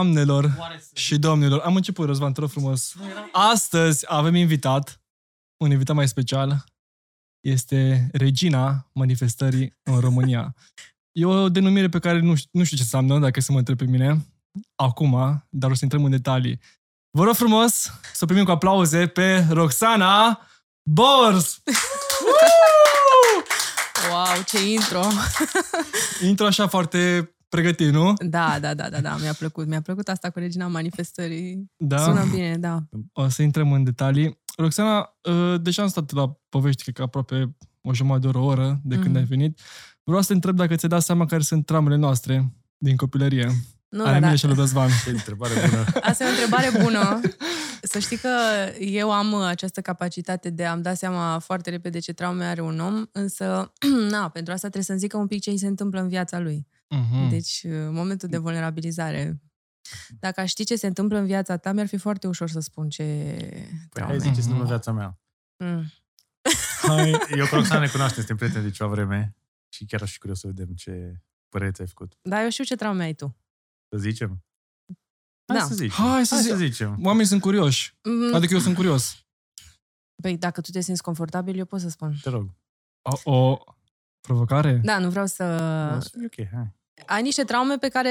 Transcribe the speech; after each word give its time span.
Doamnelor 0.00 0.56
și 0.94 1.18
domnilor, 1.18 1.60
am 1.60 1.76
început, 1.76 2.06
Răzvan, 2.06 2.32
te 2.32 2.40
rog 2.40 2.50
frumos. 2.50 2.94
Astăzi 3.32 4.04
avem 4.08 4.34
invitat, 4.34 5.00
un 5.56 5.70
invitat 5.70 5.96
mai 5.96 6.08
special, 6.08 6.64
este 7.40 8.08
regina 8.12 8.90
manifestării 8.92 9.78
în 9.82 10.00
România. 10.00 10.54
E 11.12 11.24
o 11.24 11.48
denumire 11.48 11.88
pe 11.88 11.98
care 11.98 12.20
nu 12.20 12.34
știu, 12.34 12.50
nu 12.52 12.64
știu 12.64 12.76
ce 12.76 12.82
înseamnă, 12.82 13.18
dacă 13.18 13.40
să 13.40 13.52
mă 13.52 13.58
întreb 13.58 13.76
pe 13.76 13.84
mine, 13.84 14.26
acum, 14.74 15.44
dar 15.48 15.70
o 15.70 15.74
să 15.74 15.80
intrăm 15.82 16.04
în 16.04 16.10
detalii. 16.10 16.60
Vă 17.10 17.24
rog 17.24 17.34
frumos 17.34 17.90
să 18.12 18.26
primim 18.26 18.44
cu 18.44 18.50
aplauze 18.50 19.06
pe 19.06 19.46
Roxana 19.50 20.40
Bors! 20.82 21.62
Wow, 24.10 24.42
ce 24.46 24.70
intro! 24.70 25.02
Intro 26.22 26.46
așa 26.46 26.68
foarte 26.68 27.30
pregătit, 27.50 27.92
nu? 27.92 28.12
Da, 28.18 28.58
da, 28.60 28.74
da, 28.74 28.88
da, 28.88 29.00
da, 29.00 29.16
mi-a 29.20 29.32
plăcut. 29.32 29.66
Mi-a 29.66 29.80
plăcut 29.80 30.08
asta 30.08 30.30
cu 30.30 30.38
Regina 30.38 30.66
Manifestării. 30.66 31.70
Da. 31.76 31.98
Sună 31.98 32.24
bine, 32.32 32.56
da. 32.58 32.78
O 33.12 33.28
să 33.28 33.42
intrăm 33.42 33.72
în 33.72 33.84
detalii. 33.84 34.38
Roxana, 34.56 35.18
uh, 35.22 35.60
deja 35.62 35.82
am 35.82 35.88
stat 35.88 36.12
la 36.12 36.32
povești, 36.48 36.82
cred 36.82 36.94
că 36.94 37.02
aproape 37.02 37.56
o 37.82 37.94
jumătate 37.94 38.20
de 38.20 38.28
oră, 38.28 38.38
o 38.38 38.44
oră 38.44 38.80
de 38.84 38.94
când 38.94 39.06
Mhm. 39.08 39.16
ai 39.16 39.24
venit. 39.24 39.60
Vreau 40.04 40.20
să 40.20 40.28
te 40.28 40.34
întreb 40.34 40.56
dacă 40.56 40.74
ți-ai 40.74 40.90
dat 40.90 41.02
seama 41.02 41.26
care 41.26 41.42
sunt 41.42 41.66
tramele 41.66 41.96
noastre 41.96 42.52
din 42.76 42.96
copilărie. 42.96 43.50
Nu, 43.88 44.02
Ale 44.02 44.12
da, 44.12 44.18
mele 44.18 44.30
da. 44.30 44.36
și 44.36 44.44
ale 44.44 44.54
lui 44.54 44.62
Răzvan. 44.62 44.88
Ce 45.04 45.10
întrebare 45.10 45.52
bună. 45.70 45.84
Asta 46.10 46.24
e 46.24 46.26
o 46.26 46.30
întrebare 46.30 46.70
bună. 46.82 47.20
Să 47.82 47.98
știi 47.98 48.16
că 48.16 48.28
eu 48.78 49.12
am 49.12 49.34
această 49.34 49.80
capacitate 49.80 50.50
de 50.50 50.64
a-mi 50.64 50.82
da 50.82 50.94
seama 50.94 51.38
foarte 51.38 51.70
repede 51.70 51.98
ce 51.98 52.12
traume 52.12 52.44
are 52.44 52.60
un 52.60 52.78
om, 52.80 53.04
însă, 53.12 53.72
na, 54.10 54.28
pentru 54.28 54.52
asta 54.52 54.58
trebuie 54.68 54.82
să-mi 54.82 54.98
zică 54.98 55.16
un 55.16 55.26
pic 55.26 55.40
ce 55.42 55.50
îi 55.50 55.58
se 55.58 55.66
întâmplă 55.66 56.00
în 56.00 56.08
viața 56.08 56.38
lui. 56.38 56.66
Mhm. 56.94 57.28
Deci, 57.28 57.60
în 57.64 57.92
momentul 57.92 58.28
de 58.28 58.36
vulnerabilizare. 58.38 59.40
Dacă 60.08 60.40
aș 60.40 60.48
ști 60.50 60.64
ce 60.64 60.76
se 60.76 60.86
întâmplă 60.86 61.18
în 61.18 61.26
viața 61.26 61.56
ta, 61.56 61.72
mi-ar 61.72 61.86
fi 61.86 61.96
foarte 61.96 62.26
ușor 62.26 62.48
să 62.50 62.60
spun 62.60 62.88
ce 62.88 63.02
Păi 63.02 63.88
traume. 63.90 64.12
hai 64.12 64.20
ziceți 64.20 64.40
Mhm. 64.40 64.50
numai 64.50 64.66
viața 64.66 64.92
mea. 64.92 65.18
Mm. 65.64 65.84
Hai, 66.82 67.10
Eu 67.38 67.46
cu 67.46 67.54
Roxana 67.54 67.80
ne 67.80 67.88
cunoaștem, 67.88 68.16
suntem 68.24 68.36
prieteni 68.36 68.64
de 68.64 68.70
ceva 68.70 68.90
vreme 68.90 69.36
și 69.68 69.84
chiar 69.84 70.02
aș 70.02 70.12
fi 70.12 70.18
curios 70.18 70.38
să 70.38 70.46
vedem 70.46 70.74
ce 70.74 71.20
părere 71.48 71.70
ți-ai 71.72 71.86
făcut. 71.86 72.18
Da, 72.22 72.42
eu 72.42 72.50
știu 72.50 72.64
ce 72.64 72.76
traume 72.76 73.02
ai 73.04 73.14
tu. 73.14 73.36
Să 73.88 73.98
zicem? 73.98 74.44
Hai 75.46 75.58
Da. 75.58 75.64
să 75.64 75.74
zicem. 75.74 76.04
Hai 76.04 76.26
să 76.26 76.34
Hai 76.34 76.42
zi- 76.42 76.48
să 76.48 76.56
zicem. 76.56 76.98
oamenii 77.04 77.26
sunt 77.26 77.40
curioși. 77.40 77.98
Mm, 78.02 78.34
Adică 78.34 78.54
eu 78.54 78.60
sunt 78.60 78.74
curios. 78.74 79.24
Păi, 80.22 80.38
dacă 80.38 80.60
tu 80.60 80.70
te 80.70 80.80
simți 80.80 81.02
confortabil, 81.02 81.58
eu 81.58 81.64
pot 81.64 81.80
să 81.80 81.88
spun. 81.88 82.16
Te 82.22 82.28
rog. 82.30 82.50
O, 83.24 83.30
o 83.36 83.58
provocare? 84.20 84.76
Da, 84.84 84.98
nu 84.98 85.10
vreau 85.10 85.26
să... 85.26 85.44
O 85.96 86.00
să 86.00 86.08
fie 86.12 86.24
ok, 86.26 86.48
hai. 86.52 86.78
Ai 87.06 87.22
niște 87.22 87.44
traume 87.44 87.78
pe 87.78 87.88
care, 87.88 88.10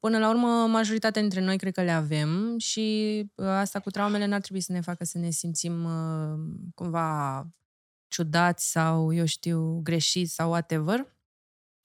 până 0.00 0.18
la 0.18 0.28
urmă, 0.28 0.66
majoritatea 0.66 1.20
dintre 1.20 1.40
noi 1.40 1.58
cred 1.58 1.74
că 1.74 1.82
le 1.82 1.90
avem 1.90 2.58
și 2.58 3.18
uh, 3.34 3.46
asta 3.46 3.80
cu 3.80 3.90
traumele 3.90 4.26
n-ar 4.26 4.40
trebui 4.40 4.60
să 4.60 4.72
ne 4.72 4.80
facă 4.80 5.04
să 5.04 5.18
ne 5.18 5.30
simțim 5.30 5.84
uh, 5.84 6.38
cumva 6.74 7.46
ciudați 8.08 8.70
sau, 8.70 9.12
eu 9.12 9.24
știu, 9.24 9.80
greșiți 9.82 10.34
sau 10.34 10.50
whatever. 10.50 11.16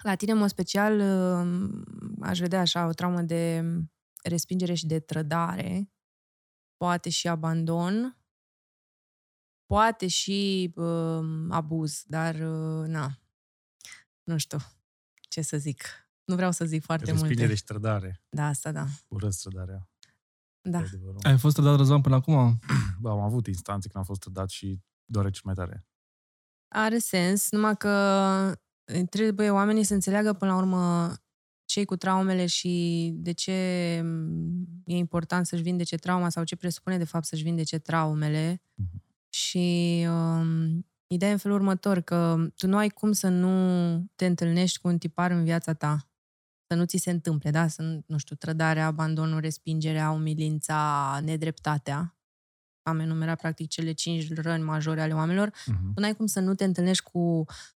La 0.04 0.16
tine, 0.16 0.32
în 0.32 0.38
mod 0.38 0.50
special, 0.50 1.00
uh, 1.00 1.70
aș 2.22 2.40
vedea 2.40 2.60
așa 2.60 2.88
o 2.88 2.92
traumă 2.92 3.22
de 3.22 3.64
respingere 4.24 4.74
și 4.74 4.86
de 4.86 5.00
trădare, 5.00 5.92
poate 6.78 7.10
și 7.10 7.28
abandon, 7.28 8.18
poate 9.66 10.08
și 10.08 10.72
uh, 10.76 11.26
abuz, 11.50 12.04
dar 12.06 12.36
uh, 12.36 12.88
na, 12.88 13.20
nu 14.24 14.38
știu 14.38 14.58
ce 15.30 15.42
să 15.42 15.58
zic. 15.58 16.07
Nu 16.28 16.36
vreau 16.36 16.52
să 16.52 16.66
zic 16.66 16.84
foarte 16.84 17.06
Respingere 17.06 17.40
multe. 17.40 17.56
și 17.56 17.64
trădare. 17.64 18.22
Da, 18.30 18.46
asta 18.48 18.72
da. 18.72 18.86
Urăt 19.08 19.36
trădarea. 19.42 19.90
Da. 20.62 20.78
e 20.78 20.82
adevărul. 20.82 21.20
Ai 21.24 21.38
fost 21.38 21.56
trădat 21.56 21.78
Răzvan 21.78 22.02
până 22.02 22.16
acum? 22.16 22.60
Bă, 23.02 23.10
am 23.10 23.20
avut 23.20 23.48
instanțe 23.48 23.88
când 23.88 23.96
am 23.96 24.04
fost 24.04 24.20
trădat 24.20 24.50
și 24.50 24.80
doare 25.06 25.30
cel 25.30 25.42
mai 25.44 25.54
tare. 25.54 25.86
Are 26.68 26.98
sens, 26.98 27.52
numai 27.52 27.78
că 27.78 27.92
trebuie 29.10 29.50
oamenii 29.50 29.84
să 29.84 29.94
înțeleagă 29.94 30.34
până 30.34 30.52
la 30.52 30.58
urmă 30.58 31.14
cei 31.66 31.86
cu 31.86 31.96
traumele 31.96 32.46
și 32.46 33.12
de 33.16 33.32
ce 33.32 34.00
mm, 34.04 34.68
e 34.86 34.96
important 34.96 35.46
să-și 35.48 35.62
vindece 35.62 35.96
trauma 35.96 36.30
sau 36.30 36.44
ce 36.44 36.56
presupune 36.56 36.98
de 36.98 37.04
fapt 37.04 37.26
să-și 37.26 37.44
vindece 37.44 37.78
traumele. 37.78 38.62
Mhm. 38.74 39.04
Și 39.30 40.06
um, 40.10 40.86
ideea 41.08 41.30
e 41.30 41.34
în 41.34 41.40
felul 41.40 41.58
următor, 41.58 42.02
că 42.02 42.48
tu 42.56 42.68
nu 42.68 42.78
ai 42.78 42.90
cum 42.90 43.12
să 43.12 43.28
nu 43.28 44.12
te 44.16 44.26
întâlnești 44.26 44.80
cu 44.80 44.88
un 44.88 44.98
tipar 44.98 45.32
în 45.32 45.44
viața 45.44 45.74
ta. 45.74 46.07
Să 46.68 46.76
nu 46.76 46.86
ți 46.86 46.98
se 46.98 47.12
întâmple, 47.12 47.52
da? 47.52 47.68
Să, 47.68 47.82
nu- 47.82 48.04
nu 48.08 48.18
știu, 48.18 48.36
trădarea, 48.36 48.86
abandonul, 48.86 49.40
respingerea, 49.40 50.12
umilința, 50.12 51.20
nedreptatea. 51.24 52.18
Am 52.82 53.00
enumerat 53.00 53.40
practic 53.40 53.70
cele 53.70 53.92
cinci 53.92 54.34
răni 54.34 54.64
majore 54.64 55.02
ale 55.02 55.14
oamenilor 55.14 55.52
Mhm. 55.66 55.94
tu 55.94 56.00
n-ai 56.02 56.16
cum 56.16 56.26
să 56.26 56.40
nu 56.40 56.56
te 56.56 56.64
întâlnești 56.64 57.04
cu 57.04 57.20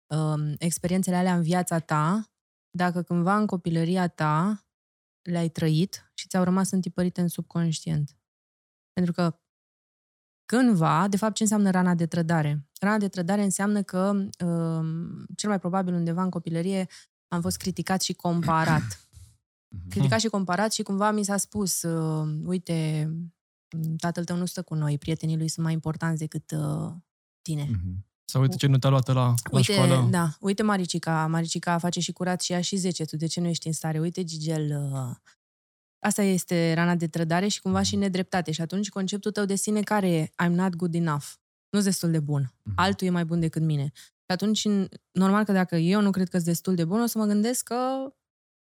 um, 0.08 0.54
experiențele 0.58 1.16
alea 1.16 1.36
în 1.36 1.42
viața 1.42 1.80
ta 1.80 2.32
dacă 2.78 3.02
cândva 3.02 3.36
în 3.38 3.46
copilăria 3.46 4.08
ta 4.08 4.64
le-ai 5.22 5.50
trăit 5.50 6.12
și 6.14 6.28
ți-au 6.28 6.44
rămas 6.44 6.72
întipărite 6.72 7.22
în 7.22 7.28
subconștient. 7.28 8.18
Pentru 8.94 9.14
că 9.14 9.40
cândva, 10.46 11.08
de 11.08 11.18
fapt, 11.18 11.36
ce 11.36 11.44
înseamnă 11.44 11.70
rana 11.70 11.96
de 11.96 12.06
trădare? 12.06 12.68
Rana 12.80 12.98
de 12.98 13.08
trădare 13.08 13.44
înseamnă 13.44 13.82
că 13.84 14.10
um, 14.46 15.26
cel 15.36 15.50
mai 15.50 15.60
probabil 15.60 15.94
undeva 15.94 16.24
în 16.24 16.30
copilărie 16.30 16.88
am 17.30 17.42
fost 17.42 17.58
criticat 17.58 18.02
și 18.02 18.14
comparat. 18.14 19.08
Mhm. 19.68 19.90
Criticat 19.90 20.20
și 20.20 20.28
comparat 20.28 20.74
și 20.74 20.84
cumva 20.84 21.12
mi 21.12 21.24
s-a 21.24 21.38
spus, 21.38 21.82
uh, 21.82 22.40
uite, 22.46 23.10
tatăl 23.98 24.24
tău 24.24 24.36
nu 24.38 24.46
stă 24.46 24.62
cu 24.62 24.74
noi, 24.74 24.98
prietenii 24.98 25.38
lui 25.38 25.48
sunt 25.48 25.66
mai 25.66 25.74
importanți 25.74 26.20
decât 26.20 26.52
uh, 26.52 26.92
tine. 27.42 27.68
Mhm. 27.72 28.08
Sau 28.26 28.42
uite 28.42 28.56
ce 28.56 28.68
nu 28.68 28.78
te-a 28.78 28.90
luat 28.90 29.08
la, 29.08 29.14
la 29.14 29.34
Uite, 29.52 29.74
școală? 29.74 30.08
da, 30.12 30.30
uite 30.40 30.64
Maricica, 30.64 31.28
Maricica 31.28 31.78
face 31.78 32.00
și 32.00 32.12
curat 32.12 32.42
și 32.42 32.52
ea 32.52 32.62
și 32.62 32.76
10, 32.76 33.06
tu 33.06 33.16
de 33.16 33.26
ce 33.26 33.40
nu 33.40 33.48
ești 33.48 33.68
în 33.68 33.74
stare? 33.74 34.00
Uite 34.00 34.24
Gigel, 34.24 34.92
uh, 34.94 35.16
asta 36.00 36.22
este 36.22 36.74
rana 36.74 36.96
de 36.96 37.08
trădare 37.08 37.48
și 37.48 37.62
cumva 37.62 37.82
și 37.82 37.96
nedreptate 37.96 38.52
și 38.52 38.62
atunci 38.62 38.90
conceptul 38.90 39.32
tău 39.32 39.46
de 39.46 39.56
sine 39.56 39.82
care 39.82 40.10
e? 40.10 40.26
I'm 40.46 40.52
not 40.52 40.76
good 40.76 40.94
enough. 40.96 41.26
Nu 41.70 41.80
sunt 41.80 41.84
destul 41.84 42.12
de 42.12 42.20
bun. 42.20 42.54
Mhm. 42.64 42.74
Altul 42.76 43.08
e 43.08 43.10
mai 43.10 43.26
bun 43.26 43.40
decât 43.40 43.62
mine. 43.62 43.92
Și 44.30 44.36
atunci, 44.36 44.66
în- 44.66 44.88
normal 45.12 45.44
că 45.44 45.52
dacă 45.52 45.76
eu 45.76 46.02
nu 46.02 46.12
cred 46.12 46.30
că 46.30 46.36
sunt 46.36 46.48
destul 46.50 46.76
de 46.76 46.86
bun, 46.86 47.02
o 47.02 47.06
să 47.06 47.18
mă 47.18 47.26
gândesc 47.26 47.64
că 47.64 47.76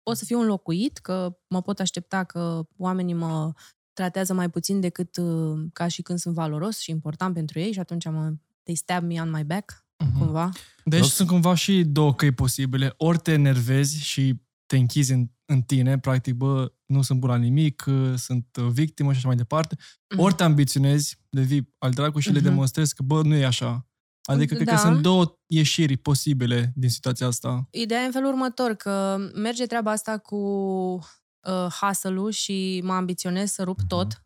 pot 0.03 0.17
să 0.17 0.25
fiu 0.25 0.41
înlocuit, 0.41 0.99
că 0.99 1.37
mă 1.49 1.63
pot 1.63 1.81
aștepta 1.81 2.25
că 2.25 2.67
oamenii 2.77 3.15
mă 3.15 3.53
tratează 3.93 4.33
mai 4.35 4.51
puțin 4.51 4.81
decât 4.81 5.17
uh, 5.17 5.65
ca 5.73 5.89
și 5.89 6.03
când 6.03 6.19
sunt 6.19 6.35
valoros 6.35 6.79
și 6.79 6.91
important 6.91 7.35
pentru 7.35 7.59
ei 7.59 7.73
și 7.73 7.79
atunci 7.79 8.05
mă, 8.05 8.33
they 8.63 8.75
stab 8.75 9.05
me 9.05 9.21
on 9.21 9.31
my 9.31 9.45
back, 9.45 9.87
Mhm. 10.05 10.19
cumva. 10.19 10.51
Deci 10.85 11.01
Rox- 11.01 11.13
sunt 11.15 11.29
cumva 11.29 11.55
și 11.55 11.85
două 11.85 12.15
căi 12.15 12.33
posibile. 12.33 12.95
Ori 12.97 13.19
te 13.19 13.33
enervezi 13.33 13.99
și 14.03 14.41
te 14.67 14.77
închizi 14.77 15.13
în, 15.13 15.27
în 15.45 15.63
tine, 15.63 15.99
practic, 15.99 16.35
bă, 16.35 16.73
nu 16.87 17.03
sunt 17.03 17.19
bun 17.21 17.29
la 17.29 17.37
nimic, 17.37 17.85
uh, 17.89 18.13
sunt 18.17 18.47
uh, 18.61 18.67
victimă 18.67 19.11
și 19.13 19.17
așa 19.19 19.27
mai 19.27 19.37
departe. 19.37 19.77
Mhm. 20.15 20.21
Ori 20.23 20.35
te 20.35 20.43
ambiționezi, 20.43 21.19
devii 21.29 21.75
al 21.79 21.91
dracu 21.91 22.19
și 22.21 22.31
le 22.33 22.39
Mhm. 22.39 22.49
demonstrezi 22.49 22.95
că, 22.95 23.03
bă, 23.03 23.23
nu 23.23 23.35
e 23.35 23.45
așa. 23.47 23.87
Adică 24.27 24.55
cred 24.55 24.67
că 24.67 24.75
Da. 24.75 24.81
sunt 24.81 25.03
două 25.03 25.39
ieșiri 25.47 25.97
posibile 25.97 26.73
din 26.77 26.91
situația 26.91 27.27
asta. 27.27 27.69
Ideea 27.71 28.03
e 28.03 28.07
în 28.07 28.13
felul 28.13 28.29
următor, 28.29 28.75
că 28.75 29.17
merge 29.35 29.67
treaba 29.67 29.91
asta 29.91 30.19
cu 30.19 30.37
uh, 30.37 31.67
hustle 31.81 32.31
și 32.31 32.81
mă 32.85 32.93
ambiționez 32.93 33.51
să 33.53 33.63
rup 33.63 33.79
Mhm. 33.79 33.87
tot, 33.87 34.25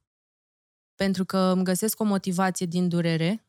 pentru 0.95 1.25
că 1.25 1.39
îmi 1.39 1.65
găsesc 1.65 2.01
o 2.01 2.05
motivație 2.05 2.67
din 2.67 2.89
durere, 2.89 3.45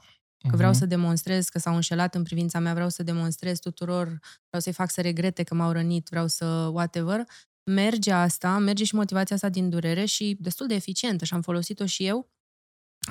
că 0.49 0.55
vreau 0.55 0.69
Mhm. 0.71 0.79
să 0.79 0.85
demonstrez 0.85 1.49
că 1.49 1.59
s-au 1.59 1.75
înșelat 1.75 2.15
în 2.15 2.23
privința 2.23 2.59
mea, 2.59 2.73
vreau 2.73 2.89
să 2.89 3.03
demonstrez 3.03 3.59
tuturor, 3.59 4.05
vreau 4.47 4.61
să-i 4.61 4.73
fac 4.73 4.91
să 4.91 5.01
regrete 5.01 5.43
că 5.43 5.55
m-au 5.55 5.71
rănit, 5.71 6.07
vreau 6.09 6.27
să 6.27 6.45
whatever. 6.45 7.23
Merge 7.63 8.11
asta, 8.11 8.57
merge 8.57 8.83
și 8.83 8.95
motivația 8.95 9.35
asta 9.35 9.49
din 9.49 9.69
durere 9.69 10.05
și 10.05 10.37
destul 10.39 10.67
de 10.67 10.73
eficientă 10.73 11.25
și 11.25 11.33
am 11.33 11.41
folosit-o 11.41 11.85
și 11.85 12.05
eu, 12.05 12.17
uh, 12.17 12.25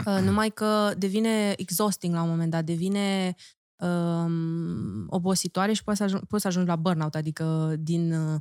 numai 0.05 0.51
că 0.51 0.93
devine 0.99 1.55
exhausting 1.57 2.15
la 2.15 2.23
un 2.23 2.29
moment 2.29 2.51
dat, 2.51 2.65
devine 2.65 3.35
um, 3.77 5.07
obositoare 5.09 5.73
și 5.73 5.85
poți 5.85 5.97
să, 5.97 6.03
ajung, 6.03 6.25
poți 6.25 6.43
să 6.43 6.49
ajungi 6.49 6.69
la 6.69 6.77
burnout, 6.77 7.15
adică 7.15 7.75
din 7.79 8.13
uh, 8.13 8.41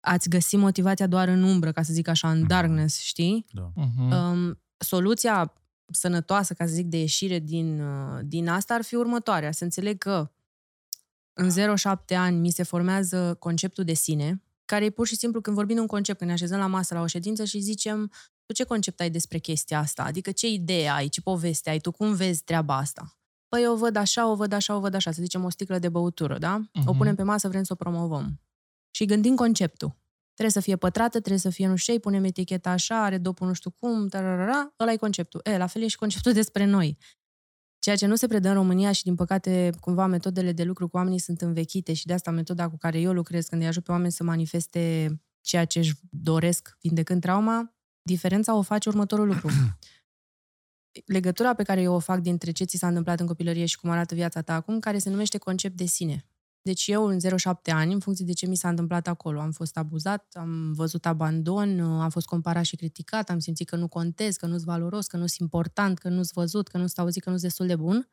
ați 0.00 0.28
găsi 0.28 0.56
motivația 0.56 1.06
doar 1.06 1.28
în 1.28 1.42
umbră, 1.42 1.72
ca 1.72 1.82
să 1.82 1.92
zic 1.92 2.08
așa, 2.08 2.30
în 2.30 2.38
Mhm. 2.38 2.46
darkness, 2.48 2.98
știi? 3.00 3.44
Da. 3.52 3.70
Mhm. 3.74 4.10
Um, 4.12 4.60
soluția 4.76 5.52
sănătoasă, 5.92 6.54
ca 6.54 6.66
să 6.66 6.72
zic, 6.72 6.86
de 6.86 6.98
ieșire 6.98 7.38
din, 7.38 7.80
uh, 7.80 8.18
din 8.24 8.48
asta 8.48 8.74
ar 8.74 8.82
fi 8.82 8.94
următoarea. 8.94 9.52
Să 9.52 9.64
înțeleg 9.64 9.98
că 9.98 10.30
în 11.32 11.50
0-7 11.50 12.14
ani 12.14 12.36
mi 12.38 12.50
se 12.50 12.62
formează 12.62 13.36
conceptul 13.38 13.84
de 13.84 13.92
sine, 13.94 14.42
care 14.64 14.84
e 14.84 14.90
pur 14.90 15.06
și 15.06 15.16
simplu 15.16 15.40
când 15.40 15.56
vorbim 15.56 15.74
de 15.74 15.80
un 15.80 15.86
concept, 15.86 16.18
când 16.18 16.30
ne 16.30 16.36
așezăm 16.36 16.58
la 16.58 16.66
masă 16.66 16.94
la 16.94 17.00
o 17.00 17.06
ședință 17.06 17.44
și 17.44 17.58
zicem 17.58 18.10
tu 18.50 18.56
ce 18.56 18.64
concept 18.64 19.00
ai 19.00 19.10
despre 19.10 19.38
chestia 19.38 19.78
asta? 19.78 20.02
Adică 20.02 20.30
ce 20.30 20.48
idee 20.48 20.88
ai, 20.88 21.08
ce 21.08 21.20
poveste 21.20 21.70
ai, 21.70 21.78
tu 21.78 21.90
cum 21.90 22.14
vezi 22.14 22.42
treaba 22.42 22.76
asta? 22.76 23.18
Păi 23.48 23.62
eu 23.62 23.72
o 23.72 23.76
văd 23.76 23.96
așa, 23.96 24.26
o 24.30 24.34
văd 24.34 24.52
așa, 24.52 24.76
o 24.76 24.80
văd 24.80 24.94
așa, 24.94 25.10
să 25.10 25.22
zicem 25.22 25.44
o 25.44 25.50
sticlă 25.50 25.78
de 25.78 25.88
băutură, 25.88 26.38
da? 26.38 26.54
O 26.74 26.80
Mhm. 26.88 26.96
punem 26.96 27.14
pe 27.14 27.22
masă, 27.22 27.48
vrem 27.48 27.62
să 27.62 27.72
o 27.72 27.76
promovăm. 27.76 28.40
Și 28.90 29.04
gândim 29.04 29.34
conceptul. 29.34 29.96
Trebuie 30.34 30.50
să 30.50 30.60
fie 30.60 30.76
pătrată, 30.76 31.18
trebuie 31.18 31.38
să 31.38 31.50
fie 31.50 31.66
nu 31.66 31.76
știu 31.76 31.92
ce, 31.92 31.98
punem 32.00 32.24
eticheta 32.24 32.70
așa, 32.70 33.02
are 33.04 33.18
dopul 33.18 33.46
nu 33.46 33.52
știu 33.52 33.70
cum, 33.70 34.08
tararara, 34.08 34.74
ăla 34.80 34.92
e 34.92 34.96
conceptul. 34.96 35.40
E, 35.44 35.56
la 35.56 35.66
fel 35.66 35.82
e 35.82 35.86
și 35.86 35.96
conceptul 35.96 36.32
despre 36.42 36.64
noi. 36.64 36.98
Ceea 37.78 37.96
ce 37.96 38.06
nu 38.06 38.16
se 38.16 38.26
predă 38.26 38.48
în 38.48 38.54
România 38.54 38.92
și, 38.92 39.02
din 39.02 39.14
păcate, 39.14 39.70
cumva 39.80 40.06
metodele 40.06 40.52
de 40.52 40.62
lucru 40.64 40.88
cu 40.88 40.96
oamenii 40.96 41.18
sunt 41.18 41.40
învechite 41.40 41.92
și 41.92 42.06
de 42.06 42.12
asta 42.12 42.30
metoda 42.30 42.68
cu 42.68 42.76
care 42.76 43.00
eu 43.00 43.12
lucrez 43.12 43.46
când 43.46 43.62
îi 43.62 43.68
ajut 43.68 43.84
pe 43.84 43.92
oameni 43.92 44.12
să 44.12 44.24
manifeste 44.24 45.14
ceea 45.40 45.64
ce 45.64 45.78
își 45.78 45.94
doresc 46.10 46.76
vindecând 46.80 47.20
trauma, 47.20 47.74
diferența 48.02 48.54
o 48.54 48.62
face 48.62 48.88
următorul 48.88 49.26
lucru. 49.26 49.48
Legătura 51.06 51.54
pe 51.54 51.62
care 51.62 51.80
eu 51.80 51.94
o 51.94 51.98
fac 51.98 52.20
dintre 52.20 52.50
ce 52.50 52.64
ți 52.64 52.76
s-a 52.76 52.88
întâmplat 52.88 53.20
în 53.20 53.26
copilărie 53.26 53.66
și 53.66 53.78
cum 53.78 53.90
arată 53.90 54.14
viața 54.14 54.42
ta 54.42 54.54
acum, 54.54 54.78
care 54.78 54.98
se 54.98 55.10
numește 55.10 55.38
concept 55.38 55.76
de 55.76 55.84
sine. 55.84 56.24
Deci 56.62 56.86
eu, 56.86 57.06
în 57.06 57.18
0-7 57.18 57.22
ani, 57.64 57.92
în 57.92 58.00
funcție 58.00 58.24
de 58.24 58.32
ce 58.32 58.46
mi 58.46 58.56
s-a 58.56 58.68
întâmplat 58.68 59.06
acolo, 59.06 59.40
am 59.40 59.50
fost 59.50 59.76
abuzat, 59.76 60.26
am 60.32 60.72
văzut 60.72 61.06
abandon, 61.06 61.80
am 61.80 62.10
fost 62.10 62.26
comparat 62.26 62.64
și 62.64 62.76
criticat, 62.76 63.30
am 63.30 63.38
simțit 63.38 63.68
că 63.68 63.76
nu 63.76 63.88
contez, 63.88 64.36
că 64.36 64.46
nu-s 64.46 64.62
valoros, 64.62 65.06
că 65.06 65.16
nu-s 65.16 65.38
important, 65.38 65.98
că 65.98 66.08
nu-s 66.08 66.32
văzut, 66.32 66.68
că 66.68 66.78
nu-s 66.78 66.98
auzit, 66.98 67.22
că 67.22 67.30
nu-s 67.30 67.40
destul 67.40 67.66
de 67.66 67.76
bun. 67.76 68.08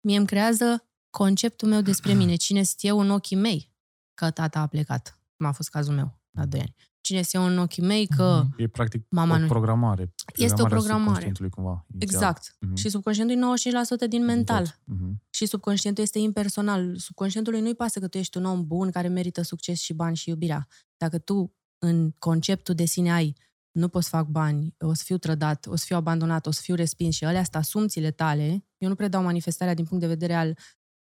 Mie 0.00 0.16
îmi 0.16 0.26
creează 0.26 0.88
conceptul 1.10 1.68
meu 1.68 1.80
despre 1.80 2.12
mine, 2.12 2.34
cine 2.34 2.62
sunt 2.62 2.78
eu 2.80 3.00
în 3.00 3.10
ochii 3.10 3.36
mei, 3.36 3.72
că 4.14 4.30
tata 4.30 4.60
a 4.60 4.66
plecat, 4.66 5.18
cum 5.36 5.46
a 5.46 5.52
fost 5.52 5.68
cazul 5.68 5.94
meu, 5.94 6.18
la 6.36 6.46
2 6.46 6.60
ani 6.60 6.74
cine 7.00 7.18
este 7.18 7.36
eu 7.36 7.44
în 7.46 7.58
ochii 7.58 7.82
mei, 7.82 8.06
că 8.06 8.42
Mhm. 8.44 8.54
E 8.62 8.66
practic 8.66 9.06
Mama 9.10 9.34
o 9.34 9.38
nu- 9.38 9.46
programare. 9.46 10.12
Este 10.34 10.62
o 10.62 10.64
programare. 10.64 10.98
subconștientului 10.98 11.50
Cumva, 11.50 11.86
inițial. 11.92 12.12
exact. 12.22 12.56
Mhm. 12.60 12.74
Și 12.74 12.88
subconștientul 12.88 13.36
e 13.36 13.40
95% 13.40 14.06
din 14.06 14.24
mental. 14.24 14.64
Tot. 14.64 14.80
Mhm. 14.84 15.22
Și 15.30 15.46
subconștientul 15.46 16.02
este 16.02 16.18
impersonal. 16.18 16.96
Subconștientului 16.96 17.60
nu-i 17.60 17.74
pasă 17.74 17.98
că 18.00 18.08
tu 18.08 18.18
ești 18.18 18.36
un 18.36 18.44
om 18.44 18.66
bun 18.66 18.90
care 18.90 19.08
merită 19.08 19.42
succes 19.42 19.80
și 19.80 19.92
bani 19.92 20.16
și 20.16 20.28
iubirea. 20.28 20.66
Dacă 20.96 21.18
tu, 21.18 21.54
în 21.78 22.10
conceptul 22.18 22.74
de 22.74 22.84
sine 22.84 23.12
ai, 23.12 23.36
nu 23.70 23.88
poți 23.88 24.08
să 24.08 24.16
fac 24.16 24.26
bani, 24.26 24.74
o 24.78 24.92
să 24.94 25.02
fiu 25.04 25.16
trădat, 25.18 25.66
o 25.66 25.76
să 25.76 25.84
fiu 25.86 25.96
abandonat, 25.96 26.46
o 26.46 26.50
să 26.50 26.60
fiu 26.62 26.74
respins 26.74 27.14
și 27.14 27.24
alea 27.24 27.42
sunt 27.42 27.54
asumțiile 27.56 28.10
tale, 28.10 28.64
eu 28.78 28.88
nu 28.88 28.94
predau 28.94 29.22
manifestarea 29.22 29.74
din 29.74 29.84
punct 29.84 30.02
de 30.02 30.08
vedere 30.08 30.34
al 30.34 30.56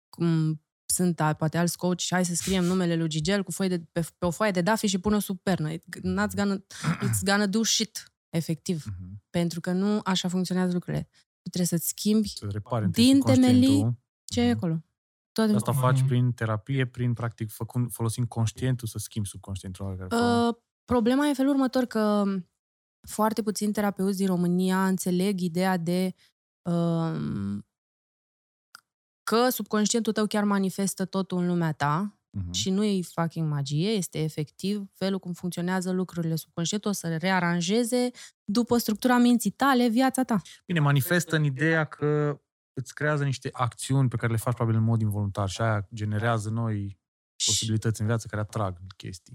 cum 0.08 0.60
sunt 0.92 1.20
a, 1.20 1.32
poate 1.32 1.58
alți 1.58 1.76
coach 1.76 1.98
și 1.98 2.14
hai 2.14 2.24
să 2.24 2.34
scriem 2.34 2.64
numele 2.64 2.96
lui 2.96 3.08
Gigel 3.08 3.42
cu 3.42 3.50
foi 3.50 3.68
de, 3.68 3.78
pe, 3.92 4.06
pe 4.18 4.26
o 4.26 4.30
foaie 4.30 4.50
de 4.52 4.60
dafi 4.60 4.86
și 4.86 4.98
pune-o 4.98 5.18
sub 5.18 5.38
pernă. 5.42 5.72
It- 5.72 6.00
Not 6.02 6.34
gonna, 6.34 6.56
it's 7.04 7.20
gonna 7.24 7.46
do 7.46 7.62
shit, 7.62 8.12
efectiv. 8.28 8.84
Mhm. 8.86 9.22
Pentru 9.30 9.60
că 9.60 9.72
nu 9.72 10.00
așa 10.04 10.28
funcționează 10.28 10.72
lucrurile. 10.72 11.02
Tu 11.42 11.48
trebuie 11.48 11.66
să-ți 11.66 11.88
schimbi 11.88 12.28
Să 12.28 12.46
repare 12.50 12.84
întâi 12.84 13.04
Din 13.04 13.14
subconștientul. 13.14 13.60
temelii 13.60 13.98
ce 14.24 14.40
e 14.40 14.46
Mhm. 14.48 14.56
acolo. 14.56 14.82
Toate, 15.32 15.52
Asta 15.52 15.72
faci 15.72 15.98
Mhm. 15.98 16.06
prin 16.06 16.32
terapie, 16.32 16.86
prin 16.86 17.12
practic 17.12 17.50
făcând, 17.50 17.92
folosind 17.92 18.26
conștientul 18.28 18.88
să 18.88 18.98
schimbi 18.98 19.28
subconștientul. 19.28 19.86
la 19.86 19.94
care 19.96 20.08
formă. 20.08 20.46
Uh, 20.48 20.54
problema 20.84 21.24
e 21.24 21.28
în 21.28 21.34
felul 21.34 21.50
următor 21.52 21.84
că 21.84 22.24
foarte 23.08 23.42
puțini 23.42 23.72
terapeuți 23.72 24.16
din 24.16 24.26
România 24.26 24.86
înțeleg 24.86 25.40
ideea 25.40 25.76
de 25.76 26.14
uh, 26.70 27.18
că 29.22 29.48
subconștientul 29.50 30.12
tău 30.12 30.26
chiar 30.26 30.44
manifestă 30.44 31.04
totul 31.04 31.38
în 31.38 31.46
lumea 31.46 31.72
ta 31.72 32.16
Mhm. 32.34 32.52
și 32.52 32.70
nu 32.70 32.84
e 32.84 33.02
fucking 33.02 33.48
magie, 33.50 33.88
este 33.90 34.18
efectiv 34.22 34.84
felul 34.94 35.18
cum 35.18 35.32
funcționează 35.32 35.90
lucrurile. 35.90 36.36
Subconștientul 36.36 36.90
o 36.90 36.94
să 36.94 37.16
rearanjeze 37.16 38.10
după 38.44 38.76
structura 38.78 39.16
minții 39.18 39.50
tale 39.50 39.88
viața 39.88 40.22
ta. 40.22 40.40
Bine, 40.66 40.80
manifestă 40.80 41.36
în 41.36 41.44
ideea 41.44 41.84
că 41.84 42.40
îți 42.72 42.94
creează 42.94 43.24
niște 43.24 43.48
acțiuni 43.52 44.08
pe 44.08 44.16
care 44.16 44.32
le 44.32 44.38
faci 44.38 44.54
probabil 44.54 44.78
în 44.78 44.84
mod 44.84 45.00
involuntar 45.00 45.48
și 45.48 45.60
aia 45.60 45.88
generează 45.94 46.48
noi 46.50 46.98
posibilități 47.46 48.00
în 48.00 48.06
viață 48.06 48.26
care 48.30 48.40
atrag 48.42 48.76
chestii. 48.96 49.34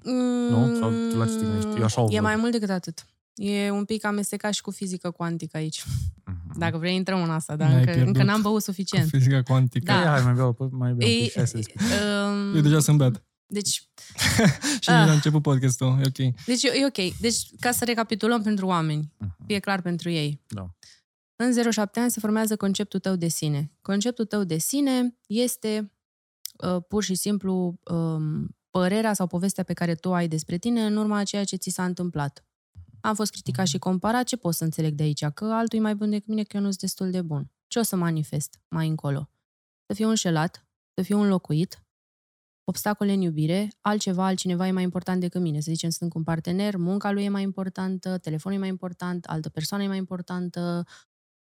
Nu? 0.50 0.76
Sau 0.80 0.90
tu 1.10 1.18
la 1.18 1.26
ce 1.26 1.36
te 1.38 1.44
gândești? 1.46 1.78
Eu 1.78 1.84
așa 1.84 2.02
o 2.02 2.04
Mm, 2.04 2.10
E 2.12 2.14
văd. 2.14 2.24
mai 2.24 2.36
mult 2.36 2.52
decât 2.52 2.70
atât. 2.70 3.06
E 3.38 3.70
un 3.72 3.86
pic 3.86 4.06
amestecat 4.06 4.54
și 4.54 4.62
cu 4.62 4.72
fizică 4.72 5.12
cuantică 5.12 5.58
aici. 5.58 5.84
Mhm. 6.26 6.60
Dacă 6.60 6.78
vrei, 6.78 6.96
intrăm 6.96 7.24
în 7.24 7.30
asta, 7.30 7.56
dar 7.56 7.68
Ne-ai 7.68 7.80
încă, 7.80 7.92
pierdut 7.92 8.16
încă 8.16 8.28
n-am 8.28 8.42
băut 8.42 8.56
Cu 8.56 8.62
suficient. 8.62 9.10
fizica 9.10 9.42
cuantică. 9.44 9.86
Da. 9.92 10.00
Ia, 10.00 10.10
hai, 10.10 10.24
mai 10.24 10.34
beau, 10.34 10.54
păi, 10.54 10.68
mai 10.72 10.94
beau. 10.94 11.10
un 11.12 11.16
E, 11.16 11.20
pic 11.22 11.30
și 11.32 11.38
hai 11.38 11.48
să 11.48 11.58
discutăm. 11.58 11.86
um, 12.32 12.56
Eu 12.56 12.62
deja 12.62 12.80
sunt 12.80 12.98
beat. 12.98 13.24
deci, 13.46 13.70
și 14.82 14.90
Ah. 14.90 15.00
nici 15.00 15.10
a 15.10 15.12
început 15.12 15.42
podcastul. 15.42 15.88
E 15.88 16.06
ok. 16.08 16.46
deci 16.46 16.64
e 16.64 16.86
ok. 16.86 17.18
Deci, 17.20 17.38
ca 17.60 17.72
să 17.72 17.86
recapitulăm 17.86 18.42
pentru 18.42 18.66
oameni, 18.66 19.14
Mhm. 19.18 19.46
fie 19.46 19.60
clar 19.60 19.82
pentru 19.82 20.10
ei. 20.10 20.42
Da. 20.48 20.70
În 21.36 21.54
0-7 21.54 22.00
ani 22.00 22.12
se 22.12 22.20
formează 22.20 22.56
conceptul 22.56 23.00
tău 23.00 23.16
de 23.16 23.28
sine. 23.28 23.72
Conceptul 23.82 24.26
tău 24.26 24.44
de 24.44 24.58
sine 24.58 25.18
este 25.28 25.92
uh, 26.68 26.78
pur 26.88 27.04
și 27.04 27.16
simplu 27.16 27.80
um, 27.84 28.56
părerea 28.70 29.14
sau 29.14 29.28
povestea 29.28 29.64
pe 29.64 29.74
care 29.74 29.96
tu 29.96 30.10
o 30.10 30.14
ai 30.14 30.28
despre 30.28 30.58
tine 30.58 30.86
în 30.86 30.96
urma 30.98 31.18
a 31.18 31.24
ceea 31.24 31.44
ce 31.44 31.56
ți 31.56 31.70
s-a 31.70 31.86
întâmplat. 31.86 32.46
Am 33.08 33.16
fost 33.16 33.32
criticat 33.32 33.68
și 33.68 33.78
comparat, 33.78 34.24
ce 34.26 34.36
pot 34.38 34.54
să 34.54 34.64
înțeleg 34.64 34.94
de 34.94 35.04
aici? 35.04 35.26
Că 35.26 35.46
altul 35.46 35.80
e 35.80 35.82
mai 35.82 35.96
bun 35.96 36.10
decât 36.10 36.28
mine, 36.28 36.44
că 36.44 36.56
eu 36.58 36.62
nu 36.62 36.68
sunt 36.68 36.80
destul 36.82 37.12
de 37.12 37.22
bun. 37.22 37.52
Ce 37.68 37.80
o 37.80 37.84
să 37.84 37.96
manifest 37.96 38.60
mai 38.68 38.88
încolo? 38.88 39.30
Să 39.86 39.94
fiu 39.94 40.10
înșelat, 40.10 40.68
să 40.94 41.04
fiu 41.04 41.20
înlocuit, 41.20 41.82
obstacole 42.64 43.14
în 43.14 43.22
iubire, 43.22 43.68
altceva, 43.82 44.26
altcineva 44.26 44.68
e 44.68 44.72
mai 44.72 44.84
important 44.84 45.20
decât 45.22 45.42
mine. 45.42 45.60
Să 45.60 45.72
zicem, 45.72 45.90
sunt 45.90 46.10
cu 46.10 46.18
un 46.18 46.24
partener, 46.24 46.76
munca 46.76 47.12
lui 47.12 47.24
e 47.24 47.30
mai 47.30 47.42
importantă, 47.42 48.18
telefonul 48.18 48.58
e 48.58 48.62
mai 48.62 48.70
important, 48.70 49.26
altă 49.26 49.50
persoană 49.50 49.84
e 49.84 49.88
mai 49.88 49.98
importantă, 49.98 50.84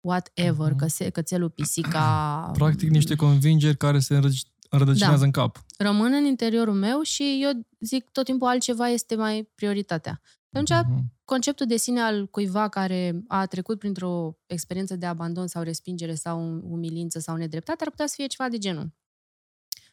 whatever, 0.07 0.71
Mhm. 0.73 0.77
că 0.97 1.09
cățelul, 1.09 1.49
pisica... 1.49 2.51
Practic 2.57 2.89
niște 2.89 3.15
convingeri 3.15 3.77
care 3.77 3.99
se 3.99 4.15
înrăgi- 4.19 4.47
înrădăcinează 4.69 5.19
Da. 5.19 5.25
în 5.25 5.31
cap. 5.31 5.65
Rămân 5.77 6.13
în 6.13 6.25
interiorul 6.25 6.73
meu 6.73 7.01
și 7.01 7.39
eu 7.43 7.67
zic 7.79 8.09
tot 8.09 8.25
timpul 8.25 8.47
altceva 8.47 8.87
este 8.87 9.15
mai 9.15 9.49
prioritatea. 9.55 10.21
Atunci, 10.51 10.69
Mhm. 10.69 11.13
conceptul 11.25 11.65
de 11.65 11.77
sine 11.77 12.01
al 12.01 12.27
cuiva 12.27 12.69
care 12.69 13.21
a 13.27 13.45
trecut 13.45 13.79
printr-o 13.79 14.37
experiență 14.45 14.95
de 14.95 15.05
abandon 15.05 15.47
sau 15.47 15.61
respingere 15.63 16.15
sau 16.15 16.39
umilință 16.63 17.19
sau 17.19 17.35
nedreptate 17.35 17.83
ar 17.83 17.89
putea 17.89 18.07
să 18.07 18.13
fie 18.17 18.27
ceva 18.27 18.49
de 18.49 18.57
genul. 18.57 18.93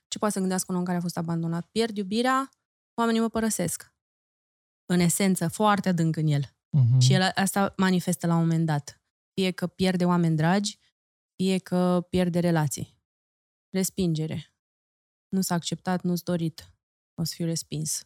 Ce 0.08 0.19
poate 0.19 0.35
să 0.35 0.41
gândească 0.41 0.73
un 0.73 0.79
om 0.79 0.85
care 0.85 0.97
a 0.97 1.00
fost 1.00 1.17
abandonat? 1.17 1.67
Pierd 1.67 1.96
iubirea, 1.96 2.48
oamenii 2.94 3.20
mă 3.20 3.29
părăsesc. 3.29 3.94
În 4.93 5.01
esență, 5.01 5.48
foarte 5.48 5.89
adânc 5.89 6.17
în 6.17 6.27
el. 6.27 6.56
Mhm. 6.70 6.98
Și 6.98 7.13
el 7.13 7.31
asta 7.34 7.75
manifestă 7.77 8.27
la 8.27 8.34
un 8.34 8.41
moment 8.41 8.67
dat. 8.67 9.01
Fie 9.32 9.51
că 9.51 9.67
pierde 9.67 10.05
oameni 10.05 10.36
dragi, 10.36 10.79
fie 11.43 11.58
că 11.58 12.06
pierde 12.10 12.39
relații. 12.41 12.98
Respingere. 13.70 14.55
Nu 15.29 15.41
s-a 15.41 15.55
acceptat, 15.55 16.03
nu-s 16.03 16.22
dorit. 16.22 16.75
O 17.15 17.25
să 17.25 17.32
fiu 17.34 17.44
respins. 17.44 18.03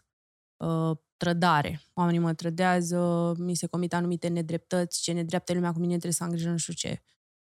Uh, 0.64 0.97
trădare. 1.20 1.80
Oamenii 1.94 2.20
mă 2.20 2.32
trădează, 2.32 3.32
mi 3.38 3.54
se 3.54 3.66
comit 3.66 3.94
anumite 3.94 4.28
nedreptăți, 4.28 5.02
ce 5.02 5.12
nedreaptă 5.12 5.52
e 5.52 5.54
lumea 5.54 5.72
cu 5.72 5.78
mine, 5.78 5.90
trebuie 5.90 6.12
să 6.12 6.24
am 6.24 6.30
grijă 6.30 6.50
nu 6.50 6.56
știu 6.56 6.72
ce. 6.72 7.02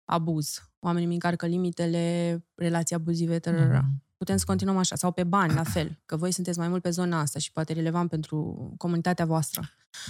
Abuz. 0.04 0.62
Oamenii 0.78 1.08
mi 1.08 1.14
încarcă 1.14 1.46
limitele, 1.46 2.38
relații 2.54 2.96
abuzive, 2.96 3.38
tărăra. 3.38 3.78
Mhm. 3.78 4.02
Putem 4.16 4.36
să 4.36 4.44
continuăm 4.46 4.76
așa. 4.76 4.96
Sau 4.96 5.12
pe 5.12 5.24
bani, 5.24 5.54
la 5.54 5.62
fel. 5.62 6.00
Că 6.06 6.16
voi 6.16 6.32
sunteți 6.32 6.58
mai 6.58 6.68
mult 6.68 6.82
pe 6.82 6.90
zona 6.90 7.20
asta 7.20 7.38
și 7.38 7.52
poate 7.52 7.72
relevant 7.72 8.10
pentru 8.10 8.36
comunitatea 8.76 9.24
voastră. 9.24 9.62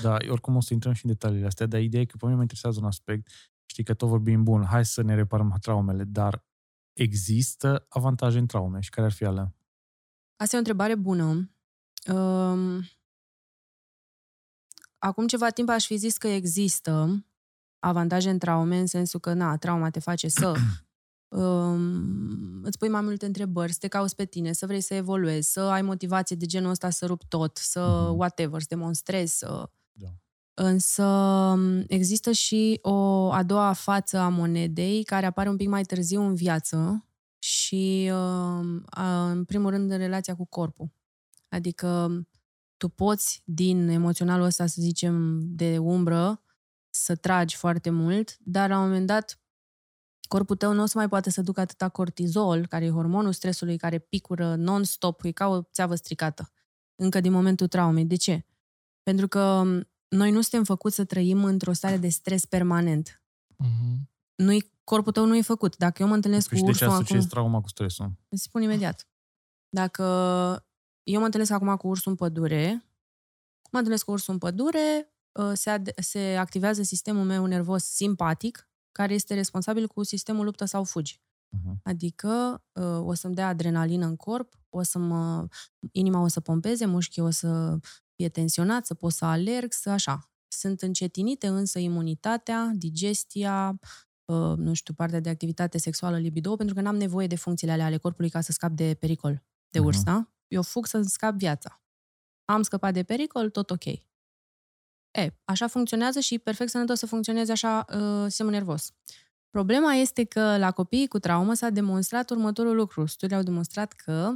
Da, 0.03 0.17
oricum 0.29 0.57
o 0.57 0.61
să 0.61 0.73
intrăm 0.73 0.93
și 0.93 1.05
în 1.05 1.11
detaliile 1.11 1.47
astea, 1.47 1.67
dar 1.67 1.81
ideea 1.81 2.03
e 2.03 2.05
că 2.05 2.17
pe 2.17 2.25
mine 2.25 2.37
mă 2.37 2.43
interesează 2.43 2.79
un 2.81 2.87
aspect. 2.87 3.29
Știi 3.67 3.85
că 3.85 3.95
tot 3.95 4.09
vorbim 4.09 4.43
bun, 4.43 4.65
hai 4.65 4.85
să 4.85 5.03
ne 5.03 5.15
reparăm 5.15 5.57
traumele, 5.61 6.05
dar 6.05 6.45
există 6.93 7.87
avantaje 7.89 8.39
în 8.39 8.47
traume 8.47 8.81
și 8.81 8.91
care 8.91 9.07
ar 9.07 9.13
fi 9.13 9.25
alea? 9.25 9.55
Asta 10.37 10.57
e 10.57 10.59
o 10.59 10.59
întrebare 10.59 10.95
bună. 10.95 11.51
Um, 12.13 12.85
acum 15.01 15.27
ceva 15.27 15.51
timp 15.51 15.69
aș 15.69 15.87
fi 15.87 15.97
zis 15.97 16.17
că 16.17 16.29
există 16.29 17.25
avantaje 17.79 18.31
în 18.31 18.39
traume, 18.39 18.79
în 18.79 18.87
sensul 18.87 19.21
că, 19.21 19.33
na, 19.33 19.57
trauma 19.57 19.91
te 19.91 20.01
face 20.01 20.29
să 20.29 20.53
um, 21.37 22.63
îți 22.63 22.79
pui 22.79 22.89
mai 22.89 23.01
multe 23.01 23.27
întrebări, 23.27 23.73
să 23.73 23.79
te 23.81 23.89
cauți 23.89 24.15
pe 24.15 24.25
tine, 24.25 24.53
să 24.53 24.67
vrei 24.67 24.81
să 24.81 24.95
evoluezi, 24.95 25.53
să 25.53 25.61
ai 25.61 25.83
motivație 25.83 26.37
de 26.37 26.47
genul 26.47 26.71
ăsta 26.71 26.91
să 26.91 27.07
rup 27.07 27.25
tot, 27.25 27.57
să 27.57 28.07
Mhm. 28.09 28.17
whatever, 28.19 28.61
să 28.61 28.67
demonstrezi, 28.69 29.39
să... 29.39 29.71
Da. 29.93 30.09
Însă 30.55 31.05
um, 31.05 31.85
există 31.87 32.33
și 32.33 32.79
o 32.83 33.31
a 33.33 33.43
doua 33.43 33.73
față 33.73 34.19
a 34.19 34.29
monedei 34.29 35.05
care 35.05 35.27
apare 35.27 35.49
un 35.49 35.57
pic 35.57 35.69
mai 35.69 35.83
târziu 35.83 36.23
în 36.23 36.35
viață 36.35 37.05
și 37.39 38.11
um, 38.13 38.83
a, 38.87 39.31
în 39.31 39.45
primul 39.45 39.71
rând 39.71 39.91
în 39.91 39.99
relația 39.99 40.35
cu 40.37 40.45
corpul. 40.45 40.93
Adică 41.49 42.21
tu 42.81 42.89
poți 42.89 43.43
din 43.45 43.89
emoționalul 43.89 44.45
ăsta, 44.45 44.67
să 44.67 44.81
zicem, 44.81 45.41
de 45.43 45.79
umbră, 45.79 46.43
să 46.91 47.15
tragi 47.15 47.57
foarte 47.57 47.91
mult, 47.91 48.37
dar 48.39 48.69
la 48.69 48.79
un 48.79 48.85
moment 48.85 49.07
dat 49.07 49.41
corpul 50.29 50.57
tău 50.57 50.73
nu 50.73 50.83
o 50.83 50.87
să 50.87 50.99
mai 50.99 51.09
poate 51.09 51.31
să 51.31 51.43
ducă 51.43 51.61
atâta 51.61 51.89
cortizol, 51.89 52.67
care 52.67 52.85
e 52.85 52.91
hormonul 52.91 53.33
stresului, 53.33 53.77
care 53.77 53.99
picură 53.99 54.55
non-stop, 54.55 55.25
e 55.25 55.31
ca 55.31 55.47
o 55.47 55.63
țeavă 55.63 55.95
stricată, 55.95 56.53
încă 56.95 57.21
din 57.21 57.33
momentul 57.33 57.67
traumei. 57.67 58.05
De 58.05 58.17
ce? 58.17 58.47
Pentru 59.03 59.29
că 59.29 59.63
noi 60.09 60.31
nu 60.31 60.41
suntem 60.41 60.65
făcuți 60.65 60.95
să 60.95 61.05
trăim 61.05 61.45
într-o 61.45 61.73
stare 61.73 61.97
de 61.97 62.09
stres 62.09 62.45
permanent. 62.45 63.23
Mhm. 63.57 64.11
Nu-i, 64.35 64.73
corpul 64.85 65.13
tău 65.13 65.27
nu 65.27 65.37
e 65.37 65.43
făcut. 65.43 65.77
Dacă 65.77 66.03
eu 66.03 66.09
mă 66.09 66.15
întâlnesc 66.15 66.49
Păi 66.49 66.59
cu 66.59 66.65
și 66.65 66.73
de 66.73 66.79
ce 66.79 66.85
ursul 66.85 66.97
asociezi 66.97 67.27
acum... 67.27 67.39
trauma 67.39 67.61
cu 67.61 67.69
stresul? 67.69 68.13
Îți 68.29 68.43
spun 68.43 68.63
imediat. 68.63 69.09
Dacă 69.69 70.05
eu 71.03 71.19
mă 71.19 71.25
întâlnesc 71.25 71.51
acum 71.53 71.77
cu 71.77 71.89
ursul 71.89 72.11
în 72.11 72.17
pădure, 72.17 72.85
mă 73.71 73.79
întâlnesc 73.79 74.05
cu 74.05 74.11
ursul 74.11 74.33
în 74.33 74.39
pădure, 74.39 75.13
uh, 75.33 75.51
se, 75.55 75.71
ad- 75.79 75.95
se 76.03 76.37
activează 76.39 76.83
sistemul 76.83 77.25
meu 77.25 77.47
nervos 77.47 77.85
simpatic, 77.85 78.69
care 78.93 79.15
este 79.15 79.35
responsabil 79.35 79.87
cu 79.87 80.03
sistemul 80.03 80.45
luptă 80.45 80.65
sau 80.65 80.85
fugi. 80.85 81.21
Mhm. 81.49 81.81
Adică 81.85 82.63
uh, 82.73 82.99
o 83.07 83.15
să-mi 83.15 83.35
dea 83.35 83.49
adrenalină 83.49 84.07
în 84.07 84.17
corp, 84.17 84.55
o 84.69 84.83
să 84.83 84.99
mă, 84.99 85.47
inima 85.93 86.21
o 86.23 86.29
să 86.29 86.41
pompeze, 86.41 86.87
mușchii 86.87 87.23
o 87.23 87.31
să 87.31 87.79
fie 88.17 88.29
tensionat, 88.29 88.87
să 88.87 88.95
pot 88.95 89.13
să 89.13 89.25
alerg, 89.25 89.73
să 89.73 89.91
așa. 89.91 90.31
Sunt 90.49 90.81
încetinite 90.83 91.47
însă 91.47 91.79
imunitatea, 91.79 92.71
digestia, 92.75 93.79
uh, 94.25 94.57
nu 94.57 94.73
știu, 94.75 94.95
partea 94.95 95.21
de 95.21 95.29
activitate 95.29 95.79
sexuală, 95.79 96.19
libido, 96.19 96.57
pentru 96.57 96.75
că 96.75 96.81
n-am 96.81 96.97
nevoie 96.97 97.27
de 97.27 97.37
funcțiile 97.37 97.73
alea 97.73 97.85
ale 97.87 97.97
corpului 97.97 98.31
ca 98.31 98.41
să 98.41 98.53
scap 98.53 98.71
de 98.71 98.95
pericol, 99.01 99.43
de 99.71 99.79
urs, 99.79 99.97
Mhm. 99.97 100.05
da? 100.05 100.31
Eu 100.51 100.63
fug 100.63 100.87
să 100.87 101.01
scap 101.03 101.35
viața. 101.35 101.83
Am 102.45 102.63
scăpat 102.63 102.93
de 102.93 103.03
pericol, 103.03 103.51
tot 103.51 103.71
ok. 103.71 103.85
E, 103.85 105.35
așa 105.45 105.67
funcționează 105.67 106.21
și 106.21 106.39
perfect 106.39 106.71
sănătos 106.71 106.99
să 106.99 107.07
funcționeze 107.07 107.53
așa 107.53 107.85
uh, 107.95 108.25
sistemul 108.27 108.53
nervos. 108.53 108.93
Problema 109.51 109.93
este 109.95 110.25
că 110.25 110.59
la 110.59 110.71
copiii 110.71 111.09
cu 111.09 111.19
traumă 111.19 111.55
s-a 111.55 111.71
demonstrat 111.71 112.31
următorul 112.31 112.75
lucru. 112.77 113.07
Studiile 113.07 113.37
au 113.37 113.43
demonstrat 113.43 113.93
că 113.93 114.35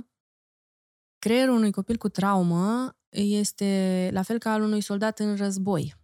creierul 1.19 1.55
unui 1.55 1.73
copil 1.73 1.97
cu 1.97 2.09
traumă 2.09 2.97
este 3.09 4.11
la 4.13 4.23
fel 4.23 4.39
ca 4.39 4.53
al 4.53 4.63
unui 4.63 4.81
soldat 4.81 5.19
în 5.19 5.37
război. 5.37 5.95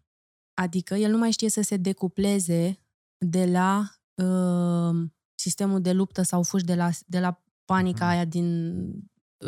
Adică 0.55 0.95
el 0.95 1.11
nu 1.11 1.19
mai 1.19 1.31
știe 1.31 1.51
să 1.51 1.61
se 1.61 1.77
decupleze 1.77 2.79
de 3.19 3.47
la 3.47 3.91
uh, 4.15 5.09
sistemul 5.35 5.81
de 5.81 5.93
luptă 5.93 6.23
sau 6.23 6.43
fugi 6.43 6.65
de 6.65 6.75
la, 6.75 6.91
de 7.07 7.21
la 7.21 7.43
panica 7.65 8.05
Mhm. 8.05 8.15
aia 8.15 8.25
din 8.25 8.79
uh, 8.79 9.03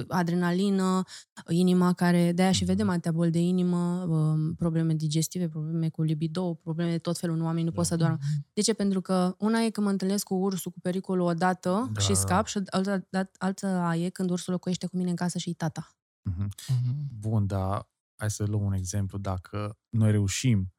adrenalină, 0.09 1.03
inima 1.49 1.93
care, 1.93 2.33
de-aia 2.33 2.53
și 2.53 2.65
vedem 2.65 2.89
atâtea 2.89 3.13
boli 3.13 3.31
de 3.31 3.39
inimă, 3.39 4.05
um, 4.09 4.55
probleme 4.55 4.95
digestive, 4.95 5.49
probleme 5.49 5.89
cu 5.89 6.03
libido, 6.03 6.55
probleme 6.55 6.91
de 6.91 6.99
tot 6.99 7.19
felul, 7.19 7.41
oamenii 7.41 7.65
nu 7.65 7.73
pot 7.73 7.87
să 7.87 7.97
doarmă. 7.97 8.19
De 8.53 8.61
ce? 8.61 8.73
Pentru 8.73 9.01
că 9.01 9.35
una 9.39 9.59
e 9.61 9.71
că 9.71 9.81
mă 9.81 9.89
întâlnesc 9.91 10.25
cu 10.25 10.35
ursul, 10.35 10.71
cu 10.73 10.81
pericolul 10.81 11.27
odată 11.27 11.91
Da. 11.93 12.01
și 12.01 12.15
scap 12.15 12.47
și 12.47 12.61
alta, 12.67 13.07
dat- 13.11 13.37
alta 13.39 13.95
e 13.97 14.09
când 14.09 14.31
ursul 14.31 14.53
locuiește 14.53 14.87
cu 14.87 14.97
mine 14.97 15.11
în 15.11 15.17
casă 15.17 15.39
și 15.39 15.51
e 15.51 15.55
tata. 15.55 15.97
Mhm. 16.23 16.49
Mhm. 16.69 17.09
Bun, 17.19 17.47
dar 17.47 17.89
hai 18.17 18.31
să 18.31 18.45
luăm 18.45 18.63
un 18.63 18.73
exemplu. 18.73 19.19
Dacă 19.19 19.79
noi 19.89 20.11
reușim 20.11 20.73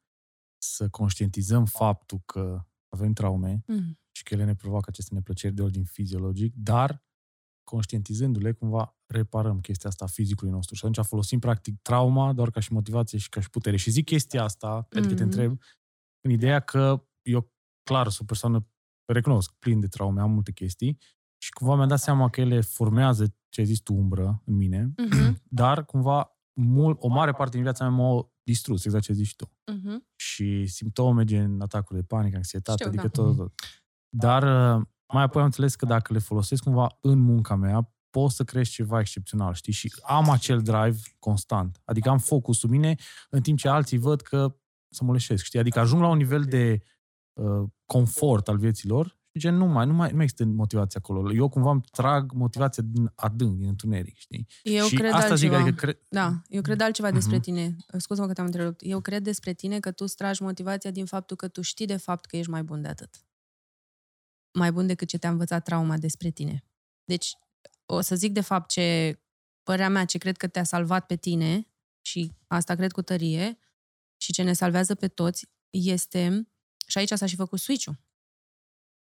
să 0.58 0.88
conștientizăm 0.88 1.64
faptul 1.64 2.20
că 2.26 2.64
avem 2.88 3.12
traume 3.12 3.62
Mm. 3.66 3.98
și 4.10 4.22
că 4.22 4.34
ele 4.34 4.44
ne 4.44 4.54
provoacă 4.54 4.84
aceste 4.88 5.14
neplăceri 5.14 5.54
de 5.54 5.62
ordin 5.62 5.84
fiziologic, 5.84 6.54
dar 6.56 7.04
conștientizându-le, 7.64 8.52
cumva 8.52 8.96
reparăm 9.06 9.60
chestia 9.60 9.88
asta 9.90 10.04
a 10.04 10.08
fizicului 10.08 10.52
nostru. 10.52 10.74
Și 10.74 10.84
atunci 10.84 11.06
folosim, 11.06 11.38
practic, 11.38 11.80
trauma 11.82 12.32
doar 12.32 12.50
ca 12.50 12.60
și 12.60 12.72
motivație 12.72 13.18
și 13.18 13.28
ca 13.28 13.40
și 13.40 13.50
putere. 13.50 13.76
Și 13.76 13.90
zic 13.90 14.04
chestia 14.04 14.42
asta, 14.42 14.84
mm-hmm. 14.86 14.96
adică 14.98 15.14
te 15.14 15.22
Mhm. 15.24 15.32
întreb, 15.32 15.60
în 16.20 16.30
ideea 16.30 16.60
că 16.60 17.06
eu, 17.22 17.52
clar, 17.82 18.04
sunt 18.08 18.20
o 18.20 18.24
persoană, 18.24 18.66
recunosc, 19.12 19.52
plin 19.58 19.80
de 19.80 19.86
traume, 19.86 20.20
am 20.20 20.30
multe 20.30 20.52
chestii 20.52 20.98
și 21.42 21.50
cumva 21.50 21.74
mi-am 21.74 21.88
dat 21.88 22.00
seama 22.00 22.30
că 22.30 22.40
ele 22.40 22.60
formează, 22.60 23.34
ce 23.48 23.60
ai 23.60 23.66
zis 23.66 23.80
tu, 23.80 23.94
umbră 23.94 24.42
în 24.44 24.54
mine, 24.56 24.92
Mhm. 24.96 25.42
dar 25.60 25.84
cumva 25.84 26.38
mult, 26.60 27.02
o 27.02 27.08
mare 27.08 27.32
parte 27.32 27.52
din 27.52 27.62
viața 27.62 27.88
mea 27.88 27.96
m-a 28.04 28.32
distrus, 28.42 28.84
exact 28.84 29.04
ce 29.04 29.12
zici 29.12 29.36
tu. 29.36 29.52
Mhm. 29.72 30.06
Și 30.16 30.66
simptome 30.66 31.24
gen 31.24 31.60
atacuri 31.60 31.98
de 31.98 32.04
panică, 32.04 32.36
anxietate, 32.36 32.84
Știu, 32.84 32.88
adică 32.88 33.08
da. 33.16 33.22
tot, 33.22 33.36
tot. 33.36 33.52
Dar 34.16 34.76
uh, 34.78 34.86
mai 35.14 35.22
apoi 35.22 35.40
am 35.40 35.46
înțeles 35.46 35.74
că 35.74 35.86
dacă 35.86 36.12
le 36.12 36.18
folosesc 36.18 36.62
cumva 36.62 36.96
în 37.00 37.18
munca 37.18 37.54
mea, 37.54 37.92
pot 38.10 38.30
să 38.30 38.44
crești 38.44 38.74
ceva 38.74 39.00
excepțional, 39.00 39.54
știi? 39.54 39.72
Și 39.72 39.92
am 40.02 40.30
acel 40.30 40.62
drive 40.62 40.96
constant. 41.18 41.80
Adică 41.84 42.08
am 42.08 42.18
focusul 42.18 42.68
mine, 42.70 42.94
în 43.30 43.40
timp 43.42 43.58
ce 43.58 43.68
alții 43.68 43.98
văd 43.98 44.20
că 44.20 44.56
să 44.88 45.04
moleșesc, 45.04 45.44
știi? 45.44 45.58
Adică 45.58 45.78
ajung 45.78 46.02
la 46.02 46.08
un 46.08 46.16
nivel 46.16 46.42
de 46.44 46.80
uh, 47.32 47.62
confort 47.86 48.48
al 48.48 48.56
vieților 48.56 49.06
și 49.06 49.38
gen 49.38 49.54
nu 49.54 49.66
mai, 49.66 49.86
nu 49.86 49.92
mai, 49.92 50.08
nu 50.10 50.14
mai 50.16 50.24
există 50.24 50.44
motivație 50.44 51.00
acolo. 51.02 51.32
Eu 51.32 51.48
cumva 51.48 51.70
îmi 51.70 51.80
trag 51.90 52.32
motivația 52.32 52.82
din 52.86 53.12
adânc, 53.14 53.58
din 53.58 53.68
întuneric, 53.68 54.16
știi? 54.16 54.46
Eu 54.62 54.86
și 54.86 54.94
cred 54.96 55.12
asta 55.12 55.26
altceva. 55.30 55.56
zic, 55.56 55.66
adică 55.66 55.86
cre- 55.86 56.00
Da, 56.08 56.32
eu 56.48 56.62
cred 56.62 56.80
altceva 56.80 57.10
despre 57.10 57.34
Mhm. 57.34 57.44
tine. 57.44 57.76
Scuză-mă 57.96 58.26
că 58.26 58.32
te-am 58.32 58.46
întrerupt. 58.46 58.80
Eu 58.84 59.00
cred 59.00 59.22
despre 59.22 59.52
tine 59.52 59.80
că 59.80 59.90
tu 59.90 60.04
îți 60.06 60.16
tragi 60.16 60.42
motivația 60.42 60.90
din 60.90 61.04
faptul 61.06 61.36
că 61.36 61.48
tu 61.48 61.60
știi 61.62 61.86
de 61.86 61.96
fapt 61.96 62.24
că 62.26 62.36
ești 62.36 62.50
mai 62.50 62.62
bun 62.62 62.82
de 62.82 62.88
atât. 62.88 63.24
Mai 64.54 64.72
bun 64.72 64.86
decât 64.86 65.08
ce 65.08 65.18
te-a 65.18 65.30
învățat 65.30 65.64
trauma 65.64 65.96
despre 65.96 66.30
tine. 66.30 66.64
Deci, 67.04 67.36
o 67.86 68.00
să 68.00 68.14
zic 68.14 68.32
de 68.32 68.40
fapt 68.40 68.70
ce, 68.70 69.18
părerea 69.62 69.88
mea, 69.88 70.04
ce 70.04 70.18
cred 70.18 70.36
că 70.36 70.46
te-a 70.46 70.64
salvat 70.64 71.06
pe 71.06 71.16
tine 71.16 71.68
și 72.00 72.32
asta 72.46 72.74
cred 72.74 72.92
cu 72.92 73.02
tărie 73.02 73.58
și 74.16 74.32
ce 74.32 74.42
ne 74.42 74.52
salvează 74.52 74.94
pe 74.94 75.08
toți 75.08 75.48
este, 75.70 76.48
și 76.86 76.98
aici 76.98 77.12
s-a 77.12 77.26
și 77.26 77.36
făcut 77.36 77.58
switch-ul, 77.58 78.00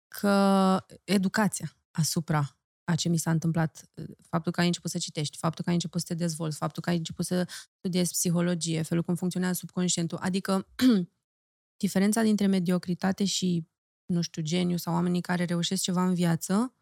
că 0.08 0.86
educația 1.04 1.78
asupra 1.92 2.62
a 2.84 2.96
ce 2.96 3.10
mi 3.10 3.18
s-a 3.18 3.32
întâmplat, 3.32 3.92
faptul 4.22 4.52
că 4.52 4.60
ai 4.60 4.66
început 4.66 4.92
să 4.92 4.98
citești, 4.98 5.38
faptul 5.38 5.64
că 5.64 5.70
ai 5.70 5.76
început 5.76 6.02
să 6.02 6.08
te 6.08 6.14
dezvolți, 6.14 6.58
faptul 6.58 6.82
că 6.82 6.90
ai 6.90 6.98
început 6.98 7.26
să 7.26 7.48
studiezi 7.78 8.12
psihologie, 8.12 8.82
felul 8.82 9.04
cum 9.04 9.16
funcționează 9.16 9.54
subconștientul. 9.54 10.18
Adică 10.18 10.68
diferența 11.84 12.22
dintre 12.22 12.46
mediocritate 12.46 13.26
și, 13.26 13.68
nu 14.12 14.22
știu, 14.22 14.42
geniu 14.42 14.78
sau 14.78 14.94
oamenii 14.94 15.22
care 15.22 15.44
reușesc 15.44 15.82
ceva 15.82 16.06
în 16.06 16.14
viață, 16.14 16.74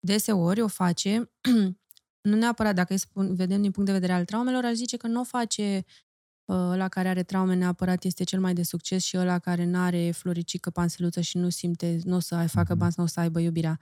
deseori 0.00 0.60
o 0.60 0.68
face, 0.68 1.30
nu 2.28 2.36
neapărat, 2.36 2.74
dacă 2.74 2.92
îi 2.92 2.98
spun, 2.98 3.34
vedem 3.34 3.62
din 3.62 3.70
punct 3.70 3.88
de 3.88 3.94
vedere 3.94 4.12
al 4.12 4.24
traumelor, 4.24 4.64
aș 4.64 4.72
zice 4.74 4.96
că 4.96 5.06
nu 5.06 5.20
o 5.20 5.24
face 5.24 5.84
la 6.74 6.88
care 6.88 7.08
are 7.08 7.22
traume 7.22 7.54
neapărat 7.54 8.04
este 8.04 8.24
cel 8.24 8.40
mai 8.40 8.54
de 8.54 8.62
succes 8.62 9.02
și 9.04 9.16
ăla 9.18 9.38
care 9.38 9.64
nu 9.64 9.78
are 9.78 10.10
floricică 10.10 10.70
panseluță 10.70 11.20
și 11.20 11.36
nu 11.36 11.48
simte, 11.48 11.98
nu 12.04 12.16
o 12.16 12.18
să 12.18 12.34
ai 12.34 12.48
facă 12.48 12.72
Mhm. 12.72 12.78
bani, 12.78 12.92
nu 12.96 13.04
o 13.04 13.06
să 13.06 13.20
aibă 13.20 13.40
iubirea. 13.40 13.78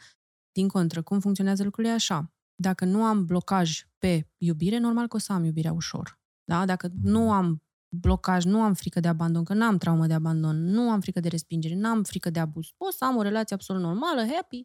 Din 0.53 0.69
contră, 0.69 1.03
cum 1.03 1.21
funcționează 1.21 1.63
lucrurile 1.65 1.93
e 1.93 1.97
așa. 1.97 2.33
Dacă 2.55 2.85
nu 2.85 3.05
am 3.05 3.25
blocaj 3.25 3.87
pe 3.99 4.29
iubire, 4.37 4.79
normal 4.79 5.09
că 5.09 5.17
o 5.17 5.19
să 5.19 5.33
am 5.33 5.45
iubirea 5.45 5.73
ușor. 5.73 6.21
Da? 6.45 6.65
Dacă 6.65 6.91
nu 7.03 7.33
am 7.33 7.63
blocaj, 8.01 8.45
nu 8.45 8.63
am 8.63 8.75
frică 8.75 9.01
de 9.01 9.09
abandon, 9.09 9.45
că 9.45 9.55
n-am 9.55 9.79
traumă 9.79 10.07
de 10.07 10.13
abandon, 10.13 10.65
nu 10.65 10.91
am 10.91 11.01
frică 11.01 11.21
de 11.21 11.29
respingere, 11.29 11.75
n-am 11.75 12.03
frică 12.03 12.31
de 12.31 12.39
abuz, 12.39 12.67
pot 12.77 12.93
să 12.93 13.05
am 13.05 13.17
o 13.17 13.23
relație 13.23 13.57
absolut 13.57 13.83
normală, 13.83 14.27
happy, 14.35 14.65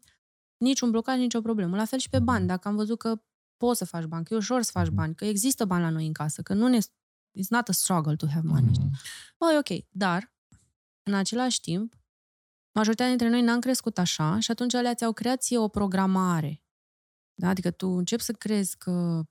niciun 0.58 0.92
blocaj, 0.92 1.18
nicio 1.18 1.42
problemă. 1.42 1.76
La 1.76 1.86
fel 1.86 2.00
și 2.00 2.10
pe 2.10 2.20
bani. 2.20 2.48
Dacă 2.48 2.68
am 2.68 2.76
văzut 2.76 2.98
că 2.98 3.22
poți 3.58 3.78
să 3.78 3.86
faci 3.86 4.04
bani, 4.04 4.26
că 4.26 4.34
e 4.34 4.38
ușor 4.38 4.62
să 4.62 4.72
faci 4.72 4.88
bani, 4.88 5.16
că 5.16 5.26
există 5.26 5.66
bani 5.66 5.84
la 5.84 5.90
noi 5.90 6.06
în 6.06 6.14
casă, 6.14 6.42
că 6.42 6.54
nu 6.54 6.68
ne... 6.68 6.78
It's 7.40 7.48
not 7.50 7.68
a 7.68 7.72
struggle 7.72 8.16
to 8.16 8.28
have 8.28 8.48
money. 8.48 8.72
Mhm. 8.80 8.92
Băi, 9.38 9.58
ok, 9.58 9.86
dar, 9.90 10.34
în 11.04 11.14
același 11.14 11.60
timp, 11.60 11.94
majoritatea 12.74 13.16
dintre 13.16 13.30
noi 13.30 13.42
n-am 13.42 13.60
crescut 13.60 13.98
așa 13.98 14.40
și 14.40 14.52
atunci 14.52 14.74
alea 14.74 14.94
ți-au 14.94 15.14
creat 15.14 15.42
ție 15.42 15.58
o 15.58 15.68
programare. 15.68 16.64
Da? 17.34 17.48
Adică 17.48 17.72
tu 17.72 17.88
începi 17.88 18.22
să 18.22 18.34
crezi 18.34 18.78
că 18.78 19.24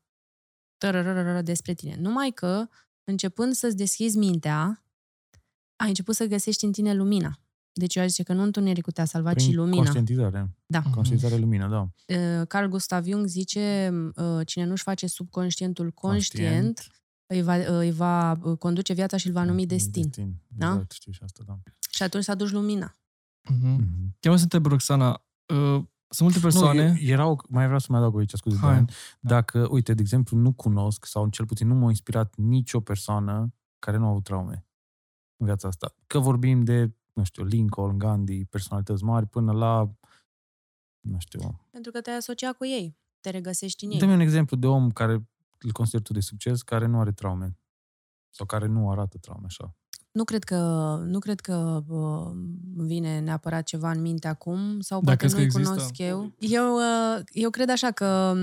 tărărărără 0.77 1.43
despre 1.43 1.75
tine. 1.75 1.97
Numai 1.97 2.31
că, 2.31 2.69
începând 3.11 3.53
să-ți 3.55 3.77
deschizi 3.77 4.17
mintea, 4.19 4.85
ai 5.77 5.89
început 5.89 6.15
să 6.15 6.25
găsești 6.27 6.65
în 6.65 6.73
tine 6.73 6.95
lumina. 6.95 7.41
Deci 7.73 7.95
eu 7.95 8.03
aș 8.03 8.09
zice 8.09 8.23
că 8.23 8.33
nu 8.33 8.43
întunericul 8.43 8.93
te-a 8.93 9.05
salvat, 9.05 9.37
ci 9.39 9.45
prin 9.45 9.57
lumina. 9.57 9.77
conștientizare. 9.77 10.51
Da. 10.67 10.83
Conștientizare 10.83 11.41
lumină, 11.41 11.69
da. 11.69 11.89
Uh, 12.41 12.47
Carl 12.47 12.67
Gustav 12.69 13.07
Jung 13.07 13.27
zice, 13.27 13.91
uh, 14.17 14.47
cine 14.47 14.65
nu-și 14.65 14.83
face 14.83 15.07
subconștientul 15.07 15.91
conștient, 15.91 16.55
Conștient. 16.55 16.87
îi 17.27 17.43
va, 17.43 17.57
uh, 17.57 17.79
îi 17.79 17.93
va 17.93 18.39
uh, 18.43 18.59
conduce 18.59 18.93
viața 18.93 19.17
și 19.17 19.27
îl 19.27 19.33
va 19.33 19.45
numi 19.45 19.67
destin. 19.67 20.03
Destin. 20.03 20.35
Da? 20.49 20.67
Exact, 20.67 20.91
știu 20.93 21.13
și 21.13 21.21
asta, 21.23 21.43
da. 21.47 21.59
Și 21.91 22.03
atunci 22.03 22.25
să 22.25 22.31
aduci 22.31 22.51
lumina. 22.51 22.99
Mhm. 23.49 23.67
Mhm. 23.67 24.17
Chiar 24.21 24.33
mă 24.33 24.37
să 24.39 24.43
întreb, 24.43 24.67
Roxana, 24.67 25.25
uh, 25.55 25.83
sunt 26.17 26.29
multe 26.29 26.39
persoane... 26.41 26.89
Nu, 26.89 26.97
e- 26.97 27.11
erau, 27.13 27.45
mai 27.49 27.65
vreau 27.65 27.79
să 27.79 27.87
mai 27.89 27.99
adaug 27.99 28.19
aici, 28.19 28.33
scuze, 28.33 28.57
Hai. 28.57 28.75
Dan, 28.75 28.89
dacă, 29.21 29.67
uite, 29.71 29.95
de 29.95 30.03
exemplu, 30.03 30.37
nu 30.37 30.53
cunosc 30.53 31.05
sau 31.05 31.29
cel 31.29 31.47
puțin 31.47 31.67
nu 31.67 31.75
m-a 31.75 31.89
inspirat 31.89 32.37
nicio 32.37 32.81
persoană 32.81 33.55
care 33.79 33.97
nu 33.97 34.07
a 34.07 34.09
avut 34.09 34.25
traume 34.25 34.67
în 35.37 35.47
viața 35.47 35.69
asta. 35.69 35.95
Că 36.07 36.19
vorbim 36.19 36.65
de, 36.65 36.95
nu 37.13 37.25
știu, 37.25 37.45
Lincoln, 37.45 37.99
Gandhi, 37.99 38.45
personalități 38.45 39.05
mari, 39.05 39.27
până 39.27 39.53
la, 39.53 39.91
nu 41.01 41.19
știu, 41.19 41.61
Pentru 41.71 41.91
că 41.91 42.01
te-ai 42.01 42.17
asociat 42.17 42.57
cu 42.57 42.65
ei. 42.65 42.97
Te 43.21 43.31
regăsești 43.31 43.85
în 43.85 43.91
ei. 43.91 43.99
dă-mi 43.99 44.13
un 44.13 44.21
exemplu 44.21 44.57
de 44.57 44.67
om 44.67 44.91
care 44.91 45.29
îl 45.59 45.73
consider 45.73 46.01
tu 46.01 46.13
de 46.13 46.21
succes, 46.21 46.63
care 46.63 46.87
nu 46.87 47.01
are 47.01 47.13
traume 47.13 47.59
sau 48.31 48.47
care 48.47 48.67
nu 48.67 48.91
arată 48.91 49.19
traume 49.19 49.47
așa. 49.47 49.75
Nu 50.17 50.25
cred 50.25 50.45
că, 50.45 50.57
nu 51.05 51.19
cred 51.19 51.41
că 51.41 51.85
uh, 51.89 52.31
vine 52.77 53.21
neapărat 53.21 53.65
ceva 53.65 53.91
în 53.91 54.01
minte 54.01 54.29
acum 54.29 54.81
sau 54.81 55.01
Dar 55.01 55.17
poate 55.17 55.19
crezi 55.19 55.35
că 55.35 55.41
nu-i 55.41 55.47
există? 55.47 55.71
cunosc 55.71 55.99
eu. 55.99 56.33
Eu, 56.39 56.75
uh, 56.75 57.23
eu 57.33 57.51
cred 57.51 57.71
așa 57.71 57.91
că 57.91 58.35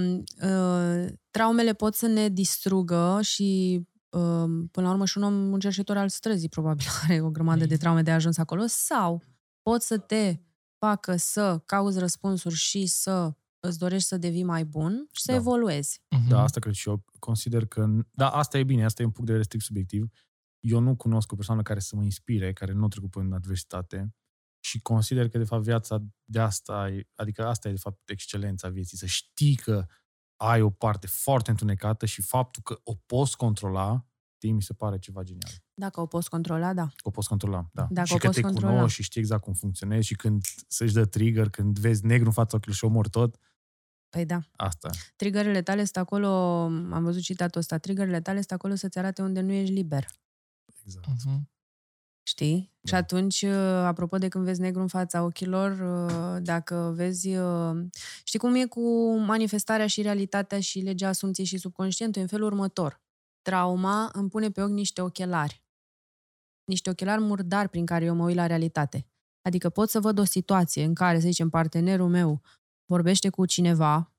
uh, 0.42 1.14
traumele 1.32 1.74
pot 1.74 1.96
să 1.96 2.08
ne 2.08 2.30
distrugă 2.30 3.20
și 3.22 3.82
uh, 4.10 4.44
până 4.72 4.88
la 4.88 4.90
urmă 4.90 5.06
și 5.06 5.18
un 5.18 5.24
om, 5.24 5.52
un 5.52 5.60
cerșetor 5.60 5.98
al 5.98 6.10
străzii 6.10 6.50
probabil 6.50 6.86
are 7.04 7.22
o 7.22 7.30
grămadă 7.30 7.66
de 7.66 7.78
traume 7.78 8.02
de 8.02 8.12
ajuns 8.12 8.38
acolo 8.38 8.64
sau 8.68 9.22
pot 9.62 9.82
să 9.82 9.98
te 9.98 10.40
facă 10.78 11.16
să 11.16 11.62
cauți 11.66 12.00
răspunsuri 12.00 12.56
și 12.56 12.86
să 12.86 13.34
îți 13.60 13.78
dorești 13.80 14.08
să 14.08 14.18
devii 14.18 14.44
mai 14.44 14.66
bun 14.66 15.08
și 15.12 15.22
să 15.22 15.32
Da. 15.32 15.38
evoluezi. 15.38 16.02
Mhm. 16.10 16.28
Da, 16.30 16.42
asta 16.42 16.60
cred 16.60 16.74
și 16.74 16.90
eu. 16.90 17.04
Consider 17.20 17.66
că... 17.66 17.86
Da, 18.12 18.30
asta 18.30 18.58
e 18.58 18.64
bine, 18.64 18.86
asta 18.86 19.02
e 19.02 19.06
un 19.06 19.12
punct 19.12 19.30
de 19.30 19.36
vedere 19.38 19.44
strict 19.44 19.66
subiectiv. 19.66 20.10
Eu 20.64 20.80
nu 20.80 20.96
cunosc 20.96 21.32
o 21.32 21.36
persoană 21.36 21.62
care 21.62 21.80
să 21.80 21.96
mă 21.96 22.04
inspire, 22.04 22.54
care 22.54 22.72
nu 22.72 22.84
a 22.84 22.88
trecut 22.88 23.10
prin 23.10 23.34
adversitate 23.34 24.16
și 24.60 24.82
consider 24.82 25.30
că, 25.30 25.38
de 25.38 25.44
fapt, 25.44 25.64
viața 25.64 26.04
de 26.24 26.40
asta, 26.40 26.90
e, 26.90 27.10
adică 27.16 27.48
asta 27.48 27.68
e, 27.68 27.72
de 27.72 27.78
fapt, 27.78 28.10
excelența 28.10 28.70
vieții. 28.70 28.98
Să 28.98 29.06
știi 29.06 29.56
că 29.56 29.86
ai 30.36 30.62
o 30.62 30.70
parte 30.70 31.08
foarte 31.08 31.50
întunecată 31.50 32.06
și 32.06 32.22
faptul 32.22 32.62
că 32.64 32.80
o 32.84 32.96
poți 32.96 33.38
controla, 33.38 34.08
știi, 34.36 34.52
mi 34.52 34.62
se 34.62 34.74
pare 34.74 35.00
ceva 35.00 35.24
genial. 35.24 35.52
Dacă 35.74 36.02
o 36.02 36.06
poți 36.06 36.30
controla, 36.30 36.74
da. 36.74 36.86
Că 36.86 37.08
o 37.08 37.10
poți 37.10 37.28
controla, 37.28 37.70
da. 37.74 37.88
Dacă 37.90 38.08
și 38.08 38.14
o 38.14 38.18
că 38.18 38.26
poți 38.26 38.42
te 38.42 38.46
controla. 38.46 38.74
cunoști 38.74 38.96
și 38.96 39.04
știi 39.04 39.22
exact 39.22 39.44
cum 39.44 39.54
funcționezi 39.54 40.08
și 40.08 40.16
când 40.16 40.42
să-și 40.68 40.94
dă 40.94 41.06
trigger, 41.06 41.50
când 41.50 41.80
vezi 41.80 42.06
negru 42.06 42.26
în 42.26 42.34
fața 42.34 42.58
ochilor 42.58 42.76
și 42.76 42.86
omori 42.86 43.10
tot, 43.10 43.38
Păi 44.10 44.26
da. 44.26 44.40
asta. 44.52 44.90
Triggerele 45.16 45.62
tale 45.62 45.84
sunt 45.84 45.98
acolo, 45.98 46.28
am 46.92 47.04
văzut 47.04 47.22
citatul 47.22 47.60
ăsta, 47.60 47.78
triggerele 47.78 48.22
tale 48.22 48.38
sunt 48.38 48.52
acolo 48.52 48.76
să-ți 48.76 48.98
arate 48.98 49.22
unde 49.22 49.42
nu 49.42 49.52
ești 49.52 49.74
liber. 49.74 50.08
Exact. 50.84 51.08
Mhm. 51.08 51.52
Știi? 52.26 52.72
Da. 52.82 52.90
Și 52.90 52.96
atunci, 52.96 53.42
uh, 53.42 53.52
apropo 53.86 54.18
de 54.18 54.28
când 54.28 54.44
vezi 54.46 54.62
negru 54.62 54.82
în 54.82 54.88
fața 54.88 55.24
ochilor, 55.24 55.72
uh, 55.72 56.42
dacă 56.44 56.94
vezi... 56.96 57.36
uh, 57.36 57.86
Știi 58.24 58.40
cum 58.40 58.56
e 58.56 58.66
cu 58.66 59.16
manifestarea 59.18 59.88
și 59.88 60.02
realitatea 60.02 60.60
și 60.60 60.80
legea 60.80 61.08
asumției 61.08 61.46
și 61.46 61.58
subconștientul? 61.58 62.22
În 62.22 62.28
felul 62.28 62.46
următor. 62.46 63.02
Trauma 63.42 64.10
îmi 64.14 64.30
pune 64.30 64.50
pe 64.50 64.62
ochi 64.62 64.72
niște 64.72 65.02
ochelari. 65.02 65.64
Niște 66.66 66.90
ochelari 66.90 67.22
murdari 67.22 67.70
prin 67.70 67.86
care 67.86 68.06
eu 68.06 68.16
mă 68.16 68.24
uit 68.24 68.36
la 68.36 68.46
realitate. 68.46 69.08
Adică 69.42 69.70
pot 69.70 69.90
să 69.90 70.00
văd 70.00 70.20
o 70.20 70.24
situație 70.24 70.84
în 70.84 70.94
care, 70.94 71.20
să 71.20 71.28
zicem, 71.28 71.50
partenerul 71.50 72.10
meu 72.10 72.42
vorbește 72.86 73.30
cu 73.30 73.46
cineva 73.46 74.14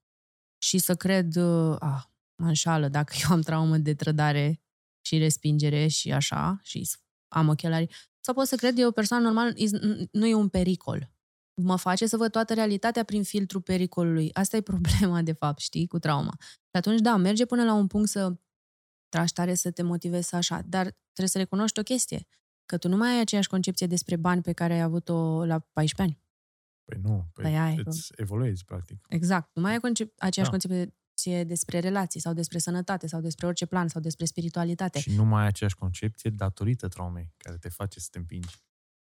și 0.59 0.78
să 0.78 0.94
cred, 0.94 1.37
uh, 1.37 1.76
ah, 1.78 2.04
mă 2.37 2.47
înșală 2.47 2.88
dacă 2.88 3.14
eu 3.23 3.30
am 3.30 3.40
traumă 3.40 3.76
de 3.76 3.94
trădare 3.94 4.63
și 5.04 5.18
respingere 5.18 5.87
și 5.87 6.12
așa, 6.12 6.58
și 6.62 6.88
am 7.28 7.49
ochelari. 7.49 7.94
Sau 8.20 8.34
pot 8.34 8.46
să 8.46 8.56
cred, 8.56 8.78
e 8.78 8.87
o 8.87 8.90
persoană 8.90 9.25
normală, 9.25 9.52
is- 9.56 9.73
n- 9.78 10.11
nu 10.11 10.26
e 10.26 10.34
un 10.34 10.49
pericol. 10.49 11.12
Mă 11.62 11.76
face 11.76 12.06
să 12.06 12.16
văd 12.16 12.30
toată 12.30 12.54
realitatea 12.54 13.04
prin 13.04 13.23
filtrul 13.23 13.61
pericolului. 13.61 14.32
Asta 14.32 14.56
e 14.56 14.61
problema, 14.73 15.23
de 15.23 15.32
fapt, 15.32 15.58
știi, 15.61 15.87
cu 15.87 15.99
trauma. 15.99 16.37
Și 16.40 16.76
atunci, 16.76 17.00
da, 17.00 17.16
merge 17.16 17.46
până 17.46 17.64
la 17.64 17.73
un 17.75 17.87
punct 17.87 18.08
să 18.08 18.34
tragi 19.08 19.32
tare 19.32 19.54
să 19.54 19.70
te 19.70 19.82
motivezi 19.82 20.28
să 20.28 20.37
așa, 20.37 20.62
dar 20.66 20.82
trebuie 21.02 21.28
să 21.28 21.38
recunoști 21.38 21.78
o 21.78 21.82
chestie, 21.82 22.26
că 22.66 22.78
tu 22.78 22.88
nu 22.88 22.96
mai 22.96 23.11
ai 23.11 23.20
aceeași 23.20 23.49
concepție 23.49 23.87
despre 23.87 24.16
bani 24.16 24.42
pe 24.42 24.52
care 24.52 24.73
ai 24.73 24.80
avut-o 24.80 25.44
la 25.44 25.58
14 25.58 26.02
ani. 26.02 26.23
Păi 26.84 27.00
nu, 27.02 27.26
păi, 27.32 27.44
Păi 27.44 27.56
aia 27.56 27.73
e 27.73 27.82
îți 27.84 28.12
evoluezi, 28.16 28.64
practic. 28.64 29.04
Exact. 29.08 29.50
Nu 29.54 29.62
mai 29.62 29.73
ai 29.73 29.78
concep- 29.80 30.14
aceeași 30.18 30.50
Da. 30.50 30.58
concepție 30.58 30.94
despre 31.47 31.78
relații 31.78 32.21
sau 32.21 32.33
despre 32.33 32.59
sănătate 32.59 33.06
sau 33.06 33.21
despre 33.21 33.47
orice 33.47 33.66
plan 33.66 33.88
sau 33.88 34.00
despre 34.00 34.25
spiritualitate. 34.25 35.00
Și 35.00 35.14
nu 35.14 35.25
mai 35.25 35.40
ai 35.42 35.47
aceeași 35.49 35.76
concepție 35.76 36.30
datorită 36.30 36.88
traumei 36.88 37.33
care 37.37 37.56
te 37.56 37.68
face 37.68 38.00
să 38.00 38.09
te 38.11 38.18
împingi. 38.18 38.56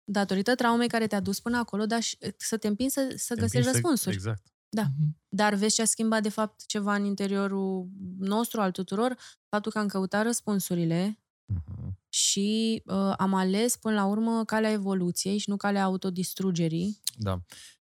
Datorită 0.04 0.56
traumei 0.56 0.88
care 0.88 1.08
te-a 1.08 1.20
dus 1.20 1.39
până 1.39 1.58
acolo, 1.58 1.86
dar 1.86 2.01
și, 2.01 2.18
să 2.38 2.58
te 2.58 2.68
împingi 2.68 2.94
să, 2.94 3.13
să 3.18 3.34
Te 3.34 3.39
găsești 3.42 3.56
împingi 3.58 3.63
să- 3.66 3.72
răspunsuri. 3.72 4.16
Exact. 4.16 4.44
Da. 4.70 4.82
Mhm. 4.82 5.18
Dar 5.30 5.54
vezi 5.54 5.75
ce 5.75 5.82
a 5.82 5.86
schimbat 5.86 6.22
de 6.22 6.30
fapt 6.30 6.66
ceva 6.66 6.96
în 6.96 7.04
interiorul 7.04 7.89
nostru, 8.20 8.62
al 8.62 8.72
tuturor? 8.72 9.18
Faptul 9.50 9.72
că 9.72 9.80
am 9.80 9.88
căutat 9.88 10.24
răspunsurile 10.24 11.20
Mhm. 11.46 11.98
și 12.10 12.82
uh, 12.86 13.13
am 13.17 13.34
ales 13.34 13.76
până 13.78 13.95
la 13.95 14.06
urmă 14.06 14.45
calea 14.45 14.72
evoluției 14.72 15.38
și 15.38 15.50
nu 15.50 15.58
calea 15.58 15.84
autodistrugerii. 15.84 17.02
Da. 17.17 17.41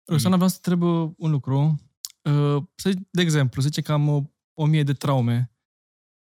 Roxana, 0.04 0.34
vreau 0.34 0.50
să 0.50 0.58
te 0.60 0.70
întreb 0.70 0.88
uh, 0.88 1.10
un 1.16 1.30
lucru. 1.30 1.80
Uh, 2.30 2.62
să, 2.74 2.90
de 3.10 3.22
exemplu, 3.22 3.60
să 3.60 3.66
zicem 3.68 3.82
că 3.82 3.92
am 3.92 4.08
o, 4.08 4.22
o 4.54 4.66
mie 4.66 4.82
de 4.82 4.92
traume, 4.92 5.52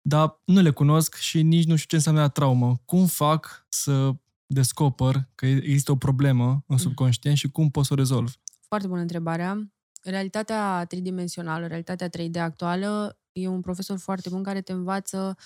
dar 0.00 0.40
nu 0.44 0.60
le 0.60 0.70
cunosc 0.70 1.14
și 1.14 1.42
nici 1.42 1.66
nu 1.66 1.76
știu 1.76 1.88
ce 1.88 1.96
înseamnă 1.96 2.28
traumă. 2.28 2.76
Cum 2.84 3.06
fac 3.06 3.66
să 3.68 4.12
descoper 4.46 5.28
că 5.34 5.46
există 5.46 5.90
o 5.92 5.96
problemă 5.96 6.64
în 6.66 6.76
subconștient 6.76 7.36
și 7.36 7.50
cum 7.50 7.70
pot 7.70 7.84
să 7.84 7.92
o 7.92 7.96
rezolv? 7.96 8.32
Foarte 8.68 8.86
bună 8.86 9.00
întrebarea. 9.00 9.72
Realitatea 10.02 10.84
tridimensională, 10.84 11.66
realitatea 11.66 12.08
3D 12.08 12.38
actuală, 12.38 13.18
e 13.32 13.48
un 13.48 13.60
profesor 13.60 13.98
foarte 13.98 14.28
bun 14.28 14.42
care 14.42 14.60
te 14.60 14.72
învață, 14.72 15.36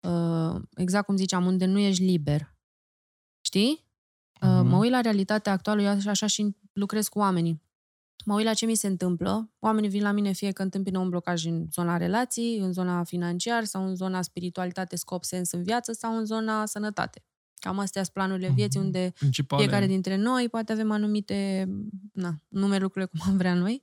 uh, 0.00 0.60
exact 0.76 1.06
cum 1.06 1.16
ziceam, 1.16 1.46
unde 1.46 1.64
nu 1.64 1.78
ești 1.78 2.02
liber. 2.04 2.56
Știi? 3.40 3.86
Uh, 4.42 4.48
Mhm. 4.48 4.66
Mă 4.66 4.76
uit 4.76 4.90
la 4.90 5.00
realitatea 5.00 5.52
actuală, 5.52 5.82
eu 5.82 5.88
așa, 5.88 6.10
așa 6.10 6.26
și 6.26 6.56
lucrez 6.72 7.08
cu 7.08 7.18
oamenii. 7.18 7.62
Mă 8.28 8.34
uit 8.34 8.44
la 8.44 8.54
ce 8.54 8.66
mi 8.66 8.74
se 8.74 8.86
întâmplă. 8.86 9.50
Oamenii 9.58 9.88
vin 9.88 10.02
la 10.02 10.10
mine 10.10 10.32
fie 10.32 10.52
că 10.52 10.62
întâmpină 10.62 10.98
un 10.98 11.08
blocaj 11.08 11.44
în 11.44 11.66
zona 11.70 11.96
relații, 11.96 12.58
în 12.58 12.72
zona 12.72 13.04
financiar 13.04 13.64
sau 13.64 13.86
în 13.86 13.94
zona 13.96 14.22
spiritualitate, 14.22 14.96
scop, 14.96 15.24
sens 15.24 15.52
în 15.52 15.62
viață 15.62 15.92
sau 15.92 16.16
în 16.16 16.24
zona 16.24 16.66
sănătate. 16.66 17.24
Cam 17.54 17.78
astea 17.78 18.02
sunt 18.02 18.14
planurile 18.14 18.48
vieții 18.54 18.78
Mhm. 18.78 18.86
unde 18.88 19.12
Principale. 19.18 19.62
fiecare 19.62 19.86
dintre 19.86 20.16
noi 20.16 20.48
poate 20.48 20.72
avem 20.72 20.90
anumite, 20.90 21.68
na, 22.12 22.34
nume 22.48 22.78
lucrurile 22.78 23.10
cum 23.10 23.30
am 23.32 23.36
vrea 23.36 23.54
noi. 23.54 23.82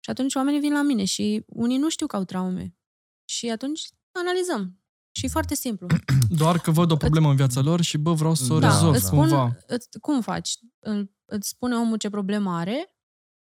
Și 0.00 0.10
atunci 0.10 0.34
oamenii 0.34 0.60
vin 0.60 0.72
la 0.72 0.82
mine 0.82 1.04
și 1.04 1.44
unii 1.46 1.78
nu 1.78 1.88
știu 1.88 2.06
că 2.06 2.16
au 2.16 2.24
traume. 2.24 2.76
Și 3.24 3.50
atunci 3.50 3.88
analizăm. 4.12 4.80
Și 5.12 5.24
e 5.24 5.28
foarte 5.28 5.54
simplu. 5.54 5.86
Doar 6.40 6.58
că 6.58 6.70
văd 6.70 6.90
o 6.90 6.96
problemă 6.96 7.30
în 7.30 7.36
viața 7.36 7.60
lor 7.60 7.80
și, 7.80 7.96
bă, 7.98 8.12
vreau 8.12 8.34
să 8.34 8.52
o 8.52 8.58
Da, 8.58 8.68
rezolv 8.68 8.94
îți 8.94 9.04
spun, 9.06 9.18
cumva. 9.18 9.56
îți, 9.66 9.88
cum 10.00 10.20
faci? 10.20 10.58
Îl, 10.78 11.14
îți 11.24 11.48
spune 11.48 11.74
omul 11.76 11.96
ce 11.96 12.10
problemă 12.10 12.50
are 12.56 12.94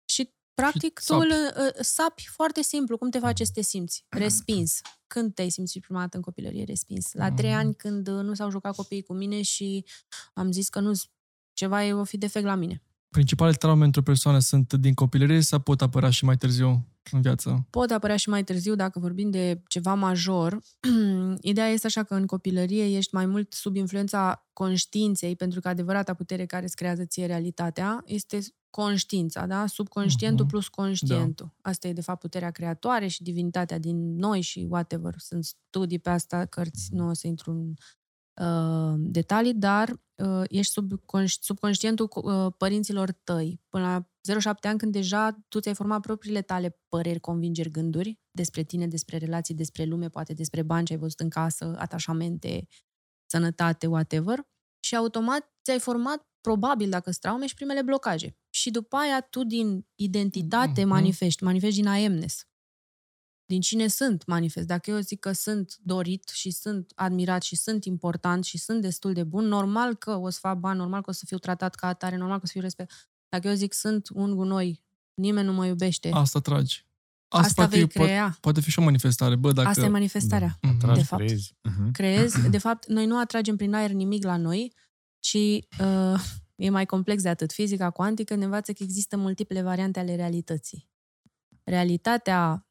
și 0.10 0.36
practic 0.62 1.00
Și 1.00 1.06
tu 1.06 1.16
îl 1.16 1.30
sapi. 1.32 1.60
îl 1.60 1.84
sapi 1.84 2.28
foarte 2.32 2.62
simplu. 2.62 2.98
Cum 2.98 3.10
te 3.10 3.20
face 3.20 3.44
să 3.44 3.52
te 3.54 3.62
simți? 3.62 4.06
Respins. 4.24 4.80
Când 5.08 5.34
te-ai 5.34 5.50
simțit 5.50 5.82
prima 5.82 6.00
dată 6.00 6.16
în 6.18 6.22
copilărie 6.24 6.64
respins? 6.64 7.14
La 7.14 7.32
trei 7.32 7.50
Mhm. 7.50 7.60
ani 7.60 7.74
când 7.76 8.08
uh, 8.08 8.24
nu 8.24 8.34
s-au 8.34 8.50
jucat 8.50 8.76
copiii 8.76 9.04
cu 9.04 9.14
mine 9.14 9.42
și 9.42 9.86
am 10.34 10.52
zis 10.52 10.70
că 10.70 10.80
nu 10.80 10.92
ceva 11.54 11.86
e 11.86 11.94
o 11.94 12.04
fi 12.04 12.18
defect 12.18 12.46
la 12.46 12.56
mine. 12.56 12.82
Principalele 13.10 13.58
traume 13.58 13.86
într-o 13.86 14.02
persoană 14.02 14.40
sunt 14.40 14.74
din 14.74 14.94
copilărie 14.94 15.42
sau 15.42 15.60
pot 15.60 15.82
apărea 15.82 16.10
și 16.10 16.26
mai 16.26 16.38
târziu 16.38 16.88
în 17.12 17.22
viață? 17.22 17.68
pot 17.70 17.92
apărea 17.92 18.16
și 18.16 18.30
mai 18.30 18.44
târziu 18.44 18.76
dacă 18.76 19.00
vorbim 19.00 19.30
de 19.30 19.62
ceva 19.68 19.94
major. 19.94 20.60
Ideea 21.42 21.68
este 21.68 21.88
așa 21.88 22.04
că 22.04 22.14
în 22.14 22.26
copilărie 22.26 22.98
ești 22.98 23.14
mai 23.16 23.26
mult 23.26 23.54
sub 23.54 23.76
influența 23.76 24.48
conștiinței, 24.54 25.36
pentru 25.36 25.60
că 25.60 25.68
adevărata 25.68 26.14
putere 26.14 26.46
care 26.46 26.64
îți 26.64 26.76
creează 26.76 27.06
ție 27.06 27.26
realitatea 27.26 28.02
este 28.06 28.40
conștiința, 28.70 29.46
da? 29.46 29.66
Subconștientul 29.66 30.44
Mhm. 30.46 30.54
plus 30.54 30.68
conștientul. 30.68 31.56
Asta 31.62 31.88
e 31.88 31.94
de 31.94 32.02
fapt 32.02 32.20
puterea 32.20 32.52
creatoare 32.52 33.08
și 33.08 33.24
divinitatea 33.24 33.78
din 33.80 34.16
noi 34.16 34.42
și 34.42 34.68
whatever. 34.70 35.14
Sunt 35.18 35.46
studii 35.46 36.00
pe 36.00 36.10
asta, 36.10 36.46
cărți, 36.46 36.88
nu 36.94 37.08
o 37.10 37.14
să 37.14 37.28
intru 37.28 37.52
în 37.52 37.74
uh, 38.46 38.96
detalii, 38.98 39.54
dar 39.54 39.90
uh, 40.16 40.42
ești 40.48 40.72
sub 40.72 40.94
conș- 40.94 41.40
subconștientul 41.40 42.10
uh, 42.14 42.54
părinților 42.58 43.12
tăi. 43.12 43.62
Până 43.70 43.84
la 43.84 44.10
0-7 44.22 44.68
ani, 44.68 44.78
când 44.78 44.92
deja 44.92 45.38
tu 45.48 45.60
ți-ai 45.60 45.74
format 45.76 46.02
propriile 46.02 46.42
tale 46.42 46.80
păreri, 46.90 47.20
convingeri, 47.20 47.72
gânduri 47.72 48.20
despre 48.32 48.64
tine, 48.64 48.88
despre 48.88 49.18
relații, 49.18 49.56
despre 49.56 49.84
lume, 49.84 50.10
poate 50.10 50.34
despre 50.34 50.62
bani 50.62 50.86
ce 50.86 50.94
ai 50.94 51.00
văzut 51.00 51.20
în 51.20 51.30
casă, 51.30 51.76
atașamente, 51.78 52.68
sănătate, 53.26 53.88
whatever. 53.88 54.48
Și 54.80 54.96
automat 54.96 55.52
ți-ai 55.64 55.80
format, 55.80 56.28
probabil, 56.42 56.90
dacă 56.90 57.10
sunt 57.10 57.22
traume, 57.22 57.46
și 57.46 57.54
primele 57.54 57.82
blocaje. 57.82 58.38
Și 58.60 58.70
după 58.72 58.96
aia 58.96 59.22
tu 59.22 59.44
din 59.44 59.86
identitate 59.96 60.82
Mhm. 60.82 60.90
manifesti, 60.90 61.44
manifesti 61.44 61.76
din 61.80 61.88
aemnes. 61.88 62.48
Din 63.46 63.62
cine 63.62 63.88
sunt 63.88 64.26
manifest. 64.26 64.68
Dacă 64.68 64.90
eu 64.92 65.00
zic 65.00 65.20
că 65.20 65.32
sunt 65.32 65.78
dorit 65.82 66.30
și 66.30 66.52
sunt 66.52 66.92
admirat 66.96 67.42
și 67.44 67.56
sunt 67.56 67.86
important 67.86 68.44
și 68.46 68.58
sunt 68.58 68.82
destul 68.82 69.14
de 69.14 69.24
bun, 69.24 69.46
normal 69.46 69.96
că 69.96 70.16
o 70.16 70.30
să 70.30 70.40
fac 70.42 70.58
bani, 70.60 70.78
normal 70.78 71.02
că 71.02 71.10
o 71.10 71.14
să 71.14 71.24
fiu 71.26 71.38
tratat 71.38 71.76
ca 71.76 71.88
atare, 71.88 72.16
normal 72.18 72.36
că 72.38 72.44
o 72.44 72.46
să 72.46 72.52
fiu 72.52 72.62
respect. 72.62 72.92
Dacă 73.30 73.48
eu 73.48 73.54
zic 73.54 73.74
sunt 73.74 74.10
un 74.14 74.36
gunoi, 74.36 74.84
nimeni 75.22 75.48
nu 75.48 75.54
mă 75.54 75.66
iubește, 75.66 76.10
Asta 76.14 76.40
tragi. 76.40 76.86
Asta, 77.28 77.48
asta 77.48 77.62
poate, 77.62 77.78
vei 77.78 77.88
fi, 77.88 77.98
poate, 77.98 78.12
crea. 78.12 78.38
poate 78.42 78.62
fi 78.62 78.70
și 78.70 78.80
o 78.80 78.84
manifestare. 78.84 79.36
Bă, 79.36 79.52
dacă... 79.52 79.68
Asta 79.68 79.86
e 79.86 79.88
manifestarea. 79.88 80.58
Mhm. 80.62 80.74
Atragi, 80.76 81.00
De 81.00 81.06
fapt. 81.06 81.24
creezi. 81.24 81.54
Mhm. 81.64 81.92
Creezi. 81.92 82.50
De 82.50 82.58
fapt, 82.58 82.88
noi 82.88 83.06
nu 83.06 83.20
atragem 83.20 83.56
prin 83.56 83.74
aer 83.74 83.92
nimic 83.92 84.24
la 84.24 84.38
noi, 84.38 84.74
ci 85.20 85.34
uh, 85.80 86.20
e 86.58 86.70
mai 86.70 86.86
complex 86.86 87.22
de 87.22 87.30
atât. 87.30 87.52
Fizica 87.52 87.90
cuantică 87.90 88.36
ne 88.36 88.44
învață 88.44 88.74
că 88.74 88.84
există 88.84 89.18
multiple 89.18 89.62
variante 89.62 90.00
ale 90.00 90.16
realității. 90.16 90.90
Realitatea, 91.64 92.68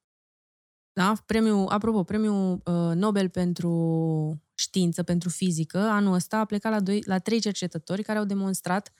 da? 0.92 1.12
Premiul, 1.26 1.68
apropo, 1.68 2.02
premiul 2.02 2.52
uh, 2.64 2.94
Nobel 2.94 3.28
pentru 3.28 4.42
știință, 4.54 5.02
pentru 5.02 5.28
fizică, 5.28 5.78
anul 5.78 6.14
ăsta 6.14 6.38
a 6.38 6.44
plecat 6.44 6.72
la, 6.72 6.80
doi, 6.80 7.02
la 7.06 7.18
trei 7.18 7.40
cercetători 7.40 8.02
care 8.02 8.18
au 8.18 8.24
demonstrat 8.24 8.92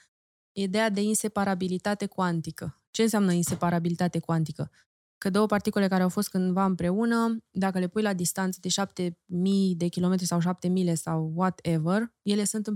ideea 0.53 0.91
de 0.91 1.01
inseparabilitate 1.01 2.07
cuantică. 2.07 2.83
Ce 2.91 3.03
înseamnă 3.03 3.33
inseparabilitate 3.33 4.19
cuantică? 4.19 4.71
Că 5.19 5.31
două 5.31 5.47
particule 5.47 5.89
care 5.89 6.03
au 6.03 6.09
fost 6.09 6.29
cândva 6.29 6.65
împreună, 6.65 7.37
dacă 7.51 7.79
le 7.79 7.89
pui 7.89 8.03
la 8.03 8.13
distanță 8.13 8.59
de 8.63 8.69
7000 8.69 9.75
de 9.77 9.89
kilometri 9.89 10.27
sau 10.27 10.41
7 10.41 10.69
mile 10.69 10.95
sau 10.95 11.33
whatever, 11.35 12.15
ele 12.23 12.45
sunt 12.45 12.67
în 12.67 12.75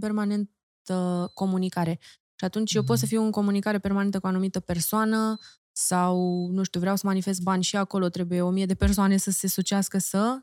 permanentă 0.84 1.30
comunicare. 1.34 1.98
Și 2.34 2.44
atunci 2.44 2.74
eu 2.74 2.82
pot 2.82 2.98
să 2.98 3.06
fiu 3.06 3.22
în 3.22 3.30
comunicare 3.30 3.78
permanentă 3.78 4.20
cu 4.20 4.26
o 4.26 4.28
anumită 4.28 4.60
persoană 4.60 5.38
sau, 5.72 6.46
nu 6.50 6.62
știu, 6.62 6.80
vreau 6.80 6.96
să 6.96 7.06
manifest 7.06 7.42
bani 7.42 7.62
și 7.62 7.76
acolo 7.76 8.08
trebuie 8.08 8.40
o 8.40 8.50
mie 8.50 8.66
de 8.66 8.74
persoane 8.74 9.16
să 9.16 9.30
se 9.30 9.48
sucească 9.48 9.98
să, 9.98 10.40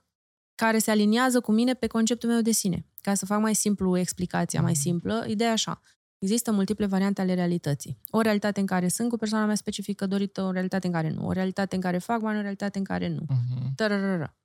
care 0.55 0.77
se 0.77 0.91
aliniază 0.91 1.39
cu 1.39 1.51
mine 1.51 1.73
pe 1.73 1.87
conceptul 1.87 2.29
meu 2.29 2.41
de 2.41 2.51
sine. 2.51 2.85
Ca 3.01 3.13
să 3.13 3.25
fac 3.25 3.39
mai 3.39 3.55
simplu 3.55 3.97
explicația, 3.97 4.61
mai 4.61 4.75
simplă, 4.75 5.25
ideea 5.27 5.49
e 5.49 5.51
așa. 5.51 5.81
Există 6.19 6.51
multiple 6.51 6.85
variante 6.85 7.21
ale 7.21 7.33
realității. 7.33 7.97
O 8.09 8.21
realitate 8.21 8.59
în 8.59 8.65
care 8.65 8.87
sunt 8.87 9.09
cu 9.09 9.17
persoana 9.17 9.45
mea 9.45 9.55
specifică 9.55 10.05
dorită, 10.05 10.41
o 10.41 10.51
realitate 10.51 10.87
în 10.87 10.93
care 10.93 11.09
nu, 11.09 11.27
o 11.27 11.31
realitate 11.31 11.75
în 11.75 11.81
care 11.81 11.97
fac 11.97 12.21
bani, 12.21 12.37
o 12.37 12.41
realitate 12.41 12.77
în 12.77 12.83
care 12.83 13.07
nu. 13.07 13.25
Mhm. 13.27 13.75
Tărărără. 13.75 14.35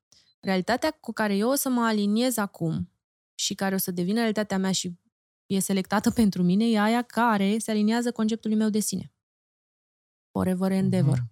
Realitatea 0.41 0.91
cu 1.01 1.13
care 1.13 1.37
eu 1.37 1.51
o 1.51 1.55
să 1.55 1.69
mă 1.69 1.81
aliniez 1.81 2.37
acum 2.37 2.91
și 3.35 3.55
care 3.55 3.75
o 3.75 3.79
să 3.79 3.91
devină 3.91 4.19
realitatea 4.19 4.59
mea 4.59 4.73
și 4.73 4.99
e 5.55 5.61
selectată 5.61 6.11
pentru 6.11 6.43
mine 6.43 6.65
e 6.71 6.79
aia 6.81 7.03
care 7.03 7.59
se 7.59 7.71
aliniază 7.71 8.13
conceptului 8.13 8.57
meu 8.57 8.69
de 8.69 8.79
sine. 8.81 9.13
Forever 10.31 10.73
and 10.73 10.93
ever. 10.93 11.19
Mhm. 11.19 11.31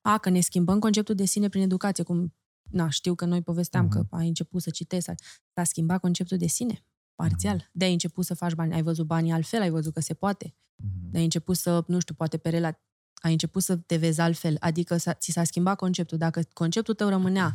A, 0.00 0.18
că 0.18 0.30
ne 0.30 0.40
schimbăm 0.40 0.78
conceptul 0.78 1.14
de 1.14 1.24
sine 1.24 1.48
prin 1.48 1.62
educație, 1.62 2.04
cum, 2.04 2.34
na, 2.70 2.88
știu 2.88 3.14
că 3.14 3.24
noi 3.24 3.42
povesteam 3.42 3.84
Mhm. 3.84 3.92
că 3.92 4.16
ai 4.16 4.26
început 4.28 4.62
să 4.62 4.70
citești, 4.70 5.12
s-a 5.54 5.64
schimbat 5.64 6.00
conceptul 6.00 6.36
de 6.36 6.46
sine, 6.46 6.84
parțial. 7.14 7.56
Mhm. 7.56 7.68
De-ai 7.72 7.92
început 7.92 8.24
să 8.24 8.34
faci 8.34 8.52
bani, 8.52 8.74
ai 8.74 8.82
văzut 8.82 9.06
banii 9.06 9.32
altfel, 9.32 9.60
ai 9.60 9.70
văzut 9.70 9.92
că 9.94 10.00
se 10.00 10.14
poate. 10.14 10.54
Mhm. 10.76 11.10
De-ai 11.10 11.24
început 11.24 11.56
să, 11.56 11.84
nu 11.86 11.98
știu, 12.00 12.14
poate 12.14 12.38
pe 12.38 12.48
rela... 12.48 12.80
ai 13.22 13.32
început 13.32 13.62
să 13.62 13.76
te 13.76 13.96
vezi 13.96 14.20
altfel, 14.20 14.56
adică 14.60 14.96
s-a, 14.96 15.14
ți 15.14 15.30
s-a 15.30 15.44
schimbat 15.44 15.76
conceptul. 15.76 16.18
Dacă 16.18 16.42
conceptul 16.52 16.94
tău 16.94 17.08
rămânea, 17.08 17.54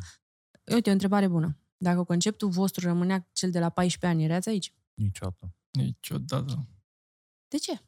uite, 0.74 0.90
o 0.90 0.92
întrebare 0.94 1.28
bună, 1.28 1.58
dacă 1.78 2.04
conceptul 2.04 2.50
vostru 2.50 2.88
rămânea 2.88 3.30
cel 3.32 3.52
de 3.52 3.60
la 3.60 3.70
14 3.70 4.20
ani, 4.20 4.32
erați 4.32 4.50
aici? 4.50 4.74
Niciodată. 4.98 5.54
Niciodată. 5.72 6.68
De 7.48 7.58
ce? 7.58 7.82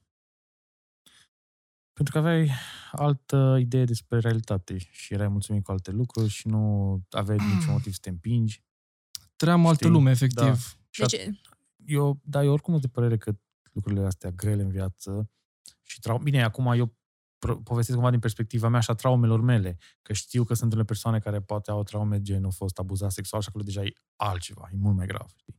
Pentru 1.93 2.13
că 2.13 2.17
aveai 2.27 2.51
altă 2.91 3.57
idee 3.59 3.85
despre 3.85 4.19
realitate 4.19 4.77
și 4.77 5.13
erai 5.13 5.27
mulțumit 5.27 5.63
cu 5.63 5.71
alte 5.71 5.91
lucruri 5.91 6.27
și 6.29 6.47
nu 6.47 6.93
aveai 7.09 7.37
niciun 7.37 7.71
motiv 7.77 7.93
să 7.93 7.99
te 8.01 8.09
împingi. 8.09 8.63
Trăiam 9.35 9.65
altă 9.65 9.77
Știi? 9.83 9.89
lume, 9.89 10.11
efectiv. 10.11 10.77
Și 10.89 10.99
De 10.99 11.05
at- 11.05 11.09
ce? 11.09 11.39
eu, 11.85 12.19
da, 12.23 12.43
eu 12.43 12.51
oricum 12.51 12.73
sunt 12.73 12.85
de 12.85 12.91
părere 12.91 13.17
că 13.17 13.35
lucrurile 13.71 14.05
astea 14.05 14.31
grele 14.31 14.61
în 14.61 14.69
viață 14.69 15.29
și 15.81 15.99
trau- 15.99 16.19
Bine, 16.19 16.43
acum 16.43 16.65
eu 16.65 16.97
pro- 17.37 17.61
povestesc 17.61 17.95
cumva 17.97 18.11
din 18.11 18.19
perspectiva 18.19 18.67
mea 18.67 18.79
și 18.79 18.89
a 18.89 18.93
traumelor 18.93 19.41
mele, 19.41 19.77
că 20.01 20.13
știu 20.13 20.43
că 20.43 20.53
sunt 20.53 20.71
unele 20.71 20.85
persoane 20.87 21.19
care 21.19 21.41
poate 21.41 21.71
au 21.71 21.83
traume 21.83 22.21
gen 22.21 22.43
au 22.43 22.51
fost 22.51 22.79
abuzat 22.79 23.11
sexual 23.11 23.41
și 23.41 23.47
acolo 23.49 23.63
deja 23.63 23.83
e 23.83 23.93
altceva, 24.15 24.69
e 24.71 24.75
mult 24.75 24.95
mai 24.95 25.07
grav. 25.07 25.29
Știi? 25.35 25.58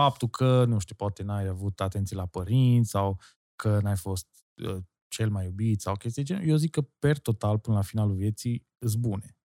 Faptul 0.00 0.28
că, 0.28 0.64
nu 0.64 0.78
știu, 0.78 0.94
poate 0.94 1.22
n-ai 1.22 1.46
avut 1.46 1.80
atenție 1.80 2.16
la 2.16 2.26
părinți 2.26 2.90
sau 2.90 3.20
că 3.56 3.80
n-ai 3.80 3.96
fost 3.96 4.26
uh, 4.64 4.76
cel 5.08 5.30
mai 5.30 5.44
iubit 5.44 5.80
sau 5.80 5.96
chestii 5.96 6.22
de 6.24 6.28
genul, 6.32 6.48
eu 6.48 6.56
zic 6.56 6.70
că 6.70 6.82
per 6.82 7.18
total, 7.18 7.58
până 7.58 7.76
la 7.76 7.82
finalul 7.82 8.14
vieții, 8.14 8.66
îs 8.78 8.94
bune. 8.94 9.36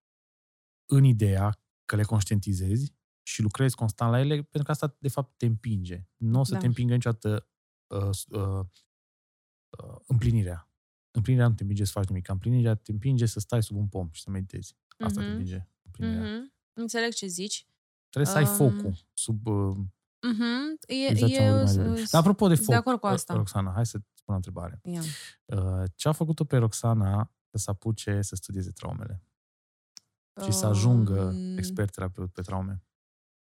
În 0.91 1.03
ideea 1.03 1.59
că 1.85 1.95
le 1.95 2.03
conștientizezi 2.03 2.93
și 3.27 3.41
lucrezi 3.41 3.75
constant 3.75 4.11
la 4.11 4.19
ele, 4.19 4.33
pentru 4.35 4.63
că 4.63 4.71
asta, 4.71 4.95
de 4.99 5.07
fapt, 5.09 5.37
te 5.37 5.45
împinge. 5.45 6.07
Nu 6.17 6.39
o 6.39 6.43
să 6.43 6.53
Da. 6.53 6.59
te 6.59 6.65
împingă 6.65 6.93
niciodată 6.93 7.47
uh, 7.87 8.09
s- 8.11 8.25
uh, 8.25 8.65
uh, 9.83 9.95
împlinirea. 10.07 10.71
Împlinirea 11.11 11.47
nu 11.47 11.53
te 11.53 11.61
împinge 11.61 11.83
să 11.83 11.91
faci 11.91 12.07
nimic. 12.07 12.27
Împlinirea 12.29 12.75
te 12.75 12.91
împinge 12.91 13.25
să 13.25 13.39
stai 13.39 13.63
sub 13.63 13.75
un 13.77 13.87
pom 13.87 14.09
și 14.11 14.21
să 14.21 14.29
meditezi. 14.29 14.75
Asta 14.97 15.19
te 15.19 15.25
Mhm. 15.25 15.31
împinge. 15.35 15.67
Împlinirea. 15.81 16.21
Mhm. 16.37 16.53
Înțeleg 16.73 17.13
ce 17.13 17.27
zici. 17.27 17.67
Trebuie 18.09 18.33
să 18.33 18.37
ai 18.39 18.43
Um, 18.49 18.55
focul 18.55 18.97
sub 19.13 19.47
uh, 19.47 19.77
Mhm. 20.27 20.77
E, 20.88 20.93
exact 21.09 21.31
ce 21.33 21.41
am 21.41 21.45
e, 21.45 21.49
vorbit 21.49 21.65
mai 21.65 21.86
devreme. 21.86 22.05
Dar 22.12 22.21
apropo 22.21 22.47
de 22.47 22.55
sunt 22.55 22.65
foc, 22.65 22.73
de 22.73 22.79
acord 22.79 22.99
cu 22.99 23.07
uh, 23.07 23.13
asta. 23.13 23.33
Roxana, 23.33 23.71
hai 23.73 23.86
să 23.86 23.99
spun 24.13 24.33
o 24.33 24.38
întrebare. 24.38 24.79
Ia. 24.83 25.01
Uh, 25.45 25.83
ce 25.95 26.07
a 26.07 26.12
făcut-o 26.12 26.43
pe 26.43 26.57
Roxana 26.57 27.31
să 27.49 27.57
se 27.57 27.69
apuce 27.69 28.21
să 28.21 28.36
studieze 28.36 28.71
traumele 28.71 29.23
și 30.45 30.51
să 30.51 30.65
ajungă 30.65 31.21
Um, 31.36 31.57
expert 31.57 31.91
terapeut 31.93 32.31
pe 32.31 32.41
traume? 32.41 32.83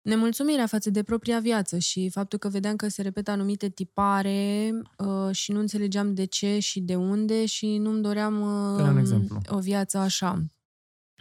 Nemulțumirea 0.03 0.67
față 0.67 0.91
de 0.91 1.03
propria 1.03 1.41
viață 1.41 1.79
și 1.79 2.09
faptul 2.11 2.39
că 2.39 2.49
vedeam 2.49 2.77
că 2.77 2.89
se 2.89 3.03
repetă 3.03 3.31
anumite 3.31 3.69
tipare 3.69 4.71
uh, 4.99 5.35
și 5.35 5.53
nu 5.53 5.59
înțelegeam 5.59 6.15
de 6.15 6.25
ce 6.25 6.59
și 6.59 6.81
de 6.81 6.97
unde 6.97 7.47
și 7.47 7.79
nu-mi 7.79 8.03
doream 8.03 8.41
uh, 8.41 8.77
Dă-ne 8.77 8.91
un 8.91 8.99
exemplu. 8.99 9.41
o 9.49 9.59
viață 9.59 9.99
așa. 9.99 10.45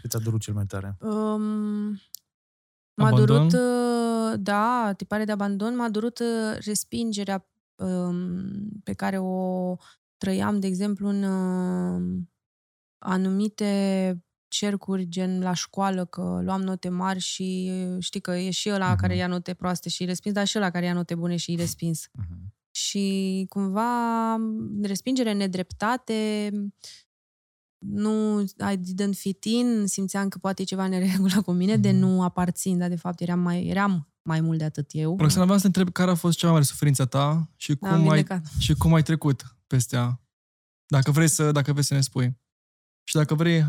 Ce 0.02 0.08
ți-a 0.08 0.20
durut 0.20 0.42
cel 0.42 0.54
mai 0.54 0.66
tare? 0.66 0.98
Um, 1.00 2.00
m-a 2.96 3.08
Abandon? 3.08 3.26
durut, 3.48 3.54
uh, 3.54 4.40
da, 4.40 4.94
tipare 4.98 5.24
de 5.26 5.32
abandon, 5.32 5.76
m-a 5.76 5.90
durut 5.90 6.20
uh, 6.20 6.58
respingerea 6.66 7.48
um, 7.76 8.70
pe 8.84 8.94
care 8.94 9.18
o 9.18 9.76
trăiam, 10.18 10.60
de 10.60 10.68
exemplu, 10.68 11.08
în 11.08 11.24
uh, 11.24 12.22
anumite 12.98 14.24
cercuri, 14.48 15.08
gen 15.08 15.42
la 15.42 15.54
școală, 15.54 16.06
că 16.06 16.40
luam 16.44 16.62
note 16.62 16.90
mari 16.90 17.20
și 17.20 17.72
uh, 17.90 17.96
știi 18.00 18.20
că 18.22 18.32
e 18.32 18.50
și 18.50 18.70
ăla 18.70 18.90
Mhm. 18.90 18.98
care 18.98 19.16
ia 19.16 19.28
note 19.28 19.54
proaste 19.54 19.90
și 19.90 20.02
îi 20.02 20.08
respins, 20.08 20.36
dar 20.36 20.46
și 20.48 20.58
ăla 20.58 20.70
care 20.70 20.86
ia 20.86 20.94
note 20.94 21.16
bune 21.16 21.36
și 21.36 21.50
îi 21.50 21.56
respins. 21.56 22.08
Mhm. 22.12 22.54
Și 22.72 23.46
cumva 23.50 24.38
respingere, 24.82 25.32
nedreptate, 25.34 26.50
nu, 27.86 28.40
I 28.42 28.78
didn't 28.78 29.14
fit 29.18 29.44
in, 29.44 29.84
simțeam 29.88 30.28
că 30.28 30.38
poate 30.38 30.62
e 30.62 30.66
ceva 30.66 30.84
în 30.84 30.90
neregulă 30.90 31.42
cu 31.42 31.52
mine, 31.52 31.78
de 31.78 31.90
Mhm. 31.92 32.00
nu 32.00 32.24
aparțin, 32.24 32.78
dar 32.78 32.90
de 32.90 32.96
fapt 32.96 33.20
eram 33.20 33.40
mai, 33.40 33.66
eram 33.68 34.08
mai 34.22 34.42
mult 34.42 34.58
de 34.58 34.64
atât 34.64 34.90
eu. 34.92 35.18
Roxana, 35.20 35.44
vreau 35.44 35.58
să 35.60 35.70
te 35.70 35.80
întreb 35.80 35.94
care 35.94 36.12
a 36.12 36.16
fost 36.16 36.38
cea 36.38 36.46
mai 36.46 36.54
mare 36.56 36.66
suferința 36.68 37.06
ta 37.06 37.50
și 37.56 37.72
Am 37.72 37.78
cum, 37.78 37.90
ai, 37.90 37.98
vindecat. 38.04 38.46
și 38.60 38.74
cum 38.74 38.94
ai 38.94 39.04
trecut 39.04 39.56
peste 39.68 39.96
ea. 39.96 40.22
Dacă 40.86 41.12
vrei 41.12 41.28
să, 41.28 41.52
dacă 41.52 41.72
vrei 41.72 41.84
să 41.84 41.94
ne 41.94 42.02
spui. 42.02 42.42
Și 43.04 43.16
dacă 43.16 43.36
vrei, 43.36 43.66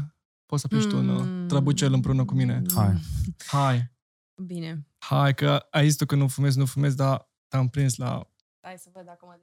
poți 0.47 0.61
să 0.63 0.69
aplici 0.71 0.89
tu 0.91 0.97
un 0.97 1.09
uh, 1.09 1.23
Mm. 1.27 1.47
trăbucel 1.49 1.93
împreună 1.93 2.25
cu 2.25 2.35
mine. 2.35 2.63
Hai. 2.75 2.95
Hai, 3.47 3.93
Bine. 4.47 4.87
hai, 4.99 5.35
că 5.35 5.67
ai 5.71 5.87
zis 5.87 5.97
tu 5.97 6.07
că 6.07 6.15
nu 6.15 6.29
fumezi, 6.29 6.59
nu 6.59 6.65
fumezi, 6.67 6.97
dar 6.97 7.31
te-am 7.49 7.69
prins 7.69 7.97
la... 7.97 8.31
Hai 8.61 8.75
să 8.79 8.89
văd 8.93 9.05
dacă 9.05 9.25
mă 9.27 9.35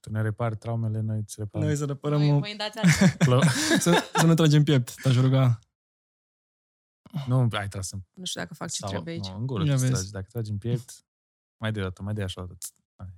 Tu 0.00 0.10
ne 0.10 0.22
repari 0.22 0.56
traumele, 0.56 1.00
noi 1.00 1.18
îți 1.18 1.34
reparăm. 1.38 1.66
Noi 1.66 1.76
să 1.76 1.84
repărăm... 1.84 2.18
Voi, 2.18 2.30
un- 2.30 2.38
voi 2.40 2.56
dați 2.56 2.78
altă. 2.78 3.16
Plă- 3.24 3.44
să, 3.84 4.10
să 4.14 4.26
ne 4.26 4.34
tragem 4.34 4.62
piept, 4.64 4.94
te-aș 5.02 5.16
ruga. 5.16 5.58
nu, 7.26 7.48
ai 7.50 7.68
tras 7.68 7.90
în 7.90 8.00
Nu 8.12 8.24
știu 8.24 8.40
dacă 8.40 8.54
fac 8.54 8.70
ce 8.70 8.76
sau, 8.76 8.90
trebuie 8.90 9.14
aici. 9.14 9.26
Nu, 9.26 9.36
în 9.36 9.46
gură 9.46 9.64
Ia 9.64 9.74
tu 9.74 9.80
vezi. 9.80 9.92
tragi. 9.92 10.10
Dacă 10.10 10.26
tragi 10.30 10.50
în 10.50 10.58
piept, 10.58 11.04
mai 11.60 11.72
de 11.72 11.80
dată, 11.80 12.02
mai 12.02 12.14
de 12.14 12.22
așa. 12.22 12.40
atât. 12.40 12.62
Hai. 12.96 13.14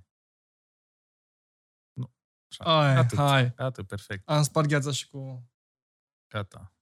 Nu. 1.93 2.13
Așa. 2.51 2.63
Hai, 2.63 2.95
Atât. 2.95 3.17
hai. 3.17 3.53
Atât, 3.55 3.87
perfect. 3.87 4.29
Am 4.29 4.43
spart 4.43 4.67
gheața 4.67 4.91
și 4.91 5.09
cu... 5.09 5.49
Gata. 6.27 6.73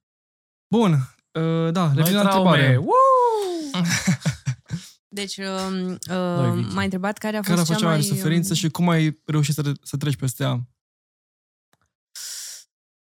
Bun, 0.74 0.92
uh, 0.92 1.72
da, 1.72 1.92
revin 1.92 2.14
la 2.14 2.22
Noi 2.22 2.30
traume. 2.30 2.50
întrebare. 2.50 2.76
Woo! 2.76 2.92
Deci, 5.12 5.36
um, 5.36 5.72
Noi, 6.06 6.48
uh, 6.48 6.54
Vicky. 6.54 6.74
m-a 6.74 6.82
întrebat 6.82 7.18
care 7.18 7.36
a 7.36 7.42
fost, 7.42 7.48
Care 7.48 7.60
a 7.60 7.64
fost 7.64 7.78
cea 7.78 7.86
mai 7.86 7.94
mare 7.96 8.06
mai... 8.08 8.16
suferință 8.16 8.48
um, 8.48 8.54
și 8.54 8.68
cum 8.70 8.88
ai 8.88 9.20
reușit 9.24 9.54
să, 9.54 9.72
să 9.82 9.96
treci 9.96 10.16
peste 10.16 10.42
ea? 10.42 10.66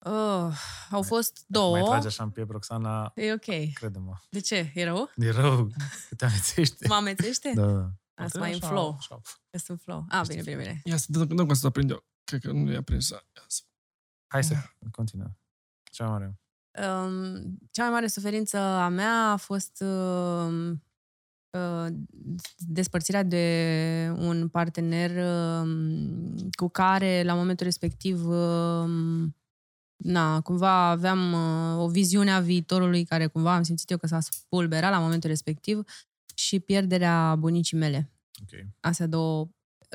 Uh, 0.06 0.56
au 0.90 1.02
fost 1.02 1.32
Mai 1.36 1.46
două. 1.60 1.88
tragi 1.88 2.06
așa 2.06 2.22
în 2.22 2.30
piept, 2.30 2.50
Roxana, 2.50 3.12
E 3.14 3.32
ok. 3.32 3.72
crede-mă. 3.74 4.12
De 4.30 4.40
ce? 4.40 4.70
E 4.74 4.84
rău? 4.84 5.10
E 5.16 5.30
rău, 5.30 5.66
că 6.08 6.14
te 6.14 6.24
amețește. 6.24 6.88
Mă 6.88 6.94
amețește? 6.94 7.52
Da, 7.54 7.66
da. 7.66 7.90
Asta 8.14 8.28
Trebuie 8.28 8.40
mai 8.42 8.52
în 8.52 8.58
așa, 8.62 8.68
flow. 8.68 8.96
așa. 8.98 9.20
Că 9.50 9.58
sunt 9.58 9.80
flow. 9.80 10.04
Ah, 10.08 10.26
bine, 10.26 10.42
bine, 10.42 10.56
bine. 10.56 10.80
Ia 10.84 10.96
să 10.96 11.06
dăm, 11.08 11.26
dăm 11.26 11.46
cum 11.46 11.54
să 11.54 11.66
aprind 11.66 11.90
eu. 11.90 12.04
Cred 12.24 12.40
că 12.40 12.52
nu 12.52 12.70
e 12.72 12.76
aprinsă. 12.76 13.14
Ia 13.36 13.42
să- 13.46 13.62
Hai 14.26 14.44
să 14.44 14.54
continuăm. 14.90 15.38
Cea 15.92 16.08
mai 16.08 16.12
mare. 16.18 16.36
Um, 16.88 17.58
cea 17.70 17.82
mai 17.82 17.92
mare 17.92 18.06
suferință 18.06 18.58
a 18.58 18.88
mea 18.88 19.30
a 19.30 19.36
fost 19.36 19.80
um, 19.80 20.70
uh, 20.70 20.76
despărțirea 22.56 23.22
de 23.22 24.14
un 24.18 24.48
partener 24.48 25.10
um, 25.10 26.48
cu 26.50 26.68
care, 26.68 27.22
la 27.22 27.34
momentul 27.34 27.66
respectiv, 27.66 28.26
um, 28.26 29.36
na, 29.96 30.40
cumva 30.40 30.88
aveam 30.88 31.32
uh, 31.32 31.82
o 31.82 31.88
viziune 31.88 32.30
a 32.30 32.40
viitorului 32.40 33.04
care 33.04 33.26
cumva 33.26 33.54
am 33.54 33.62
simțit 33.62 33.90
eu 33.90 33.96
că 33.96 34.06
s-a 34.06 34.20
spulberat 34.20 34.90
la 34.90 34.98
momentul 34.98 35.28
respectiv 35.28 35.84
și 36.34 36.60
pierderea 36.60 37.36
bunicii 37.38 37.78
mele. 37.78 38.12
Ok. 38.42 38.66
Astea 38.80 39.06
două 39.06 39.48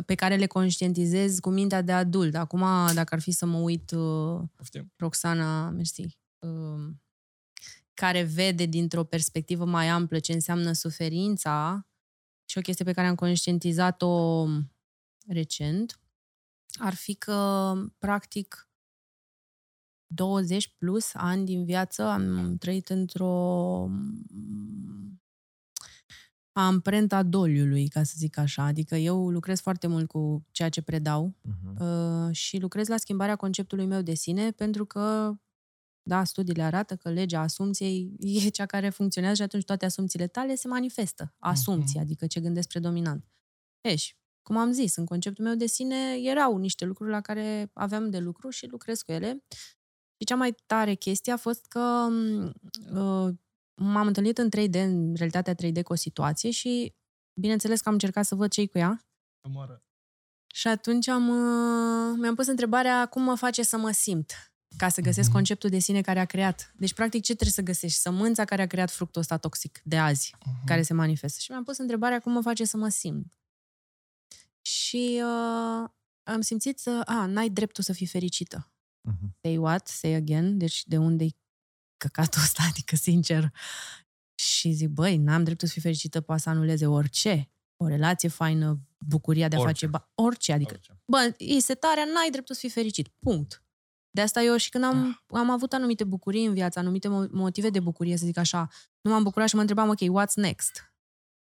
pe 0.06 0.16
care 0.16 0.36
le 0.36 0.46
conștientizez 0.46 1.40
cu 1.40 1.50
mintea 1.50 1.82
de 1.82 1.92
adult. 1.92 2.36
Acum, 2.36 2.60
dacă 2.94 3.16
ar 3.16 3.20
fi 3.20 3.32
să 3.32 3.46
mă 3.46 3.58
uit 3.58 3.92
uh, 3.92 4.42
Poftim. 4.56 4.94
Roxana, 4.96 5.70
mersi, 5.70 6.18
um, 6.40 7.02
care 7.98 8.24
vede 8.24 8.66
dintr-o 8.66 9.04
perspectivă 9.04 9.66
mai 9.66 9.88
amplă 9.88 10.20
ce 10.20 10.34
înseamnă 10.34 10.72
suferința 10.72 11.88
și 12.46 12.58
o 12.58 12.62
chestie 12.62 12.86
pe 12.86 12.94
care 12.94 13.08
am 13.08 13.16
conștientizat-o 13.16 14.46
recent, 15.28 16.00
ar 16.80 16.94
fi 16.94 17.16
că, 17.16 17.74
practic, 17.98 18.70
20 20.14 20.68
plus 20.78 21.14
ani 21.14 21.46
din 21.46 21.66
viață 21.66 22.04
am 22.04 22.56
trăit 22.58 22.90
într-o 22.90 23.90
amprenta 26.52 27.24
doliului, 27.24 27.88
ca 27.88 28.04
să 28.04 28.14
zic 28.18 28.38
așa. 28.38 28.64
Adică 28.64 28.96
eu 28.96 29.30
lucrez 29.30 29.60
foarte 29.60 29.88
mult 29.88 30.08
cu 30.08 30.46
ceea 30.52 30.70
ce 30.70 30.82
predau 30.82 31.36
Mhm. 31.42 31.84
uh, 31.84 32.36
și 32.36 32.58
lucrez 32.58 32.88
la 32.88 32.98
schimbarea 32.98 33.36
conceptului 33.36 33.86
meu 33.86 34.02
de 34.02 34.14
sine 34.14 34.52
pentru 34.52 34.86
că 34.86 35.34
Da, 36.08 36.24
studiile 36.24 36.64
arată 36.64 36.96
că 36.96 37.10
legea 37.10 37.42
asumției 37.42 38.14
e 38.46 38.50
cea 38.50 38.66
care 38.66 38.90
funcționează 38.90 39.36
și 39.36 39.42
atunci 39.42 39.64
toate 39.64 39.86
asumțiile 39.86 40.28
tale 40.28 40.56
se 40.56 40.68
manifestă. 40.68 41.34
Asumția, 41.40 41.92
Mhm. 41.94 42.00
adică 42.10 42.28
ce 42.28 42.40
gândesc 42.40 42.68
predominant. 42.68 43.26
E, 43.82 43.96
și, 43.96 44.16
cum 44.42 44.58
am 44.58 44.72
zis, 44.72 44.96
în 44.96 45.06
conceptul 45.06 45.44
meu 45.44 45.56
de 45.56 45.66
sine 45.66 46.16
erau 46.22 46.58
niște 46.58 46.86
lucruri 46.86 47.10
la 47.12 47.22
care 47.22 47.70
aveam 47.74 48.10
de 48.10 48.18
lucru 48.20 48.50
și 48.50 48.68
lucrez 48.68 49.02
cu 49.02 49.12
ele. 49.12 49.44
Și 50.20 50.26
cea 50.26 50.36
mai 50.36 50.56
tare 50.66 50.94
chestie 50.94 51.32
a 51.32 51.38
fost 51.38 51.66
că 51.66 51.80
m, 52.10 52.54
uh, 52.94 53.34
m-am 53.82 54.08
întâlnit 54.08 54.38
în 54.38 54.50
3D, 54.50 54.74
în 54.74 55.14
realitatea 55.16 55.54
3D 55.56 55.82
cu 55.84 55.92
o 55.92 55.96
situație 55.96 56.52
și 56.52 56.96
bineînțeles 57.40 57.82
că 57.82 57.88
am 57.88 57.94
încercat 57.94 58.26
să 58.26 58.36
văd 58.36 58.52
ce 58.52 58.68
cu 58.68 58.78
ea. 58.78 59.06
Omoară. 59.42 59.84
Și 60.54 60.68
atunci 60.68 61.08
am, 61.08 61.28
uh, 61.30 62.18
mi-am 62.20 62.36
pus 62.36 62.48
întrebarea 62.48 63.06
cum 63.06 63.22
mă 63.24 63.36
face 63.36 63.64
să 63.64 63.78
mă 63.78 63.92
simt 63.92 64.34
ca 64.78 64.90
să 64.90 65.02
găsesc 65.02 65.28
Mhm. 65.28 65.36
conceptul 65.36 65.70
de 65.70 65.80
sine 65.80 66.02
care 66.02 66.20
a 66.20 66.26
creat. 66.26 66.74
Deci, 66.78 66.94
practic, 66.94 67.24
ce 67.24 67.34
trebuie 67.34 67.54
să 67.54 67.62
găsești? 67.62 68.00
Sămânța 68.00 68.46
care 68.46 68.62
a 68.62 68.68
creat 68.68 68.92
fructul 68.92 69.22
ăsta 69.22 69.38
toxic 69.38 69.82
de 69.84 69.98
azi, 69.98 70.36
Mhm. 70.46 70.66
care 70.66 70.82
se 70.82 70.94
manifestă. 70.94 71.40
Și 71.42 71.52
mi-am 71.52 71.64
pus 71.64 71.78
întrebarea 71.78 72.20
cum 72.20 72.32
mă 72.32 72.42
face 72.42 72.66
să 72.66 72.78
mă 72.78 72.90
simt. 72.90 73.34
Și 74.62 75.22
uh, 75.24 75.90
am 76.24 76.42
simțit 76.42 76.80
să, 76.80 77.02
a, 77.06 77.26
n-ai 77.26 77.50
dreptul 77.50 77.84
să 77.84 77.94
fii 77.94 78.06
fericită. 78.06 78.72
Mhm. 79.02 79.36
Say 79.42 79.58
what? 79.58 79.88
Say 79.88 80.14
again? 80.14 80.58
Deci 80.58 80.84
de 80.86 80.98
unde-i 80.98 81.36
căcatul 81.98 82.42
ăsta? 82.42 82.64
Adică, 82.72 82.96
sincer. 82.96 83.54
Și 84.36 84.72
zic, 84.72 84.90
băi, 84.90 85.18
n-am 85.18 85.44
dreptul 85.44 85.68
să 85.68 85.74
fiu 85.74 85.82
fericită, 85.82 86.22
poate 86.22 86.42
să 86.42 86.50
anuleze 86.50 86.86
orice. 86.88 87.52
O 87.78 87.88
relație 87.88 88.30
faină, 88.30 88.80
bucuria 88.98 89.48
de 89.48 89.56
a 89.56 89.60
Orice. 89.60 89.86
face 89.88 89.98
ba- 89.98 90.12
orice. 90.16 90.54
Adică, 90.54 90.74
Orice. 90.74 91.00
bă, 91.06 91.36
e 91.38 91.60
setarea, 91.60 92.04
n-ai 92.14 92.30
dreptul 92.32 92.56
să 92.56 92.62
fii 92.62 92.70
fericit. 92.70 93.08
Punct. 93.08 93.64
De 94.18 94.24
asta 94.24 94.42
eu 94.42 94.56
și 94.56 94.70
când 94.70 94.84
am, 94.84 95.24
am 95.28 95.50
avut 95.50 95.74
anumite 95.74 96.04
bucurii 96.04 96.46
în 96.46 96.54
viață, 96.54 96.80
anumite 96.80 97.08
mo- 97.08 97.30
motive 97.32 97.70
de 97.70 97.80
bucurie, 97.80 98.18
să 98.18 98.26
zic 98.26 98.38
așa, 98.38 98.68
nu 99.02 99.12
m-am 99.12 99.24
bucurat 99.24 99.48
și 99.48 99.56
mă 99.56 99.62
întrebam, 99.62 99.90
ok, 99.90 99.98
what's 100.00 100.34
next? 100.36 100.94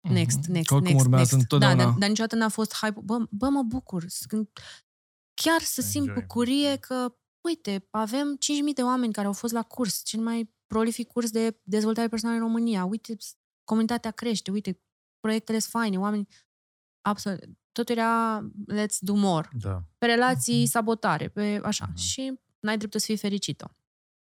Next, 0.09 0.37
Mhm. 0.39 0.51
next, 0.51 0.67
Că 0.67 0.73
oricum 0.73 0.91
next, 0.93 1.05
urmează 1.05 1.35
next. 1.35 1.47
Da, 1.49 1.55
întotdeauna. 1.55 1.83
dar, 1.91 1.99
dar 1.99 2.09
niciodată 2.09 2.35
n-a 2.35 2.49
fost 2.49 2.73
hype. 2.75 2.99
Bă, 3.03 3.25
bă 3.29 3.49
mă 3.49 3.63
bucur. 3.63 4.05
Când 4.27 4.47
chiar 5.33 5.61
să 5.61 5.81
simt 5.81 6.07
Enjoy. 6.07 6.21
bucurie 6.21 6.75
că, 6.75 7.15
uite, 7.47 7.87
avem 7.89 8.35
5.000 8.39 8.73
de 8.73 8.81
oameni 8.83 9.13
care 9.13 9.27
au 9.27 9.33
fost 9.33 9.53
la 9.53 9.61
curs, 9.63 10.03
cel 10.03 10.19
mai 10.19 10.53
prolific 10.67 11.07
curs 11.07 11.29
de 11.29 11.59
dezvoltare 11.63 12.07
personală 12.07 12.37
în 12.39 12.43
România. 12.45 12.85
Uite, 12.85 13.17
comunitatea 13.63 14.11
crește, 14.11 14.51
uite, 14.51 14.81
proiectele 15.19 15.59
sunt 15.59 15.71
faine, 15.71 15.97
oameni... 15.99 16.27
Absolut. 17.01 17.39
Totul 17.71 17.95
era 17.97 18.41
let's 18.73 18.97
do 18.99 19.13
more. 19.13 19.49
Da. 19.61 19.83
Pe 19.97 20.05
relații, 20.05 20.61
Mhm. 20.61 20.69
sabotare, 20.69 21.27
pe 21.29 21.61
așa. 21.63 21.85
Mhm. 21.85 21.97
Și 21.97 22.39
n-ai 22.59 22.77
dreptul 22.77 22.99
să 22.99 23.05
fii 23.05 23.17
fericită. 23.17 23.75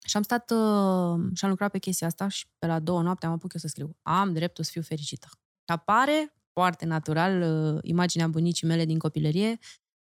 Și 0.06 0.18
am 0.18 0.24
stat 0.24 0.52
uh, 0.52 1.32
și 1.36 1.44
am 1.46 1.50
lucrat 1.50 1.72
pe 1.72 1.78
chestia 1.80 2.08
asta 2.08 2.28
și 2.28 2.46
pe 2.58 2.66
la 2.66 2.80
două 2.80 3.02
noapte 3.02 3.26
am 3.26 3.32
apucat 3.32 3.54
eu 3.54 3.60
să 3.60 3.68
scriu. 3.68 3.98
Am 4.02 4.34
dreptul 4.34 4.64
să 4.64 4.70
fiu 4.72 4.82
fericită. 4.82 5.28
Și 5.32 5.72
apare 5.74 6.34
foarte 6.52 6.86
natural 6.86 7.42
uh, 7.76 7.80
imaginea 7.84 8.28
bunicii 8.28 8.68
mele 8.68 8.86
din 8.86 8.98
copilărie, 9.00 9.60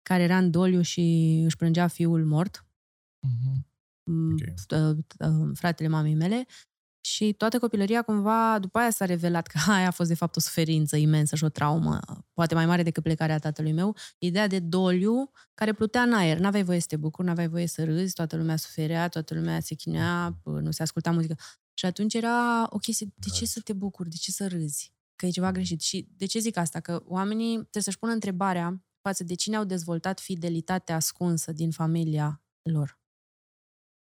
care 0.01 0.23
era 0.23 0.37
în 0.37 0.51
doliu 0.51 0.81
și 0.81 1.01
își 1.45 1.55
plângea 1.55 1.87
fiul 1.87 2.25
mort, 2.25 2.65
Mhm. 3.27 3.67
m, 4.03 4.31
Ok. 4.33 4.79
uh, 4.81 4.97
uh, 5.19 5.49
fratele 5.53 5.89
mamei 5.89 6.13
mele. 6.15 6.45
Și 7.13 7.33
toată 7.33 7.59
copilăria 7.59 8.01
cumva, 8.01 8.59
după 8.59 8.77
aia 8.79 8.89
s-a 8.89 9.05
revelat 9.05 9.47
că 9.47 9.59
aia 9.71 9.87
a 9.87 9.91
fost 9.91 10.09
de 10.09 10.15
fapt 10.15 10.35
o 10.35 10.39
suferință 10.39 10.95
imensă 10.95 11.35
și 11.35 11.43
o 11.43 11.49
traumă, 11.49 11.99
poate 12.33 12.53
mai 12.55 12.65
mare 12.65 12.83
decât 12.83 13.03
plecarea 13.03 13.39
tatălui 13.39 13.71
meu. 13.71 13.95
Ideea 14.17 14.47
de 14.47 14.59
doliu 14.59 15.31
care 15.53 15.73
plutea 15.73 16.01
în 16.01 16.13
aer. 16.13 16.37
N-aveai 16.37 16.63
voie 16.63 16.79
să 16.79 16.85
te 16.89 16.95
bucuri, 16.95 17.27
n-aveai 17.27 17.47
voie 17.47 17.67
să 17.67 17.83
râzi, 17.83 18.13
toată 18.13 18.35
lumea 18.35 18.55
suferea, 18.55 19.07
toată 19.07 19.33
lumea 19.33 19.59
se 19.59 19.75
chinea, 19.75 20.37
nu 20.43 20.71
se 20.71 20.81
asculta 20.81 21.11
muzică. 21.11 21.35
Și 21.73 21.85
atunci 21.85 22.13
era 22.13 22.67
o 22.69 22.77
chestie, 22.77 23.05
de 23.15 23.27
ce 23.29 23.39
Right. 23.39 23.51
să 23.51 23.59
te 23.63 23.73
bucuri, 23.73 24.09
de 24.09 24.15
ce 24.15 24.31
să 24.31 24.47
râzi? 24.47 24.93
Că 25.15 25.25
e 25.25 25.29
ceva 25.29 25.51
greșit. 25.51 25.81
Și 25.81 26.07
de 26.17 26.25
ce 26.25 26.39
zic 26.39 26.57
asta? 26.57 26.79
Că 26.79 27.03
oamenii 27.05 27.53
trebuie 27.53 27.83
să-și 27.83 27.99
pună 27.99 28.11
întrebarea 28.11 28.83
față 29.01 29.23
de 29.23 29.33
cine 29.33 29.55
au 29.55 29.63
dezvoltat 29.63 30.19
fidelitatea 30.19 30.95
ascunsă 30.95 31.51
din 31.51 31.71
familia 31.71 32.41
lor 32.61 33.00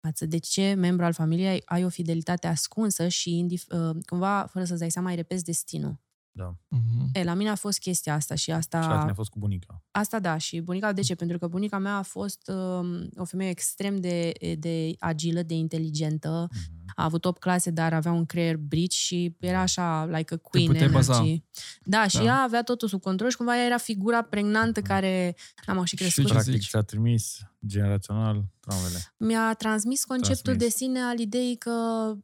față 0.01 0.27
de 0.27 0.39
ce 0.39 0.75
membru 0.79 1.05
al 1.05 1.13
familiei 1.13 1.49
ai, 1.49 1.63
ai 1.65 1.85
o 1.85 1.89
fidelitate 1.89 2.47
ascunsă 2.47 3.09
și 3.09 3.31
indif- 3.47 3.67
uh, 3.79 3.97
cumva, 4.07 4.47
fără 4.51 4.65
să-ți 4.65 4.81
dai 4.81 4.91
seama, 4.91 5.11
îi 5.11 5.17
repezi 5.17 5.45
destinul. 5.45 6.01
Da. 6.33 6.57
Mhm. 6.69 7.11
E, 7.13 7.25
la 7.25 7.35
mine 7.35 7.49
a 7.51 7.55
fost 7.55 7.79
chestia 7.79 8.15
asta 8.15 8.35
și 8.35 8.51
asta... 8.51 8.81
Și 8.83 8.89
la 8.89 8.99
tine 8.99 9.11
a 9.11 9.15
fost 9.15 9.31
cu 9.31 9.39
bunica. 9.39 9.83
Asta 9.91 10.19
da, 10.19 10.37
și 10.37 10.61
bunica, 10.61 10.93
de 10.93 11.01
ce? 11.03 11.15
Pentru 11.15 11.39
că 11.39 11.47
bunica 11.47 11.79
mea 11.79 11.97
a 11.97 12.03
fost 12.03 12.49
um, 12.49 13.09
o 13.17 13.25
femeie 13.25 13.51
extrem 13.51 13.97
de, 14.01 14.33
de 14.59 14.95
agilă, 14.99 15.43
de 15.43 15.55
inteligentă, 15.55 16.49
Mhm. 16.51 16.93
a 16.97 17.05
avut 17.05 17.25
8 17.25 17.41
clase, 17.41 17.71
dar 17.71 17.93
avea 17.93 18.13
un 18.13 18.27
creier 18.27 18.57
brici 18.57 18.95
și 18.95 19.37
era 19.41 19.61
așa, 19.61 20.05
like 20.05 20.35
a 20.35 20.37
queen 20.37 20.67
puteai 20.67 20.89
baza. 20.89 21.15
energy. 21.17 21.45
Da, 21.85 22.07
și 22.07 22.17
Da. 22.17 22.23
ea 22.25 22.37
avea 22.37 22.63
totul 22.63 22.89
sub 22.89 23.01
control 23.01 23.31
și 23.31 23.37
cumva 23.37 23.57
ea 23.57 23.65
era 23.65 23.77
figura 23.79 24.23
pregnantă 24.23 24.81
care 24.81 25.37
am 25.67 25.85
și 25.85 25.97
Și 25.97 26.03
crescut. 26.03 26.27
ce 26.27 26.33
Practic 26.33 26.53
zici? 26.53 26.69
ți-a 26.69 26.81
trimis 26.81 27.39
generațional 27.67 28.45
traumele. 28.61 28.99
mi-a 29.17 29.55
transmis 29.55 30.05
conceptul 30.05 30.55
Transmis. 30.55 30.73
de 30.73 30.85
sine 30.85 31.01
al 31.01 31.19
ideii 31.19 31.57
că 31.57 31.71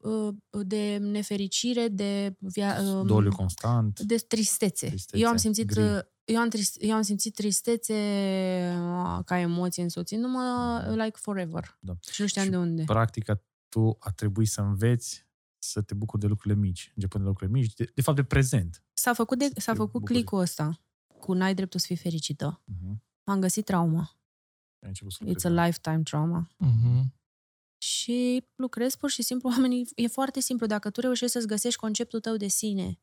uh, 0.00 0.34
de 0.66 0.96
nefericire, 0.96 1.88
de 1.88 2.36
via, 2.38 2.80
um, 2.82 3.06
Doliu 3.06 3.30
constant. 3.30 4.00
de 4.00 4.16
tristețe. 4.16 4.86
Tristețe, 4.86 5.22
Eu 5.22 5.28
am 5.28 5.36
simțit 5.36 5.66
gri. 5.66 5.80
uh, 5.82 5.98
eu 6.24 6.38
am, 6.40 6.48
trist, 6.48 6.76
eu 6.80 6.94
am 6.94 7.02
simțit 7.02 7.34
tristețe 7.34 7.94
uh, 8.78 9.18
ca 9.24 9.38
emoție 9.38 9.82
însoțindu-mă 9.82 10.80
like 10.90 11.18
forever. 11.20 11.78
Da. 11.80 11.92
Și 12.10 12.20
nu 12.20 12.26
știam 12.26 12.44
Și 12.44 12.50
de 12.50 12.56
unde. 12.56 12.82
Practic, 12.82 13.24
tu 13.68 13.96
a 14.00 14.10
trebuit 14.10 14.48
să 14.48 14.60
înveți 14.60 15.24
să 15.58 15.82
te 15.82 15.94
bucuri 15.94 16.22
de 16.22 16.28
lucrurile 16.28 16.60
mici, 16.60 16.92
începând 16.94 17.22
de 17.22 17.28
lucrurile 17.28 17.58
mici, 17.58 17.72
de, 17.74 17.90
de 17.94 18.02
fapt 18.02 18.16
de 18.16 18.22
prezent. 18.24 18.82
S-a 18.92 19.12
făcut, 19.12 19.38
de, 19.38 19.44
să 19.44 19.52
s-a 19.60 19.72
te 19.72 19.78
făcut 19.78 19.92
bucuri. 19.92 20.12
clicul 20.12 20.38
ăsta 20.40 20.80
cu 21.20 21.32
n-ai 21.32 21.54
dreptul 21.54 21.80
să 21.80 21.86
fii 21.86 21.96
fericită. 21.96 22.62
Uh-huh. 22.72 22.96
Am 23.24 23.40
găsit 23.40 23.64
trauma. 23.64 24.15
Ai 24.86 24.92
început 24.92 25.12
să 25.12 25.18
It's 25.24 25.26
lucrezi. 25.26 25.46
a 25.46 25.64
lifetime 25.66 26.02
trauma. 26.02 26.48
Mhm. 26.56 27.14
Și 27.82 28.44
lucrez 28.56 28.94
pur 28.94 29.10
și 29.10 29.22
simplu, 29.22 29.48
oamenii, 29.48 29.88
e 29.94 30.06
foarte 30.06 30.40
simplu. 30.40 30.66
Dacă 30.66 30.90
tu 30.90 31.00
reușești 31.00 31.32
să-ți 31.32 31.46
găsești 31.46 31.78
conceptul 31.80 32.20
tău 32.20 32.36
de 32.36 32.46
sine 32.46 33.00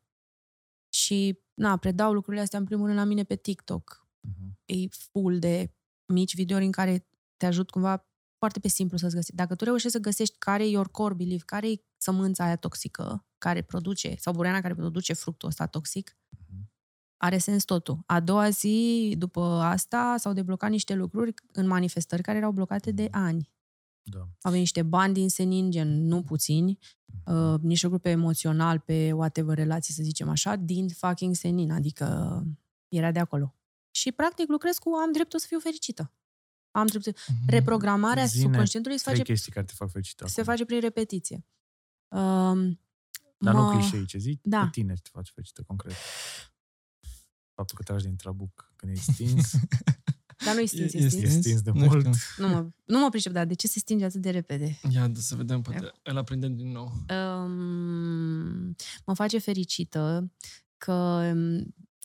și, 0.88 1.38
na, 1.54 1.76
predau 1.76 2.12
lucrurile 2.12 2.42
astea 2.42 2.58
în 2.58 2.64
primul 2.64 2.86
rând 2.86 2.98
la 2.98 3.04
mine 3.04 3.24
pe 3.24 3.36
TikTok, 3.36 4.06
Mhm. 4.20 4.58
e 4.64 4.74
full 4.88 5.38
de 5.38 5.74
mici 6.12 6.34
videouri 6.34 6.64
în 6.64 6.72
care 6.72 7.06
te 7.36 7.46
ajut 7.46 7.70
cumva 7.70 8.06
foarte 8.38 8.60
pe 8.60 8.68
simplu 8.68 8.96
să-ți 8.96 9.14
găsești. 9.14 9.34
Dacă 9.34 9.54
tu 9.54 9.64
reușești 9.64 9.90
să 9.90 9.98
găsești 9.98 10.36
care 10.38 10.64
e 10.64 10.70
your 10.70 10.90
core 10.90 11.14
belief, 11.14 11.42
care 11.42 11.70
e 11.70 11.84
sămânța 11.96 12.44
aia 12.44 12.56
toxică 12.56 13.26
care 13.38 13.62
produce, 13.62 14.14
sau 14.18 14.32
bureana 14.32 14.60
care 14.60 14.74
produce 14.74 15.12
fructul 15.12 15.48
ăsta 15.48 15.66
toxic, 15.66 16.16
Mhm. 16.18 16.23
Are 17.16 17.38
sens 17.38 17.64
totul. 17.64 17.98
A 18.06 18.20
doua 18.20 18.48
zi, 18.48 19.14
după 19.18 19.40
asta, 19.42 20.14
s-au 20.18 20.32
deblocat 20.32 20.70
niște 20.70 20.94
lucruri 20.94 21.34
în 21.52 21.66
manifestări 21.66 22.22
care 22.22 22.38
erau 22.38 22.52
blocate 22.52 22.90
de 22.90 23.08
ani. 23.10 23.52
Da. 24.02 24.18
Au 24.18 24.28
venit 24.42 24.58
niște 24.58 24.82
bani 24.82 25.14
din 25.14 25.28
senin, 25.28 25.70
gen 25.70 26.06
nu 26.06 26.22
puțini, 26.22 26.78
uh, 27.26 27.54
niște 27.60 27.88
grupe 27.88 28.10
emoțional 28.10 28.78
pe 28.78 29.12
whatever 29.12 29.56
relații, 29.56 29.94
să 29.94 30.02
zicem 30.02 30.28
așa, 30.28 30.56
din 30.56 30.88
fucking 30.88 31.34
senin, 31.34 31.70
adică 31.72 32.42
era 32.88 33.10
de 33.10 33.18
acolo. 33.18 33.54
Și 33.90 34.12
practic 34.12 34.48
lucrez 34.48 34.76
cu 34.78 34.90
am 34.94 35.12
dreptul 35.12 35.38
să 35.38 35.46
fiu 35.48 35.58
fericită. 35.58 36.12
Am 36.70 36.86
dreptul. 36.86 37.12
Mhm. 37.26 37.36
Reprogramarea 37.50 38.24
Zine 38.24 38.42
subconștientului 38.42 38.98
se 38.98 39.04
Trei 39.04 39.16
face, 39.16 39.32
chestii 39.32 39.52
care 39.52 39.66
te 39.66 39.72
fac 39.76 39.90
fericită. 39.90 40.26
se 40.26 40.40
acum. 40.40 40.52
face 40.52 40.64
prin 40.64 40.80
repetiție. 40.80 41.44
Um, 42.08 42.80
Dar 43.38 43.54
mă- 43.54 43.60
nu 43.60 43.70
clișei, 43.70 44.04
ce 44.06 44.18
zici? 44.18 44.40
Da. 44.42 44.60
Pe 44.60 44.68
tine 44.70 44.94
te 45.02 45.08
faci 45.12 45.30
fericită, 45.34 45.62
concret. 45.66 45.94
Faptul 47.54 47.76
că 47.76 47.82
tragi 47.82 48.04
din 48.04 48.16
trabuc 48.16 48.72
când 48.76 48.92
e 48.96 49.00
stins. 49.00 49.52
Dar 50.44 50.54
nu-i 50.54 50.66
stins, 50.66 50.92
e, 50.92 50.98
E- 50.98 51.04
e 51.04 51.08
stins. 51.08 51.34
E 51.34 51.40
stins 51.40 51.62
de 51.62 51.70
Nu 51.74 51.84
mult. 51.84 52.14
știu. 52.14 52.44
Nu 52.46 52.48
mă, 52.52 52.68
nu 52.84 52.98
mă 52.98 53.08
pricep, 53.08 53.32
dar 53.32 53.46
de 53.46 53.54
ce 53.54 53.66
se 53.66 53.78
stinge 53.78 54.04
atât 54.04 54.20
de 54.20 54.30
repede? 54.30 54.78
Ia, 54.90 55.08
da, 55.08 55.20
să 55.20 55.34
vedem, 55.34 55.60
poate 55.62 55.92
îl 56.02 56.16
aprindem 56.16 56.56
din 56.56 56.72
nou. 56.72 56.92
Um, 57.44 58.74
mă 59.04 59.14
face 59.14 59.38
fericită 59.38 60.32
că 60.76 60.92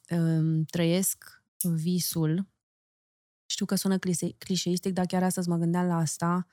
um, 0.09 0.63
trăiesc 0.63 1.43
visul. 1.61 2.47
Știu 3.45 3.65
că 3.65 3.75
sună 3.75 3.97
clise- 3.97 4.31
clișeistic, 4.37 4.93
dar 4.93 5.05
chiar 5.05 5.23
astăzi 5.23 5.49
mă 5.49 5.57
gândeam 5.57 5.85
la 5.87 5.95
asta. 5.95 6.47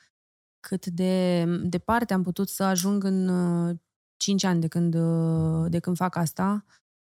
Cât 0.61 0.87
de 0.87 1.45
departe 1.63 2.13
am 2.15 2.23
putut 2.23 2.49
să 2.49 2.63
ajung 2.63 3.05
în 3.05 3.29
uh, 3.29 3.77
5 4.17 4.45
ani 4.45 4.61
de 4.61 4.69
când, 4.69 4.95
uh, 4.95 5.71
de 5.71 5.79
când 5.79 5.97
fac 5.97 6.17
asta 6.17 6.65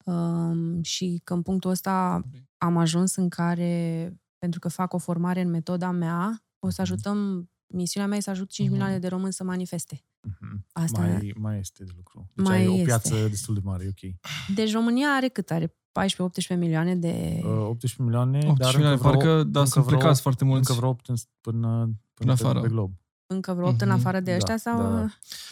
um, 0.05 0.81
și 0.83 1.21
că 1.23 1.33
în 1.33 1.41
punctul 1.41 1.69
ăsta 1.69 2.21
am 2.57 2.77
ajuns 2.77 3.15
în 3.15 3.29
care, 3.29 4.13
pentru 4.37 4.59
că 4.59 4.67
fac 4.69 4.93
o 4.93 4.97
formare 4.97 5.41
în 5.41 5.49
metoda 5.49 5.91
mea, 5.91 6.43
o 6.59 6.69
să 6.69 6.81
Mhm. 6.81 6.91
ajutăm, 6.91 7.49
misiunea 7.73 8.09
mea 8.09 8.17
e 8.17 8.21
să 8.21 8.29
ajut 8.29 8.49
5 8.49 8.67
Mhm. 8.67 8.75
milioane 8.77 8.99
de 8.99 9.07
români 9.07 9.33
să 9.33 9.43
manifeste. 9.43 10.05
Mhm. 10.27 10.65
Asta 10.71 10.99
mai, 11.01 11.33
mai 11.39 11.59
este 11.59 11.83
de 11.83 11.91
lucru. 11.95 12.29
Deci 12.33 12.45
Mai 12.47 12.57
ai 12.57 12.67
o 12.67 12.71
este. 12.73 12.83
piață 12.85 13.27
destul 13.27 13.53
de 13.53 13.59
mare, 13.63 13.83
e 13.83 13.87
ok. 13.87 14.13
Deci 14.55 14.71
România 14.73 15.07
are 15.07 15.27
cât? 15.27 15.51
Are 15.51 15.75
14-18 15.91 16.55
milioane 16.55 16.95
de... 16.95 17.39
Uh, 17.43 17.67
18 17.67 18.01
milioane, 18.01 18.37
18 18.37 18.63
dar 18.63 18.73
milioane, 18.73 18.95
încă 18.95 19.07
vreo, 19.07 19.19
parcă, 19.19 19.43
da, 19.43 19.59
încă 19.59 19.71
sunt 19.71 19.85
vreo- 19.85 19.97
plecați 19.97 20.21
foarte 20.21 20.45
mulți. 20.45 20.69
încă 20.69 20.79
vreo 20.79 20.89
8 20.89 21.07
în, 21.07 21.15
până, 21.41 21.67
până, 22.13 22.31
În 22.31 22.37
pe, 22.37 22.43
afară. 22.43 22.61
pe 22.61 22.67
glob. 22.67 22.91
încă 23.33 23.53
vreo 23.53 23.67
8 23.67 23.75
Mhm. 23.75 23.83
în 23.83 23.91
afară 23.91 24.19
de 24.19 24.31
Da, 24.31 24.35
ăștia? 24.37 24.57
sau... 24.57 24.81
da, 24.81 24.89
da. 24.95 25.03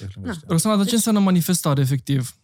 Ești 0.04 0.14
lângă 0.16 0.30
Na. 0.30 0.32
ăștia. 0.32 0.48
Roxana, 0.50 0.74
dar 0.76 0.84
ce 0.84 0.90
Deci- 0.90 0.96
înseamnă 1.00 1.20
manifestare, 1.20 1.82
efectiv? 1.82 2.36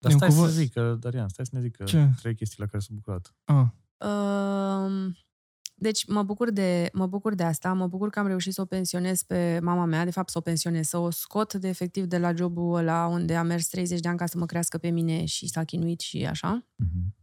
Dar 0.00 0.10
E 0.10 0.14
un 0.14 0.18
stai 0.20 0.30
să 0.30 0.36
cuvânt- 0.36 0.52
zică, 0.52 0.96
Darian, 1.00 1.28
stai 1.28 1.46
să 1.46 1.50
ne 1.54 1.60
zică 1.60 1.84
Ce? 1.84 2.08
trei 2.20 2.34
chestii 2.34 2.56
la 2.60 2.66
care 2.66 2.78
s-a 2.78 2.88
bucurat. 2.92 3.34
Ah, 3.44 3.66
Um, 4.08 5.16
Deci 5.74 6.06
mă 6.06 6.22
bucur, 6.22 6.50
de, 6.50 6.88
mă 6.92 7.06
bucur 7.06 7.34
de 7.34 7.42
asta, 7.42 7.72
mă 7.72 7.86
bucur 7.86 8.10
că 8.10 8.18
am 8.18 8.26
reușit 8.26 8.52
să 8.52 8.60
o 8.60 8.64
pensionez 8.64 9.22
pe 9.22 9.58
mama 9.62 9.84
mea, 9.84 10.04
de 10.04 10.10
fapt 10.10 10.30
să 10.30 10.38
o 10.38 10.40
pensionez, 10.40 10.86
să 10.88 10.98
o 10.98 11.10
scot 11.10 11.54
de 11.54 11.68
efectiv 11.68 12.04
de 12.04 12.18
la 12.18 12.34
jobul 12.34 12.74
ăla 12.76 13.06
unde 13.06 13.36
a 13.36 13.42
mers 13.42 13.66
30 13.68 14.00
de 14.00 14.08
ani 14.08 14.18
ca 14.18 14.26
să 14.26 14.38
mă 14.38 14.46
crească 14.46 14.78
pe 14.78 14.88
mine 14.88 15.24
și 15.24 15.48
s-a 15.48 15.64
chinuit 15.64 16.00
și 16.00 16.26
așa. 16.26 16.66
Mhm. 16.76 17.14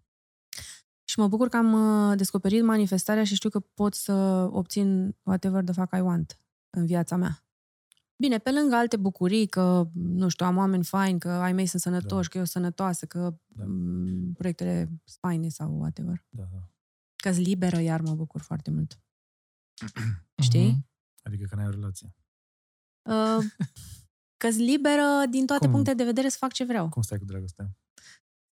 Și 1.04 1.20
mă 1.20 1.28
bucur 1.28 1.48
că 1.50 1.58
am 1.58 1.74
uh, 2.10 2.18
descoperit 2.18 2.64
manifestarea 2.64 3.24
și 3.24 3.36
știu 3.36 3.50
că 3.50 3.60
pot 3.60 3.94
să 3.94 4.14
obțin 4.52 5.16
whatever 5.24 5.64
the 5.64 5.74
fuck 5.74 5.96
I 5.96 6.00
want 6.00 6.40
în 6.70 6.86
viața 6.86 7.16
mea. 7.16 7.47
Bine, 8.20 8.38
pe 8.38 8.52
lângă 8.52 8.76
alte 8.76 8.98
bucurii, 8.98 9.48
că, 9.48 9.88
nu 9.94 10.28
știu, 10.30 10.46
am 10.46 10.58
oameni 10.58 10.84
faini, 10.84 11.20
că 11.20 11.30
ai 11.30 11.54
mei 11.54 11.66
sunt 11.66 11.82
sănătoși, 11.82 12.28
Da. 12.28 12.32
că 12.32 12.38
eu 12.38 12.44
sunt 12.44 12.64
sănătoasă, 12.64 13.06
că 13.06 13.38
Da. 13.48 13.64
m- 13.64 14.34
proiectele 14.38 14.90
faine 15.20 15.50
sau 15.50 15.78
whatever. 15.80 16.26
Da, 16.30 16.44
da. 16.54 16.70
că 17.16 17.30
liberă, 17.30 17.80
iar 17.80 18.02
mă 18.02 18.14
bucur 18.14 18.42
foarte 18.42 18.72
mult. 18.72 19.00
Știi? 20.48 20.68
mhm. 20.68 20.88
Adică 21.24 21.46
că 21.50 21.56
n-ai 21.56 21.66
o 21.68 21.70
relație. 21.70 22.16
Uh, 23.10 23.38
că 24.42 24.48
liberă 24.48 25.24
din 25.30 25.46
toate 25.46 25.64
Cum? 25.64 25.72
punctele 25.74 25.96
de 25.96 26.04
vedere 26.04 26.30
să 26.30 26.38
fac 26.40 26.52
ce 26.54 26.64
vreau. 26.64 26.90
Cum 26.90 27.02
stai 27.02 27.18
cu 27.18 27.26
dragostea? 27.26 27.70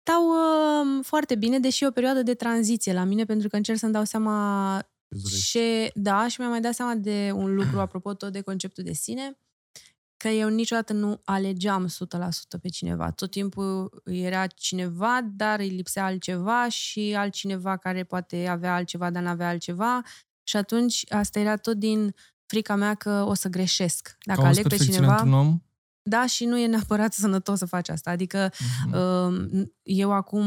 Stau 0.00 0.22
uh, 0.28 1.04
foarte 1.04 1.34
bine, 1.34 1.58
deși 1.58 1.84
e 1.84 1.86
o 1.86 1.90
perioadă 1.90 2.22
de 2.22 2.34
tranziție 2.34 2.92
la 2.92 3.04
mine, 3.04 3.24
pentru 3.24 3.48
că 3.48 3.56
încerc 3.56 3.78
să-mi 3.78 3.92
dau 3.92 4.04
seama 4.04 4.76
Îți 5.08 5.22
dorești? 5.22 5.50
ce... 5.50 5.90
Da, 5.94 6.28
și 6.28 6.36
mi-am 6.40 6.50
mai 6.52 6.60
dat 6.60 6.74
seama 6.74 6.94
de 6.94 7.30
un 7.34 7.54
lucru, 7.54 7.80
apropo 7.80 8.14
tot 8.14 8.32
de 8.32 8.40
conceptul 8.40 8.84
de 8.84 8.92
sine, 8.92 9.38
că 10.24 10.30
eu 10.30 10.48
niciodată 10.48 10.92
nu 10.92 11.20
alegeam 11.24 11.88
100% 11.88 12.60
pe 12.62 12.68
cineva. 12.68 13.10
Tot 13.10 13.30
timpul 13.30 14.02
era 14.04 14.46
cineva, 14.46 15.20
dar 15.36 15.58
îi 15.60 15.68
lipsea 15.68 16.04
altceva 16.04 16.68
și 16.68 17.14
altcineva 17.16 17.76
care 17.76 18.04
poate 18.04 18.46
avea 18.46 18.74
altceva, 18.74 19.10
dar 19.10 19.22
n-avea 19.22 19.48
altceva. 19.48 20.02
Și 20.42 20.56
atunci 20.56 21.04
asta 21.08 21.38
era 21.38 21.56
tot 21.56 21.76
din 21.76 22.14
frica 22.46 22.74
mea 22.74 22.94
că 22.94 23.24
o 23.28 23.34
să 23.34 23.48
greșesc. 23.48 24.16
Dacă 24.26 24.40
Cauți 24.40 24.58
aleg 24.58 24.62
pe 24.70 24.76
perfecțiunea 24.76 25.08
cineva... 25.16 25.22
într-un 25.22 25.46
om? 25.48 25.58
Da, 26.02 26.26
și 26.26 26.44
nu 26.44 26.58
e 26.58 26.66
neapărat 26.66 27.12
sănătos 27.24 27.58
să 27.58 27.66
faci 27.66 27.88
asta. 27.88 28.10
Adică 28.10 28.50
Mhm. 28.86 28.94
uh, 29.56 29.66
eu 29.82 30.12
acum 30.12 30.44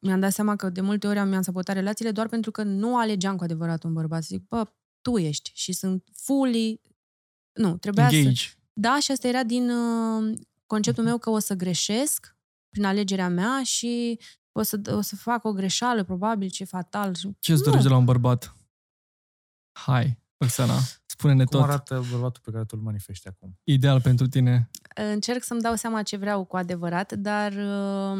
mi-am 0.00 0.20
dat 0.20 0.32
seama 0.32 0.56
că 0.56 0.68
de 0.70 0.80
multe 0.80 1.06
ori 1.06 1.18
am- 1.18 1.28
mi-am 1.28 1.42
sabotat 1.42 1.74
relațiile 1.74 2.10
doar 2.10 2.28
pentru 2.28 2.50
că 2.50 2.62
nu 2.62 2.96
alegeam 2.98 3.36
cu 3.36 3.44
adevărat 3.44 3.82
un 3.82 3.92
bărbat. 3.92 4.22
Zic, 4.22 4.48
bă, 4.48 4.64
tu 5.00 5.16
ești 5.18 5.50
și 5.54 5.72
sunt 5.72 6.04
fully... 6.14 6.80
Nu, 7.52 7.76
trebuia 7.76 8.08
să... 8.08 8.14
Engage. 8.78 8.94
Da, 8.94 9.00
și 9.00 9.10
asta 9.10 9.28
era 9.28 9.42
din 9.42 9.70
uh, 9.70 10.38
conceptul 10.66 11.04
meu 11.04 11.18
că 11.18 11.30
o 11.30 11.38
să 11.38 11.54
greșesc 11.54 12.36
prin 12.68 12.84
alegerea 12.84 13.28
mea 13.28 13.62
și 13.62 14.18
o 14.52 14.62
să, 14.62 14.80
o 14.90 15.00
să 15.00 15.16
fac 15.16 15.44
o 15.44 15.52
greșeală, 15.52 16.04
probabil, 16.04 16.48
ce 16.48 16.64
fatal. 16.64 17.14
Ce 17.38 17.52
îți 17.52 17.60
Nu. 17.60 17.64
dorești 17.64 17.82
de 17.86 17.88
la 17.92 17.96
un 17.96 18.04
bărbat? 18.04 18.56
Hai, 19.72 20.18
Roxana, 20.36 20.74
spune-ne 21.06 21.44
Cum 21.44 21.58
tot. 21.60 21.68
arată 21.68 22.04
bărbatul 22.10 22.42
pe 22.44 22.50
care 22.50 22.64
tu 22.64 22.74
îl 22.78 22.82
manifesti 22.82 23.28
acum? 23.28 23.58
Ideal 23.64 24.00
pentru 24.00 24.26
tine. 24.26 24.70
Încerc 24.94 25.42
să-mi 25.42 25.60
dau 25.60 25.74
seama 25.74 26.02
ce 26.02 26.16
vreau 26.16 26.44
cu 26.44 26.56
adevărat, 26.56 27.12
dar 27.12 27.52
uh, 27.52 28.18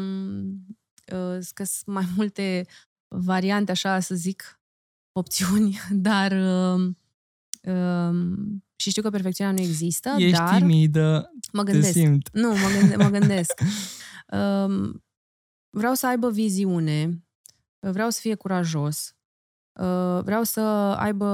uh, 1.13 1.37
că 1.53 1.63
sunt 1.63 1.85
mai 1.85 2.05
multe 2.15 2.67
variante, 3.07 3.71
așa 3.71 3.99
să 3.99 4.15
zic, 4.15 4.59
opțiuni, 5.11 5.79
dar 6.09 6.31
uh, 6.31 6.93
uh, 7.61 8.15
și 8.79 8.89
știu 8.89 9.01
că 9.01 9.09
perfecțiunea 9.09 9.53
nu 9.53 9.59
există, 9.59 10.15
Ești 10.17 10.37
dar 10.37 10.55
timidă, 10.57 11.31
mă 11.53 11.63
te 11.63 11.71
gândesc. 11.71 11.93
simt. 11.93 12.29
Nu, 12.33 12.47
mă, 12.49 12.79
gânde- 12.79 12.95
mă 12.95 13.09
gândesc. 13.09 13.53
Um, 14.31 15.03
vreau 15.69 15.93
să 15.93 16.07
aibă 16.07 16.29
viziune, 16.31 17.23
vreau 17.79 18.09
să 18.09 18.19
fie 18.21 18.35
curajos, 18.35 19.15
uh, 19.79 20.19
vreau 20.23 20.43
să 20.43 20.59
aibă 20.99 21.25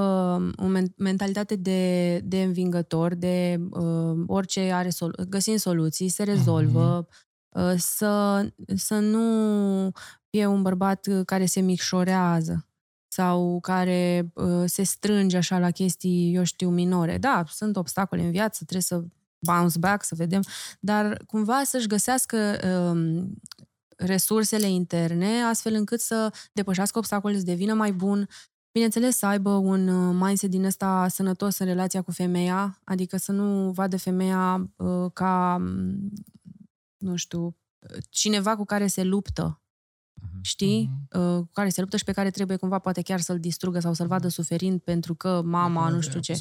o 0.56 0.66
men- 0.78 0.94
mentalitate 0.96 1.56
de, 1.56 2.18
de 2.24 2.42
învingător, 2.42 3.14
de 3.14 3.60
uh, 3.70 4.24
orice 4.26 4.60
are 4.72 4.90
sol- 4.90 5.26
găsind 5.28 5.58
soluții, 5.58 6.08
se 6.08 6.22
rezolvă, 6.22 7.08
uh, 7.48 7.74
să, 7.76 8.46
să 8.74 8.98
nu 8.98 9.90
fie 10.30 10.46
un 10.46 10.62
bărbat 10.62 11.06
uh, 11.06 11.20
care 11.24 11.46
se 11.46 11.60
micșorează 11.60 12.65
sau 13.16 13.58
care 13.60 14.30
uh, 14.34 14.62
se 14.66 14.82
strânge 14.82 15.36
așa 15.36 15.58
la 15.58 15.70
chestii, 15.70 16.34
eu 16.34 16.44
știu, 16.44 16.70
minore. 16.70 17.18
Da, 17.18 17.44
sunt 17.48 17.76
obstacole 17.76 18.22
în 18.22 18.30
viață, 18.30 18.64
trebuie 18.64 18.82
să 18.82 19.04
bounce 19.38 19.78
back, 19.78 20.04
să 20.04 20.14
vedem, 20.14 20.42
dar 20.80 21.22
cumva 21.26 21.62
să-și 21.64 21.86
găsească 21.86 22.36
um, 22.92 23.34
resursele 23.96 24.68
interne, 24.68 25.42
astfel 25.42 25.74
încât 25.74 26.00
să 26.00 26.32
depășească 26.52 26.98
obstacolele, 26.98 27.38
să 27.38 27.44
devină 27.44 27.74
mai 27.74 27.92
bun, 27.92 28.28
bineînțeles 28.72 29.16
să 29.16 29.26
aibă 29.26 29.50
un 29.50 29.88
uh, 29.88 30.16
mindset 30.20 30.50
din 30.50 30.64
ăsta 30.64 31.08
sănătos 31.08 31.58
în 31.58 31.66
relația 31.66 32.02
cu 32.02 32.10
femeia, 32.10 32.80
adică 32.84 33.16
să 33.16 33.32
nu 33.32 33.70
vadă 33.70 33.96
femeia 33.96 34.70
uh, 34.76 35.10
ca, 35.12 35.56
mm, 35.60 36.12
nu 36.96 37.16
știu, 37.16 37.56
cineva 38.10 38.56
cu 38.56 38.64
care 38.64 38.86
se 38.86 39.02
luptă, 39.02 39.60
Mhm. 40.46 40.54
știi? 40.54 40.90
Uh, 41.12 41.36
cu 41.38 41.50
care 41.52 41.68
se 41.68 41.80
luptă 41.80 41.96
și 41.96 42.04
pe 42.04 42.12
care 42.12 42.30
trebuie 42.30 42.56
cumva 42.56 42.78
poate 42.78 43.02
chiar 43.02 43.20
să-l 43.20 43.40
distrugă 43.40 43.80
sau 43.80 43.92
să-l 43.94 44.06
vadă 44.06 44.28
suferind 44.28 44.80
pentru 44.80 45.14
că 45.14 45.42
mama, 45.44 45.88
nu 45.88 46.00
știu 46.00 46.20
ce. 46.20 46.32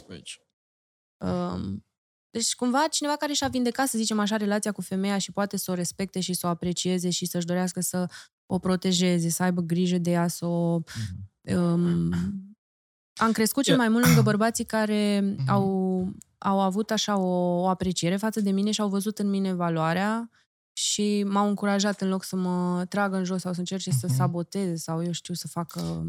Um, 1.18 1.86
deci 2.30 2.56
cumva 2.56 2.86
cineva 2.90 3.16
care 3.16 3.34
și-a 3.34 3.48
vindecat, 3.48 3.88
să 3.88 3.98
zicem 3.98 4.20
așa, 4.20 4.36
relația 4.38 4.72
cu 4.72 4.82
femeia 4.82 5.18
și 5.18 5.32
poate 5.32 5.58
să 5.58 5.72
o 5.72 5.74
respecte 5.74 6.20
și 6.20 6.34
să 6.34 6.48
o 6.48 6.50
aprecieze 6.50 7.10
și 7.10 7.26
să-și 7.26 7.46
dorească 7.46 7.80
să 7.82 8.06
o 8.46 8.60
protejeze, 8.60 9.30
să 9.30 9.44
aibă 9.44 9.62
grijă 9.62 9.98
de 9.98 10.12
ea, 10.12 10.28
să 10.28 10.46
o... 10.46 10.78
Mhm. 11.44 11.58
Um, 11.58 12.12
am 13.16 13.32
crescut 13.32 13.64
cel 13.64 13.74
Ia- 13.74 13.78
mai 13.78 13.90
mult 13.90 14.06
lângă 14.06 14.22
bărbații 14.32 14.66
care 14.66 15.20
Mhm. 15.38 15.50
au, 15.50 16.08
au 16.38 16.60
avut 16.62 16.92
așa 16.92 17.18
o, 17.18 17.62
o 17.62 17.68
apreciere 17.68 18.16
față 18.16 18.40
de 18.42 18.52
mine 18.52 18.72
și 18.72 18.82
au 18.82 18.90
văzut 18.90 19.20
în 19.20 19.30
mine 19.30 19.54
valoarea 19.54 20.30
și 20.78 21.24
m-au 21.28 21.48
încurajat 21.48 22.02
în 22.02 22.10
loc 22.10 22.24
să 22.24 22.36
mă 22.36 22.86
tragă 22.90 23.16
în 23.18 23.24
jos 23.24 23.42
sau 23.42 23.54
să 23.54 23.60
încerce 23.60 23.92
să 23.92 24.06
Mhm. 24.08 24.16
saboteze 24.16 24.76
sau 24.76 25.04
eu 25.04 25.12
știu 25.12 25.34
să 25.34 25.48
facă... 25.48 26.06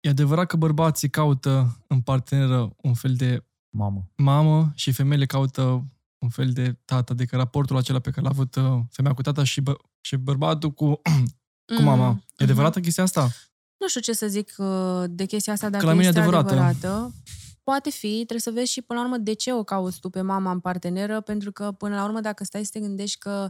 E 0.00 0.08
adevărat 0.08 0.46
că 0.46 0.56
bărbații 0.56 1.10
caută 1.10 1.76
în 1.86 2.00
parteneră 2.00 2.74
un 2.82 2.94
fel 2.94 3.14
de 3.14 3.44
Mamă. 3.70 4.10
mamă 4.16 4.72
și 4.74 4.92
femeile 4.92 5.26
caută 5.26 5.84
un 6.18 6.28
fel 6.28 6.52
de 6.52 6.78
tată, 6.84 7.12
adică 7.12 7.36
raportul 7.36 7.76
acela 7.76 7.98
pe 7.98 8.10
care 8.10 8.22
l-a 8.22 8.28
avut 8.30 8.54
uh, 8.54 8.78
femeia 8.90 9.14
cu 9.14 9.22
tata 9.22 9.44
și, 9.44 9.60
bă- 9.60 9.90
și 10.00 10.16
bărbatul 10.16 10.70
cu, 10.72 11.00
cu 11.76 11.82
mama. 11.82 12.08
Mhm. 12.10 12.24
E 12.36 12.44
adevărată 12.44 12.80
chestia 12.80 13.02
asta? 13.02 13.28
Nu 13.76 13.88
știu 13.88 14.00
ce 14.00 14.12
să 14.12 14.26
zic 14.26 14.54
uh, 14.58 15.04
de 15.08 15.24
chestia 15.24 15.52
asta, 15.52 15.68
dacă 15.70 15.84
la 15.86 15.92
mine 15.92 16.04
e 16.04 16.08
este 16.08 16.20
adevărată. 16.20 16.48
adevărată. 16.52 17.14
Poate 17.62 17.90
fi, 17.90 18.14
trebuie 18.14 18.40
să 18.40 18.50
vezi 18.50 18.72
și 18.72 18.82
până 18.82 18.98
la 19.00 19.04
urmă 19.04 19.16
de 19.18 19.32
ce 19.32 19.52
o 19.52 19.62
cauți 19.64 20.00
tu 20.00 20.10
pe 20.10 20.20
mama 20.20 20.50
în 20.50 20.60
parteneră, 20.60 21.20
pentru 21.20 21.52
că 21.52 21.72
până 21.72 21.94
la 21.94 22.04
urmă 22.04 22.20
dacă 22.20 22.44
stai 22.44 22.64
să 22.64 22.70
te 22.72 22.80
gândești 22.80 23.18
că 23.18 23.48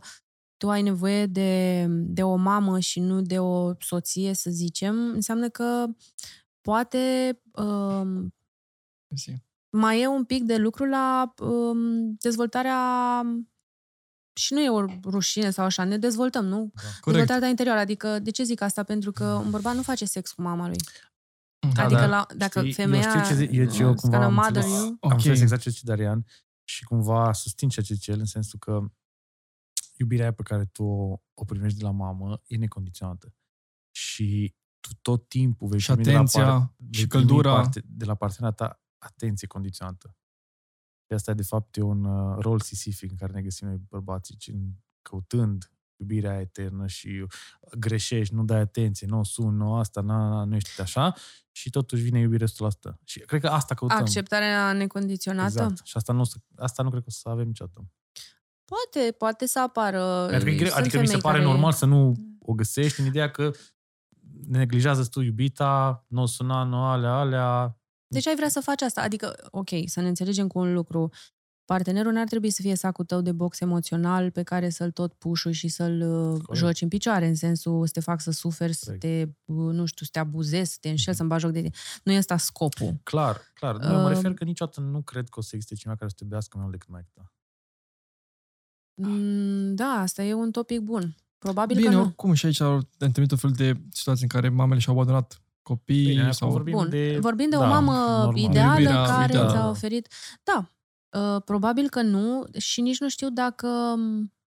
tu 0.56 0.70
ai 0.70 0.82
nevoie 0.82 1.26
de, 1.26 1.86
de 1.88 2.22
o 2.22 2.36
mamă 2.36 2.78
și 2.78 3.00
nu 3.00 3.20
de 3.20 3.38
o 3.38 3.72
soție, 3.78 4.32
să 4.32 4.50
zicem, 4.50 4.94
înseamnă 4.94 5.48
că 5.48 5.86
poate 6.60 7.38
um, 7.52 8.34
Mersi. 9.08 9.42
mai 9.70 10.00
e 10.00 10.06
un 10.06 10.24
pic 10.24 10.42
de 10.42 10.56
lucru 10.56 10.84
la 10.84 11.34
um, 11.40 12.14
dezvoltarea 12.14 13.22
și 14.40 14.52
nu 14.52 14.61
e 14.61 14.68
o 14.68 14.84
rușine 15.04 15.50
sau 15.50 15.64
așa, 15.64 15.84
ne 15.84 15.98
dezvoltăm, 15.98 16.44
nu? 16.44 16.57
Corect. 16.57 17.04
Dezvoltarea 17.04 17.42
ta 17.42 17.46
interioară. 17.48 17.80
Adică, 17.80 18.18
de 18.18 18.30
ce 18.30 18.42
zic 18.42 18.61
asta? 18.61 18.82
Pentru 18.82 19.12
că 19.12 19.24
un 19.24 19.50
bărbat 19.50 19.74
nu 19.74 19.82
face 19.82 20.04
sex 20.04 20.32
cu 20.32 20.42
mama 20.42 20.66
lui. 20.66 20.76
Da, 21.74 21.82
adică 21.82 22.00
dar 22.00 22.09
la, 22.09 22.26
dacă 22.36 22.61
știi, 22.61 22.72
femeia... 22.72 23.02
Eu 23.02 23.09
știu 23.09 23.20
ce 23.24 23.34
zic, 23.34 23.52
eu, 23.52 23.70
ce 23.70 23.82
eu 23.82 23.92
is 23.92 24.00
cumva 24.00 24.16
gonna 24.16 24.26
am 24.26 24.34
mother 24.34 24.62
înțeles, 24.62 24.78
you. 24.78 24.86
am 24.86 24.96
Ok. 25.00 25.12
înțeles 25.12 25.40
exact 25.40 25.62
ce 25.62 25.70
zice 25.70 25.82
Darian 25.84 26.26
și 26.64 26.84
cumva 26.84 27.32
susțin 27.32 27.68
ceea 27.68 27.84
ce 27.84 27.94
zice 27.94 28.11
el 28.11 28.18
în 28.18 28.24
sensul 28.24 28.59
că 28.59 28.80
iubirea 29.99 30.24
aia 30.24 30.32
pe 30.34 30.42
care 30.42 30.64
tu 30.64 30.84
o, 30.84 31.20
o 31.34 31.44
primești 31.44 31.78
de 31.78 31.84
la 31.84 31.90
mamă 31.90 32.42
e 32.47 32.57
necondiționată. 32.57 33.34
Și 33.90 34.55
tu 34.80 34.88
tot 35.03 35.28
timpul 35.28 35.68
vei 35.68 35.78
Și 35.78 35.86
primi 35.90 36.03
de 36.05 36.11
la 36.11 36.16
atenția 36.16 36.44
par- 36.44 36.61
și 36.90 36.99
vei 37.01 37.07
primi 37.07 37.24
căldura. 37.26 37.53
Parte, 37.55 37.82
de 37.86 38.05
la 38.05 38.14
partenera 38.14 38.53
ta 38.53 38.82
atenție 38.99 39.47
condiționată. 39.47 40.16
Și 41.09 41.12
asta, 41.14 41.34
de 41.34 41.42
fapt, 41.42 41.76
e 41.76 41.80
un 41.82 42.05
uh, 42.05 42.38
rol 42.38 42.61
sisific 42.61 43.11
în 43.11 43.16
care 43.16 43.32
ne 43.32 43.42
găsim 43.42 43.66
noi 43.66 43.76
bărbații, 43.88 44.36
ci 44.36 44.49
în- 44.49 44.72
căutând 45.03 45.70
iubirea 45.97 46.30
aia 46.30 46.40
eternă 46.40 46.86
și 46.86 47.26
greșești, 47.78 48.34
nu 48.34 48.44
dai 48.44 48.61
atenție, 48.61 49.07
nu 49.07 49.18
o 49.18 49.24
suni, 49.24 49.57
nu 49.57 49.74
asta, 49.74 50.01
na, 50.01 50.28
na, 50.28 50.44
nu 50.44 50.55
ești 50.55 50.80
așa 50.80 51.14
și 51.53 51.70
totuși 51.70 52.03
vine 52.03 52.18
iubire 52.18 52.44
100%. 52.47 52.99
Și 53.05 53.18
cred 53.20 53.40
că 53.40 53.47
asta 53.49 53.74
căutăm. 53.74 53.99
Acceptarea 53.99 54.72
necondiționată? 54.72 55.47
Exact. 55.49 55.86
Și 55.86 55.97
asta 55.97 56.12
nu, 56.12 56.20
o 56.20 56.24
să- 56.24 56.36
asta 56.57 56.82
nu 56.82 56.88
cred 56.90 57.01
că 57.03 57.09
o 57.09 57.12
să 57.12 57.28
avem 57.28 57.47
niciodată. 57.47 57.88
Poate, 58.66 59.12
poate 59.12 59.46
să 59.46 59.60
apară. 59.60 60.02
Adică, 60.02 60.50
e 60.50 60.54
greu, 60.54 60.68
Sunt 60.68 60.80
adică 60.80 60.98
mi 60.98 61.06
se 61.06 61.10
femei 61.12 61.22
pare 61.22 61.38
care... 61.38 61.50
normal 61.50 61.72
să 61.72 61.86
nu 61.86 62.14
o 62.40 62.52
găsești 62.52 63.00
în 63.00 63.06
ideea 63.06 63.30
că 63.30 63.50
neglijează 64.48 65.04
tu 65.04 65.20
iubita, 65.20 66.04
nu 66.08 66.22
o 66.22 66.26
suna, 66.26 66.62
nu 66.62 66.76
alea, 66.84 67.12
alea. 67.12 67.78
Deci 68.06 68.26
ai 68.26 68.34
vrea 68.36 68.48
să 68.48 68.60
faci 68.60 68.82
asta. 68.82 69.00
Adică, 69.02 69.48
ok, 69.50 69.68
să 69.84 70.00
ne 70.00 70.08
înțelegem 70.08 70.46
cu 70.46 70.58
un 70.58 70.72
lucru. 70.72 71.08
partenerul 71.64 72.12
n-ar 72.12 72.26
trebui 72.26 72.50
să 72.50 72.62
fie 72.62 72.74
sacul 72.74 73.04
tău 73.04 73.20
de 73.20 73.32
box 73.32 73.60
emoțional 73.60 74.30
pe 74.30 74.42
care 74.42 74.68
să-l 74.68 74.90
tot 74.90 75.12
pușui 75.14 75.52
și 75.52 75.68
să-l 75.68 76.00
uh, 76.00 76.40
Corect. 76.42 76.54
joci 76.54 76.80
în 76.82 76.88
picioare, 76.88 77.26
în 77.26 77.34
sensul 77.34 77.86
să 77.86 77.92
te 77.92 78.00
fac 78.00 78.20
să 78.20 78.30
suferi, 78.30 78.72
să 78.72 78.84
Corect. 78.84 79.02
te, 79.02 79.28
uh, 79.52 79.72
nu 79.72 79.84
știu, 79.84 80.04
să 80.04 80.10
te 80.12 80.18
abuzezi, 80.18 80.70
să 80.72 80.78
te 80.80 80.88
înșel, 80.88 81.14
să-mi 81.14 81.28
bagi 81.28 81.42
joc 81.42 81.52
de 81.52 81.58
tine. 81.60 81.72
Nu 82.04 82.12
e 82.12 82.16
ăsta 82.18 82.36
scopul. 82.36 83.00
Clar, 83.02 83.40
clar. 83.54 83.76
Nu, 83.76 83.92
mă 84.00 84.08
Uh, 84.08 84.14
refer 84.14 84.34
că 84.34 84.44
niciodată 84.44 84.80
nu 84.80 85.02
cred 85.02 85.28
că 85.28 85.38
o 85.38 85.42
să 85.42 85.50
existe 85.54 85.74
cineva 85.74 85.98
care 85.98 86.10
să 86.10 86.16
te 86.18 86.24
iubească 86.24 86.56
mai 86.56 86.66
mult 86.66 86.78
decât 86.78 86.92
mai 86.92 87.06
ta. 87.14 87.30
Mm, 88.97 89.74
Da, 89.74 89.84
asta 90.01 90.22
e 90.22 90.34
un 90.34 90.51
topic 90.51 90.80
bun. 90.80 91.16
Probabil 91.38 91.76
Bine, 91.76 91.88
că 91.88 91.94
nu. 91.94 92.01
oricum 92.01 92.32
și 92.32 92.47
aici 92.47 92.61
am 92.61 92.88
întâlnit 92.99 93.32
o 93.32 93.36
fel 93.36 93.51
de 93.51 93.80
situații 93.90 94.22
în 94.22 94.28
care 94.28 94.49
mamele 94.49 94.80
și-au 94.80 94.94
abandonat 94.94 95.40
copiii 95.62 96.07
Bine, 96.07 96.30
sau... 96.32 96.49
acum 96.49 96.59
vorbim 96.62 96.78
Bun. 96.78 96.88
de... 96.88 97.18
Vorbim 97.20 97.51
de 97.51 97.57
o 97.57 97.61
da, 97.61 97.66
mamă 97.66 97.92
normal. 97.92 98.36
ideală 98.36 98.78
Iubirea 98.80 99.05
care 99.05 99.32
ideală. 99.32 99.51
ți-a 99.51 99.68
oferit... 99.68 100.09
Da, 100.42 100.70
uh, 101.20 101.42
probabil 101.44 101.88
că 101.88 102.03
nu 102.03 102.44
și 102.59 102.80
nici 102.80 103.01
nu 103.01 103.09
știu 103.09 103.30
dacă, 103.30 103.68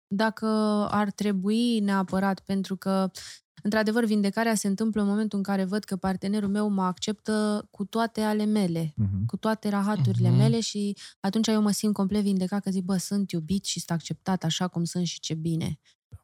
dacă 0.07 0.47
ar 0.91 1.11
trebui 1.11 1.79
neapărat, 1.79 2.39
pentru 2.39 2.75
că, 2.75 3.11
într-adevăr, 3.63 4.05
vindecarea 4.05 4.55
se 4.55 4.67
întâmplă 4.67 5.01
în 5.01 5.07
momentul 5.07 5.37
în 5.37 5.43
care 5.43 5.63
văd 5.63 5.83
că 5.83 5.95
partenerul 5.95 6.49
meu 6.49 6.69
mă 6.69 6.83
acceptă 6.83 7.67
cu 7.71 7.85
toate 7.85 8.21
ale 8.21 8.45
mele, 8.45 8.93
Mhm. 8.95 9.25
cu 9.25 9.37
toate 9.37 9.69
rahaturile 9.69 10.29
Mhm. 10.29 10.37
mele 10.37 10.59
și 10.59 10.97
atunci 11.19 11.47
eu 11.47 11.61
mă 11.61 11.71
simt 11.71 11.93
complet 11.93 12.21
vindecat 12.21 12.63
că 12.63 12.69
zic, 12.69 12.83
bă, 12.83 12.97
sunt 12.97 13.31
iubit 13.31 13.65
și 13.65 13.79
sunt 13.79 13.91
acceptat 13.99 14.43
așa 14.43 14.67
cum 14.67 14.83
sunt 14.83 15.05
și 15.05 15.19
ce 15.19 15.33
bine. 15.33 15.79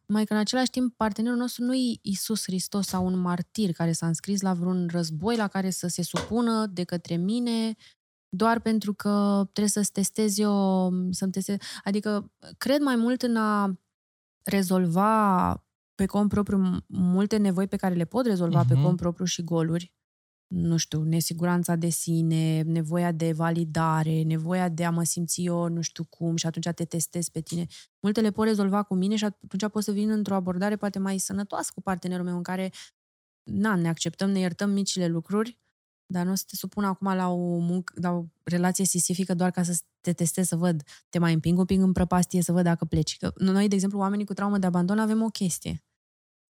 Mai 0.07 0.25
că 0.25 0.33
în 0.33 0.39
același 0.39 0.69
timp 0.69 0.95
partenerul 0.95 1.37
nostru 1.37 1.63
nu 1.63 1.73
e 1.73 1.97
Isus 2.01 2.43
Hristos 2.43 2.87
sau 2.87 3.05
un 3.05 3.19
martir 3.19 3.71
care 3.71 3.91
s-a 3.91 4.07
înscris 4.07 4.41
la 4.41 4.53
vreun 4.53 4.87
război 4.91 5.35
la 5.35 5.47
care 5.47 5.69
să 5.69 5.87
se 5.87 6.01
supună 6.01 6.65
de 6.65 6.83
către 6.83 7.15
mine 7.15 7.75
doar 8.29 8.59
pentru 8.59 8.93
că 8.93 9.41
trebuie 9.43 9.67
să-ți 9.71 9.91
testez 9.91 10.37
eu, 10.37 10.91
să-mi 11.11 11.31
testez... 11.31 11.55
Adică 11.83 12.31
cred 12.57 12.81
mai 12.81 12.95
mult 12.95 13.21
în 13.21 13.35
a 13.35 13.79
rezolva 14.43 15.49
pe 15.95 16.05
cont 16.05 16.29
propriu 16.29 16.77
multe 16.87 17.37
nevoi 17.37 17.67
pe 17.67 17.75
care 17.75 17.95
le 17.95 18.05
pot 18.05 18.25
rezolva 18.25 18.63
uh-huh. 18.63 18.67
pe 18.67 18.73
Mhm. 18.73 18.83
cont 18.83 18.97
propriu 18.97 19.25
și 19.25 19.43
goluri. 19.43 19.93
Nu 20.47 20.77
știu, 20.77 21.03
nesiguranța 21.03 21.75
de 21.75 21.89
sine, 21.89 22.61
nevoia 22.61 23.11
de 23.11 23.31
validare, 23.31 24.21
nevoia 24.21 24.69
de 24.69 24.85
a 24.85 24.89
mă 24.89 25.03
simți 25.03 25.43
eu 25.43 25.67
nu 25.67 25.81
știu 25.81 26.03
cum 26.03 26.35
și 26.35 26.45
atunci 26.45 26.67
te 26.75 26.85
testez 26.85 27.29
pe 27.29 27.41
tine. 27.41 27.65
Multe 27.99 28.21
le 28.21 28.31
pot 28.31 28.45
rezolva 28.45 28.83
cu 28.83 28.95
mine 28.95 29.15
și 29.15 29.25
atunci 29.25 29.71
pot 29.71 29.83
să 29.83 29.91
vin 29.91 30.09
într-o 30.09 30.35
abordare 30.35 30.75
poate 30.75 30.99
mai 30.99 31.17
sănătoasă 31.17 31.71
cu 31.73 31.81
partenerul 31.81 32.25
meu 32.25 32.35
în 32.35 32.43
care 32.43 32.71
na, 33.43 33.75
ne 33.75 33.87
acceptăm, 33.87 34.29
ne 34.29 34.39
iertăm 34.39 34.69
micile 34.69 35.07
lucruri, 35.07 35.62
dar 36.05 36.25
nu 36.25 36.31
o 36.31 36.35
să 36.35 36.43
te 36.47 36.55
supun 36.55 36.83
acum 36.83 37.13
la 37.13 37.29
o, 37.29 37.57
muncă, 37.57 37.93
la 38.01 38.11
o 38.11 38.25
relație 38.43 38.85
sisifică 38.85 39.33
doar 39.33 39.51
ca 39.51 39.63
să 39.63 39.81
te 40.01 40.13
testez 40.13 40.47
să 40.47 40.55
văd, 40.55 40.83
te 41.09 41.19
mai 41.19 41.33
împing 41.33 41.57
un 41.57 41.65
pic 41.65 41.81
în 41.81 41.91
prăpastie 41.91 42.41
să 42.41 42.51
văd 42.51 42.63
dacă 42.63 42.85
pleci. 42.85 43.17
Că 43.17 43.33
noi, 43.37 43.67
de 43.67 43.75
exemplu, 43.75 43.99
oamenii 43.99 44.25
cu 44.25 44.33
traumă 44.33 44.57
de 44.57 44.65
abandon 44.65 44.99
avem 44.99 45.21
o 45.21 45.27
chestie. 45.27 45.83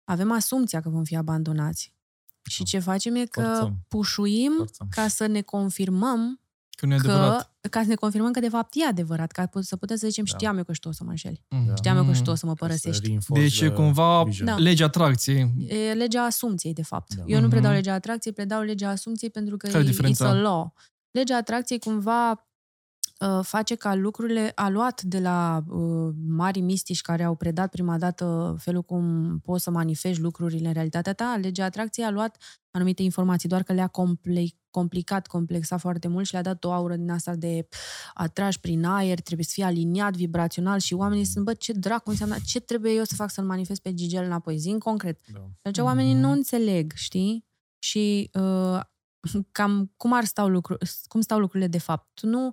Avem 0.04 0.30
asumția 0.30 0.80
că 0.80 0.88
vom 0.88 1.04
fi 1.04 1.16
abandonați. 1.16 1.94
Și 2.42 2.64
ce 2.64 2.78
facem 2.78 3.14
e 3.14 3.24
că 3.24 3.40
Forțăm. 3.40 3.84
pușuim 3.88 4.52
Forțăm. 4.56 4.88
ca 4.90 5.08
să 5.08 5.26
ne 5.26 5.42
confirmăm 5.42 6.40
Că 6.80 6.86
nu 6.86 6.94
e 6.94 6.98
că, 6.98 7.10
adevărat. 7.10 7.52
ca 7.70 7.80
să 7.82 7.88
ne 7.88 7.94
confirmăm 7.94 8.32
că 8.32 8.40
de 8.40 8.48
fapt 8.48 8.72
e 8.76 8.84
adevărat, 8.86 9.30
ca 9.32 9.48
să 9.60 9.76
putem 9.76 9.96
să 9.96 10.06
zicem 10.08 10.24
Da. 10.24 10.36
știam 10.36 10.56
eu 10.56 10.64
că 10.64 10.72
și 10.72 10.80
tu 10.80 10.88
o 10.88 10.92
să 10.92 11.04
mă 11.04 11.10
înșeli. 11.10 11.44
Mhm. 11.48 11.76
Știam 11.76 11.96
eu 11.96 12.04
că 12.04 12.12
și 12.12 12.22
tu 12.22 12.30
o 12.30 12.34
să 12.34 12.46
mă 12.46 12.54
părăsești. 12.54 13.06
reinforce 13.06 13.42
Deci 13.42 13.60
e 13.60 13.66
the 13.66 13.74
cumva 13.74 14.22
vision. 14.24 14.46
Da. 14.46 14.56
legea 14.56 14.84
atracției. 14.84 15.52
E 15.68 15.92
legea 15.92 16.22
asumției, 16.22 16.72
de 16.72 16.82
fapt. 16.82 17.14
Da. 17.14 17.22
Eu 17.26 17.40
nu 17.40 17.48
predau 17.48 17.70
Mhm. 17.70 17.78
legea 17.80 17.94
atracției, 17.94 18.34
predau 18.34 18.62
legea 18.62 18.88
asumției 18.88 19.30
pentru 19.30 19.56
că 19.56 19.66
Care 19.66 19.78
e 19.78 19.86
e 19.86 19.90
diferența? 19.90 20.26
it's 20.26 20.30
a 20.30 20.32
law. 20.34 20.74
Legea 21.10 21.36
atracției 21.36 21.78
cumva 21.78 22.30
uh, 22.30 23.38
face 23.42 23.74
ca 23.74 23.94
lucrurile, 23.94 24.52
a 24.54 24.68
luat 24.68 25.02
de 25.02 25.18
la 25.20 25.62
uh, 25.68 26.14
mari 26.28 26.60
mistici 26.60 27.00
care 27.00 27.22
au 27.24 27.34
predat 27.34 27.70
prima 27.70 27.98
dată 27.98 28.56
felul 28.58 28.82
cum 28.82 29.38
poți 29.44 29.62
să 29.62 29.70
manifesti 29.70 30.20
lucrurile 30.22 30.66
în 30.66 30.72
realitatea 30.74 31.12
ta, 31.12 31.38
legea 31.42 31.64
atracției 31.64 32.06
a 32.06 32.10
luat 32.10 32.36
anumite 32.70 33.02
informații, 33.02 33.48
doar 33.48 33.62
că 33.62 33.72
le-a 33.72 33.86
comple- 33.86 34.46
complicat, 34.70 35.26
complexat 35.26 35.80
foarte 35.80 36.08
mult 36.08 36.26
și 36.26 36.32
le-a 36.32 36.42
dat 36.42 36.64
o 36.64 36.72
aură 36.72 36.96
din 36.96 37.10
asta 37.10 37.34
de 37.34 37.68
atrași 38.14 38.60
prin 38.60 38.84
aer, 38.84 39.20
trebuie 39.20 39.44
să 39.46 39.52
fie 39.54 39.64
aliniat 39.64 40.14
vibrațional 40.16 40.78
și 40.78 40.94
oamenii 40.94 41.24
sunt, 41.24 41.44
bă, 41.44 41.54
ce 41.54 41.72
dracu 41.72 42.10
înseamnă, 42.10 42.36
ce 42.46 42.60
trebuie 42.60 42.92
eu 42.92 43.04
să 43.04 43.14
fac 43.14 43.30
să-l 43.30 43.44
manifest 43.44 43.80
pe 43.82 43.94
Gigel 43.94 44.24
înapoi? 44.24 44.58
Zi 44.58 44.68
în 44.68 44.78
concret. 44.78 45.20
Da. 45.32 45.40
Deci 45.62 45.78
oamenii 45.78 46.12
Mhm. 46.12 46.22
nu 46.22 46.30
înțeleg, 46.30 46.92
știi? 46.94 47.44
Și 47.78 48.30
uh, 48.34 48.80
cam 49.58 49.92
cum 49.96 50.12
ar 50.12 50.24
stau 50.24 50.48
lucru, 50.48 50.76
cum 51.08 51.20
stau 51.20 51.38
lucrurile 51.38 51.68
de 51.68 51.78
fapt. 51.78 52.08
Tu 52.14 52.26
nu 52.26 52.50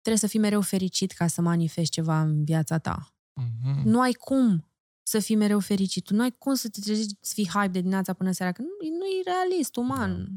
trebuie 0.00 0.16
să 0.16 0.26
fii 0.26 0.40
mereu 0.40 0.60
fericit 0.60 1.12
ca 1.12 1.26
să 1.26 1.40
manifesti 1.40 1.90
ceva 1.90 2.20
în 2.20 2.44
viața 2.44 2.78
ta. 2.78 3.14
Mhm. 3.40 3.88
Nu 3.88 4.00
ai 4.00 4.12
cum 4.12 4.70
să 5.08 5.18
fii 5.18 5.36
mereu 5.36 5.58
fericit. 5.60 6.04
Tu 6.04 6.14
nu 6.14 6.22
ai 6.22 6.34
cum 6.38 6.54
să 6.54 6.68
te 6.68 6.80
trezești 6.80 7.14
să 7.20 7.32
fii 7.34 7.48
hype 7.48 7.68
de 7.68 7.78
dimineața 7.78 8.12
până 8.12 8.30
seara, 8.30 8.52
că 8.52 8.62
nu, 8.62 8.68
nu 8.98 9.04
e 9.04 9.22
realist, 9.24 9.76
uman. 9.76 10.28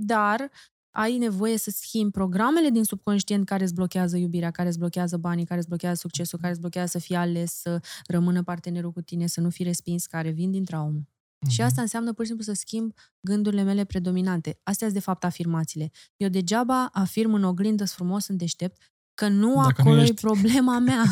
Dar 0.00 0.50
ai 0.90 1.16
nevoie 1.18 1.58
să 1.58 1.70
schimbi 1.70 2.10
programele 2.12 2.68
din 2.70 2.84
subconștient 2.84 3.46
care 3.46 3.64
îți 3.64 3.74
blochează 3.74 4.16
iubirea, 4.16 4.50
care 4.50 4.68
îți 4.68 4.78
blochează 4.78 5.16
banii, 5.16 5.44
care 5.44 5.58
îți 5.58 5.68
blochează 5.68 5.94
succesul, 5.94 6.38
care 6.38 6.50
îți 6.50 6.60
blochează 6.60 6.86
să 6.90 6.98
fii 6.98 7.14
ales, 7.16 7.52
să 7.60 7.80
rămână 8.06 8.42
partenerul 8.42 8.92
cu 8.92 9.00
tine, 9.00 9.26
să 9.26 9.40
nu 9.40 9.50
fii 9.50 9.64
respins, 9.64 10.06
care 10.06 10.30
vin 10.30 10.50
din 10.50 10.64
traumă. 10.64 11.00
Și 11.48 11.56
Mhm. 11.58 11.66
asta 11.66 11.80
înseamnă 11.80 12.12
pur 12.12 12.24
și 12.24 12.30
simplu 12.30 12.52
să 12.52 12.58
schimb 12.60 12.92
gândurile 13.20 13.62
mele 13.62 13.84
predominante. 13.84 14.60
Astea 14.62 14.86
sunt 14.88 14.98
de 14.98 15.04
fapt 15.04 15.24
afirmațiile. 15.24 15.90
Eu 16.16 16.28
degeaba 16.28 16.88
afirm 16.92 17.32
în 17.34 17.44
oglindă 17.44 17.86
frumos, 17.86 18.24
sunt 18.24 18.38
deștept, 18.38 18.82
că 19.14 19.28
nu 19.28 19.54
Dacă 19.54 19.62
nu 19.62 19.66
acolo 19.68 19.98
e 20.00 20.02
ești. 20.02 20.14
problema 20.14 20.78
mea. 20.78 21.04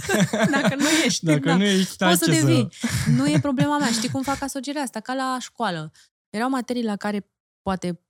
Dacă 0.60 0.74
nu 0.76 0.84
ești. 1.04 1.24
Dacă 1.24 1.38
da. 1.40 1.56
nu 1.56 1.62
ești, 1.64 1.96
n-ai 1.98 2.10
Poți 2.10 2.24
să 2.24 2.30
ce 2.30 2.40
devii. 2.40 2.68
Nu 3.16 3.28
e 3.28 3.38
problema 3.40 3.78
mea. 3.78 3.90
Știi 3.90 4.08
cum 4.08 4.22
fac 4.22 4.42
asocierea 4.42 4.82
asta? 4.82 5.00
Ca 5.00 5.14
la 5.14 5.36
școală. 5.40 5.92
Erau 6.30 6.48
materii 6.50 6.84
la 6.84 6.96
care 6.96 7.30
poate 7.62 8.00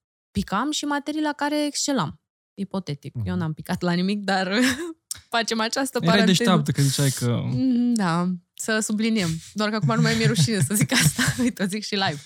picam 0.41 0.70
și 0.70 0.84
materii 0.84 1.22
la 1.22 1.32
care 1.32 1.64
excelam. 1.64 2.20
Ipotetic. 2.55 3.14
Mhm. 3.14 3.26
Eu 3.28 3.37
n-am 3.37 3.53
picat 3.53 3.82
la 3.82 3.93
nimic, 3.93 4.20
dar 4.24 4.53
facem 5.37 5.61
această 5.61 5.99
Erai 6.03 6.09
paranteză. 6.14 6.39
deșteaptă 6.39 6.70
că 6.72 6.82
ziceai 6.82 7.11
că... 7.11 7.41
Mm, 7.45 7.95
Da, 7.95 8.28
să 8.55 8.78
subliniem. 8.78 9.28
Doar 9.53 9.68
că 9.68 9.74
acum 9.74 9.95
nu 9.95 10.01
mai 10.01 10.14
mi-e 10.14 10.26
rușine 10.26 10.61
să 10.61 10.74
zic 10.74 10.93
asta. 10.93 11.22
Uite, 11.43 11.62
o 11.62 11.66
zic 11.66 11.84
și 11.84 11.95
live 11.95 12.20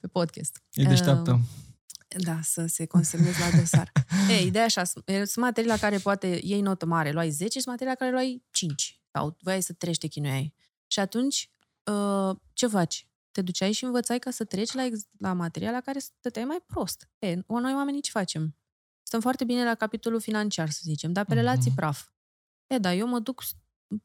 pe 0.00 0.06
podcast. 0.06 0.62
E 0.72 0.82
deșteaptă. 0.84 1.40
Da, 2.08 2.38
să 2.42 2.66
se 2.66 2.86
consemneze 2.86 3.38
la 3.50 3.58
dosar. 3.58 3.92
Ei, 4.38 4.46
ideea 4.46 4.62
e 4.62 4.66
așa, 4.66 4.84
sunt 4.84 5.04
sunt 5.06 5.36
materii 5.36 5.70
la 5.70 5.76
care 5.76 5.98
poate 5.98 6.40
iei 6.42 6.60
notă 6.60 6.86
mare, 6.86 7.12
luai 7.12 7.30
10 7.30 7.58
și 7.58 7.68
materii 7.68 7.92
la 7.92 7.98
care 7.98 8.10
luai 8.10 8.42
5. 8.50 9.00
Sau 9.12 9.36
voiai 9.40 9.62
să 9.62 9.72
treci, 9.72 9.98
te 9.98 10.06
chinuiai. 10.06 10.54
Și 10.86 10.98
atunci, 10.98 11.50
uh, 11.84 12.36
ce 12.52 12.66
faci? 12.66 13.08
Te 13.34 13.42
duceai 13.42 13.72
și 13.72 13.84
învățai 13.84 14.18
ca 14.18 14.30
să 14.30 14.44
treci 14.44 14.72
la, 14.72 14.84
ex- 14.84 15.06
la 15.18 15.32
materia 15.32 15.70
la 15.70 15.80
care 15.80 15.98
stăteai 15.98 16.44
mai 16.44 16.62
prost. 16.66 17.08
E, 17.18 17.38
o, 17.46 17.60
noi 17.60 17.74
oamenii 17.74 18.00
ce 18.00 18.10
facem? 18.10 18.56
Stăm 19.02 19.20
foarte 19.20 19.44
bine 19.44 19.64
la 19.64 19.74
capitolul 19.74 20.20
financiar, 20.20 20.70
să 20.70 20.80
zicem, 20.82 21.12
dar 21.12 21.24
pe 21.24 21.34
Mhm. 21.34 21.40
relații 21.42 21.70
praf. 21.70 22.08
E, 22.66 22.78
da, 22.78 22.94
eu 22.94 23.06
mă 23.06 23.18
duc 23.18 23.42
s- 23.42 23.54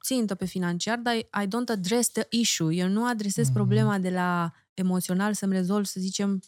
țintă 0.04 0.36
pe 0.36 0.46
financiar, 0.46 0.98
dar 0.98 1.16
I 1.16 1.48
don't 1.48 1.70
address 1.72 2.10
the 2.12 2.24
issue. 2.30 2.76
Eu 2.76 2.88
nu 2.88 3.06
adresez 3.06 3.46
Mhm. 3.46 3.54
problema 3.54 3.98
de 4.00 4.10
la 4.10 4.54
emoțional 4.74 5.34
să-mi 5.34 5.54
rezolv, 5.54 5.86
să 5.86 6.00
zicem, 6.00 6.42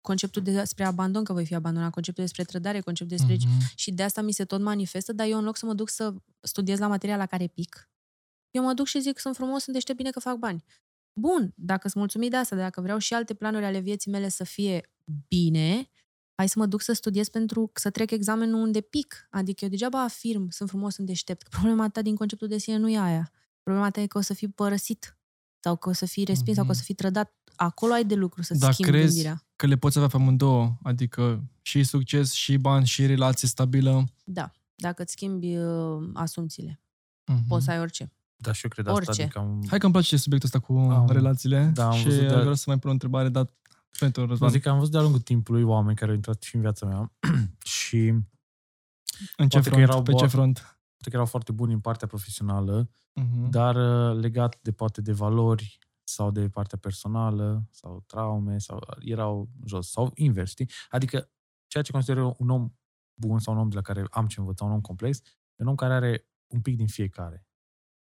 conceptul 0.00 0.42
despre 0.42 0.84
abandon, 0.84 1.24
că 1.24 1.32
voi 1.32 1.46
fi 1.46 1.54
abandonat, 1.54 1.90
conceptul 1.90 2.24
despre 2.24 2.44
trădare, 2.44 2.80
conceptul 2.80 3.16
despre... 3.16 3.36
Mhm. 3.36 3.72
Și 3.74 3.92
de 3.92 4.02
asta 4.02 4.20
mi 4.20 4.32
se 4.32 4.44
tot 4.44 4.60
manifestă, 4.60 5.12
dar 5.12 5.26
eu 5.26 5.38
în 5.38 5.44
loc 5.44 5.56
să 5.56 5.66
mă 5.66 5.74
duc 5.74 5.88
să 5.88 6.14
studiez 6.40 6.78
la 6.78 6.86
materia 6.86 7.16
la 7.16 7.26
care 7.26 7.46
pic, 7.46 7.88
eu 8.50 8.62
mă 8.62 8.72
duc 8.72 8.86
și 8.86 9.00
zic, 9.00 9.18
sunt 9.18 9.36
frumos, 9.36 9.62
sunt 9.62 9.74
deștept, 9.74 9.98
bine 9.98 10.10
că 10.10 10.20
fac 10.20 10.36
bani. 10.36 10.64
Bun, 11.20 11.52
dacă 11.56 11.88
sunt 11.88 12.02
mulțumit 12.02 12.30
de 12.30 12.36
asta, 12.36 12.56
dacă 12.56 12.80
vreau 12.80 12.98
și 12.98 13.14
alte 13.14 13.34
planuri 13.34 13.64
ale 13.64 13.78
vieții 13.78 14.10
mele 14.10 14.28
să 14.28 14.44
fie 14.44 14.90
bine, 15.28 15.88
hai 16.34 16.48
să 16.48 16.58
mă 16.58 16.66
duc 16.66 16.80
să 16.80 16.92
studiez 16.92 17.28
pentru 17.28 17.70
să 17.74 17.90
trec 17.90 18.10
examenul 18.10 18.60
unde 18.60 18.80
pic. 18.80 19.26
Adică 19.30 19.64
eu 19.64 19.70
degeaba 19.70 20.02
afirm, 20.02 20.48
sunt 20.50 20.68
frumos, 20.68 20.94
sunt 20.94 21.06
deștept. 21.06 21.42
Că 21.42 21.48
problema 21.58 21.88
ta 21.88 22.02
din 22.02 22.16
conceptul 22.16 22.48
de 22.48 22.58
sine 22.58 22.76
nu 22.76 22.88
e 22.88 22.98
aia. 22.98 23.30
Problema 23.62 23.90
ta 23.90 24.00
e 24.00 24.06
că 24.06 24.18
o 24.18 24.20
să 24.20 24.34
fii 24.34 24.48
părăsit 24.48 25.18
sau 25.60 25.76
că 25.76 25.88
o 25.88 25.92
să 25.92 26.06
fii 26.06 26.24
respins 26.24 26.56
sau 26.56 26.64
că 26.64 26.70
o 26.70 26.74
să 26.74 26.82
fii 26.82 26.94
trădat. 26.94 27.34
Acolo 27.56 27.92
ai 27.92 28.04
de 28.04 28.14
lucru 28.14 28.42
să 28.42 28.54
Dar 28.54 28.72
schimbi 28.72 28.90
crezi 28.90 29.06
gândirea. 29.06 29.42
că 29.56 29.66
le 29.66 29.76
poți 29.76 29.96
avea 29.96 30.08
pe 30.10 30.16
amândouă? 30.16 30.78
Adică 30.82 31.44
și 31.62 31.82
succes, 31.84 32.32
și 32.32 32.56
bani, 32.56 32.86
și 32.86 33.06
relație 33.06 33.48
stabilă? 33.48 34.04
Da, 34.24 34.50
dacă 34.74 35.02
îți 35.02 35.12
schimbi 35.12 35.56
uh, 35.56 36.08
asumțiile, 36.14 36.80
Mhm. 37.26 37.46
poți 37.46 37.64
să 37.64 37.70
ai 37.70 37.80
orice. 37.80 38.12
Da, 38.44 38.52
și 38.52 38.64
eu 38.64 38.70
cred 38.70 38.86
Orice. 38.88 39.10
asta. 39.10 39.22
Adică 39.22 39.38
am, 39.38 39.64
Hai 39.68 39.78
că 39.78 39.84
îmi 39.84 39.94
place 39.94 40.16
subiectul 40.16 40.50
ăsta 40.54 40.66
cu 40.66 40.78
Am- 40.78 41.08
relațiile 41.10 41.70
da, 41.74 41.86
am 41.86 41.92
și 41.92 42.04
văzut 42.04 42.20
de- 42.20 42.34
vreau 42.34 42.54
să 42.54 42.64
mai 42.66 42.78
pun 42.78 42.88
o 42.90 42.92
întrebare, 42.92 43.28
dar 43.28 43.50
pentru 43.98 44.22
Vă 44.22 44.28
Răzvan. 44.28 44.50
zic 44.50 44.62
că 44.62 44.68
am 44.68 44.76
văzut 44.78 44.92
de-a 44.92 45.00
lungul 45.00 45.20
timpului 45.20 45.62
oameni 45.62 45.96
care 45.96 46.10
au 46.10 46.16
intrat 46.16 46.42
și 46.42 46.54
în 46.54 46.60
viața 46.60 46.86
mea 46.86 47.12
și 47.78 47.98
În 49.36 49.48
ce 49.48 49.58
poate 49.58 49.68
că 49.68 49.74
front? 49.74 49.82
erau 49.88 50.02
Pe 50.02 50.12
ce 50.12 50.26
bo- 50.26 50.28
front? 50.30 50.54
poate 50.58 51.08
că 51.08 51.10
erau 51.12 51.26
foarte 51.26 51.52
buni 51.52 51.72
în 51.72 51.80
partea 51.80 52.06
profesională, 52.06 52.90
Mhm. 53.14 53.50
dar 53.50 53.74
uh, 53.76 54.20
legat 54.20 54.58
de 54.62 54.72
poate 54.72 55.00
de 55.00 55.12
valori 55.12 55.78
sau 56.04 56.30
de 56.30 56.48
partea 56.48 56.78
personală 56.78 57.64
sau 57.70 58.02
traume 58.06 58.58
sau 58.58 58.78
erau 59.00 59.48
jos 59.66 59.90
sau 59.90 60.10
invers, 60.14 60.50
știi? 60.50 60.70
Adică 60.90 61.30
ceea 61.66 61.82
ce 61.82 61.92
consider 61.92 62.16
eu 62.16 62.36
un 62.38 62.50
om 62.50 62.72
bun 63.20 63.38
sau 63.38 63.54
un 63.54 63.60
om 63.60 63.68
de 63.68 63.74
la 63.74 63.80
care 63.82 64.04
am 64.10 64.26
ce 64.26 64.40
învăța, 64.40 64.64
un 64.64 64.70
om 64.72 64.80
complex, 64.80 65.18
e 65.56 65.62
un 65.62 65.66
om 65.66 65.74
care 65.74 65.94
are 65.94 66.28
un 66.46 66.60
pic 66.60 66.76
din 66.76 66.86
fiecare. 66.86 67.46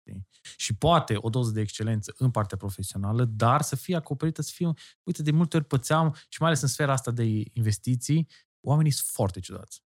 Știi? 0.06 0.28
Și 0.58 0.76
poate 0.76 1.16
o 1.18 1.30
doză 1.30 1.52
de 1.52 1.62
excelență 1.62 2.14
în 2.18 2.32
partea 2.32 2.58
profesională, 2.58 3.26
dar 3.26 3.62
să 3.62 3.76
fie 3.76 3.96
acoperită, 3.96 4.42
să 4.42 4.52
fie... 4.54 4.74
Uite, 5.04 5.22
de 5.22 5.32
multe 5.32 5.58
ori 5.58 5.66
pățeam, 5.66 6.14
și 6.30 6.38
mai 6.40 6.50
ales 6.50 6.62
în 6.62 6.68
sfera 6.68 6.92
asta 6.94 7.12
de 7.12 7.44
investiții, 7.54 8.28
oamenii 8.62 8.92
sunt 8.92 9.08
foarte 9.08 9.40
ciudați. 9.40 9.84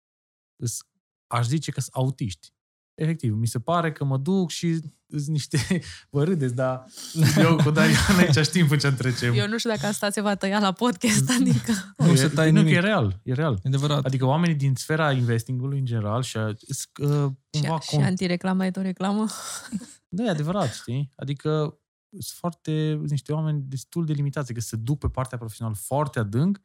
Îs, 0.56 0.78
aș 1.26 1.46
zice 1.46 1.70
că 1.70 1.80
sunt 1.80 1.94
autiști. 1.94 2.52
Efectiv, 2.94 3.34
mi 3.34 3.46
se 3.46 3.60
pare 3.60 3.92
că 3.92 4.04
mă 4.04 4.16
duc 4.16 4.50
și 4.50 4.74
sunt 5.08 5.26
niște... 5.26 5.58
Vă 6.10 6.24
râdeți, 6.24 6.54
dar 6.54 6.84
eu 7.44 7.56
cu 7.56 7.70
Darian 7.70 8.16
aici 8.18 8.46
știm 8.46 8.66
pe 8.68 8.76
ce 8.76 8.92
trecem. 8.92 9.34
Eu 9.34 9.48
nu 9.48 9.58
știu 9.58 9.70
dacă 9.70 9.86
asta 9.86 10.10
se 10.10 10.20
va 10.20 10.34
tăia 10.34 10.58
la 10.58 10.72
podcast, 10.72 11.30
adică... 11.40 11.72
Nu 11.96 12.10
E- 12.10 12.14
se 12.16 12.28
taie 12.28 12.50
nu, 12.50 12.56
că 12.56 12.62
nimic. 12.62 12.76
e 12.76 12.80
real, 12.80 13.20
e 13.22 13.32
real. 13.32 13.54
E 13.54 13.68
adevărat. 13.68 14.04
Adică 14.04 14.24
oamenii 14.24 14.54
din 14.56 14.74
sfera 14.74 15.12
investingului 15.12 15.78
în 15.78 15.84
general 15.84 16.22
și, 16.22 16.36
a, 16.36 16.52
s- 16.68 16.88
uh, 17.00 17.30
cumva 17.50 17.80
Și, 17.80 17.88
și 17.88 17.96
antireclama 17.96 18.66
e 18.66 18.70
o 18.76 18.80
reclamă. 18.80 19.26
Da, 20.08 20.22
e 20.24 20.28
adevărat, 20.30 20.72
știi? 20.72 21.12
Adică 21.16 21.78
sunt 22.10 22.38
foarte, 22.38 22.92
sunt 22.96 23.10
niște 23.10 23.32
oameni 23.32 23.62
destul 23.62 24.04
de 24.06 24.12
limitați, 24.12 24.52
că 24.52 24.60
se 24.60 24.76
duc 24.76 24.98
pe 24.98 25.08
partea 25.08 25.38
profesională 25.38 25.76
foarte 25.76 26.18
adânc, 26.18 26.62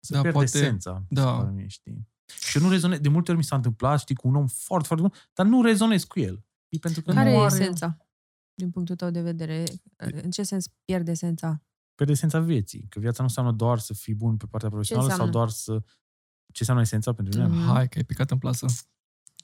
să 0.00 0.12
Da, 0.12 0.20
pierde 0.20 0.38
poate- 0.38 0.58
esența, 0.58 0.92
mi 0.98 1.16
se 1.16 1.22
da. 1.22 1.36
pare 1.36 1.50
mie, 1.50 1.66
știi? 1.66 2.08
Și 2.48 2.56
eu 2.58 2.62
nu 2.64 2.70
rezonez, 2.70 2.98
de 2.98 3.08
multe 3.08 3.30
ori 3.30 3.38
mi 3.40 3.44
s-a 3.44 3.56
întâmplat, 3.56 3.98
știi, 4.00 4.14
cu 4.14 4.28
un 4.28 4.34
om 4.34 4.46
foarte, 4.46 4.86
foarte 4.86 5.04
bun, 5.06 5.12
dar 5.32 5.46
nu 5.46 5.62
rezonez 5.62 6.04
cu 6.04 6.20
el. 6.20 6.44
Știi? 6.64 6.78
Pentru 6.78 7.02
că 7.02 7.12
Care 7.12 7.30
nu 7.30 7.36
e 7.36 7.44
are... 7.44 7.54
esența? 7.54 7.96
Din 8.54 8.70
punctul 8.70 8.96
tău 8.96 9.10
de 9.10 9.20
vedere, 9.20 9.64
în 9.96 10.30
ce 10.30 10.42
sens 10.42 10.66
pierde 10.84 11.10
esența? 11.10 11.62
Pierde 11.94 12.12
esența 12.12 12.40
vieții. 12.40 12.86
Că 12.88 12.98
viața 13.00 13.22
nu 13.22 13.28
înseamnă 13.28 13.52
doar 13.52 13.78
să 13.78 13.94
fii 13.94 14.14
bun 14.14 14.36
pe 14.36 14.46
partea 14.46 14.68
profesională 14.68 15.08
sau 15.08 15.24
înseamnă? 15.24 15.38
doar 15.38 15.48
să... 15.48 15.80
Ce 16.52 16.58
înseamnă 16.58 16.82
esența 16.82 17.12
pentru 17.12 17.40
mine? 17.40 17.54
Mhm. 17.56 17.66
Hai 17.72 17.88
că 17.88 17.98
ai 17.98 18.04
picat 18.04 18.30
în 18.30 18.38
plasă. 18.38 18.66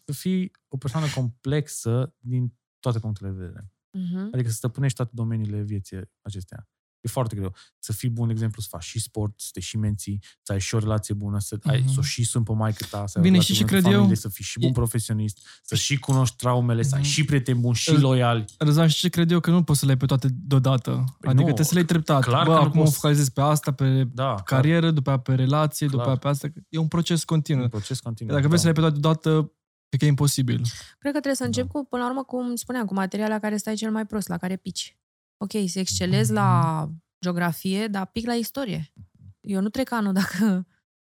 Să 0.05 0.13
fii 0.13 0.51
o 0.69 0.77
persoană 0.77 1.07
complexă 1.15 2.15
din 2.19 2.55
toate 2.83 2.99
punctele 2.99 3.31
de 3.31 3.37
vedere. 3.37 3.73
Mhm. 3.91 4.31
Adică 4.33 4.49
să 4.49 4.55
stăpânești 4.55 4.97
toate 4.97 5.11
domeniile 5.15 5.61
vieții 5.61 6.01
acestea. 6.21 6.67
E 7.01 7.09
foarte 7.09 7.37
greu. 7.37 7.55
Să 7.79 7.93
fii 7.93 8.09
bun, 8.11 8.27
de 8.27 8.33
exemplu, 8.33 8.63
să 8.63 8.69
faci 8.71 8.83
și 8.83 9.01
sport, 9.01 9.41
să 9.41 9.49
te 9.53 9.61
și 9.61 9.77
menții, 9.77 10.23
să 10.43 10.53
ai 10.53 10.61
și 10.61 10.75
o 10.75 10.79
relație 10.79 11.15
bună, 11.15 11.39
să, 11.41 11.59
ai, 11.63 11.79
Mhm. 11.81 11.93
să 11.93 11.97
o 11.99 12.03
și 12.03 12.25
sun 12.25 12.43
pe 12.43 12.53
maică 12.53 12.85
ta, 12.91 13.07
să 13.07 13.19
ai 13.19 13.23
o 13.25 13.27
Bine, 13.27 13.29
relație 13.31 13.55
și 13.55 13.61
ce 13.61 13.67
bună 13.67 13.77
cu 13.77 13.81
cred 13.83 13.93
eu? 13.93 13.99
familie, 13.99 14.17
Să 14.21 14.29
fii 14.29 14.45
și 14.45 14.59
bun 14.59 14.69
E- 14.69 14.73
profesionist, 14.73 15.39
să 15.63 15.75
și 15.75 15.99
cunoști 15.99 16.37
traumele, 16.37 16.83
să 16.83 16.95
ai 16.95 17.01
Mhm. 17.01 17.11
și 17.11 17.25
prieteni 17.25 17.61
buni, 17.61 17.75
și 17.75 17.91
Îl- 17.91 18.01
loiali. 18.01 18.45
Răzvan, 18.59 18.89
și 18.89 18.99
ce 18.99 19.09
cred 19.09 19.31
eu? 19.31 19.41
Că 19.41 19.51
nu 19.51 19.63
poți 19.63 19.79
să 19.79 19.85
le 19.85 19.91
ai 19.91 19.97
pe 19.97 20.07
toate 20.07 20.29
deodată. 20.33 20.91
Păi 20.91 21.05
adică 21.21 21.33
nu, 21.33 21.43
trebuie 21.43 21.65
să 21.67 21.75
le 21.75 21.81
ai 21.81 21.87
treptat. 21.87 22.23
clar 22.23 22.47
Bă, 22.47 22.53
că 22.53 22.59
nu 22.59 22.65
acum 22.65 22.79
mă 22.79 22.83
poți- 22.85 22.95
focalizez 22.97 23.29
pe 23.29 23.41
asta, 23.41 23.73
pe 23.73 24.05
Da, 24.05 24.35
carieră, 24.35 24.91
după 24.91 25.09
aia 25.09 25.19
pe 25.19 25.35
relație, 25.35 25.87
după 25.87 25.97
Clar. 25.99 26.09
aia 26.09 26.19
pe 26.19 26.29
asta. 26.29 26.49
E 26.69 26.79
un 26.79 26.89
proces 26.89 27.25
continuu. 27.25 27.63
Un 27.63 27.69
proces 27.69 28.01
continuu. 28.01 28.35
Dacă 28.35 28.47
vrei 28.47 28.59
să 28.61 28.65
da. 28.67 28.71
le 28.73 28.77
ai 28.79 28.85
pe 28.85 28.91
toate 28.91 29.01
deodată, 29.23 29.53
cred 29.93 30.01
că 30.01 30.05
e 30.05 30.09
imposibil. 30.09 30.57
Cred 30.99 31.13
că 31.13 31.19
trebuie 31.21 31.35
să 31.35 31.45
încep 31.45 31.67
Da. 31.67 31.71
cu, 31.73 31.85
până 31.85 32.03
la 32.03 32.09
urmă, 32.09 32.25
cum 32.25 32.55
spuneam, 32.55 32.87
cu 32.87 32.95
materiala 32.95 33.39
care 33.39 33.57
stai 33.57 33.75
cel 33.75 33.91
mai 33.91 34.07
prost, 34.07 34.29
la 34.29 34.37
care 34.39 34.57
pici. 34.57 34.97
Ok, 35.37 35.51
să 35.67 35.79
excelezi 35.79 36.33
Mhm. 36.33 36.41
la 36.41 36.89
geografie, 37.25 37.87
dar 37.89 38.07
pic 38.07 38.27
la 38.27 38.35
istorie. 38.35 38.93
Eu 39.41 39.61
nu 39.61 39.69
trec 39.69 39.91
anul 39.93 40.13
dacă 40.13 40.29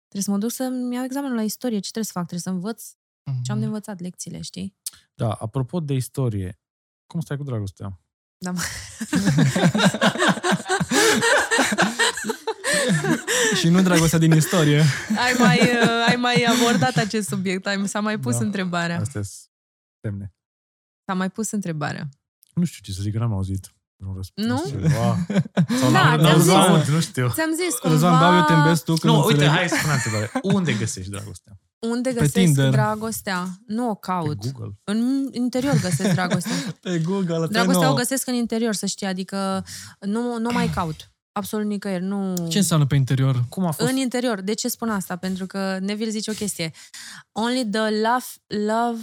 trebuie 0.10 0.22
să 0.24 0.32
mă 0.32 0.38
duc 0.38 0.52
să-mi 0.52 0.96
iau 0.96 1.04
examenul 1.04 1.36
la 1.36 1.44
istorie. 1.44 1.76
Ce 1.80 1.92
trebuie 1.92 2.04
să 2.04 2.12
fac? 2.12 2.28
Trebuie 2.28 2.40
să 2.42 2.50
învăț 2.50 2.84
ce 3.44 3.52
am 3.52 3.60
de 3.60 3.66
învățat, 3.66 4.00
lecțiile, 4.00 4.42
știi? 4.42 4.76
Da, 5.14 5.32
apropo 5.32 5.80
de 5.80 5.94
istorie, 5.94 6.60
cum 7.08 7.20
stai 7.20 7.38
cu 7.38 7.44
dragostea? 7.44 8.00
Da, 8.38 8.52
mă. 8.52 8.60
și 13.60 13.70
nu 13.70 13.82
dragostea 13.82 14.20
din 14.20 14.32
istorie. 14.32 14.84
ai, 15.18 15.34
mai, 15.38 15.60
uh, 15.60 16.06
ai 16.08 16.16
mai 16.16 16.44
abordat 16.60 16.96
acest 16.96 17.28
subiect, 17.28 17.68
ai, 17.68 17.88
s-a 17.88 18.00
mai 18.00 18.18
pus 18.20 18.38
Da. 18.38 18.46
întrebarea. 18.46 19.00
Astea 19.00 19.22
sunt 19.22 19.50
semne. 20.02 20.34
S-a 21.06 21.14
mai 21.14 21.30
pus 21.30 21.52
întrebarea. 21.52 22.10
Nu 22.54 22.64
știu 22.66 22.80
ce 22.84 22.92
să 22.92 23.02
zic, 23.02 23.14
că 23.14 23.20
n-am 23.20 23.34
auzit. 23.34 23.70
Un 23.98 24.14
răspuns. 24.16 24.48
Nu? 24.48 24.64
Ceva. 24.70 25.18
Sau 25.80 25.92
Da, 25.92 26.16
n-am, 26.16 26.20
ți-am 26.20 26.22
n-am 26.22 26.40
zis. 26.42 26.52
auzit, 26.52 26.94
nu 26.94 27.00
știu. 27.00 27.30
Ți-am 27.30 27.50
zis, 27.66 27.76
cumva... 27.80 27.96
Răzvan, 27.96 28.20
beau 28.20 28.36
eu 28.36 28.44
te 28.46 28.54
îmbesc 28.54 28.84
tu 28.84 28.94
că 28.96 29.08
nu, 29.08 29.14
Nu, 29.14 29.20
uite, 29.20 29.32
înțeleg. 29.34 29.54
hai 29.56 29.70
să 29.70 29.76
spun 29.80 29.92
întrebare. 29.92 30.32
Unde 30.42 30.74
găsești 30.74 31.10
dragostea? 31.10 31.54
Unde 31.80 32.10
Pe 32.10 32.16
găsesc 32.16 32.34
Tinder. 32.34 32.70
dragostea? 32.70 33.48
Nu 33.68 33.90
o 33.90 33.94
Pe 33.94 34.00
caut. 34.12 34.52
Google. 34.52 34.80
În 34.84 35.28
interior 35.32 35.74
găsesc 35.82 36.14
dragostea. 36.14 36.52
Pe 36.82 37.00
Google, 37.00 37.34
asta 37.34 37.46
e 37.46 37.48
Dragostea 37.48 37.82
nouă. 37.84 37.94
o 37.94 37.98
găsesc 37.98 38.28
în 38.28 38.34
interior, 38.34 38.74
să 38.74 38.86
știi, 38.86 39.08
adică 39.08 39.66
nu, 40.00 40.40
nu 40.40 40.50
mai 40.54 40.68
caut. 40.70 41.10
Absolut 41.38 41.66
nicăieri. 41.66 42.04
Nu... 42.04 42.48
Ce 42.50 42.58
înseamnă 42.58 42.86
pe 42.86 42.96
interior? 42.96 43.46
Cum 43.50 43.66
a 43.66 43.72
fost? 43.72 43.90
În 43.90 43.98
interior. 43.98 44.42
De 44.42 44.54
ce 44.54 44.68
spun 44.68 44.90
asta? 44.90 45.16
Pentru 45.16 45.46
că 45.46 45.78
Neville 45.80 46.10
zice 46.10 46.32
o 46.32 46.34
chestie. 46.34 46.72
Only 47.32 47.70
the 47.72 47.80
love, 47.90 48.26
love, 48.74 49.02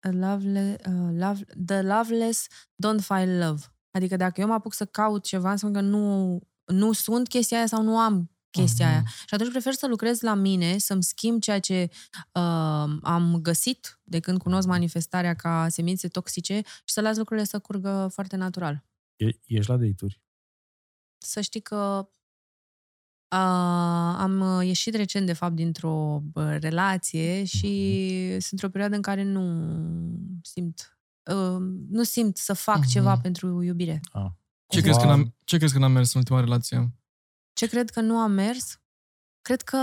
love, 0.00 0.76
uh, 0.88 1.10
love, 1.18 1.44
the 1.66 1.82
loveless 1.82 2.46
don't 2.50 3.00
find 3.06 3.42
love. 3.44 3.62
Adică 3.90 4.16
dacă 4.16 4.40
eu 4.40 4.46
mă 4.46 4.52
apuc 4.52 4.74
să 4.74 4.84
caut 4.84 5.24
ceva, 5.24 5.50
înseamnă 5.50 5.80
că 5.80 5.84
nu, 5.84 6.38
nu 6.64 6.92
sunt 6.92 7.28
chestia 7.28 7.56
aia 7.56 7.66
sau 7.66 7.82
nu 7.82 7.98
am 7.98 8.30
chestia 8.50 8.86
Mhm. 8.86 8.94
aia. 8.94 9.04
Și 9.26 9.34
atunci 9.34 9.50
prefer 9.50 9.72
să 9.72 9.86
lucrez 9.86 10.20
la 10.20 10.34
mine, 10.34 10.78
să-mi 10.78 11.02
schimb 11.02 11.40
ceea 11.40 11.58
ce 11.60 11.88
uh, 12.32 12.90
am 13.02 13.38
găsit 13.42 14.00
de 14.02 14.20
când 14.20 14.38
cunosc 14.38 14.66
manifestarea 14.66 15.34
ca 15.34 15.66
semințe 15.68 16.08
toxice 16.08 16.62
și 16.64 16.94
să 16.94 17.00
las 17.00 17.16
lucrurile 17.16 17.46
să 17.46 17.58
curgă 17.58 18.08
foarte 18.12 18.36
natural. 18.36 18.84
E, 19.16 19.26
ești 19.46 19.70
la 19.70 19.76
date-uri. 19.76 20.20
Să 21.24 21.40
știi 21.40 21.60
că 21.60 22.08
uh, 23.34 24.14
am 24.18 24.40
uh, 24.40 24.66
ieșit 24.66 24.94
recent, 24.94 25.26
de 25.26 25.32
fapt, 25.32 25.54
dintr-o 25.54 26.22
uh, 26.34 26.56
relație 26.60 27.44
și 27.44 27.70
sunt 28.30 28.50
într-o 28.50 28.68
perioadă 28.68 28.94
în 28.96 29.02
care 29.02 29.22
nu 29.22 29.42
simt 30.42 30.98
uh, 31.30 31.56
nu 31.88 32.02
simt 32.02 32.36
să 32.36 32.52
fac 32.52 32.78
Mhm. 32.78 32.88
ceva 32.88 33.16
pentru 33.18 33.62
iubire. 33.62 34.00
Ah. 34.12 34.26
Ce 34.66 34.78
Cumva- 34.80 34.82
crezi, 34.82 34.98
că 34.98 35.06
n-am, 35.06 35.34
ce 35.44 35.56
crezi 35.56 35.72
că 35.72 35.78
n-am 35.78 35.92
mers 35.92 36.12
în 36.14 36.20
ultima 36.20 36.40
relație? 36.40 36.92
Ce 37.52 37.66
cred 37.66 37.90
că 37.90 38.00
nu 38.00 38.16
am 38.18 38.30
mers? 38.32 38.80
Cred 39.42 39.62
că 39.62 39.76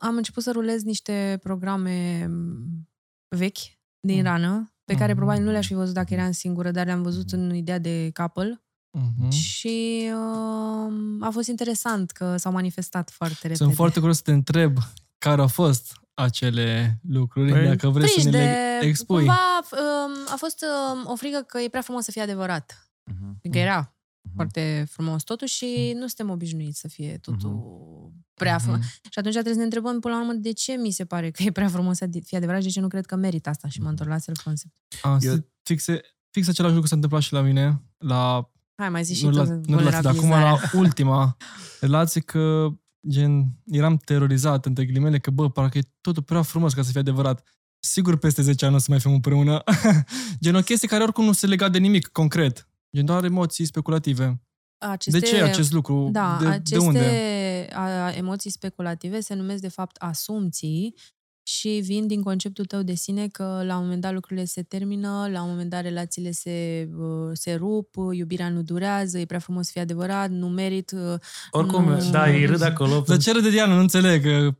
am 0.00 0.16
început 0.16 0.42
să 0.42 0.50
rulez 0.50 0.82
niște 0.82 1.38
programe 1.42 2.26
m, 2.26 2.88
vechi 3.36 3.58
din 4.00 4.16
Mhm. 4.16 4.24
rană, 4.24 4.74
pe 4.84 4.94
care 4.94 5.06
Mhm. 5.12 5.16
probabil 5.16 5.44
nu 5.44 5.50
le-aș 5.50 5.66
fi 5.66 5.74
văzut 5.74 5.94
dacă 5.94 6.14
eram 6.14 6.30
singură, 6.30 6.70
dar 6.70 6.86
le-am 6.86 7.02
văzut 7.02 7.30
în 7.30 7.54
ideea 7.54 7.78
de 7.78 8.10
couple 8.14 8.64
Mhm. 8.92 9.30
și 9.30 10.10
uh, 10.14 10.92
a 11.20 11.30
fost 11.30 11.48
interesant 11.48 12.10
că 12.10 12.36
s-au 12.36 12.52
manifestat 12.52 13.10
foarte 13.10 13.38
repede. 13.42 13.54
Sunt 13.64 13.74
foarte 13.74 13.98
curios 13.98 14.16
să 14.16 14.22
te 14.22 14.32
întreb 14.32 14.78
care 15.18 15.40
au 15.40 15.46
fost 15.48 15.92
acele 16.14 16.98
lucruri, 17.08 17.50
Păi, 17.50 17.66
dacă 17.66 17.88
vrei 17.88 18.08
să 18.08 18.12
Frici 18.20 18.24
ne 18.24 18.30
de... 18.30 18.44
le 18.80 18.86
expui. 18.86 19.16
Cumva 19.16 19.60
um, 19.72 20.12
a 20.32 20.34
fost 20.36 20.64
um, 20.94 21.10
o 21.10 21.16
frică 21.16 21.38
că 21.46 21.58
e 21.58 21.68
prea 21.68 21.82
frumos 21.82 22.04
să 22.04 22.10
fie 22.10 22.22
adevărat. 22.22 22.90
Mhm. 23.10 23.36
Adică 23.38 23.58
era 23.58 23.94
Mhm. 24.24 24.34
foarte 24.34 24.86
frumos 24.90 25.22
totul 25.22 25.46
și 25.46 25.92
nu 25.94 26.06
suntem 26.06 26.30
obișnuiți 26.30 26.80
să 26.80 26.88
fie 26.88 27.18
totul 27.18 28.12
prea 28.34 28.58
frumos. 28.58 28.78
Mhm. 28.78 28.86
Și 28.88 29.18
atunci 29.18 29.32
trebuie 29.32 29.52
să 29.52 29.58
ne 29.58 29.64
întrebăm 29.64 30.00
până 30.00 30.14
la 30.14 30.20
urmă 30.20 30.32
de 30.32 30.52
ce 30.52 30.72
mi 30.72 30.90
se 30.90 31.04
pare 31.04 31.30
că 31.30 31.42
e 31.42 31.50
prea 31.50 31.68
frumos 31.68 31.96
să 31.96 32.08
fie 32.24 32.36
adevărat 32.36 32.60
și 32.60 32.66
de 32.66 32.72
ce 32.72 32.80
nu 32.80 32.88
cred 32.88 33.06
că 33.06 33.16
merită 33.16 33.48
asta 33.48 33.68
și 33.68 33.80
mă 33.80 33.88
întorc 33.88 34.08
la 34.08 34.18
self-concept. 34.18 34.74
A, 35.02 35.18
Eu- 35.20 35.32
Eu... 35.32 35.38
fix, 35.62 35.84
fix 36.30 36.48
același 36.48 36.72
lucru 36.74 36.88
s-a 36.88 36.94
întâmplat 36.94 37.22
și 37.22 37.32
la 37.32 37.40
mine, 37.40 37.82
la, 37.98 38.50
Hai, 38.74 38.88
mai 38.88 39.04
zi 39.04 39.14
și 39.14 39.24
nu, 39.24 39.30
tu 39.30 39.36
la, 39.36 39.44
nu 39.44 39.76
relație, 39.76 40.00
dar 40.00 40.14
acum 40.16 40.30
la 40.30 40.58
ultima 40.72 41.36
relație, 41.80 42.20
că 42.20 42.68
gen, 43.08 43.44
eram 43.66 43.96
terorizat, 43.96 44.66
între 44.66 44.84
ghilimele, 44.84 45.18
că 45.18 45.30
bă, 45.30 45.50
parcă 45.50 45.78
e 45.78 45.82
totul 46.00 46.22
prea 46.22 46.42
frumos 46.42 46.74
ca 46.74 46.82
să 46.82 46.90
fie 46.90 47.00
adevărat. 47.00 47.48
Sigur 47.84 48.16
peste 48.16 48.42
10 48.42 48.66
ani 48.66 48.74
o 48.74 48.78
să 48.78 48.86
mai 48.88 49.00
fim 49.00 49.12
împreună. 49.12 49.62
gen 50.42 50.54
o 50.54 50.60
chestie 50.60 50.88
care 50.88 51.02
oricum 51.02 51.24
nu 51.24 51.32
se 51.32 51.46
lega 51.46 51.68
de 51.68 51.78
nimic 51.78 52.06
concret. 52.06 52.68
Gen 52.96 53.04
doar 53.04 53.24
emoții 53.24 53.64
speculative. 53.64 54.42
aceste, 54.78 55.18
De 55.18 55.26
ce 55.26 55.42
acest 55.42 55.72
lucru? 55.72 56.08
Da, 56.12 56.36
de, 56.40 56.46
aceste 56.46 56.78
de 56.78 56.84
unde? 56.84 57.68
a- 57.72 58.10
emoții 58.10 58.50
speculative 58.50 59.20
se 59.20 59.34
numesc 59.34 59.60
de 59.60 59.68
fapt 59.68 59.96
asumții 59.96 60.94
și 61.42 61.68
vin 61.84 62.06
din 62.06 62.22
conceptul 62.22 62.64
tău 62.64 62.82
de 62.82 62.94
sine 62.94 63.28
că 63.28 63.62
la 63.66 63.76
un 63.76 63.82
moment 63.82 64.00
dat 64.00 64.12
lucrurile 64.12 64.44
se 64.44 64.62
termină, 64.62 65.28
la 65.32 65.42
un 65.42 65.48
moment 65.50 65.70
dat 65.70 65.82
relațiile 65.82 66.30
se, 66.30 66.88
uh, 66.98 67.30
se 67.32 67.54
rup, 67.54 67.88
iubirea 68.12 68.48
nu 68.48 68.62
durează, 68.62 69.18
e 69.18 69.24
prea 69.24 69.38
frumos 69.38 69.64
să 69.66 69.70
fie 69.72 69.80
adevărat, 69.82 70.30
nu 70.30 70.48
merit. 70.48 70.90
uh, 70.90 71.14
Oricum, 71.50 71.84
Nu. 71.84 72.10
da, 72.10 72.24
îi 72.24 72.44
râd 72.46 72.62
acolo. 72.62 73.00
Dar 73.06 73.16
ce 73.18 73.32
râde 73.32 73.50
Diana? 73.50 73.74
Nu 73.74 73.80
înțeleg. 73.80 74.22
că- 74.22 74.54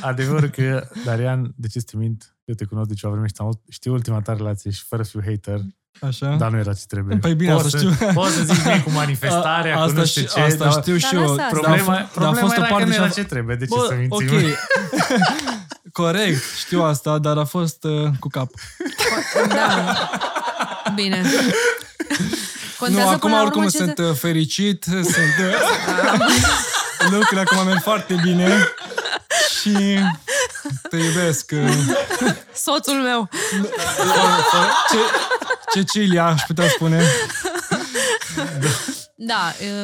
Adevărul 0.00 0.48
că, 0.48 0.88
Darian, 1.04 1.52
de 1.56 1.68
ce 1.68 1.78
să 1.78 1.84
te 1.90 1.96
mint? 1.96 2.36
Eu 2.44 2.54
te 2.54 2.64
cunosc 2.64 2.88
de 2.88 2.94
ceva 2.94 3.12
vreme 3.12 3.26
și 3.26 3.32
am- 3.38 3.60
știu 3.68 3.92
ultima 3.92 4.20
ta 4.20 4.32
relație 4.32 4.70
și 4.70 4.82
fără 4.88 5.02
să 5.02 5.10
fiu 5.10 5.20
hater, 5.24 5.60
Așa? 6.00 6.36
dar 6.36 6.50
nu 6.50 6.58
era 6.58 6.72
ce 6.72 6.84
trebuie. 6.86 7.16
Păi 7.16 7.34
bine, 7.34 7.52
poți 7.52 7.66
asta 7.66 7.78
să, 7.78 7.90
știu. 7.92 8.12
Poți 8.12 8.32
să 8.34 8.42
zici 8.44 8.64
mie 8.64 8.82
cu 8.82 8.90
manifestarea, 8.90 9.72
A- 9.74 9.76
cu 9.76 9.82
asta, 9.82 9.98
nu 10.00 10.04
știu 10.06 10.20
știu- 10.22 10.34
ce, 10.34 10.40
asta 10.46 10.64
dar 10.64 10.72
știu 10.82 10.96
și 10.96 11.12
Dar 11.12 11.22
eu. 11.22 11.28
lasă 11.28 11.32
asta. 11.42 11.42
Dar 11.42 11.58
a, 11.58 11.60
problema, 11.60 11.94
f- 11.94 11.96
dar 11.96 12.04
a 12.04 12.08
problema 12.12 12.40
fost 12.40 12.52
o 12.52 12.56
era 12.56 12.66
că 12.66 12.70
parte 12.72 12.84
nu 12.86 12.92
și 12.92 12.96
era 12.98 13.06
a- 13.06 13.10
ce 13.10 13.24
trebuie, 13.24 13.56
de 13.56 13.64
ce 13.66 13.74
Bă, 13.76 13.84
să 13.88 13.94
mințim? 13.94 14.26
ok. 14.36 14.42
Corect, 15.96 16.42
știu 16.58 16.82
asta, 16.82 17.18
dar 17.18 17.38
a 17.38 17.44
fost 17.44 17.84
uh, 17.84 18.08
cu 18.20 18.28
cap. 18.28 18.50
Da. 19.48 20.10
Bine. 20.94 21.22
Contează 22.78 23.08
nu, 23.08 23.14
acum 23.14 23.18
până 23.18 23.34
la 23.34 23.42
oricum 23.42 23.58
urmă 23.58 23.70
ce 23.70 23.76
sunt 23.76 23.92
se... 23.96 24.02
uh, 24.02 24.16
fericit, 24.16 24.84
sunt... 24.84 25.34
Uh, 25.40 27.08
lucrurile 27.10 27.40
acum 27.40 27.66
merg 27.66 27.82
foarte 27.82 28.14
bine 28.22 28.68
și 29.60 29.98
te 30.90 30.96
iubesc. 30.96 31.52
Soțul 32.54 32.94
meu. 33.02 33.28
Ce, 34.90 34.98
Cecilia, 35.74 36.26
aș 36.26 36.42
putea 36.46 36.68
spune. 36.68 37.02
Da, 38.36 38.68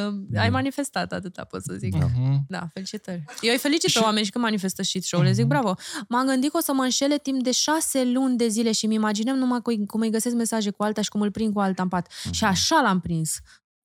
uh, 0.09 0.38
ai 0.38 0.51
manifestat 0.51 1.12
atâta, 1.12 1.45
pot 1.45 1.62
să 1.62 1.74
zic. 1.74 1.95
Mhm. 1.95 2.45
Da, 2.49 2.66
felicitări. 2.72 3.24
Eu 3.40 3.53
îi 3.53 3.59
felicit 3.59 3.93
pe 3.93 3.99
oameni 3.99 4.24
și 4.24 4.30
când 4.30 4.45
manifestă 4.45 4.82
shit 4.82 5.05
show 5.05 5.20
le 5.22 5.32
zic 5.32 5.45
bravo. 5.47 5.74
M-am 6.09 6.26
gândit 6.26 6.51
că 6.51 6.57
o 6.57 6.61
să 6.61 6.72
mă 6.72 6.82
înșele 6.82 7.18
timp 7.18 7.43
de 7.43 7.51
șase 7.53 8.05
luni 8.05 8.36
de 8.36 8.49
zile 8.49 8.72
și 8.72 8.86
mi 8.86 8.95
imaginăm 8.95 9.36
numai 9.36 9.61
cu- 9.61 9.84
cum 9.86 10.01
îi 10.01 10.11
găsesc 10.11 10.34
mesaje 10.34 10.70
cu 10.70 10.82
alta 10.82 11.01
și 11.03 11.09
cum 11.09 11.20
îl 11.20 11.30
prind 11.30 11.53
cu 11.53 11.61
alta 11.61 11.82
în 11.82 11.88
pat. 11.88 12.09
Și 12.30 12.45
așa 12.45 12.80
l-am 12.80 13.01
prins. 13.01 13.38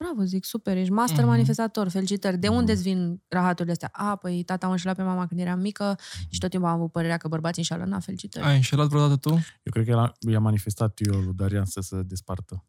Bravo, 0.04 0.24
zic, 0.24 0.46
super, 0.46 0.78
ești 0.78 0.92
master 0.92 1.18
Mhm. 1.20 1.28
manifestator, 1.28 1.90
felicitări. 1.90 2.38
De 2.38 2.48
unde 2.48 2.72
îți 2.72 2.82
vin 2.82 3.22
rahaturile 3.28 3.72
astea? 3.72 3.90
A, 3.92 4.16
păi 4.16 4.44
tata 4.44 4.66
m-a 4.66 4.72
înșelat 4.72 4.96
pe 4.96 5.04
mama 5.04 5.28
când 5.28 5.40
eram 5.40 5.60
mică 5.60 5.96
și 6.30 6.40
tot 6.40 6.50
timpul 6.50 6.70
am 6.70 6.76
avut 6.76 6.92
părerea 6.92 7.18
că 7.18 7.28
bărbații 7.28 7.66
înșală. 7.70 7.90
Na, 7.90 8.00
felicitări. 8.00 8.46
Ai 8.46 8.56
înșelat 8.56 8.88
vreodată 8.88 9.16
tu? 9.16 9.30
Eu 9.64 9.72
cred 9.72 9.86
că 9.86 9.92
el 9.92 9.98
a- 9.98 10.12
i-a 10.32 10.40
manifestat 10.40 11.00
eu 11.06 11.20
lui 11.20 11.34
Darian 11.36 11.66
să 11.66 11.82
se 11.82 12.02
despartă 12.02 12.66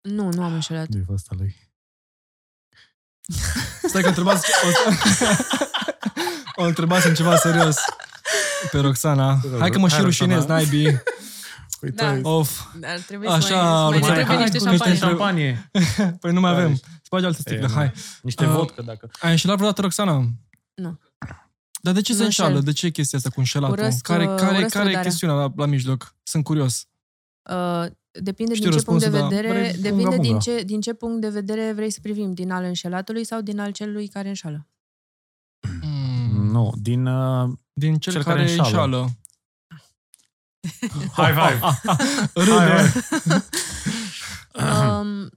Nu, 0.00 0.28
nu 0.32 0.42
am 0.42 0.52
înșelat. 0.52 0.88
de 0.88 1.04
ăsta 1.08 1.34
lui. 1.38 1.54
Stai 3.88 4.02
că 4.02 4.08
întrebați... 4.08 4.50
O, 6.56 6.62
o 6.62 6.66
întrebați 6.66 7.06
în 7.06 7.14
ceva 7.14 7.36
serios 7.36 7.76
pe 8.70 8.78
Roxana. 8.78 9.40
Hai 9.58 9.70
că 9.70 9.78
mă 9.78 9.88
și 9.88 9.94
Hai, 9.94 10.04
rușinez, 10.04 10.36
Roxana. 10.36 10.54
naibii. 10.54 11.02
Da. 11.94 12.18
Of. 12.22 12.60
Ar 12.84 12.98
trebui 12.98 13.26
Așa, 13.26 13.40
să 13.40 13.54
mai, 13.54 13.62
să 13.62 13.64
mai 13.64 13.86
urmare, 13.86 13.98
ne 13.98 14.14
trebuie 14.14 14.26
hai, 14.26 14.36
niște 14.36 14.58
cu 14.58 14.68
niște 14.68 14.94
șampanie. 14.94 15.68
șampanie. 15.72 16.16
Păi 16.20 16.32
nu 16.32 16.40
mai 16.40 16.52
Hai. 16.52 16.62
avem. 16.62 16.80
Sparge 17.02 17.26
altă 17.26 17.40
sticlă, 17.40 17.64
E, 17.64 17.68
nu. 17.68 17.74
hai. 17.74 17.92
Niște 18.22 18.44
Uh, 18.44 18.50
vodcă 18.50 18.82
dacă... 18.82 19.10
Ai 19.20 19.30
înșelat 19.30 19.56
vreodată 19.56 19.80
Roxana? 19.80 20.24
Nu. 20.74 20.98
Dar 21.82 21.92
de 21.94 22.00
ce 22.00 22.12
se 22.12 22.18
Nu 22.18 22.24
înșală? 22.24 22.48
înșel. 22.48 22.64
De 22.64 22.72
ce 22.72 22.86
e 22.86 22.90
chestia 22.90 23.18
asta 23.18 23.30
cu 23.30 23.38
înșelatul? 23.40 23.78
Urăsc, 23.78 24.00
care 24.00 24.26
uh, 24.28 24.34
care, 24.34 24.56
urăsc 24.56 24.60
care 24.60 24.64
e 24.64 24.68
trădarea. 24.68 25.00
chestiunea 25.00 25.36
la, 25.36 25.52
la 25.56 25.66
mijloc? 25.66 26.14
Sunt 26.22 26.44
curios. 26.44 26.86
Uh, 27.50 27.86
depinde 28.20 28.54
Știu 28.54 28.68
din 28.68 28.78
ce 28.78 28.84
punct 28.84 29.00
de 29.00 29.06
răspunsul, 29.06 29.10
dar 29.10 29.28
vedere, 29.28 29.48
vrei 29.48 29.72
depinde 29.72 29.88
din 29.88 30.04
bunga-bunga. 30.04 30.38
ce, 30.38 30.62
din 30.62 30.80
ce 30.80 30.92
punct 30.92 31.20
de 31.20 31.28
vedere 31.28 31.72
vrei 31.72 31.90
să 31.90 31.98
privim, 32.02 32.32
din 32.32 32.50
al 32.50 32.64
înșelatului 32.64 33.24
sau 33.24 33.40
din 33.40 33.58
al 33.58 33.72
celui 33.72 34.08
care 34.08 34.28
înșală. 34.28 34.66
Mm. 35.82 36.50
Nu, 36.50 36.72
din... 36.76 37.06
Uh, 37.06 37.50
Din 37.72 37.98
cel, 37.98 38.12
Cel 38.12 38.22
care, 38.22 38.38
care 38.38 38.50
înșală. 38.50 38.96
înșală. 38.96 39.10
high 41.16 41.34
five! 41.34 41.60
Râde. 42.44 42.92
um, 44.54 45.30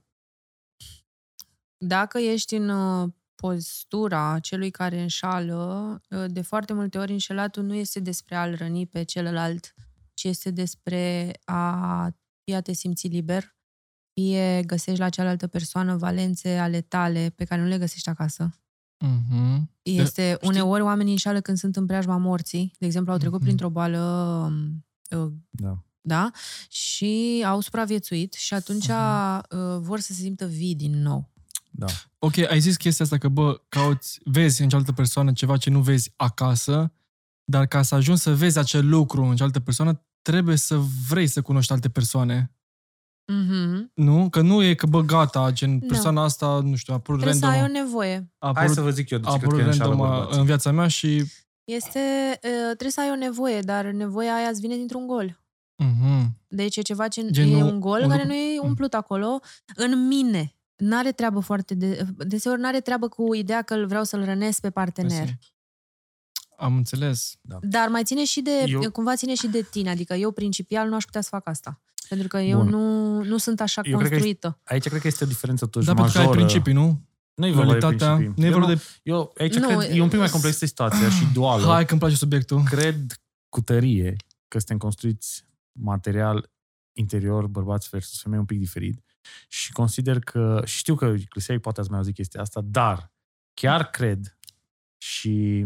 dacă 1.78 2.18
ești 2.18 2.54
în 2.54 2.68
uh, 2.68 3.08
postura 3.34 4.38
celui 4.38 4.70
care 4.70 5.00
înșală, 5.00 6.00
uh, 6.10 6.24
de 6.26 6.42
foarte 6.42 6.72
multe 6.72 6.98
ori 6.98 7.12
înșelatul 7.12 7.62
nu 7.62 7.74
este 7.74 8.00
despre 8.00 8.34
a-l 8.34 8.54
răni 8.54 8.86
pe 8.86 9.02
celălalt, 9.02 9.74
ci 10.14 10.24
este 10.24 10.50
despre 10.50 11.32
a 11.44 12.10
fie 12.46 12.54
a 12.56 12.60
te 12.60 12.72
simți 12.72 13.06
liber, 13.06 13.54
fie 14.12 14.62
găsești 14.66 15.00
la 15.00 15.08
cealaltă 15.08 15.46
persoană 15.46 15.96
valențe 15.96 16.56
ale 16.56 16.80
tale 16.80 17.32
pe 17.36 17.44
care 17.44 17.60
nu 17.60 17.68
le 17.68 17.78
găsești 17.78 18.08
acasă. 18.08 18.60
Mhm. 18.98 19.70
Este, 19.82 20.38
uneori 20.42 20.82
oamenii 20.82 21.12
înșală 21.12 21.40
când 21.40 21.58
sunt 21.58 21.76
în 21.76 21.86
preajma 21.86 22.16
morții. 22.16 22.72
De 22.78 22.86
exemplu, 22.86 23.12
au 23.12 23.18
trecut 23.18 23.36
Mhm. 23.36 23.44
printr-o 23.44 23.70
boală 23.70 24.00
uh, 25.10 25.32
Da. 25.50 25.84
da? 26.00 26.30
Și 26.68 27.42
au 27.46 27.60
supraviețuit 27.60 28.32
și 28.32 28.54
atunci 28.54 28.86
uh, 28.88 29.38
vor 29.78 30.00
să 30.00 30.12
se 30.12 30.22
simtă 30.22 30.46
vii 30.46 30.74
din 30.74 31.02
nou. 31.02 31.32
Da. 31.70 31.86
Ok, 32.18 32.36
ai 32.36 32.60
zis 32.60 32.76
chestia 32.76 33.04
asta 33.04 33.18
că, 33.18 33.28
bă, 33.28 33.60
cauți, 33.68 34.20
vezi 34.24 34.62
în 34.62 34.68
cealaltă 34.68 34.92
persoană 34.92 35.32
ceva 35.32 35.56
ce 35.56 35.70
nu 35.70 35.80
vezi 35.80 36.12
acasă, 36.16 36.92
dar 37.44 37.66
ca 37.66 37.82
să 37.82 37.94
ajungi 37.94 38.20
să 38.20 38.34
vezi 38.34 38.58
acel 38.58 38.88
lucru 38.88 39.22
în 39.24 39.36
cealaltă 39.36 39.60
persoană, 39.60 40.06
trebuie 40.30 40.56
să 40.56 40.76
vrei 41.08 41.26
să 41.26 41.42
cunoști 41.42 41.72
alte 41.72 41.88
persoane. 41.88 42.50
Mm-hmm. 43.32 43.92
Nu? 43.94 44.28
Că 44.28 44.40
nu 44.40 44.62
e 44.62 44.74
că, 44.74 44.86
bă, 44.86 45.00
gata, 45.00 45.50
gen, 45.52 45.78
persoana 45.78 46.22
asta, 46.22 46.60
nu 46.62 46.76
știu, 46.76 46.92
a 46.92 46.96
apărut 46.96 47.20
Trebuie 47.20 47.40
să 47.40 47.46
random, 47.46 47.62
ai 47.64 47.68
o 47.70 47.82
nevoie. 47.82 48.14
a 48.14 48.22
Hai 48.38 48.50
apărut, 48.50 48.74
să 48.74 48.80
vă 48.80 48.90
zic 48.90 49.10
eu 49.10 49.18
de 49.18 49.26
a 49.28 49.30
ce 49.30 49.36
cred 49.38 49.48
că 49.48 49.54
apărut 49.54 49.66
e 49.72 49.72
înșală 49.72 49.90
random 49.90 50.06
a- 50.10 50.16
bărbații. 50.16 50.38
în 50.40 50.44
viața 50.46 50.70
mea 50.72 50.88
și... 50.88 51.24
Este, 51.64 51.98
uh, 52.42 52.64
trebuie 52.64 52.90
să 52.90 53.00
ai 53.00 53.10
o 53.10 53.14
nevoie, 53.16 53.60
dar 53.60 53.84
nevoia 53.84 54.34
aia 54.34 54.48
îți 54.48 54.60
vine 54.60 54.74
dintr-un 54.76 55.06
gol. 55.06 55.40
Mhm. 55.82 56.38
Deci 56.48 56.76
e 56.76 56.80
ceva 56.82 57.08
ce 57.08 57.30
Gen, 57.30 57.48
e 57.48 57.58
nu- 57.58 57.66
un 57.66 57.80
gol 57.80 58.00
un 58.02 58.08
care 58.08 58.22
lucru- 58.22 58.26
nu 58.26 58.34
e 58.34 58.60
Mm. 58.62 58.68
umplut 58.68 58.94
acolo. 58.94 59.40
În 59.74 60.06
mine. 60.06 60.50
N-are 60.76 61.12
treabă 61.12 61.40
foarte 61.40 61.74
de... 61.74 62.06
Deseori 62.16 62.60
n-are 62.60 62.80
treabă 62.80 63.08
cu 63.08 63.34
ideea 63.34 63.62
că 63.62 63.74
îl 63.74 63.86
vreau 63.86 64.04
să-l 64.04 64.24
rănesc 64.24 64.60
pe 64.60 64.70
partener. 64.70 65.18
Mersi. 65.18 65.38
Am 66.56 66.76
înțeles. 66.76 67.34
Dar 67.60 67.88
mai 67.88 68.04
ține 68.04 68.24
și 68.24 68.40
de, 68.40 68.50
Eu- 68.66 68.82
eu... 68.82 68.90
cumva 68.90 69.16
ține 69.16 69.34
și 69.34 69.46
de 69.46 69.62
tine. 69.70 69.90
Adică 69.90 70.14
eu 70.14 70.30
principial 70.30 70.88
nu 70.88 70.94
aș 70.94 71.04
putea 71.04 71.20
să 71.20 71.28
fac 71.30 71.48
asta. 71.48 71.80
Pentru 72.08 72.28
că 72.28 72.38
eu 72.38 72.58
Bun. 72.58 72.68
nu, 72.68 73.22
nu 73.22 73.36
sunt 73.38 73.60
așa 73.60 73.80
Eu 73.84 73.96
cred 73.96 74.02
că 74.02 74.08
construită. 74.14 74.58
Aici 74.64 74.88
cred 74.88 75.00
că 75.00 75.06
este 75.06 75.24
o 75.24 75.26
diferență 75.26 75.64
totuși 75.64 75.86
Da, 75.86 75.94
pentru 75.94 76.12
că 76.12 76.18
ai 76.18 76.24
majoră. 76.24 76.44
principii, 76.44 76.72
nu? 76.72 77.00
Nu 77.34 77.46
e 77.46 77.50
vorba 77.52 77.72
de 77.72 77.78
Dualitatea. 77.78 78.14
principii. 78.14 78.42
Nu 78.42 78.48
e 78.48 78.52
Eu 78.52 78.58
vorba 78.58 78.74
de... 78.74 78.82
Eu, 79.02 79.32
aici 79.38 79.54
Nu, 79.54 79.78
cred, 79.78 79.96
e 79.96 80.00
un 80.02 80.08
pic 80.08 80.18
mai 80.18 80.28
complexă 80.28 80.66
situația 80.72 81.10
și 81.10 81.24
duală. 81.32 81.66
Hai 81.66 81.84
că 81.84 81.90
îmi 81.90 82.00
place 82.00 82.16
subiectul. 82.16 82.62
Cred 82.62 83.20
cu 83.48 83.60
tărie 83.60 84.16
că 84.48 84.58
suntem 84.58 84.78
construiți 84.78 85.44
material 85.72 86.50
interior, 86.92 87.46
bărbați 87.46 87.88
versus 87.90 88.20
femei, 88.20 88.38
un 88.38 88.44
pic 88.44 88.58
diferit. 88.58 89.04
Și 89.48 89.72
consider 89.72 90.18
că, 90.18 90.62
și 90.64 90.76
știu 90.78 90.94
că 90.94 91.14
Clisiai 91.28 91.58
poate 91.58 91.80
ați 91.80 91.88
mai 91.88 91.98
auzit 91.98 92.14
chestia 92.14 92.40
asta, 92.40 92.60
dar 92.64 93.12
chiar 93.54 93.90
cred 93.90 94.38
și 94.96 95.64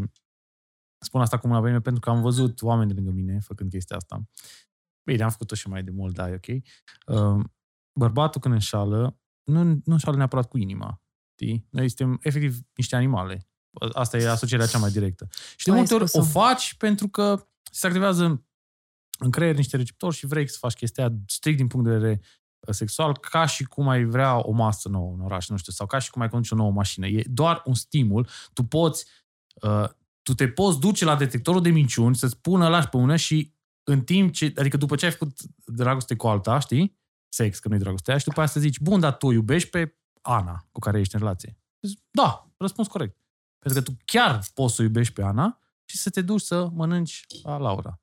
spun 1.00 1.20
asta 1.20 1.38
cu 1.38 1.46
mâna 1.46 1.60
pe 1.60 1.66
mine 1.66 1.80
pentru 1.80 2.00
că 2.00 2.10
am 2.10 2.20
văzut 2.20 2.62
oameni 2.62 2.88
de 2.88 2.94
lângă 2.94 3.10
mine 3.10 3.38
făcând 3.40 3.70
chestia 3.70 3.96
asta. 3.96 4.22
Bine, 5.04 5.22
am 5.22 5.30
făcut-o 5.30 5.54
și 5.54 5.68
mai 5.68 5.82
de 5.82 5.90
mult, 5.90 6.14
da, 6.14 6.30
e 6.30 6.34
ok. 6.34 6.46
Uh, 7.06 7.44
Bărbatul 7.98 8.40
când 8.40 8.54
înșală, 8.54 9.18
nu, 9.44 9.62
nu 9.62 9.82
înșală 9.84 10.16
neapărat 10.16 10.48
cu 10.48 10.58
inima. 10.58 11.02
Știi? 11.32 11.66
Noi 11.70 11.88
suntem 11.88 12.18
efectiv 12.22 12.58
niște 12.74 12.96
animale. 12.96 13.48
Asta 13.92 14.16
e 14.16 14.28
asocierea 14.28 14.66
cea 14.66 14.78
mai 14.78 14.90
directă. 14.90 15.28
Și 15.56 15.64
de 15.64 15.70
Ai 15.70 15.76
multe 15.76 15.94
ori 15.94 16.02
o 16.02 16.06
spus-o. 16.06 16.28
faci 16.28 16.74
pentru 16.74 17.08
că 17.08 17.46
se 17.70 17.86
activează 17.86 18.24
în, 18.24 18.42
în 19.18 19.30
creier 19.30 19.56
niște 19.56 19.76
receptori 19.76 20.14
și 20.16 20.26
vrei 20.26 20.48
să 20.48 20.56
faci 20.60 20.74
chestia 20.74 21.06
aia 21.06 21.16
strict 21.26 21.56
din 21.56 21.66
punct 21.66 21.86
de 21.86 21.92
vedere 21.92 22.20
uh, 22.60 22.74
sexual, 22.74 23.16
ca 23.18 23.46
și 23.46 23.64
cum 23.64 23.88
ai 23.88 24.04
vrea 24.04 24.46
o 24.46 24.50
masă 24.50 24.88
nouă 24.88 25.14
în 25.14 25.20
oraș, 25.20 25.48
nu 25.48 25.56
știu, 25.56 25.72
sau 25.72 25.86
ca 25.86 25.98
și 25.98 26.10
cum 26.10 26.22
ai 26.22 26.28
conduce 26.28 26.54
o 26.54 26.56
nouă 26.56 26.70
mașină. 26.70 27.06
E 27.06 27.24
doar 27.26 27.62
un 27.64 27.74
stimul. 27.74 28.28
Tu 28.52 28.64
poți, 28.64 29.06
uh, 29.62 29.88
tu 30.22 30.34
te 30.34 30.48
poți 30.48 30.80
duce 30.80 31.04
la 31.04 31.16
detectorul 31.16 31.62
de 31.62 31.70
minciuni, 31.70 32.16
să-ți 32.16 32.40
pună 32.40 32.68
lași 32.68 32.88
pe 32.88 32.96
una 32.96 33.16
și 33.16 33.54
în 33.82 34.02
timp 34.02 34.32
ce, 34.32 34.52
adică 34.56 34.76
după 34.76 34.96
ce 34.96 35.04
ai 35.04 35.10
făcut 35.10 35.38
dragoste 35.64 36.16
cu 36.16 36.28
alta, 36.28 36.58
știi? 36.58 36.98
Sex, 37.28 37.58
că 37.58 37.68
nu-i 37.68 37.78
dragostea, 37.78 38.18
și 38.18 38.24
după 38.24 38.38
aia 38.38 38.48
să 38.48 38.60
zici, 38.60 38.80
bun, 38.80 39.00
dar 39.00 39.16
tu 39.16 39.30
iubești 39.30 39.70
pe 39.70 39.96
Ana 40.22 40.68
cu 40.72 40.78
care 40.78 41.00
ești 41.00 41.14
în 41.14 41.20
relație. 41.20 41.58
Zici, 41.80 41.98
da, 42.10 42.50
răspuns 42.56 42.88
corect. 42.88 43.16
Pentru 43.58 43.82
că 43.82 43.90
tu 43.90 43.96
chiar 44.04 44.40
poți 44.54 44.74
să 44.74 44.80
o 44.80 44.84
iubești 44.84 45.12
pe 45.12 45.22
Ana 45.22 45.58
și 45.84 45.96
să 45.96 46.10
te 46.10 46.22
duci 46.22 46.40
să 46.40 46.68
mănânci 46.72 47.24
la 47.42 47.56
Laura. 47.56 48.00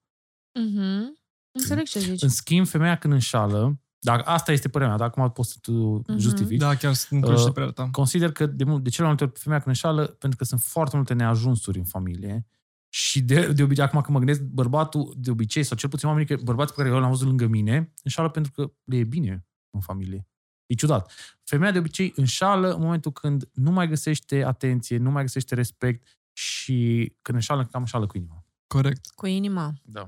Mm-hmm. 0.59 1.26
Înțeleg 1.51 1.86
ce 1.86 1.99
zici. 1.99 2.22
În 2.22 2.30
schimb, 2.30 2.68
femeia 2.68 2.97
când 2.97 3.13
înșală, 3.13 3.80
dacă 3.99 4.29
asta 4.29 4.51
este 4.51 4.69
părerea 4.69 4.95
mea, 4.95 5.05
dacă 5.07 5.19
acum 5.19 5.31
poți 5.31 5.51
să 5.51 5.57
tu 5.61 5.71
Mhm. 5.71 6.17
justifici, 6.17 6.59
Da, 6.59 6.75
chiar 6.75 6.93
sunt 6.93 7.11
încurajat 7.11 7.39
Uh, 7.47 7.53
de 7.53 7.59
părerea 7.59 7.73
ta. 7.83 7.89
consider 7.91 8.31
că 8.31 8.45
de, 8.45 8.63
mult- 8.63 8.83
de 8.83 8.89
cele 8.89 9.07
mai 9.07 9.15
multe 9.17 9.23
ori 9.33 9.39
femeia 9.41 9.61
când 9.61 9.75
înșală, 9.75 10.05
pentru 10.05 10.37
că 10.37 10.43
sunt 10.43 10.61
foarte 10.61 10.95
multe 10.95 11.13
neajunsuri 11.13 11.77
în 11.77 11.85
familie 11.85 12.45
și 12.89 13.21
de, 13.21 13.51
de 13.51 13.63
obicei, 13.63 13.83
acum 13.83 14.01
că 14.01 14.11
mă 14.11 14.17
gândesc, 14.17 14.41
bărbatul 14.41 15.13
de 15.17 15.31
obicei, 15.31 15.63
sau 15.63 15.77
cel 15.77 15.89
puțin 15.89 16.07
oamenii, 16.07 16.35
că 16.35 16.41
bărbații 16.43 16.75
pe 16.75 16.81
care 16.81 16.93
eu 16.93 17.01
l-am 17.01 17.09
văzut 17.09 17.27
lângă 17.27 17.47
mine, 17.47 17.93
înșală 18.03 18.29
pentru 18.29 18.51
că 18.51 18.71
le 18.83 18.95
e 18.97 19.03
bine 19.03 19.45
în 19.69 19.79
familie. 19.79 20.27
E 20.65 20.73
ciudat. 20.73 21.11
Femeia 21.43 21.71
de 21.71 21.77
obicei 21.77 22.13
înșală 22.15 22.73
în 22.73 22.81
momentul 22.81 23.11
când 23.11 23.49
nu 23.53 23.71
mai 23.71 23.87
găsește 23.87 24.43
atenție, 24.43 24.97
nu 24.97 25.11
mai 25.11 25.21
găsește 25.23 25.55
respect 25.55 26.07
și 26.33 27.13
când 27.21 27.37
înșală, 27.37 27.65
cam 27.65 27.81
înșală 27.81 28.05
cu 28.07 28.17
inima. 28.17 28.45
Corect. 28.67 29.07
Cu 29.15 29.25
inima. 29.25 29.73
Da. 29.83 30.07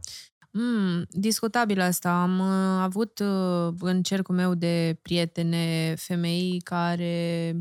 Mm, 0.52 1.06
discutabil 1.10 1.80
asta. 1.80 2.22
Am 2.22 2.40
uh, 2.40 2.82
avut 2.82 3.20
uh, 3.20 3.74
în 3.80 4.04
cercul 4.04 4.36
meu 4.36 4.54
de 4.56 5.00
prietene 5.02 5.96
femei 5.98 6.62
care 6.64 7.56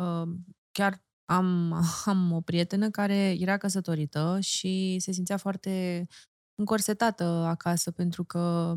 uh, 0.00 0.28
chiar 0.72 1.02
am, 1.24 1.72
am 2.04 2.32
o 2.32 2.40
prietenă 2.40 2.90
care 2.90 3.36
era 3.38 3.56
căsătorită 3.56 4.38
și 4.40 4.96
se 4.98 5.12
simțea 5.12 5.36
foarte 5.36 6.06
încorsetată 6.54 7.24
acasă 7.24 7.90
pentru 7.90 8.24
că 8.24 8.74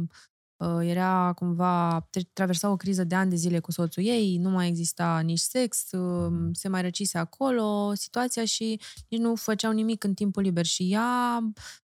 uh, 0.58 0.80
era 0.88 1.34
cumva, 1.34 2.08
tre- 2.10 2.30
traversa 2.34 2.70
o 2.70 2.76
criză 2.76 3.04
de 3.04 3.16
ani 3.16 3.30
de 3.30 3.36
zile 3.36 3.60
cu 3.60 3.72
soțul 3.72 4.04
ei, 4.04 4.38
nu 4.38 4.50
mai 4.50 4.68
exista 4.68 5.20
nici 5.20 5.40
sex, 5.40 5.92
uh, 5.92 6.50
se 6.52 6.68
mai 6.68 6.82
răcise 6.82 7.18
acolo 7.18 7.94
situația 7.94 8.46
și 8.46 8.82
nici 9.10 9.20
nu 9.20 9.36
făceau 9.36 9.72
nimic 9.72 10.04
în 10.04 10.14
timpul 10.14 10.42
liber 10.44 10.66
și 10.66 10.92
ea 10.92 11.40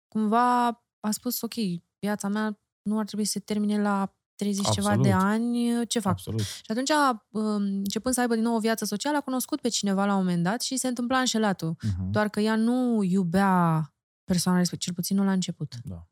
cumva 0.08 0.83
a 1.06 1.10
spus, 1.10 1.40
ok, 1.40 1.54
viața 1.98 2.28
mea 2.28 2.58
nu 2.82 2.98
ar 2.98 3.04
trebui 3.04 3.24
să 3.24 3.32
se 3.32 3.40
termine 3.40 3.82
la 3.82 4.14
30 4.34 4.68
ceva 4.68 4.88
Absolut. 4.88 5.06
de 5.06 5.12
ani, 5.12 5.86
ce 5.86 5.98
fac? 5.98 6.12
Absolut. 6.12 6.40
Și 6.40 6.70
atunci, 6.70 6.90
um, 7.30 7.42
începând 7.62 8.14
să 8.14 8.20
aibă 8.20 8.34
din 8.34 8.42
nou 8.42 8.54
o 8.54 8.58
viață 8.58 8.84
socială, 8.84 9.16
a 9.16 9.20
cunoscut 9.20 9.60
pe 9.60 9.68
cineva 9.68 10.04
la 10.04 10.12
un 10.12 10.18
moment 10.18 10.42
dat 10.42 10.62
și 10.62 10.76
se 10.76 10.88
întâmpla 10.88 11.18
înșelatul. 11.18 11.76
Uh-huh. 11.76 12.10
Doar 12.10 12.28
că 12.28 12.40
ea 12.40 12.56
nu 12.56 13.02
iubea 13.02 13.88
persoana 14.24 14.58
respectivă, 14.58 14.92
cel 14.92 14.94
puțin 14.94 15.16
nu 15.16 15.24
la 15.24 15.32
început. 15.32 15.74
Da. 15.84 16.08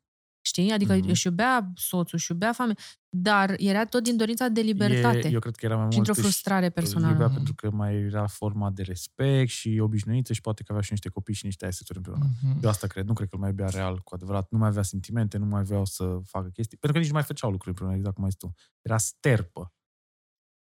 Știi? 0.52 0.70
Adică 0.72 0.92
Mhm. 0.94 1.02
mm-hmm. 1.04 1.08
își 1.10 1.26
iubea 1.26 1.72
soțul, 1.74 2.18
își 2.18 2.30
iubea 2.30 2.52
familia, 2.52 2.82
dar 3.08 3.54
era 3.58 3.84
tot 3.84 4.02
din 4.02 4.16
dorința 4.16 4.48
de 4.48 4.60
libertate 4.60 5.28
E, 5.28 5.30
eu 5.32 5.38
cred 5.40 5.56
că 5.56 5.66
era 5.66 5.76
mai 5.76 5.90
și 5.90 5.96
mult 5.96 6.08
într-o 6.08 6.22
că 6.22 6.28
frustrare 6.28 6.64
îl 6.64 6.70
personală. 6.70 7.12
iubea 7.12 7.26
Mhm. 7.26 7.34
pentru 7.34 7.54
că 7.54 7.70
mai 7.70 7.94
era 7.94 8.26
forma 8.26 8.70
de 8.70 8.82
respect 8.82 9.48
și 9.50 9.78
obișnuință 9.82 10.32
și 10.32 10.40
poate 10.40 10.62
că 10.62 10.72
avea 10.72 10.82
și 10.82 10.90
niște 10.92 11.08
copii 11.08 11.34
și 11.34 11.44
niște 11.44 11.66
aseturi 11.66 11.98
împreună. 11.98 12.26
Mhm. 12.42 12.58
Eu 12.62 12.68
asta 12.68 12.86
cred. 12.86 13.06
Nu 13.06 13.12
cred 13.12 13.28
că 13.28 13.34
îl 13.34 13.40
mai 13.40 13.50
iubea 13.50 13.68
real, 13.68 13.98
cu 13.98 14.14
adevărat. 14.14 14.46
Nu 14.50 14.58
mai 14.58 14.68
avea 14.68 14.82
sentimente, 14.82 15.36
nu 15.38 15.44
mai 15.46 15.60
aveau 15.60 15.84
să 15.84 16.18
facă 16.24 16.48
chestii. 16.48 16.76
Pentru 16.76 16.92
că 16.92 16.98
nici 16.98 17.08
nu 17.08 17.14
mai 17.14 17.22
făceau 17.26 17.50
lucruri 17.50 17.68
împreună, 17.70 17.94
exact 17.96 18.14
cum 18.14 18.24
ai 18.24 18.30
zis 18.30 18.38
tu. 18.38 18.52
Era 18.82 18.96
sterpă. 18.98 19.72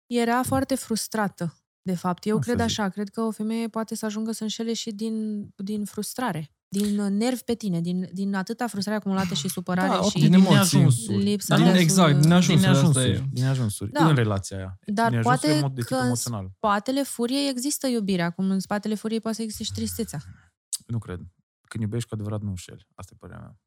Era 0.08 0.44
foarte 0.44 0.76
frustrată, 0.76 1.58
de 1.82 1.96
fapt. 1.96 2.26
Eu 2.26 2.38
Asta 2.38 2.52
cred 2.52 2.68
zic. 2.68 2.80
așa, 2.80 2.90
cred 2.90 3.10
că 3.10 3.22
o 3.22 3.32
femeie 3.32 3.68
poate 3.68 3.96
să 3.96 4.06
ajungă 4.06 4.32
să 4.32 4.44
înșele 4.44 4.74
și 4.74 4.92
din, 4.92 5.48
din 5.56 5.86
frustrare, 5.86 6.52
din 6.70 7.00
uh, 7.00 7.10
nervi 7.10 7.42
pe 7.44 7.54
tine, 7.54 7.82
din, 7.82 8.10
din 8.14 8.34
atâta 8.36 8.68
frustrare 8.68 8.98
acumulată 8.98 9.34
și 9.34 9.48
supărare 9.50 9.88
Da, 9.88 10.02
și... 10.02 10.20
din 10.20 10.34
emoții. 10.34 10.54
neajunsuri. 10.54 11.18
Lipsa 11.24 11.48
Dar 11.48 11.58
Din, 11.58 11.68
nu- 11.68 11.74
de- 11.74 11.80
exact, 11.80 12.12
din 12.12 12.22
din 12.22 12.32
ajunsuri, 12.32 12.60
din 12.60 12.70
asta 12.70 12.80
ajunsuri, 12.82 13.12
e. 13.12 13.24
din 13.32 13.46
ajunsuri 13.46 13.92
Da. 13.92 14.08
în 14.08 14.16
relația 14.16 14.58
aia. 14.58 14.80
Dar 14.86 15.10
din 15.12 15.22
poate 15.22 15.48
ajunsuri 15.48 15.74
de 15.74 15.80
tip 15.82 15.90
că 15.90 15.96
în 15.96 16.06
emoțional. 16.06 16.50
spatele 16.56 17.04
furiei 17.04 17.50
există 17.50 17.88
iubirea, 17.88 18.30
cum 18.30 18.50
în 18.50 18.60
spatele 18.60 18.96
furiei 18.96 19.20
poate 19.22 19.38
să 19.38 19.44
existe 19.44 19.64
și 19.64 19.72
tristețea. 19.72 20.20
Nu 20.88 20.98
cred. 20.98 21.20
Când 21.68 21.84
iubești 21.84 22.08
cu 22.10 22.14
adevărat 22.16 22.42
nu 22.42 22.50
înșeli. 22.50 22.88
Asta 22.96 23.12
e 23.14 23.18
părerea 23.20 23.42
mea. 23.42 23.60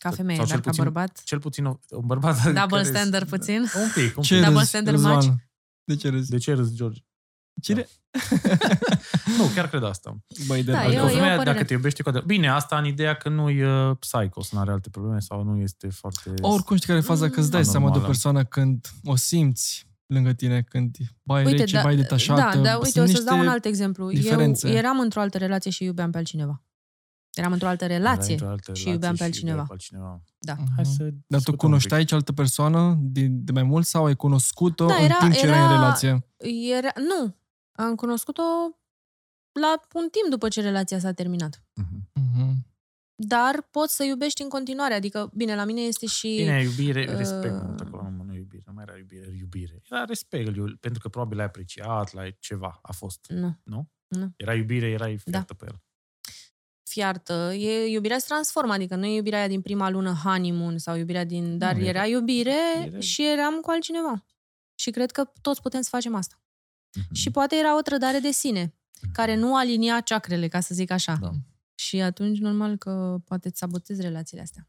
Ca 0.00 0.08
Sau 0.08 0.16
femeie, 0.16 0.38
cel 0.38 0.46
dar 0.48 0.60
ca 0.60 0.70
puțin- 0.70 0.82
bărbat. 0.84 1.22
Cel 1.24 1.40
puțin 1.40 1.64
o- 1.64 1.78
un 1.90 2.06
bărbat... 2.06 2.42
Double 2.44 2.66
care- 2.68 2.82
standard 2.82 3.28
puțin. 3.28 3.60
Un 3.60 3.88
pic, 3.94 4.16
un 4.16 4.22
Ce 4.22 4.34
pic. 4.34 4.42
Double 4.44 4.58
râzi, 4.58 4.68
standard 4.68 4.96
Răzvan? 4.96 5.14
match? 5.14 5.28
De 5.84 5.96
ce 5.96 6.08
râzi? 6.08 6.30
De 6.30 6.38
ce 6.38 6.52
râzi, 6.52 6.74
George? 6.74 7.00
Cine? 7.62 7.86
Nu, 9.38 9.44
chiar 9.54 9.68
cred 9.68 9.82
asta. 9.82 10.16
Băi, 10.46 10.62
de 10.62 10.72
Da, 10.72 10.78
dragă. 10.78 10.94
eu- 10.94 11.04
o 11.04 11.08
femeie, 11.08 11.36
părere. 11.36 11.52
dacă 11.52 11.64
te 11.64 11.72
iubește 11.72 12.02
cu 12.02 12.08
adevărat... 12.08 12.34
Bine, 12.34 12.48
asta 12.48 12.78
în 12.78 12.84
ideea 12.84 13.14
că 13.14 13.28
nu 13.28 13.50
e 13.50 13.88
uh, 13.88 13.96
psycho, 13.98 14.42
să 14.42 14.50
nu 14.54 14.60
are 14.60 14.70
alte 14.70 14.88
probleme 14.90 15.18
sau 15.20 15.42
nu 15.42 15.60
este 15.60 15.88
foarte... 15.88 16.30
Oricum 16.40 16.76
știi 16.76 16.88
care 16.88 16.98
e 16.98 17.02
faza, 17.02 17.28
că 17.30 17.40
îți 17.40 17.50
dai 17.50 17.60
Mm. 17.60 17.66
seama 17.70 17.84
de 17.84 17.90
o 17.90 17.94
Anormală. 17.94 18.12
persoană 18.12 18.44
când 18.44 18.86
o 19.04 19.16
simți 19.16 19.86
lângă 20.06 20.32
tine, 20.32 20.62
când 20.62 20.96
bai 21.22 21.44
Uite, 21.44 21.56
rece, 21.58 21.76
da, 21.76 21.82
bai 21.82 21.96
detașată. 21.96 22.40
da, 22.40 22.62
da, 22.62 22.76
uite, 22.76 22.90
Sunt 22.90 23.04
o 23.04 23.06
să-ți 23.06 23.10
niște- 23.10 23.24
dau 23.24 23.38
un 23.38 23.48
alt 23.48 23.64
exemplu. 23.64 24.10
diferențe. 24.10 24.68
Eu 24.68 24.74
eram 24.74 24.98
într-o 25.00 25.20
altă 25.20 25.38
relație 25.38 25.70
și 25.70 25.84
iubeam 25.84 26.10
pe 26.10 26.16
altcineva. 26.18 26.62
Eram 27.32 27.52
într-o 27.52 27.68
altă 27.68 27.84
Era 27.84 27.92
relație 27.96 28.32
într-o 28.32 28.48
altă 28.48 28.62
și 28.62 28.84
relație 28.84 28.92
iubeam 28.92 29.10
pe 29.12 29.16
și 29.16 29.22
altcineva. 29.22 29.50
iubeai 29.58 29.66
pe 29.66 29.72
altcineva. 29.72 30.22
Da. 30.38 30.52
Mhm. 30.58 30.72
Hai 30.76 30.84
să 30.84 31.02
Dar 31.02 31.10
tu 31.10 31.24
discutăm 31.26 31.52
un 31.52 31.56
cunoșteai 31.58 32.04
cealaltă 32.04 32.32
persoană 32.32 32.96
de, 33.00 33.26
de 33.30 33.52
mai 33.52 33.62
mult 33.62 33.86
sau 33.86 34.04
ai 34.04 34.16
cunoscut-o 34.16 34.86
Da, 34.86 34.94
în 34.94 35.04
era- 35.04 35.16
timp 35.20 35.32
ce 35.32 35.46
erai 35.46 35.58
în 35.58 35.64
era- 35.64 35.72
relație? 35.72 36.26
Era, 36.78 36.88
nu, 36.96 37.36
am 37.76 37.94
cunoscut-o 37.94 38.42
la 39.60 39.80
un 39.92 40.08
timp 40.10 40.30
după 40.30 40.48
ce 40.48 40.60
relația 40.60 40.98
s-a 40.98 41.12
terminat. 41.12 41.62
pic. 41.72 41.84
Mhm. 41.84 42.10
Mhm. 42.34 42.64
Dar 43.22 43.62
poți 43.70 43.94
să 43.96 44.04
iubești 44.04 44.42
în 44.42 44.48
continuare. 44.48 44.94
Adică, 44.94 45.30
bine, 45.34 45.54
la 45.54 45.64
mine 45.64 45.80
este 45.80 46.06
și... 46.06 46.34
Bine, 46.36 46.62
iubire, 46.62 47.06
uh, 47.10 47.16
respect 47.16 47.62
mult 47.62 47.80
acolo, 47.80 48.10
nu, 48.10 48.22
nu 48.22 48.34
iubire, 48.34 48.62
nu 48.66 48.72
mai 48.72 48.84
era 48.88 48.96
iubire, 48.98 49.22
era 49.26 49.32
iubire. 49.36 49.82
Era 49.90 50.04
respect, 50.04 50.56
îl- 50.56 50.76
pentru 50.80 51.00
că 51.00 51.08
probabil 51.08 51.36
l-ai 51.36 51.46
apreciat, 51.46 52.12
l-ai 52.12 52.36
ceva, 52.40 52.78
a 52.82 52.92
fost, 52.92 53.26
Nu, 53.28 53.60
nu? 53.62 53.88
Nu. 54.08 54.32
Era 54.36 54.54
iubire, 54.54 54.86
erai 54.90 55.14
Da. 55.24 55.30
fiartă 55.30 55.54
pe 55.54 55.64
el. 55.68 55.80
fiartă. 56.90 57.52
E, 57.54 57.86
iubirea 57.90 58.18
se 58.18 58.24
transformă, 58.28 58.72
adică 58.72 58.94
nu 58.96 59.04
e 59.04 59.14
iubirea 59.14 59.38
aia 59.38 59.48
din 59.48 59.60
prima 59.62 59.90
lună 59.90 60.12
honeymoon 60.24 60.78
sau 60.78 60.96
iubirea 60.96 61.24
din... 61.24 61.58
Dar 61.58 61.74
Nu, 61.74 61.80
era- 61.80 61.88
era 61.88 62.06
iubire 62.06 62.56
era- 62.86 62.98
și 62.98 63.26
eram 63.26 63.60
cu 63.60 63.70
altcineva. 63.70 64.24
Și 64.74 64.90
cred 64.90 65.10
că 65.10 65.24
toți 65.40 65.60
putem 65.62 65.80
să 65.80 65.88
facem 65.88 66.14
asta. 66.14 66.40
Mhm. 66.96 67.14
Și 67.14 67.30
poate 67.30 67.56
era 67.56 67.78
o 67.78 67.80
trădare 67.80 68.18
de 68.18 68.30
sine, 68.30 68.74
care 69.12 69.34
nu 69.36 69.56
alinia 69.56 70.00
ceacrele, 70.00 70.48
ca 70.48 70.60
să 70.60 70.74
zic 70.74 70.90
așa. 70.90 71.16
Da. 71.20 71.30
Și 71.74 72.00
atunci, 72.00 72.38
normal 72.38 72.76
că 72.76 73.18
poate 73.24 73.48
îți 73.48 73.58
sabotezi 73.58 74.00
relațiile 74.00 74.42
astea. 74.42 74.68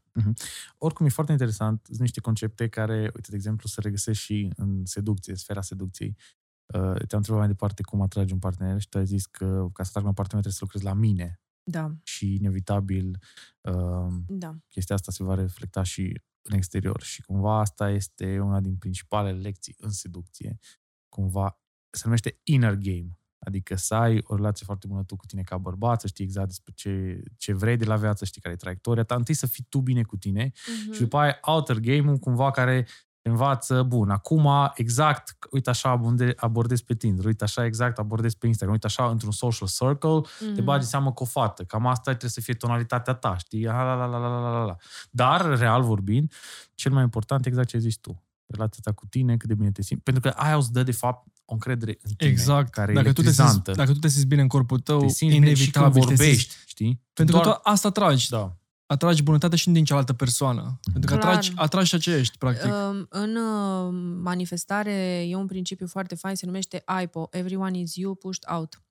Oricum, 0.78 1.06
e 1.06 1.08
foarte 1.08 1.32
interesant. 1.32 1.80
Sunt 1.86 2.00
niște 2.00 2.20
concepte 2.20 2.68
care, 2.68 3.00
uite, 3.00 3.30
de 3.30 3.36
exemplu, 3.36 3.68
se 3.68 3.80
regăsesc 3.80 4.20
și 4.20 4.52
în 4.56 4.84
seducție, 4.84 5.34
sfera 5.34 5.62
seducției. 5.62 6.16
Uh, 6.74 6.80
te-am 6.80 7.08
întrebat 7.10 7.38
mai 7.38 7.48
departe 7.48 7.82
cum 7.82 8.00
atragi 8.00 8.32
un 8.32 8.38
partener 8.38 8.80
și 8.80 8.88
tu 8.88 8.98
ai 8.98 9.06
zis 9.06 9.26
că 9.26 9.68
ca 9.72 9.82
să 9.82 9.88
atragi 9.88 10.06
un 10.06 10.12
partener 10.12 10.42
trebuie 10.44 10.52
să 10.52 10.58
lucrezi 10.60 10.84
la 10.84 10.92
mine 10.92 11.40
Da, 11.62 11.94
și 12.02 12.34
inevitabil 12.34 13.18
uh, 13.60 14.14
da. 14.28 14.56
chestia 14.68 14.94
asta 14.94 15.12
se 15.12 15.22
va 15.22 15.34
reflecta 15.34 15.82
și 15.82 16.20
în 16.42 16.54
exterior. 16.56 17.02
Și 17.02 17.22
cumva 17.22 17.58
asta 17.60 17.90
este 17.90 18.38
una 18.38 18.60
din 18.60 18.76
principalele 18.76 19.38
lecții 19.38 19.74
în 19.78 19.90
seducție. 19.90 20.58
Cumva 21.08 21.60
se 21.90 22.02
numește 22.04 22.38
inner 22.42 22.74
game. 22.74 23.18
Adică 23.46 23.76
să 23.76 23.94
ai 23.94 24.20
o 24.26 24.34
relație 24.34 24.64
foarte 24.66 24.86
bună 24.86 25.02
tu 25.04 25.16
cu 25.16 25.26
tine 25.26 25.42
ca 25.42 25.58
bărbat, 25.58 26.00
să 26.00 26.06
știi 26.06 26.24
exact 26.24 26.46
despre 26.48 26.72
ce, 26.76 27.22
ce 27.36 27.52
vrei 27.52 27.76
de 27.76 27.84
la 27.84 27.96
viață, 27.96 28.24
știi 28.24 28.40
care 28.40 28.54
e 28.54 28.56
traiectoria 28.56 29.02
ta. 29.02 29.14
Întâi 29.14 29.34
să 29.34 29.46
fii 29.46 29.66
tu 29.68 29.80
bine 29.80 30.02
cu 30.02 30.16
tine 30.16 30.52
Mhm. 30.84 30.92
și 30.92 31.00
după 31.00 31.18
aia 31.18 31.38
outer 31.42 31.78
game-ul 31.78 32.16
cumva 32.16 32.50
care 32.50 32.86
te 33.22 33.28
învață, 33.28 33.82
bun, 33.82 34.10
acum 34.10 34.48
exact, 34.74 35.36
uite 35.50 35.70
așa 35.70 35.88
abonde- 35.90 36.32
abordezi 36.36 36.84
pe 36.84 36.94
Tinder, 36.94 37.24
uite 37.24 37.44
așa 37.44 37.64
exact 37.64 37.98
abordezi 37.98 38.36
pe 38.38 38.46
Instagram, 38.46 38.74
uite 38.74 38.86
așa 38.86 39.10
într-un 39.10 39.32
social 39.32 39.68
circle, 39.68 40.20
te 40.38 40.44
Mhm. 40.50 40.64
bagi 40.64 40.86
seamă 40.86 41.12
cu 41.12 41.22
o 41.22 41.26
fată. 41.26 41.64
Cam 41.64 41.86
asta 41.86 42.02
trebuie 42.10 42.30
să 42.30 42.40
fie 42.40 42.54
tonalitatea 42.54 43.14
ta, 43.14 43.36
știi? 43.36 43.64
La, 43.64 43.82
la, 43.82 43.94
la, 43.94 44.06
la, 44.06 44.18
la, 44.18 44.28
la, 44.40 44.50
la, 44.50 44.64
la. 44.64 44.76
Dar, 45.10 45.58
real 45.58 45.82
vorbind, 45.82 46.32
cel 46.74 46.92
mai 46.92 47.02
important 47.02 47.44
e 47.44 47.48
exact 47.48 47.68
ce 47.68 47.76
ai 47.76 47.82
zis 47.82 47.96
tu. 47.96 48.22
Relația 48.46 48.80
ta 48.84 48.92
cu 48.92 49.06
tine, 49.06 49.36
cât 49.36 49.48
de 49.48 49.54
bine 49.54 49.70
te 49.70 49.82
simți. 49.82 50.02
Pentru 50.02 50.22
că 50.22 50.28
aia 50.28 50.56
îți 50.56 50.72
dă, 50.72 50.82
de 50.82 50.92
fapt, 50.92 51.28
o 51.50 51.52
încredere 51.52 51.98
în 52.02 52.12
tine, 52.14 52.30
Exact. 52.30 52.70
care 52.70 52.92
dacă, 52.92 53.08
e 53.08 53.12
tu 53.12 53.20
te 53.22 53.26
simți, 53.26 53.40
electrizantă. 53.40 53.72
dacă 53.72 53.92
tu 53.92 53.98
te 53.98 54.08
simți 54.08 54.26
bine 54.26 54.40
în 54.40 54.48
corpul 54.48 54.78
tău, 54.80 55.00
te 55.00 55.08
simți 55.08 55.34
bine 55.38 55.54
și 55.54 55.70
când 55.70 55.84
inevitabil 55.84 56.00
te 56.00 56.06
vorbești, 56.06 56.50
simți, 56.50 56.62
știi? 56.66 57.02
Pentru 57.12 57.36
că 57.36 57.42
Doar- 57.42 57.54
tu 57.54 57.60
asta 57.62 57.88
atragi. 57.88 58.28
Da. 58.28 58.56
Atragi 58.86 59.22
bunătate 59.22 59.56
și 59.56 59.70
din 59.70 59.84
cealaltă 59.84 60.12
persoană. 60.12 60.80
Pentru 60.92 61.10
că 61.10 61.16
Clar. 61.18 61.28
atragi, 61.28 61.52
atragi 61.56 61.88
ceea 61.88 62.00
ce 62.00 62.10
ești, 62.14 62.38
practic. 62.38 62.72
Um, 62.72 63.06
În 63.10 63.36
uh, 63.36 63.88
manifestare 64.22 65.26
e 65.28 65.34
un 65.34 65.46
principiu 65.46 65.86
foarte 65.86 66.14
fain, 66.14 66.34
se 66.36 66.46
numește 66.46 66.84
IPO, 67.02 67.28
Everyone 67.30 67.78
is 67.78 67.94
you 67.94 68.14
pushed 68.14 68.42
out. 68.50 68.82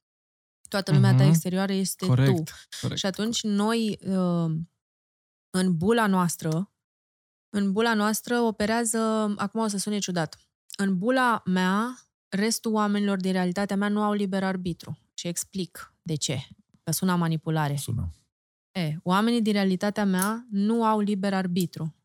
Toată 0.70 0.92
lumea 0.92 1.12
ta 1.12 1.18
Mhm. 1.24 1.28
exterioară 1.30 1.74
este 1.74 2.06
tu. 2.06 2.12
Corect. 2.12 2.68
corect. 2.82 3.00
Și 3.00 3.06
atunci 3.06 3.44
noi, 3.44 4.00
uh, 4.08 4.52
în 5.50 5.78
bula 5.78 6.08
noastră, 6.08 6.72
în 7.50 7.72
bula 7.72 7.94
noastră 7.94 8.40
operează, 8.40 8.98
acum 9.38 9.62
o 9.62 9.68
să 9.68 9.78
sune 9.78 10.00
ciudat, 10.00 10.38
în 10.78 10.98
bula 10.98 11.42
mea, 11.46 12.00
restul 12.30 12.74
oamenilor 12.74 13.18
din 13.20 13.32
realitatea 13.32 13.76
mea 13.76 13.88
nu 13.90 14.02
au 14.02 14.14
liber 14.14 14.44
arbitru. 14.44 14.98
Și 15.14 15.28
explic 15.28 15.94
de 16.02 16.16
ce. 16.16 16.40
Că 16.84 16.92
sună 16.92 17.12
a 17.12 17.16
manipulare. 17.16 17.76
Sună. 17.76 18.12
E, 18.72 18.96
oamenii 19.04 19.42
din 19.42 19.54
realitatea 19.54 20.06
mea 20.06 20.46
nu 20.50 20.84
au 20.86 21.00
liber 21.00 21.34
arbitru. 21.34 21.96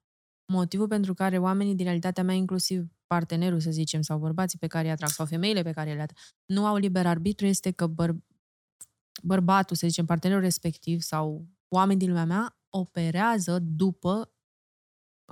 Motivul 0.52 0.88
pentru 0.88 1.14
care 1.14 1.38
oamenii 1.38 1.74
din 1.74 1.84
realitatea 1.84 2.22
mea, 2.24 2.34
inclusiv 2.34 2.86
partenerul, 3.06 3.60
să 3.60 3.70
zicem, 3.70 4.02
sau 4.02 4.18
bărbații 4.18 4.58
pe 4.58 4.66
care 4.66 4.84
îi 4.86 4.92
atrag, 4.92 5.08
sau 5.10 5.26
femeile 5.26 5.62
pe 5.62 5.72
care 5.72 5.94
le 5.94 6.00
atrag, 6.00 6.18
nu 6.44 6.66
au 6.66 6.76
liber 6.76 7.06
arbitru, 7.06 7.46
este 7.46 7.70
că 7.70 7.88
băr- 7.88 8.24
bărbatul, 9.22 9.76
să 9.76 9.86
zicem, 9.86 10.04
partenerul 10.06 10.42
respectiv 10.42 11.00
sau 11.00 11.46
oameni 11.68 11.98
din 11.98 12.08
lumea 12.08 12.24
mea 12.24 12.56
operează 12.70 13.58
după, 13.58 14.32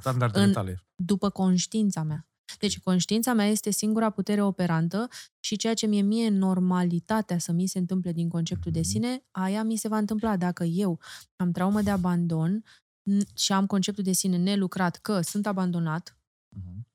Standardele 0.00 0.44
În- 0.44 0.52
tale. 0.52 0.84
după 0.94 1.30
conștiința 1.30 2.02
mea. 2.02 2.28
Deci 2.58 2.78
conștiința 2.80 3.32
mea 3.32 3.46
este 3.46 3.70
singura 3.70 4.10
putere 4.10 4.42
operantă 4.42 5.08
și 5.40 5.56
ceea 5.56 5.74
ce 5.74 5.86
mie 5.86 6.02
mie 6.02 6.28
normalitatea 6.28 7.38
să 7.38 7.52
mi 7.52 7.66
se 7.66 7.78
întâmple 7.78 8.12
din 8.12 8.28
conceptul 8.28 8.72
de 8.72 8.78
Mhm. 8.78 8.88
sine, 8.88 9.22
aia 9.30 9.62
mi 9.62 9.76
se 9.76 9.88
va 9.88 9.96
întâmpla 9.98 10.36
dacă 10.36 10.64
eu 10.64 10.98
am 11.36 11.50
traumă 11.50 11.82
de 11.82 11.90
abandon 11.90 12.64
n- 13.10 13.34
și 13.34 13.52
am 13.52 13.66
conceptul 13.66 14.04
de 14.04 14.12
sine 14.12 14.36
nelucrat 14.36 14.96
că 14.96 15.20
sunt 15.20 15.46
abandonat, 15.46 16.16
Mhm. 16.56 16.86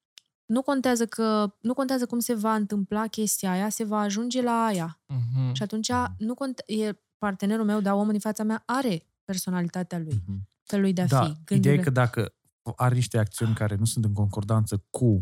nu 0.46 0.62
contează 0.62 1.06
că 1.06 1.56
nu 1.62 1.74
contează 1.74 2.06
cum 2.06 2.20
se 2.20 2.34
va 2.34 2.56
întâmpla 2.56 3.08
chestia 3.08 3.52
aia, 3.52 3.70
se 3.70 3.84
va 3.84 4.00
ajunge 4.00 4.42
la 4.42 4.66
aia. 4.66 5.00
Mhm. 5.06 5.54
Și 5.54 5.64
atunci 5.64 5.92
nu 6.18 6.34
conte- 6.34 6.64
e 6.74 6.94
partenerul 7.18 7.66
meu, 7.66 7.82
dar 7.82 7.94
omul 7.94 8.12
din 8.12 8.20
fața 8.20 8.44
mea 8.44 8.64
are 8.66 9.04
personalitatea 9.24 10.00
lui, 10.00 10.24
Mhm. 10.28 10.50
felul 10.64 10.94
de 10.94 11.02
a 11.02 11.06
Da, 11.08 11.18
fi, 11.18 11.24
ideea 11.26 11.38
gândurile. 11.46 11.80
e 11.82 11.84
că 11.84 11.90
dacă 11.90 12.34
are 12.76 12.96
niște 12.96 13.18
acțiuni 13.18 13.54
care 13.54 13.76
nu 13.76 13.86
sunt 13.86 14.06
în 14.06 14.14
concordanță 14.14 14.84
cu 14.90 15.06
uh, 15.06 15.22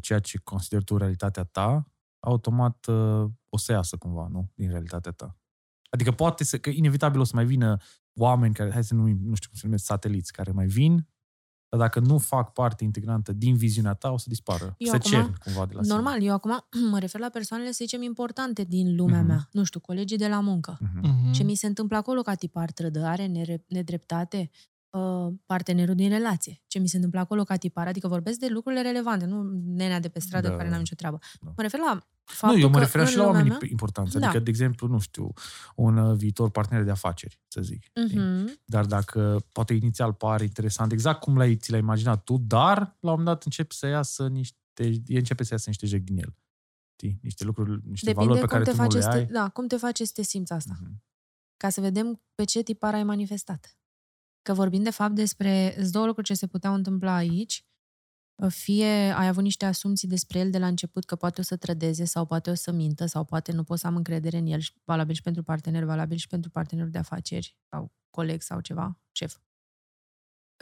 ceea 0.00 0.18
ce 0.18 0.38
consideri 0.38 0.84
tu 0.84 0.96
realitatea 0.96 1.44
ta, 1.44 1.86
automat 2.18 2.86
uh, 2.86 3.24
o 3.48 3.58
să 3.58 3.72
iasă 3.72 3.96
cumva, 3.96 4.28
nu? 4.30 4.50
Din 4.54 4.68
realitatea 4.68 5.10
ta. 5.12 5.36
Adică 5.90 6.10
poate 6.12 6.44
să, 6.44 6.58
că 6.58 6.70
inevitabil 6.70 7.20
o 7.20 7.24
să 7.24 7.32
mai 7.34 7.44
vină 7.46 7.76
oameni 8.14 8.54
care, 8.54 8.72
hai 8.72 8.84
să 8.84 8.94
numim, 8.94 9.18
nu 9.22 9.34
știu 9.34 9.48
cum 9.48 9.58
se 9.58 9.66
numesc, 9.66 9.84
sateliți, 9.84 10.32
care 10.32 10.50
mai 10.50 10.66
vin, 10.66 11.08
dar 11.68 11.80
dacă 11.80 12.00
nu 12.00 12.18
fac 12.18 12.52
parte 12.52 12.84
integrantă 12.84 13.32
din 13.32 13.56
viziunea 13.56 13.94
ta, 13.94 14.10
o 14.10 14.16
să 14.18 14.24
dispară. 14.28 14.74
Eu 14.78 14.90
să 14.90 14.94
acum- 14.96 15.10
cer 15.10 15.32
cumva 15.44 15.66
de 15.66 15.74
la 15.74 15.82
sine. 15.82 15.94
Normal, 15.94 16.22
eu 16.22 16.32
acum 16.32 16.66
mă 16.90 16.98
refer 16.98 17.20
la 17.20 17.28
persoanele, 17.28 17.68
să 17.70 17.78
zicem, 17.80 18.02
importante 18.02 18.64
din 18.64 18.96
lumea 18.96 19.18
Mhm. 19.18 19.26
mea. 19.26 19.48
Nu 19.52 19.64
știu, 19.64 19.80
colegii 19.80 20.16
de 20.16 20.28
la 20.28 20.40
muncă. 20.40 20.78
Mhm. 20.80 21.06
Mhm. 21.08 21.32
Ce 21.32 21.42
mi 21.42 21.54
se 21.54 21.66
întâmplă 21.66 21.96
acolo 21.96 22.22
ca 22.22 22.34
tipar 22.34 22.70
trădare, 22.72 23.26
nere- 23.26 23.64
nedreptate, 23.68 24.50
uh, 24.90 25.32
partenerul 25.46 25.94
din 25.94 26.08
relație. 26.08 26.62
Ce 26.66 26.78
mi 26.78 26.88
se 26.88 26.96
întâmplă 26.96 27.20
acolo 27.20 27.44
ca 27.44 27.56
tipar, 27.56 27.86
adică 27.86 28.08
vorbesc 28.08 28.38
de 28.38 28.48
lucrurile 28.48 28.82
relevante, 28.82 29.24
nu 29.24 29.42
nenea 29.64 30.00
de 30.00 30.08
pe 30.08 30.18
stradă 30.20 30.48
Da. 30.48 30.56
care 30.56 30.68
n-am 30.68 30.78
nicio 30.78 30.94
treabă. 30.94 31.18
Da. 31.40 31.52
Mă 31.56 31.62
refer 31.62 31.80
la 31.80 32.00
Faptul 32.24 32.58
nu, 32.58 32.64
eu 32.64 32.68
mă 32.70 32.74
că 32.74 32.80
refeream 32.80 33.06
în 33.06 33.12
și 33.12 33.18
la 33.18 33.24
lumea 33.24 33.38
oamenii 33.40 33.58
mea- 33.60 33.70
importanți. 33.70 34.18
Da. 34.18 34.26
Adică, 34.26 34.42
de 34.42 34.50
exemplu, 34.50 34.86
nu 34.86 34.98
știu, 34.98 35.32
un 35.76 35.96
uh, 35.96 36.16
viitor 36.16 36.50
partener 36.50 36.84
de 36.84 36.90
afaceri, 36.90 37.40
să 37.48 37.60
zic. 37.60 37.82
știi? 38.06 38.18
Mhm. 38.18 38.60
Dar 38.64 38.84
dacă 38.86 39.44
poate 39.52 39.74
inițial 39.74 40.12
pare 40.12 40.44
interesant, 40.44 40.92
exact 40.92 41.20
cum 41.20 41.36
l-ai, 41.36 41.56
ți 41.56 41.70
l-ai 41.70 41.80
imaginat 41.80 42.24
tu, 42.24 42.36
dar 42.38 42.78
la 42.78 42.84
un 43.10 43.18
moment 43.18 43.24
dat 43.26 43.44
începe 43.44 43.74
să 43.74 43.86
iasă 43.86 44.28
niște, 44.28 45.02
începe 45.06 45.42
să 45.44 45.48
iasă 45.52 45.64
niște 45.68 45.86
jeg 45.86 46.00
din 46.00 46.18
el. 46.18 46.34
Știi? 46.92 47.18
Niște 47.22 47.44
lucruri, 47.44 47.70
niște 47.70 48.06
Depinde 48.12 48.14
valori 48.28 48.40
pe 48.40 48.46
cum 48.46 48.48
care 48.48 48.64
te 48.64 48.70
tu 48.70 48.76
nu 48.76 48.82
face 48.82 48.96
le 48.96 49.02
să 49.02 49.08
ai. 49.08 49.26
te, 49.26 49.32
da, 49.32 49.48
cum 49.48 49.66
te 49.66 49.76
face 49.76 50.04
să 50.04 50.12
te 50.14 50.22
simți 50.22 50.52
asta. 50.52 50.76
Mhm. 50.80 51.02
Ca 51.56 51.68
să 51.68 51.80
vedem 51.80 52.22
pe 52.34 52.44
ce 52.44 52.62
tipar 52.62 52.94
ai 52.94 53.04
manifestat. 53.04 53.74
Că 54.42 54.52
vorbim 54.52 54.82
de 54.82 54.90
fapt 54.90 55.14
despre 55.14 55.72
sunt 55.76 55.90
două 55.92 56.06
lucruri 56.06 56.26
ce 56.26 56.34
se 56.34 56.46
puteau 56.46 56.74
întâmpla 56.74 57.14
aici. 57.14 57.64
Fie 58.48 58.86
ai 58.86 59.26
avut 59.26 59.42
niște 59.42 59.64
asumții 59.64 60.08
despre 60.08 60.38
el 60.38 60.50
de 60.50 60.58
la 60.58 60.66
început 60.66 61.04
că 61.04 61.16
poate 61.16 61.40
o 61.40 61.44
să 61.44 61.56
trădeze 61.56 62.04
sau 62.04 62.26
poate 62.26 62.50
o 62.50 62.54
să 62.54 62.72
mintă 62.72 63.06
sau 63.06 63.24
poate 63.24 63.52
nu 63.52 63.64
pot 63.64 63.78
să 63.78 63.86
am 63.86 63.96
încredere 63.96 64.38
în 64.38 64.46
el, 64.46 64.60
și 64.60 64.72
valabil 64.84 65.14
și 65.14 65.22
pentru 65.22 65.42
partener, 65.42 65.84
valabil 65.84 66.16
și 66.16 66.26
pentru 66.26 66.50
partenerul 66.50 66.90
de 66.90 66.98
afaceri 66.98 67.56
sau 67.68 67.92
coleg 68.10 68.42
sau 68.42 68.60
ceva, 68.60 69.00
șef. 69.12 69.36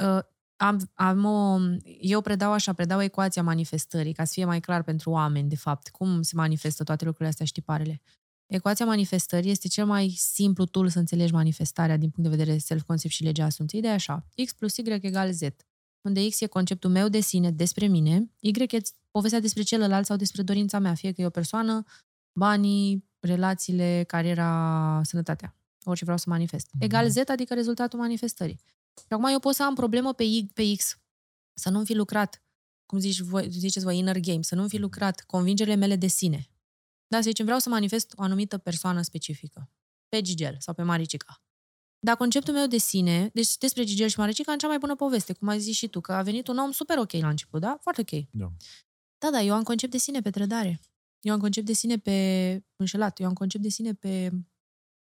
Uh, 0.03 0.23
Am, 0.61 0.91
am 0.95 1.25
o, 1.25 1.59
eu 2.01 2.21
predau 2.21 2.53
așa, 2.53 2.73
predau 2.73 3.03
ecuația 3.03 3.43
manifestării, 3.43 4.13
ca 4.13 4.25
să 4.25 4.33
fie 4.33 4.45
mai 4.45 4.61
clar 4.61 4.83
pentru 4.83 5.11
oameni, 5.11 5.49
de 5.49 5.57
fapt, 5.57 5.89
cum 5.89 6.23
se 6.23 6.37
manifestă 6.37 6.85
toate 6.85 7.05
lucrurile 7.05 7.29
astea 7.29 7.47
și 7.47 7.53
tiparele. 7.53 8.01
Ecuația 8.49 8.87
manifestării 8.87 9.51
este 9.51 9.69
cel 9.69 9.87
mai 9.87 10.15
simplu 10.17 10.65
tool 10.65 10.89
să 10.89 10.99
înțelegi 10.99 11.33
manifestarea 11.33 11.97
din 11.97 12.11
punct 12.11 12.31
de 12.31 12.37
vedere 12.37 12.59
self-concept 12.59 13.13
și 13.13 13.23
legea 13.23 13.45
asumției. 13.45 13.81
De 13.81 13.89
așa, 13.89 14.27
X 14.45 14.53
plus 14.53 14.77
Y 14.77 14.83
egal 15.01 15.33
Z, 15.33 15.41
unde 16.01 16.29
X 16.29 16.41
e 16.41 16.47
conceptul 16.47 16.91
meu 16.91 17.09
de 17.09 17.21
sine 17.21 17.51
despre 17.51 17.87
mine, 17.87 18.31
Y 18.41 18.63
e 18.69 18.81
povestea 19.11 19.41
despre 19.41 19.63
celălalt 19.63 20.07
sau 20.07 20.17
despre 20.17 20.43
dorința 20.43 20.79
mea, 20.79 20.95
fie 20.95 21.13
că 21.13 21.21
e 21.21 21.27
o 21.27 21.31
persoană, 21.31 21.83
banii, 22.33 23.05
relațiile, 23.21 24.05
cariera, 24.07 25.01
sănătatea, 25.05 25.57
orice 25.85 26.05
vreau 26.05 26.19
să 26.19 26.25
manifest. 26.29 26.71
Egal 26.79 27.09
Z, 27.09 27.17
adică 27.17 27.55
rezultatul 27.55 27.99
manifestării. 27.99 28.61
Și 28.97 29.07
acum 29.09 29.25
eu 29.25 29.39
pot 29.39 29.55
să 29.55 29.63
am 29.65 29.75
problemă 29.75 30.13
pe, 30.13 30.23
Y, 30.23 30.51
pe 30.55 30.75
X, 30.77 30.99
să 31.55 31.71
nu-mi 31.71 31.87
fi 31.87 31.95
lucrat, 31.95 32.43
cum 32.87 32.99
zici 32.99 33.21
voi, 33.21 33.51
ziceți 33.51 33.85
voi, 33.85 33.99
inner 33.99 34.19
game, 34.19 34.43
să 34.43 34.55
nu-mi 34.55 34.69
fi 34.69 34.79
lucrat 34.79 35.25
convingerile 35.27 35.75
mele 35.75 35.97
de 35.97 36.07
sine. 36.07 36.49
Da, 37.09 37.17
să 37.17 37.23
zicem, 37.23 37.45
vreau 37.45 37.61
să 37.61 37.69
manifest 37.69 38.13
o 38.17 38.23
anumită 38.23 38.59
persoană 38.59 39.03
specifică. 39.03 39.71
Pe 40.09 40.21
Gigel 40.21 40.57
sau 40.59 40.75
pe 40.75 40.83
Maricica. 40.83 41.43
Dar 42.01 42.17
conceptul 42.17 42.55
meu 42.55 42.67
de 42.67 42.79
sine, 42.79 43.31
deci 43.33 43.57
despre 43.57 43.85
Gigel 43.85 44.09
și 44.09 44.19
Maricica, 44.19 44.53
în 44.53 44.59
cea 44.59 44.67
mai 44.67 44.79
bună 44.79 44.97
poveste, 44.97 45.33
cum 45.33 45.49
ai 45.49 45.61
zis 45.61 45.77
și 45.77 45.89
tu, 45.89 46.01
că 46.01 46.13
a 46.13 46.23
venit 46.23 46.49
un 46.49 46.59
om 46.59 46.71
super 46.71 46.99
ok 46.99 47.13
la 47.13 47.29
început, 47.29 47.61
da? 47.61 47.79
Foarte 47.81 48.01
ok. 48.01 48.25
Da. 48.31 48.53
Da, 49.19 49.31
da, 49.31 49.41
eu 49.41 49.55
am 49.55 49.63
concept 49.63 49.93
de 49.93 49.99
sine 49.99 50.21
pe 50.21 50.31
trădare. 50.31 50.81
Eu 51.21 51.33
am 51.33 51.41
concept 51.41 51.67
de 51.67 51.73
sine 51.73 51.99
pe 51.99 52.17
înșelat. 52.77 53.21
Eu 53.21 53.27
am 53.27 53.33
concept 53.33 53.63
de 53.63 53.69
sine 53.69 53.95
pe 53.95 54.31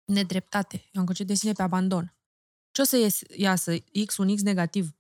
nedreptate. 0.05 0.89
Eu 0.93 1.01
am 1.01 1.07
concept 1.07 1.29
de 1.29 1.35
sine 1.35 1.53
pe 1.53 1.63
abandon. 1.63 2.17
Ce 2.71 2.81
o 2.81 2.85
să 2.85 2.97
ies, 2.97 3.21
iasă? 3.37 3.79
X, 4.07 4.17
un 4.17 4.35
X 4.35 4.43
negativ 4.43 4.97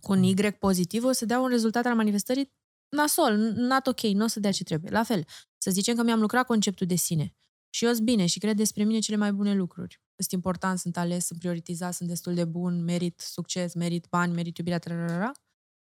cu 0.00 0.12
un 0.12 0.22
Y 0.22 0.52
pozitiv, 0.52 1.04
o 1.04 1.12
să 1.12 1.24
dea 1.24 1.40
un 1.40 1.48
rezultat 1.48 1.86
al 1.86 1.94
manifestării 1.94 2.52
nasol, 2.88 3.36
not 3.38 3.86
ok, 3.86 4.00
nu 4.00 4.24
o 4.24 4.26
să 4.26 4.40
dea 4.40 4.52
ce 4.52 4.64
trebuie. 4.64 4.90
La 4.90 5.02
fel, 5.02 5.24
să 5.58 5.70
zicem 5.70 5.96
că 5.96 6.02
mi-am 6.02 6.20
lucrat 6.20 6.46
conceptul 6.46 6.86
de 6.86 6.94
sine 6.94 7.34
și 7.70 7.84
eu 7.84 7.92
sunt 7.92 8.04
bine 8.04 8.26
și 8.26 8.38
cred 8.38 8.56
despre 8.56 8.84
mine 8.84 8.98
cele 8.98 9.16
mai 9.16 9.32
bune 9.32 9.54
lucruri. 9.54 10.00
Sunt 10.16 10.32
important, 10.32 10.78
sunt 10.78 10.96
ales, 10.96 11.26
sunt 11.26 11.38
prioritizat, 11.38 11.94
sunt 11.94 12.08
destul 12.08 12.34
de 12.34 12.44
bun, 12.44 12.84
merit 12.84 13.20
succes, 13.20 13.74
merit 13.74 14.06
bani, 14.10 14.34
merit 14.34 14.56
iubirea, 14.56 14.78
trarara, 14.78 15.32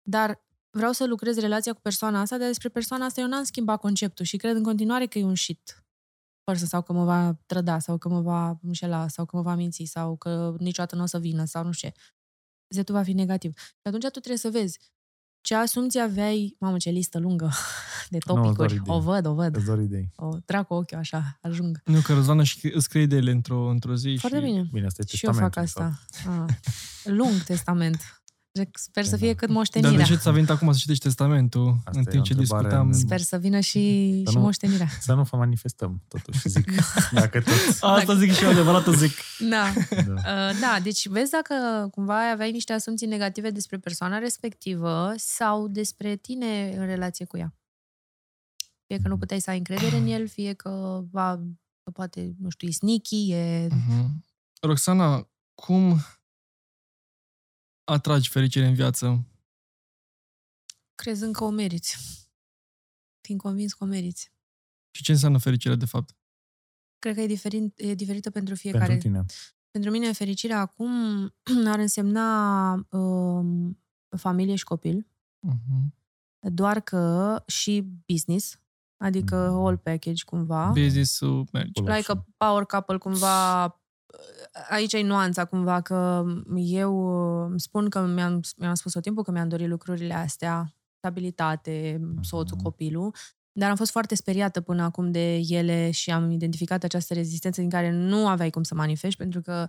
dar 0.09 0.45
vreau 0.69 0.91
să 0.91 1.05
lucrez 1.05 1.37
relația 1.37 1.73
cu 1.73 1.81
persoana 1.81 2.19
asta, 2.19 2.37
dar 2.37 2.47
despre 2.47 2.69
persoana 2.69 3.05
asta 3.05 3.21
eu 3.21 3.27
n-am 3.27 3.43
schimbat 3.43 3.79
conceptul 3.79 4.25
și 4.25 4.37
cred 4.37 4.55
în 4.55 4.63
continuare 4.63 5.05
că 5.05 5.19
e 5.19 5.23
un 5.23 5.35
shit 5.35 5.85
person 6.43 6.67
sau 6.67 6.81
că 6.81 6.93
mă 6.93 7.03
va 7.03 7.33
trăda 7.45 7.79
sau 7.79 7.97
că 7.97 8.09
mă 8.09 8.21
va 8.21 8.59
înșela 8.61 9.07
sau 9.07 9.25
că 9.25 9.35
mă 9.35 9.41
va 9.41 9.55
minți 9.55 9.83
sau 9.83 10.15
că 10.15 10.55
niciodată 10.59 10.95
nu 10.95 11.03
o 11.03 11.05
să 11.05 11.19
vină 11.19 11.45
sau 11.45 11.63
nu 11.63 11.71
știu 11.71 11.89
ce. 11.89 11.95
Z-ul 12.69 12.95
va 12.95 13.03
fi 13.03 13.13
negativ. 13.13 13.57
Și 13.57 13.81
atunci 13.83 14.03
tu 14.03 14.09
trebuie 14.09 14.37
să 14.37 14.49
vezi 14.49 14.79
ce 15.45 15.55
asumții 15.55 16.01
aveai, 16.01 16.55
mamă 16.59 16.77
ce 16.77 16.89
listă 16.89 17.19
lungă 17.19 17.51
de 18.09 18.17
Nu, 18.25 18.33
îți 18.33 18.35
dau 18.35 18.43
topicuri. 18.43 18.73
idei. 18.73 18.95
o 18.95 18.99
văd, 18.99 19.25
o 19.25 19.33
văd. 19.33 19.55
Îți 19.55 19.65
dor 19.65 19.79
idei. 19.81 20.11
O 20.15 20.37
trag 20.45 20.65
cu 20.67 20.73
ochiul 20.73 20.97
așa, 20.97 21.37
ajung. 21.41 21.81
Nu, 21.85 21.99
că 21.99 22.13
Răzvan 22.13 22.39
își 22.39 22.59
își 22.67 22.79
scrie 22.79 23.01
ideile 23.01 23.31
într-o, 23.31 23.69
într-o 23.69 23.95
zi 23.95 24.17
Foarte 24.19 24.37
și... 24.39 24.43
bine. 24.45 24.67
Bine, 24.71 24.85
asta 24.85 25.01
e 25.11 25.15
Și 25.17 25.25
eu 25.25 25.33
fac 25.33 25.53
testamentul, 25.53 25.83
de 25.83 25.95
fapt. 26.19 26.27
asta. 26.27 26.45
Ah. 26.45 27.13
Lung 27.17 27.43
testament. 27.43 28.21
Sper 28.73 29.03
să 29.03 29.09
Da. 29.11 29.17
fie 29.17 29.33
cât 29.33 29.47
Dar 29.47 29.55
moștenirea. 29.57 29.97
de 29.97 30.03
ce 30.03 30.15
ți-a 30.15 30.31
venit 30.31 30.49
acum 30.49 30.71
să 30.71 30.77
citești 30.79 31.03
testamentul 31.03 31.75
Asta 31.85 31.91
în 31.99 31.99
e 32.07 32.09
timp 32.09 32.21
o 32.23 32.25
ce 32.25 32.33
întrebare 32.33 32.63
discutam? 32.67 32.87
în- 32.87 32.93
Sper 32.93 33.19
să 33.21 33.37
vină 33.37 33.59
și, 33.59 34.21
Să 34.25 34.31
și 34.31 34.35
nu- 34.37 34.41
moștenirea. 34.43 34.87
Să 34.99 35.13
nu 35.13 35.23
vă 35.23 35.37
manifestăm, 35.37 36.01
totuși, 36.07 36.49
zic. 36.49 36.65
Dacă 37.11 37.41
tot... 37.41 37.53
Asta 37.81 38.15
zic 38.15 38.31
și 38.33 38.43
eu, 38.43 38.49
adevărat 38.49 38.87
o 38.87 38.93
zic. 38.93 39.11
Da. 39.49 39.73
Da. 39.89 40.13
Uh, 40.13 40.59
da, 40.59 40.79
deci 40.83 41.07
vezi 41.07 41.31
dacă 41.31 41.87
cumva 41.91 42.29
aveai 42.31 42.51
niște 42.51 42.73
asumții 42.73 43.07
negative 43.07 43.49
despre 43.49 43.77
persoana 43.77 44.17
respectivă 44.17 45.13
sau 45.17 45.67
despre 45.67 46.15
tine 46.15 46.73
în 46.77 46.85
relație 46.85 47.25
cu 47.25 47.37
ea. 47.37 47.53
Fie 48.87 48.99
că 49.01 49.07
nu 49.07 49.17
puteai 49.17 49.39
să 49.39 49.49
ai 49.49 49.57
încredere 49.57 49.97
în 49.97 50.07
el, 50.07 50.27
fie 50.27 50.53
că, 50.53 51.03
va, 51.11 51.35
că 51.83 51.91
poate, 51.91 52.35
nu 52.39 52.49
știu, 52.49 52.67
e 52.67 52.71
sneaky, 52.71 53.31
e... 53.31 53.67
Mhm. 53.71 54.25
Roxana, 54.61 55.27
cum 55.55 55.99
atragi 57.85 58.29
fericire 58.29 58.65
în 58.65 58.73
viață? 58.73 59.25
crezând 60.95 61.35
că 61.35 61.43
o 61.43 61.49
meriți. 61.49 61.97
Fiind 63.21 63.39
convins 63.41 63.73
că 63.73 63.83
o 63.83 63.87
meriți. 63.87 64.31
Și 64.91 65.03
ce 65.03 65.11
înseamnă 65.11 65.37
fericirea, 65.37 65.75
de 65.77 65.85
fapt? 65.85 66.15
Cred 66.99 67.15
că 67.15 67.21
e, 67.21 67.27
diferit, 67.27 67.79
e 67.79 67.93
diferită 67.93 68.29
pentru 68.29 68.55
fiecare. 68.55 68.85
Pentru 68.85 69.07
tine. 69.07 69.25
Pentru 69.71 69.91
mine, 69.91 70.11
fericirea 70.11 70.59
acum 70.59 70.91
ar 71.73 71.79
însemna 71.79 72.73
um, 72.89 73.79
familie 74.17 74.55
și 74.55 74.63
copil, 74.63 75.07
Mhm. 75.39 75.93
doar 76.39 76.79
că 76.81 77.43
și 77.47 77.81
business, 78.07 78.59
adică 78.97 79.35
Mhm. 79.47 79.55
whole 79.55 79.77
package 79.77 80.23
cumva. 80.23 80.69
Business-ul 80.69 81.47
merge. 81.51 81.71
Full 81.81 81.87
like 81.95 82.11
option. 82.11 82.25
a 82.37 82.45
power 82.45 82.65
couple 82.65 82.97
cumva 82.97 83.67
aici 84.69 84.93
e 84.93 85.01
nuanța 85.01 85.45
cumva 85.45 85.81
că 85.81 86.23
eu 86.55 86.97
îmi 87.45 87.59
spun 87.59 87.89
că 87.89 88.01
mi-am, 88.05 88.41
mi-am 88.57 88.73
spus 88.73 88.91
tot 88.91 89.01
timpul 89.01 89.23
că 89.23 89.31
mi-am 89.31 89.47
dorit 89.49 89.67
lucrurile 89.67 90.13
astea, 90.13 90.73
stabilitate, 90.97 92.01
soțul, 92.21 92.55
Mhm. 92.55 92.63
copilul, 92.65 93.15
dar 93.59 93.69
am 93.69 93.75
fost 93.75 93.91
foarte 93.91 94.15
speriată 94.15 94.61
până 94.61 94.83
acum 94.83 95.11
de 95.11 95.35
ele 95.35 95.91
și 95.91 96.11
am 96.11 96.31
identificat 96.31 96.83
această 96.83 97.13
rezistență 97.13 97.61
din 97.61 97.69
care 97.69 97.91
nu 97.91 98.27
aveai 98.27 98.49
cum 98.49 98.63
să 98.63 98.75
manifesti, 98.75 99.17
pentru 99.17 99.41
că 99.41 99.67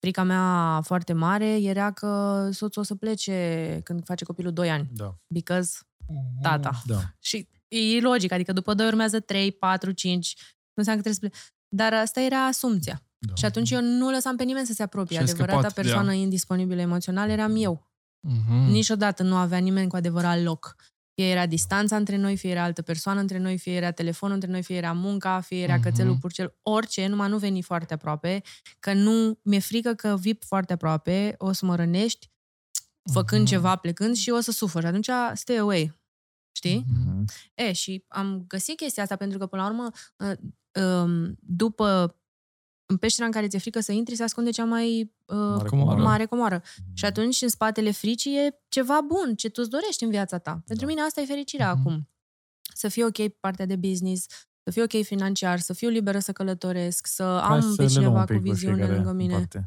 frica 0.00 0.22
mea 0.22 0.80
foarte 0.84 1.12
mare 1.12 1.62
era 1.62 1.92
că 1.92 2.48
soțul 2.52 2.82
o 2.82 2.84
să 2.84 2.94
plece 2.94 3.80
când 3.84 4.04
face 4.04 4.24
copilul 4.24 4.52
2 4.52 4.70
ani, 4.70 4.90
Da. 4.94 5.18
because 5.26 5.78
Mhm. 6.06 6.40
tata. 6.42 6.82
Da. 6.86 7.00
Și 7.20 7.48
e 7.68 8.00
logic, 8.00 8.32
adică 8.32 8.52
după 8.52 8.74
2 8.74 8.86
urmează 8.86 9.20
3, 9.20 9.52
4, 9.52 9.90
5, 9.92 10.34
nu 10.38 10.84
înseamnă 10.84 11.02
că 11.02 11.08
trebuie 11.08 11.30
să 11.30 11.38
plece. 11.38 11.52
Dar 11.68 11.92
asta 11.92 12.20
era 12.20 12.46
asumția. 12.46 13.02
Da. 13.18 13.34
Și 13.34 13.44
atunci 13.44 13.70
eu 13.70 13.80
nu 13.82 14.10
lăsam 14.10 14.36
pe 14.36 14.44
nimeni 14.44 14.66
să 14.66 14.72
se 14.72 14.82
apropie. 14.82 15.16
Și 15.16 15.22
ai 15.22 15.28
Adevărata 15.28 15.52
scăpat 15.58 15.74
de 15.74 15.80
persoană 15.80 16.12
ea. 16.12 16.18
indisponibilă 16.20 16.80
emoțional 16.80 17.30
eram 17.30 17.56
eu. 17.56 17.86
Mhm. 18.20 18.70
Niciodată 18.70 19.22
nu 19.22 19.36
avea 19.36 19.58
nimeni 19.58 19.88
cu 19.88 19.96
adevărat 19.96 20.42
loc. 20.42 20.76
Fie 21.14 21.30
era 21.30 21.46
distanța 21.46 21.96
între 21.96 22.16
noi, 22.16 22.36
fie 22.36 22.50
era 22.50 22.62
altă 22.62 22.82
persoană 22.82 23.20
între 23.20 23.38
noi, 23.38 23.58
fie 23.58 23.72
era 23.74 23.90
telefonul 23.90 24.34
între 24.34 24.50
noi, 24.50 24.62
fie 24.62 24.76
era 24.76 24.92
munca, 24.92 25.40
fie 25.40 25.62
era 25.62 25.74
Mhm. 25.74 25.82
cățelul 25.82 26.16
purcel, 26.16 26.54
orice, 26.62 27.06
numai 27.06 27.28
nu 27.28 27.38
veni 27.38 27.62
foarte 27.62 27.94
aproape, 27.94 28.42
că 28.78 28.92
nu, 28.92 29.38
mi-e 29.42 29.58
frică 29.58 29.94
că 29.94 30.16
vii 30.20 30.38
foarte 30.46 30.72
aproape, 30.72 31.34
o 31.38 31.52
să 31.52 31.66
mă 31.66 31.76
rănești, 31.76 32.30
făcând 33.12 33.40
Mhm. 33.42 33.50
ceva, 33.50 33.76
plecând 33.76 34.16
și 34.16 34.30
o 34.30 34.40
să 34.40 34.50
sufăr. 34.52 34.82
Și 34.82 34.88
atunci, 34.88 35.08
stay 35.34 35.56
away. 35.56 36.00
Știi? 36.52 36.84
Mhm. 36.88 37.08
Mhm. 37.10 37.24
E, 37.54 37.72
și 37.72 38.04
am 38.08 38.44
găsit 38.48 38.76
chestia 38.76 39.02
asta 39.02 39.16
pentru 39.16 39.38
că, 39.38 39.46
până 39.46 39.62
la 39.62 39.68
urmă, 39.68 39.90
uh, 40.16 40.82
um, 40.84 41.36
după 41.40 42.16
în 42.90 42.96
peștera 42.96 43.26
în 43.26 43.32
care 43.32 43.48
ți-e 43.48 43.58
frică 43.58 43.80
să 43.80 43.92
intri, 43.92 44.14
se 44.16 44.22
ascunde 44.22 44.50
cea 44.50 44.64
mai 44.64 45.00
uh, 45.26 45.36
Mare 45.36 45.68
comoară. 45.68 45.68
comoară. 45.68 46.02
mare 46.02 46.24
comoară. 46.26 46.62
Și 46.94 47.04
atunci, 47.04 47.42
în 47.42 47.48
spatele 47.48 47.90
fricii, 47.90 48.36
e 48.46 48.60
ceva 48.68 49.00
bun, 49.00 49.34
ce 49.34 49.48
tu 49.48 49.60
îți 49.60 49.70
dorești 49.70 50.04
în 50.04 50.10
viața 50.10 50.38
ta. 50.38 50.50
Pentru 50.66 50.86
Da. 50.86 50.92
mine 50.92 51.00
asta 51.06 51.20
e 51.20 51.24
fericirea 51.24 51.72
Mhm. 51.72 51.78
acum. 51.80 52.08
Să 52.74 52.88
fie 52.88 53.04
ok 53.04 53.12
pe 53.16 53.36
partea 53.40 53.66
de 53.66 53.76
business, 53.76 54.26
să 54.62 54.70
fiu 54.70 54.82
ok 54.82 55.04
financiar, 55.04 55.58
să 55.58 55.72
fiu 55.72 55.88
liberă 55.88 56.18
să 56.18 56.32
călătoresc, 56.32 57.06
să 57.06 57.40
Hai 57.42 57.56
am 57.56 57.60
să 57.60 57.66
pe 57.76 57.82
le 57.82 57.88
luăm 57.88 57.88
cineva 58.02 58.18
un 58.20 58.24
pic 58.24 58.36
cu 58.36 58.42
pe 58.42 58.48
viziune 58.50 58.74
fiecare 58.74 58.94
lângă 58.96 59.10
în 59.10 59.16
mine. 59.16 59.32
parte. 59.34 59.66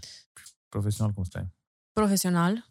Profesional 0.69 1.13
cum 1.13 1.24
stai? 1.24 1.53
Profesional. 1.93 2.69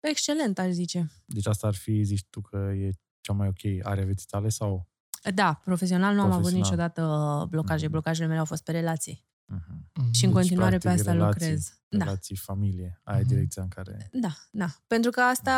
Excelent, 0.00 0.58
aș 0.58 0.70
zice. 0.70 1.10
Deci 1.24 1.46
asta 1.46 1.66
ar 1.66 1.74
fi, 1.74 2.02
zici 2.02 2.24
tu, 2.30 2.40
că 2.40 2.56
e 2.56 2.90
cea 3.20 3.32
mai 3.32 3.48
ok 3.48 3.86
area 3.86 4.04
vieții 4.04 4.26
tale 4.26 4.48
sau... 4.48 4.88
Da, 5.34 5.60
profesional 5.64 6.14
nu 6.14 6.20
am 6.20 6.30
avut 6.30 6.40
Profesional. 6.40 6.70
niciodată 6.70 7.46
blocaje. 7.50 7.82
Mhm. 7.82 7.90
Blocajele 7.92 8.26
mele 8.26 8.38
au 8.38 8.44
fost 8.44 8.62
pe 8.64 8.72
relații. 8.72 9.24
Mhm. 9.54 9.90
Mhm. 9.94 10.12
Și 10.12 10.24
în 10.24 10.30
Deci, 10.30 10.38
continuare 10.40 10.76
pe 10.76 10.78
practic, 10.78 11.00
asta 11.00 11.12
relații. 11.12 11.40
lucrez. 11.40 11.76
Da. 11.88 12.04
relații, 12.04 12.36
familie. 12.36 13.00
Aia 13.04 13.18
e 13.18 13.20
Mhm. 13.20 13.28
direcția 13.28 13.62
în 13.62 13.68
care... 13.68 14.08
Da, 14.12 14.32
da. 14.50 14.66
Pentru 14.86 15.10
că 15.10 15.20
asta, 15.20 15.52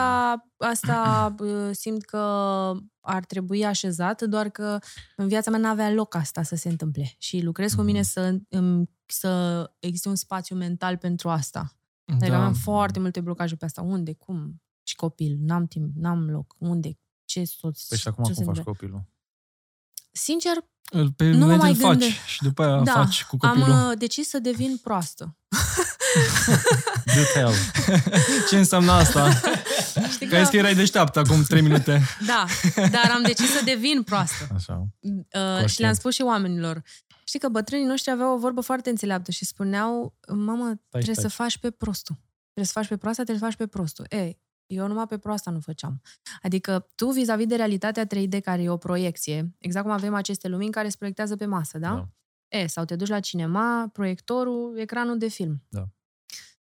asta 0.56 1.34
uh, 1.38 1.68
simt 1.72 2.04
că 2.04 2.18
ar 3.00 3.24
trebui 3.24 3.64
așezat, 3.64 4.22
doar 4.22 4.48
că 4.48 4.78
în 5.16 5.28
viața 5.28 5.50
mea 5.50 5.60
n-avea 5.60 5.90
loc 5.90 6.14
asta 6.14 6.42
să 6.42 6.56
se 6.56 6.68
întâmple. 6.68 7.14
Și 7.18 7.40
lucrez 7.42 7.72
cu 7.74 7.82
mine 7.82 7.98
Mhm. 7.98 8.08
să, 8.08 8.38
îmi- 8.48 8.90
să 9.06 9.70
existe 9.78 10.08
un 10.08 10.14
spațiu 10.16 10.56
mental 10.56 10.96
pentru 10.96 11.28
asta. 11.28 11.76
Adică 12.04 12.30
Da. 12.30 12.36
aveam 12.36 12.54
foarte 12.54 12.98
multe 12.98 13.20
blocaje 13.20 13.56
pe 13.56 13.64
asta. 13.64 13.82
Unde? 13.82 14.12
Cum? 14.12 14.62
Și 14.82 14.94
copil? 14.96 15.36
N-am 15.40 15.66
timp, 15.66 15.90
n-am 15.96 16.30
loc. 16.30 16.54
Unde? 16.58 16.98
Ce 17.24 17.44
soț? 17.44 17.82
Păi 17.86 17.98
și 17.98 18.08
acum 18.08 18.24
ce 18.24 18.32
cum 18.32 18.38
se 18.42 18.44
faci 18.44 18.56
întâmplă? 18.58 18.72
copilul? 18.72 19.12
Sincer, 20.16 20.52
Îl- 20.90 21.12
Pe 21.12 21.24
Nu 21.24 21.30
mă 21.32 21.38
moment 21.38 21.60
mai 21.60 21.70
îl 21.70 21.76
faci 21.76 21.88
gândesc. 21.90 22.24
și 22.26 22.42
după 22.42 22.62
aia 22.64 22.82
da, 22.82 22.92
faci 22.92 23.24
cu 23.24 23.36
am 23.40 23.48
copilul. 23.58 23.90
uh, 23.90 23.98
decis 23.98 24.28
să 24.28 24.38
devin 24.38 24.76
proastă. 24.82 25.36
Do 27.14 27.22
tell. 27.34 27.52
Ce 28.48 28.56
înseamnă 28.58 28.92
asta? 28.92 29.40
Știi 30.10 30.26
Că 30.26 30.34
ai 30.34 30.40
zis 30.40 30.50
că 30.50 30.56
erai 30.56 30.74
deșteaptă 30.74 31.18
acum 31.18 31.42
3 31.42 31.60
minute. 31.60 32.02
Da, 32.26 32.44
dar 32.76 33.10
am 33.14 33.22
decis 33.22 33.50
să 33.50 33.64
devin 33.64 34.02
proastă. 34.02 34.46
Așa. 34.54 34.86
Uh, 35.00 35.66
și 35.66 35.80
le-am 35.80 35.94
spus 35.94 36.14
și 36.14 36.22
oamenilor. 36.22 36.82
Știi 37.24 37.38
că 37.38 37.48
bătrânii 37.48 37.86
noștri 37.86 38.10
aveau 38.10 38.34
o 38.34 38.38
vorbă 38.38 38.60
foarte 38.60 38.90
înțeleaptă 38.90 39.30
și 39.30 39.44
spuneau, 39.44 40.14
mamă, 40.28 40.72
trebuie 40.90 41.14
stai. 41.14 41.24
să 41.30 41.36
faci 41.36 41.58
pe 41.58 41.70
prostul. 41.70 42.16
Trebuie 42.42 42.64
să 42.66 42.72
faci 42.72 42.88
pe 42.88 42.96
proasta, 42.96 43.22
trebuie 43.22 43.42
să 43.50 43.56
faci 43.56 43.66
pe 43.66 43.76
prostul. 43.76 44.06
Ei, 44.08 44.40
eu 44.66 44.86
numai 44.86 45.06
pe 45.06 45.18
proasta 45.18 45.50
nu 45.50 45.60
făceam. 45.60 46.00
Adică 46.42 46.86
tu, 46.94 47.10
vis-a-vis 47.10 47.46
de 47.46 47.56
realitatea 47.56 48.06
3D, 48.06 48.40
care 48.42 48.62
e 48.62 48.68
o 48.68 48.76
proiecție, 48.76 49.54
exact 49.58 49.84
cum 49.84 49.94
avem 49.94 50.14
aceste 50.14 50.48
lumini 50.48 50.70
care 50.72 50.88
se 50.88 50.96
proiectează 50.98 51.36
pe 51.36 51.46
masă, 51.46 51.78
da? 51.78 51.94
Da. 51.94 52.08
E, 52.58 52.66
sau 52.66 52.84
te 52.84 52.96
duci 52.96 53.08
la 53.08 53.20
cinema, 53.20 53.88
proiectorul, 53.92 54.78
ecranul 54.78 55.18
de 55.18 55.28
film. 55.28 55.62
Da. 55.68 55.84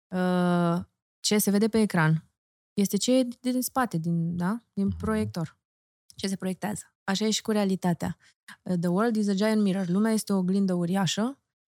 Uh, 0.07 0.83
ce 1.19 1.37
se 1.37 1.51
vede 1.51 1.67
pe 1.67 1.81
ecran 1.81 2.27
este 2.73 2.97
ce 2.97 3.17
e 3.19 3.27
din 3.41 3.61
spate, 3.61 3.97
din, 3.97 4.37
da? 4.37 4.63
din 4.73 4.85
Mhm. 4.85 4.97
proiector. 4.97 5.57
Ce 6.15 6.27
se 6.27 6.35
proiectează. 6.35 6.83
Așa 7.03 7.25
e 7.25 7.29
și 7.29 7.41
cu 7.41 7.51
realitatea. 7.51 8.17
Uh, 8.63 8.75
The 8.79 8.89
world 8.89 9.15
is 9.15 9.27
a 9.27 9.33
giant 9.33 9.61
mirror. 9.61 9.87
Lumea 9.87 10.11
este 10.11 10.33
o 10.33 10.37
oglindă 10.37 10.73
uriașă. 10.73 11.37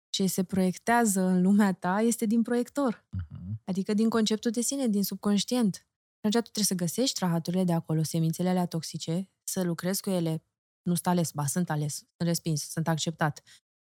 Ce 0.09 0.27
se 0.27 0.43
proiectează 0.43 1.21
în 1.21 1.41
lumea 1.41 1.73
ta 1.73 2.01
este 2.01 2.25
din 2.25 2.41
proiector. 2.41 3.05
Mhm. 3.09 3.61
Adică 3.65 3.93
din 3.93 4.09
conceptul 4.09 4.51
de 4.51 4.61
sine, 4.61 4.87
din 4.87 5.03
subconștient. 5.03 5.87
Și 6.25 6.37
atunci 6.37 6.45
tu 6.45 6.51
trebuie 6.51 6.77
să 6.77 6.85
găsești 6.85 7.19
rahaturile 7.19 7.63
de 7.63 7.73
acolo, 7.73 8.03
semințele 8.03 8.49
alea 8.49 8.65
toxice, 8.65 9.31
să 9.43 9.63
lucrezi 9.63 10.01
cu 10.01 10.09
ele. 10.09 10.43
Nu 10.81 10.93
sunt 10.93 11.07
ales, 11.07 11.31
ba, 11.31 11.45
sunt 11.45 11.69
ales, 11.69 11.95
sunt 11.95 12.29
respins, 12.29 12.69
sunt 12.69 12.87
acceptat. 12.87 13.41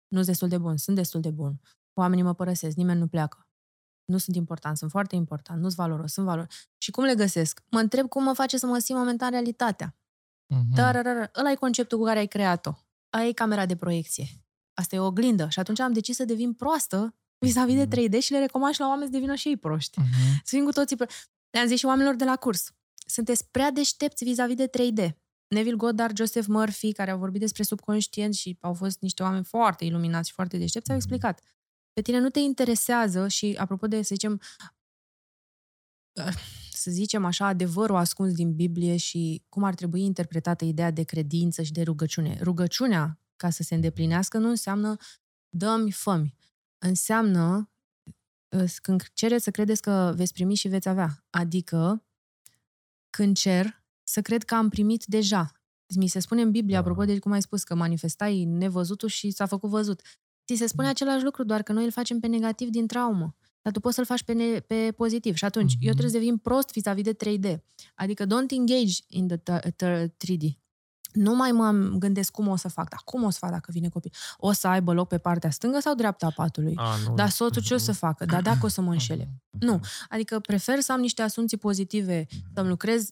Nu 0.08 0.16
sunt 0.16 0.26
destul 0.26 0.48
de 0.48 0.58
bun, 0.58 0.76
sunt 0.76 0.96
destul 0.96 1.20
de 1.20 1.30
bun. 1.30 1.60
Oamenii 1.94 2.24
mă 2.24 2.34
părăsesc, 2.34 2.76
nimeni 2.76 2.98
nu 2.98 3.06
pleacă. 3.06 3.48
Nu 4.04 4.18
sunt 4.18 4.36
important, 4.36 4.76
sunt 4.76 4.90
foarte 4.90 5.14
important, 5.14 5.60
nu 5.60 5.68
sunt 5.68 5.86
valoros, 5.86 6.12
sunt 6.12 6.26
valoros. 6.26 6.54
Și 6.78 6.90
cum 6.90 7.04
le 7.04 7.14
găsesc? 7.14 7.62
Mă 7.70 7.78
întreb 7.78 8.08
cum 8.08 8.22
mă 8.22 8.32
face 8.32 8.58
să 8.58 8.66
mă 8.66 8.78
simt 8.78 8.98
momentan 8.98 9.30
realitatea. 9.30 9.96
Mhm. 10.54 10.74
Dar 10.74 10.96
ăla 11.34 11.50
e 11.50 11.54
conceptul 11.54 11.98
cu 11.98 12.04
care 12.04 12.18
ai 12.18 12.26
creat-o. 12.26 12.72
Aia 13.10 13.26
e 13.26 13.32
camera 13.32 13.66
de 13.66 13.76
proiecție. 13.76 14.26
Asta 14.74 14.96
e 14.96 14.98
o 14.98 15.06
oglindă. 15.06 15.48
Și 15.48 15.58
atunci 15.58 15.80
am 15.80 15.92
decis 15.92 16.16
să 16.16 16.24
devin 16.24 16.52
proastă 16.54 17.16
vis-a-vis 17.38 17.84
de 17.84 17.86
3D 17.86 18.18
și 18.18 18.32
le 18.32 18.38
recomand 18.38 18.74
și 18.74 18.80
la 18.80 18.86
oameni 18.86 19.06
să 19.06 19.12
devină 19.12 19.34
și 19.34 19.48
ei 19.48 19.56
proști. 19.56 19.98
Mhm. 19.98 20.08
Să 20.44 20.56
fim 20.56 20.64
cu 20.64 20.72
toții... 20.72 20.96
pro- 20.96 21.06
Le-am 21.52 21.66
zis 21.66 21.78
și 21.78 21.84
oamenilor 21.84 22.14
de 22.14 22.24
la 22.24 22.36
curs. 22.36 22.70
Sunteți 23.06 23.50
prea 23.50 23.70
deștepți 23.70 24.24
vis-a-vis 24.24 24.56
de 24.56 24.68
3D. 24.68 25.16
Neville 25.48 25.76
Goddard, 25.76 26.16
Joseph 26.16 26.46
Murphy, 26.48 26.92
care 26.92 27.10
au 27.10 27.18
vorbit 27.18 27.40
despre 27.40 27.62
subconștient 27.62 28.34
și 28.34 28.56
au 28.60 28.74
fost 28.74 29.00
niște 29.00 29.22
oameni 29.22 29.44
foarte 29.44 29.84
iluminați 29.84 30.28
și 30.28 30.34
foarte 30.34 30.58
deștepți, 30.58 30.90
au 30.90 30.96
Mhm. 30.96 31.06
explicat. 31.06 31.40
Pe 31.92 32.00
tine 32.02 32.18
nu 32.18 32.28
te 32.28 32.38
interesează 32.38 33.28
și, 33.28 33.54
apropo 33.58 33.86
de, 33.86 34.02
să 34.02 34.14
zicem, 34.14 34.40
să 36.72 36.90
zicem 36.90 37.24
așa, 37.24 37.46
adevărul 37.46 37.96
ascuns 37.96 38.32
din 38.32 38.54
Biblie 38.54 38.96
și 38.96 39.44
cum 39.48 39.62
ar 39.64 39.74
trebui 39.74 40.02
interpretată 40.02 40.64
ideea 40.64 40.90
de 40.90 41.02
credință 41.02 41.62
și 41.62 41.72
de 41.72 41.82
rugăciune. 41.82 42.38
Rugăciunea, 42.42 43.20
ca 43.36 43.50
să 43.50 43.62
se 43.62 43.74
îndeplinească, 43.74 44.38
nu 44.38 44.48
înseamnă 44.48 44.96
dă-mi 45.48 45.90
fămi. 45.92 46.34
Înseamnă 46.78 47.56
uh, 47.56 47.66
când 48.82 49.02
cereți 49.12 49.44
să 49.44 49.50
credeți 49.50 49.82
că 49.82 50.12
veți 50.16 50.32
primi 50.32 50.54
și 50.54 50.68
veți 50.68 50.88
avea. 50.88 51.24
Adică 51.30 52.04
când 53.10 53.36
cer 53.36 53.84
să 54.02 54.22
cred 54.22 54.42
că 54.44 54.54
am 54.54 54.68
primit 54.68 55.04
deja. 55.04 55.52
Mi 55.96 56.06
se 56.06 56.18
spune 56.18 56.42
în 56.42 56.50
Biblie, 56.50 56.74
Da. 56.74 56.80
apropo 56.80 57.04
de 57.04 57.18
cum 57.18 57.32
ai 57.32 57.42
spus, 57.42 57.62
că 57.62 57.74
manifestai 57.74 58.44
nevăzutul 58.44 59.08
și 59.08 59.30
s-a 59.30 59.46
făcut 59.46 59.70
văzut. 59.70 60.00
Ți 60.46 60.58
se 60.58 60.66
spune 60.66 60.88
același 60.88 61.24
lucru, 61.24 61.44
doar 61.44 61.62
că 61.62 61.72
noi 61.72 61.84
îl 61.84 61.90
facem 61.90 62.20
pe 62.20 62.26
negativ 62.26 62.68
din 62.68 62.86
traumă. 62.86 63.36
Dar 63.62 63.72
tu 63.72 63.80
poți 63.80 63.94
să-l 63.94 64.04
faci 64.04 64.22
pe, 64.22 64.32
ne- 64.32 64.60
pe 64.60 64.92
pozitiv. 64.96 65.34
Și 65.34 65.44
atunci, 65.44 65.72
Mhm. 65.74 65.82
eu 65.84 65.90
trebuie 65.90 66.12
să 66.12 66.18
devin 66.18 66.36
prost 66.36 66.72
vis-a-vis 66.72 67.02
de 67.04 67.12
3D. 67.12 67.64
Adică 67.94 68.24
don't 68.26 68.48
engage 68.50 68.92
in 69.06 69.26
the 69.26 69.36
t- 69.36 69.60
t- 69.70 70.06
3D. 70.16 70.61
Nu 71.12 71.34
mai 71.36 71.50
mă 71.52 71.70
gândesc 71.98 72.30
cum 72.32 72.48
o 72.48 72.56
să 72.56 72.68
fac, 72.68 72.88
dar 72.88 73.00
cum 73.04 73.22
o 73.22 73.30
să 73.30 73.38
fac 73.40 73.50
dacă 73.50 73.70
vine 73.72 73.88
copil? 73.88 74.12
O 74.36 74.52
să 74.52 74.68
aibă 74.68 74.92
loc 74.92 75.08
pe 75.08 75.18
partea 75.18 75.50
stângă 75.50 75.78
sau 75.80 75.94
dreapta 75.94 76.26
a 76.26 76.30
patului? 76.30 76.72
A, 76.76 76.96
nu. 77.08 77.14
Dar 77.14 77.28
soțul 77.28 77.62
ce 77.62 77.74
o 77.74 77.76
să 77.78 77.92
facă? 77.92 78.24
Dar 78.24 78.42
dacă 78.42 78.58
o 78.66 78.68
să 78.68 78.80
mă 78.80 78.90
înșele? 78.92 79.28
Mhm. 79.50 79.64
Nu. 79.64 79.80
Adică 80.08 80.38
prefer 80.40 80.80
să 80.80 80.92
am 80.92 81.00
niște 81.00 81.22
asumții 81.22 81.56
pozitive, 81.56 82.26
să-mi 82.54 82.68
lucrez 82.68 83.10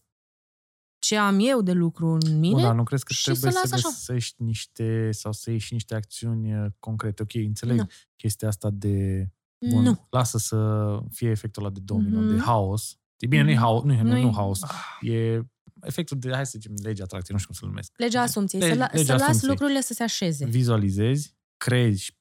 ce 0.98 1.16
am 1.16 1.38
eu 1.40 1.60
de 1.62 1.72
lucru 1.72 2.06
în 2.22 2.38
mine. 2.38 2.54
Bun, 2.54 2.62
dar 2.62 2.74
nu 2.74 2.82
crezi 2.82 3.04
că 3.04 3.12
și 3.12 3.22
trebuie 3.24 3.50
să 3.52 3.58
să, 3.58 3.62
las 3.62 3.72
așa. 3.72 3.88
găsești 3.88 4.42
niște, 4.42 5.10
sau 5.12 5.32
să 5.32 5.50
ieși 5.50 5.72
niște 5.72 5.94
acțiuni 5.94 6.54
uh, 6.62 6.66
concrete? 6.78 7.22
Ok, 7.22 7.34
înțeleg 7.34 7.76
Nu. 7.78 7.86
chestia 8.16 8.48
asta 8.48 8.70
de... 8.72 9.26
Bun, 9.70 9.82
nu. 9.82 10.06
Lasă 10.10 10.38
să 10.38 10.98
fie 11.10 11.28
efectul 11.30 11.62
ăla 11.64 11.72
de 11.72 11.80
domino, 11.82 12.20
Mhm. 12.20 12.34
de 12.34 12.40
haos. 12.40 12.98
E 13.16 13.26
bine, 13.26 13.42
nu 13.42 13.50
e 13.50 13.56
haos, 13.56 13.82
nu, 13.82 13.92
e- 13.92 14.02
nu, 14.02 14.08
Nu-i- 14.10 14.22
nu 14.22 14.32
haos. 14.34 14.60
E 15.00 15.40
efectul 15.82 16.18
de, 16.18 16.32
hai 16.32 16.46
să 16.46 16.52
zicem, 16.54 16.72
legea 16.82 17.02
atracției, 17.02 17.36
nu 17.36 17.42
știu 17.42 17.52
cum 17.52 17.60
să-l 17.60 17.68
numesc. 17.68 17.92
Legea 17.96 18.22
asumției. 18.22 18.60
Le- 18.60 18.68
să, 18.68 18.74
la, 18.74 18.88
legea 18.92 19.04
să 19.04 19.12
las 19.12 19.22
asumției. 19.22 19.50
lucrurile 19.50 19.80
să 19.80 19.92
se 19.92 20.02
așeze. 20.02 20.44
Vizualizezi, 20.44 21.36
crezi, 21.56 22.18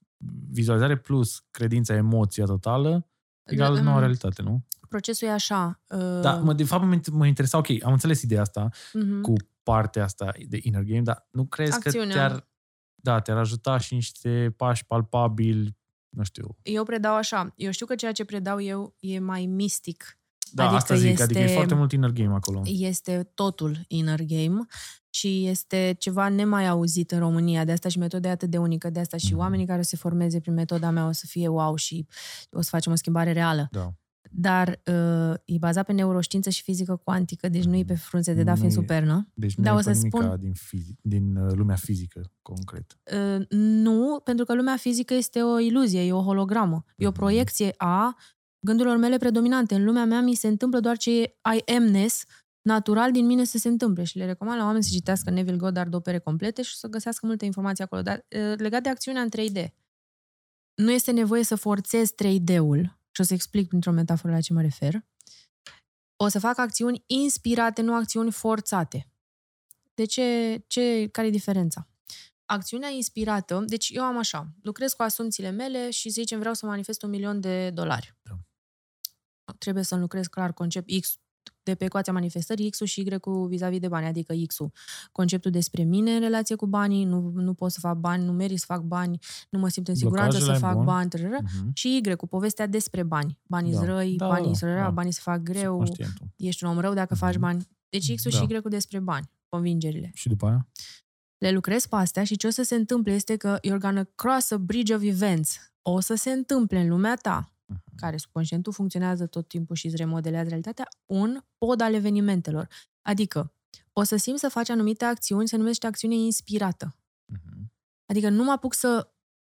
vizualizare 0.50 0.98
plus 0.98 1.46
credința, 1.52 1.96
emoția 1.96 2.46
totală, 2.46 3.10
egal 3.44 3.76
Da, 3.76 3.82
noua 3.82 3.96
mm. 3.96 4.02
realitate, 4.02 4.42
nu? 4.42 4.66
Procesul 4.90 5.28
e 5.28 5.32
așa. 5.32 5.82
Uh, 5.90 6.20
Da, 6.22 6.36
mă, 6.36 6.54
de 6.54 6.64
fapt 6.64 6.86
mă, 6.86 7.00
mă 7.12 7.26
interesa, 7.26 7.58
ok, 7.58 7.68
am 7.84 7.92
înțeles 7.92 8.22
ideea 8.22 8.42
asta 8.42 8.70
mhm. 8.94 9.22
cu 9.22 9.34
partea 9.64 10.04
asta 10.04 10.32
de 10.48 10.60
inner 10.62 10.84
game, 10.84 11.02
dar 11.02 11.28
nu 11.32 11.46
crezi 11.46 11.74
Acțiunea. 11.74 12.08
că 12.08 12.14
te-ar, 12.14 12.48
da, 12.96 13.20
te-ar 13.20 13.38
ajuta 13.38 13.78
și 13.78 13.94
niște 13.94 14.54
pași 14.58 14.86
palpabili, 14.86 15.78
nu 16.10 16.24
știu. 16.24 16.58
Eu 16.62 16.84
predau 16.84 17.16
așa. 17.16 17.54
Eu 17.56 17.72
știu 17.72 17.86
că 17.86 17.96
ceea 17.96 18.12
ce 18.12 18.26
predau 18.26 18.62
eu 18.62 18.96
e 19.00 19.20
mai 19.20 19.46
mistic. 19.46 20.19
Da, 20.52 20.64
Adică 20.64 20.78
asta 20.78 20.96
zic, 20.96 21.20
adică 21.20 21.40
e 21.40 21.42
este- 21.42 21.54
foarte 21.56 21.76
mult 21.76 21.92
inner 21.92 22.12
game 22.12 22.34
acolo. 22.34 22.62
Este 22.66 23.32
totul 23.34 23.78
inner 23.88 24.22
game 24.24 24.60
și 25.10 25.48
este 25.48 25.96
ceva 26.00 26.30
nemai 26.30 26.68
auzit 26.68 27.12
în 27.12 27.20
România. 27.20 27.66
De 27.66 27.72
asta 27.72 27.90
și 27.90 27.98
metoda 27.98 28.28
e 28.28 28.32
atât 28.32 28.50
de 28.50 28.58
unică. 28.58 28.90
De 28.90 29.00
asta 29.00 29.18
și 29.18 29.32
Mhm. 29.32 29.40
oamenii 29.40 29.66
care 29.66 29.80
o 29.80 29.84
să 29.84 29.90
se 29.90 29.98
formeze 29.98 30.40
prin 30.40 30.54
metoda 30.54 30.90
mea 30.90 31.08
o 31.08 31.12
să 31.12 31.26
fie 31.28 31.48
wow 31.48 31.76
și 31.76 32.06
o 32.52 32.62
să 32.62 32.70
facem 32.72 32.92
o 32.92 32.96
schimbare 32.96 33.32
reală. 33.32 33.68
Da. 33.72 33.94
Dar 34.32 34.82
uh, 34.86 35.34
e 35.46 35.58
bazat 35.58 35.86
pe 35.86 35.92
neuroștiință 35.94 36.50
și 36.50 36.62
fizică 36.64 36.96
cuantică, 37.04 37.50
deci 37.50 37.64
nu 37.64 37.76
e 37.76 37.84
pe 37.84 37.96
frunze 37.96 38.34
de 38.34 38.44
dat 38.44 38.54
Nu 38.54 38.60
fiind 38.60 38.72
e- 38.72 38.80
supernă. 38.80 39.28
Deci 39.34 39.56
nu 39.56 39.64
Da, 39.64 39.70
e 39.70 39.74
o 39.74 39.76
pe 39.76 39.82
să 39.84 39.90
nimica 39.92 40.18
spun- 40.20 40.40
din, 40.40 40.54
fizi- 40.54 40.96
din 41.02 41.36
uh, 41.36 41.52
lumea 41.56 41.76
fizică, 41.76 42.32
concret. 42.42 42.98
Uh, 43.14 43.46
nu, 43.58 44.22
pentru 44.24 44.46
că 44.46 44.56
lumea 44.56 44.76
fizică 44.78 45.14
este 45.14 45.42
o 45.42 45.60
iluzie, 45.60 46.02
e 46.06 46.12
o 46.14 46.22
hologramă. 46.24 46.86
E 46.98 47.06
o 47.06 47.10
Mhm. 47.10 47.18
proiecție 47.20 47.74
a 47.78 48.16
gândurilor 48.60 48.98
mele 48.98 49.18
predominante. 49.18 49.76
În 49.76 49.84
lumea 49.84 50.06
mea 50.06 50.22
mi 50.22 50.36
se 50.36 50.48
întâmplă 50.48 50.80
doar 50.80 50.98
ce 50.98 51.22
e 51.22 51.36
I 51.56 51.74
amness 51.76 52.24
natural 52.62 53.12
din 53.12 53.26
mine 53.26 53.44
să 53.44 53.58
se 53.58 53.68
întâmple 53.68 54.04
și 54.04 54.18
le 54.18 54.26
recomand 54.26 54.60
la 54.60 54.66
oameni 54.66 54.84
să 54.84 54.90
citească 54.94 55.30
Neville 55.30 55.58
Goddard 55.58 55.94
opere 55.94 56.20
complete 56.20 56.62
și 56.62 56.76
să 56.76 56.88
găsească 56.88 57.26
multe 57.26 57.46
informații 57.46 57.84
acolo. 57.84 58.02
Dar 58.02 58.26
uh, 58.30 58.54
legat 58.58 58.84
de 58.84 58.90
acțiunea 58.90 59.22
în 59.22 59.30
3D, 59.30 59.68
nu 60.76 60.92
este 60.92 61.12
nevoie 61.12 61.44
să 61.44 61.56
forțezi 61.56 62.14
3D-ul 62.14 62.98
și 63.12 63.22
o 63.22 63.24
să 63.24 63.34
explic 63.34 63.68
printr-o 63.68 63.92
metaforă 63.92 64.34
la 64.34 64.42
ce 64.42 64.54
mă 64.54 64.62
refer. 64.62 65.06
O 66.16 66.28
să 66.28 66.40
fac 66.40 66.58
acțiuni 66.58 67.04
inspirate, 67.08 67.82
nu 67.82 67.96
acțiuni 67.96 68.32
forțate. 68.32 69.08
De 69.94 70.06
ce, 70.06 70.58
ce, 70.68 71.08
care 71.12 71.28
e 71.28 71.30
diferența? 71.30 71.88
Acțiunea 72.46 72.90
inspirată, 72.90 73.64
deci 73.68 73.90
eu 73.90 74.04
am 74.04 74.18
așa, 74.18 74.48
lucrez 74.62 74.94
cu 74.94 75.02
asumțiile 75.02 75.50
mele 75.50 75.90
și 75.90 76.10
zicem 76.10 76.40
vreau 76.40 76.54
să 76.54 76.66
manifest 76.66 77.04
un 77.04 77.10
milion 77.10 77.40
de 77.40 77.70
dolari. 77.70 78.16
Da. 78.22 78.49
Trebuie 79.58 79.84
să 79.84 79.96
lucrez 79.96 80.28
clar 80.28 80.54
concept 80.54 80.90
X 81.02 81.18
de 81.64 81.76
pe 81.76 81.86
ecuația 81.86 82.14
manifestării 82.14 82.70
X-ul 82.70 82.86
și 82.86 83.02
Y-ul 83.02 83.48
vis-a-vis 83.48 83.80
de 83.80 83.88
bani, 83.88 84.06
adică 84.06 84.34
X-ul. 84.48 84.72
Conceptul 85.12 85.52
despre 85.52 85.84
mine 85.84 86.14
în 86.14 86.20
relație 86.20 86.56
cu 86.56 86.66
banii, 86.68 87.04
nu, 87.04 87.32
nu 87.34 87.54
pot 87.54 87.72
să 87.72 87.80
fac 87.80 87.98
bani, 87.98 88.24
nu 88.26 88.32
merit 88.32 88.60
să 88.60 88.66
fac 88.68 88.82
bani, 88.82 89.20
nu 89.50 89.60
mă 89.60 89.68
simt 89.70 89.88
în 89.88 89.96
siguranță 89.96 90.38
să 90.38 90.44
Blocajele, 90.44 90.68
fac 90.68 90.76
bun. 90.76 90.86
bani, 90.86 91.10
trără. 91.10 91.38
Mhm. 91.42 91.72
și 91.74 92.02
Y, 92.06 92.16
cu 92.16 92.28
povestea 92.28 92.68
despre 92.68 93.04
bani. 93.04 93.40
Banii 93.48 93.74
Da. 93.74 93.80
da. 93.80 93.86
răi, 93.86 94.16
Da, 94.16 94.26
da, 94.28 94.32
banii 94.32 94.52
da, 94.52 94.58
sunt 94.58 94.72
răi, 94.72 94.82
da. 94.82 94.90
banii 94.90 95.12
se 95.12 95.20
fac 95.24 95.42
greu, 95.42 95.72
Subconștientul. 95.72 96.28
ești 96.36 96.64
un 96.64 96.70
om 96.70 96.80
rău 96.80 96.94
dacă 96.94 97.16
faci 97.16 97.34
Mhm. 97.34 97.42
bani. 97.42 97.68
Deci 97.90 98.16
X-ul 98.16 98.32
Da. 98.32 98.38
și 98.38 98.46
Y-ul 98.50 98.64
despre 98.70 99.00
bani, 99.00 99.30
convingerile 99.50 100.12
Și 100.14 100.28
după 100.28 100.46
aia? 100.48 100.68
le 101.38 101.52
lucrez 101.52 101.86
pe 101.86 101.96
astea 101.96 102.24
și 102.24 102.36
ce 102.38 102.48
o 102.48 102.50
să 102.50 102.64
se 102.64 102.76
întâmple 102.76 103.14
este 103.14 103.36
că 103.36 103.58
you're 103.68 103.80
gonna 103.80 104.08
cross 104.16 104.52
a 104.52 104.58
bridge 104.58 104.94
of 104.96 105.02
events. 105.02 105.58
O 105.82 106.00
să 106.00 106.16
se 106.16 106.32
întâmple 106.32 106.80
în 106.80 106.88
lumea 106.90 107.16
ta 107.16 107.54
care 107.96 108.18
subconștientul 108.18 108.74
funcționează 108.74 109.26
tot 109.26 109.48
timpul 109.48 109.76
și 109.76 109.86
îți 109.86 109.96
remodelează 109.96 110.48
realitatea, 110.50 110.88
un 111.06 111.42
pod 111.58 111.82
al 111.82 111.94
evenimentelor. 111.94 112.68
Adică, 113.02 113.54
o 113.94 114.04
să 114.04 114.16
simți 114.16 114.40
să 114.42 114.50
faci 114.50 114.70
anumite 114.70 115.06
acțiuni, 115.06 115.48
se 115.48 115.58
numește 115.58 115.88
acțiune 115.88 116.16
inspirată. 116.16 116.96
Mhm. 117.26 117.72
Adică 118.06 118.30
nu 118.30 118.44
mă 118.44 118.52
apuc 118.52 118.74
să, 118.74 119.12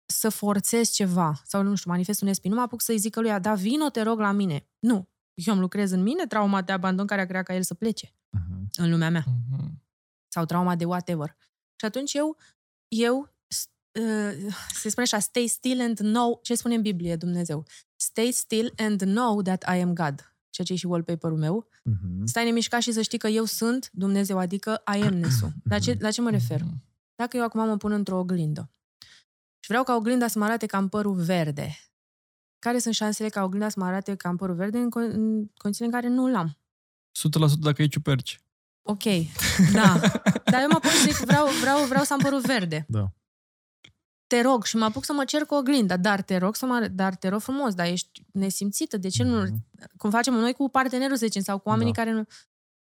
să 0.06 0.28
forțez 0.28 0.90
ceva 0.90 1.40
sau, 1.44 1.62
nu 1.62 1.74
știu, 1.74 1.90
manifest 1.90 2.20
un 2.22 2.32
SP. 2.36 2.44
Nu 2.44 2.54
mă 2.54 2.60
apuc 2.60 2.80
să-i 2.80 2.98
zic 2.98 3.16
lui, 3.16 3.40
da, 3.40 3.54
vino, 3.54 3.88
te 3.88 4.02
rog, 4.02 4.18
la 4.18 4.32
mine. 4.32 4.68
Nu. 4.78 5.08
Eu 5.34 5.52
îmi 5.52 5.62
lucrez 5.62 5.90
în 5.90 6.02
mine 6.02 6.26
trauma 6.26 6.62
de 6.62 6.72
abandon 6.72 7.06
care 7.06 7.20
a 7.20 7.26
creat 7.26 7.44
ca 7.44 7.54
el 7.54 7.62
să 7.62 7.74
plece 7.74 8.14
Mhm. 8.30 8.68
în 8.76 8.90
lumea 8.90 9.10
mea 9.10 9.24
Mhm. 9.50 9.82
sau 10.28 10.44
trauma 10.44 10.76
de 10.76 10.84
whatever. 10.84 11.36
Și 11.76 11.84
atunci 11.84 12.14
eu, 12.14 12.36
eu 12.88 13.34
s- 13.48 13.68
uh, 14.00 14.52
se 14.72 14.88
spune 14.88 15.06
așa, 15.06 15.18
stay 15.18 15.46
still 15.46 15.80
and 15.80 15.98
know, 15.98 16.38
ce 16.42 16.54
spune 16.54 16.74
în 16.74 16.82
Biblie 16.82 17.16
Dumnezeu? 17.16 17.64
Stay 18.00 18.32
still 18.32 18.72
and 18.76 19.00
know 19.02 19.42
that 19.42 19.62
I 19.76 19.80
am 19.80 19.94
God. 19.94 20.34
Ceea 20.50 20.66
ce 20.66 20.72
e 20.72 20.76
și 20.76 20.86
wallpaper-ul 20.86 21.38
meu. 21.38 21.68
Mhm. 21.84 22.26
Stai 22.26 22.44
nemișcat 22.44 22.80
și 22.80 22.92
să 22.92 23.02
știi 23.02 23.18
că 23.18 23.28
eu 23.28 23.44
sunt 23.44 23.90
Dumnezeu, 23.92 24.38
adică 24.38 24.82
I 24.98 25.00
am-ness-ul. 25.02 25.52
La 25.70 25.78
ce, 25.78 25.96
la 26.00 26.10
ce 26.10 26.20
mă 26.20 26.30
refer? 26.30 26.60
Mhm. 26.62 26.82
Dacă 27.14 27.36
eu 27.36 27.42
acum 27.42 27.66
mă 27.66 27.76
pun 27.76 27.92
într-o 27.92 28.18
oglindă 28.18 28.70
și 29.58 29.68
vreau 29.68 29.82
ca 29.84 29.94
oglinda 29.94 30.28
să 30.28 30.38
mă 30.38 30.44
arate 30.44 30.66
ca 30.66 30.78
în 30.78 30.88
părul 30.88 31.14
verde, 31.14 31.78
care 32.58 32.78
sunt 32.78 32.94
șansele 32.94 33.28
ca 33.28 33.42
oglinda 33.42 33.68
să 33.68 33.78
mă 33.78 33.84
arate 33.86 34.14
ca 34.14 34.28
în 34.28 34.36
părul 34.36 34.54
verde 34.54 34.78
în, 34.78 34.88
con- 34.88 35.12
în 35.12 35.46
condițiile 35.56 35.86
în 35.86 36.00
care 36.00 36.08
nu 36.08 36.30
l-am? 36.30 36.58
100% 37.56 37.58
dacă 37.60 37.82
e 37.82 37.86
ciuperci. 37.86 38.40
Ok, 38.82 39.02
da. 39.72 40.00
Dar 40.44 40.60
eu 40.60 40.68
mă 40.72 40.78
pun 40.78 40.90
și 40.90 41.12
zic, 41.12 41.16
vreau, 41.16 41.46
vreau, 41.60 41.84
vreau 41.86 42.04
să 42.04 42.12
am 42.12 42.18
părul 42.18 42.40
verde. 42.40 42.84
Da. 42.88 43.12
Te 44.30 44.40
rog 44.40 44.64
și 44.64 44.76
mă 44.76 44.84
apuc 44.84 45.04
să 45.04 45.12
mă 45.12 45.24
cer 45.24 45.42
cu 45.44 45.54
oglinda, 45.54 45.96
dar 45.96 46.22
te 46.22 46.36
rog 46.36 46.56
să 46.56 46.66
mă, 46.66 46.88
dar 46.92 47.14
te 47.14 47.28
rog 47.28 47.40
frumos, 47.40 47.74
dar 47.74 47.86
ești 47.86 48.22
nesimțită, 48.32 48.96
de 48.96 49.08
ce 49.08 49.22
nu, 49.22 49.40
Mhm. 49.42 49.66
cum 49.96 50.10
facem 50.10 50.34
noi 50.34 50.52
cu 50.52 50.68
partenerul, 50.68 51.16
să 51.16 51.26
zicem, 51.26 51.42
sau 51.42 51.58
cu 51.58 51.68
oamenii 51.68 51.92
Da. 51.92 52.02
care 52.02 52.14
nu... 52.16 52.24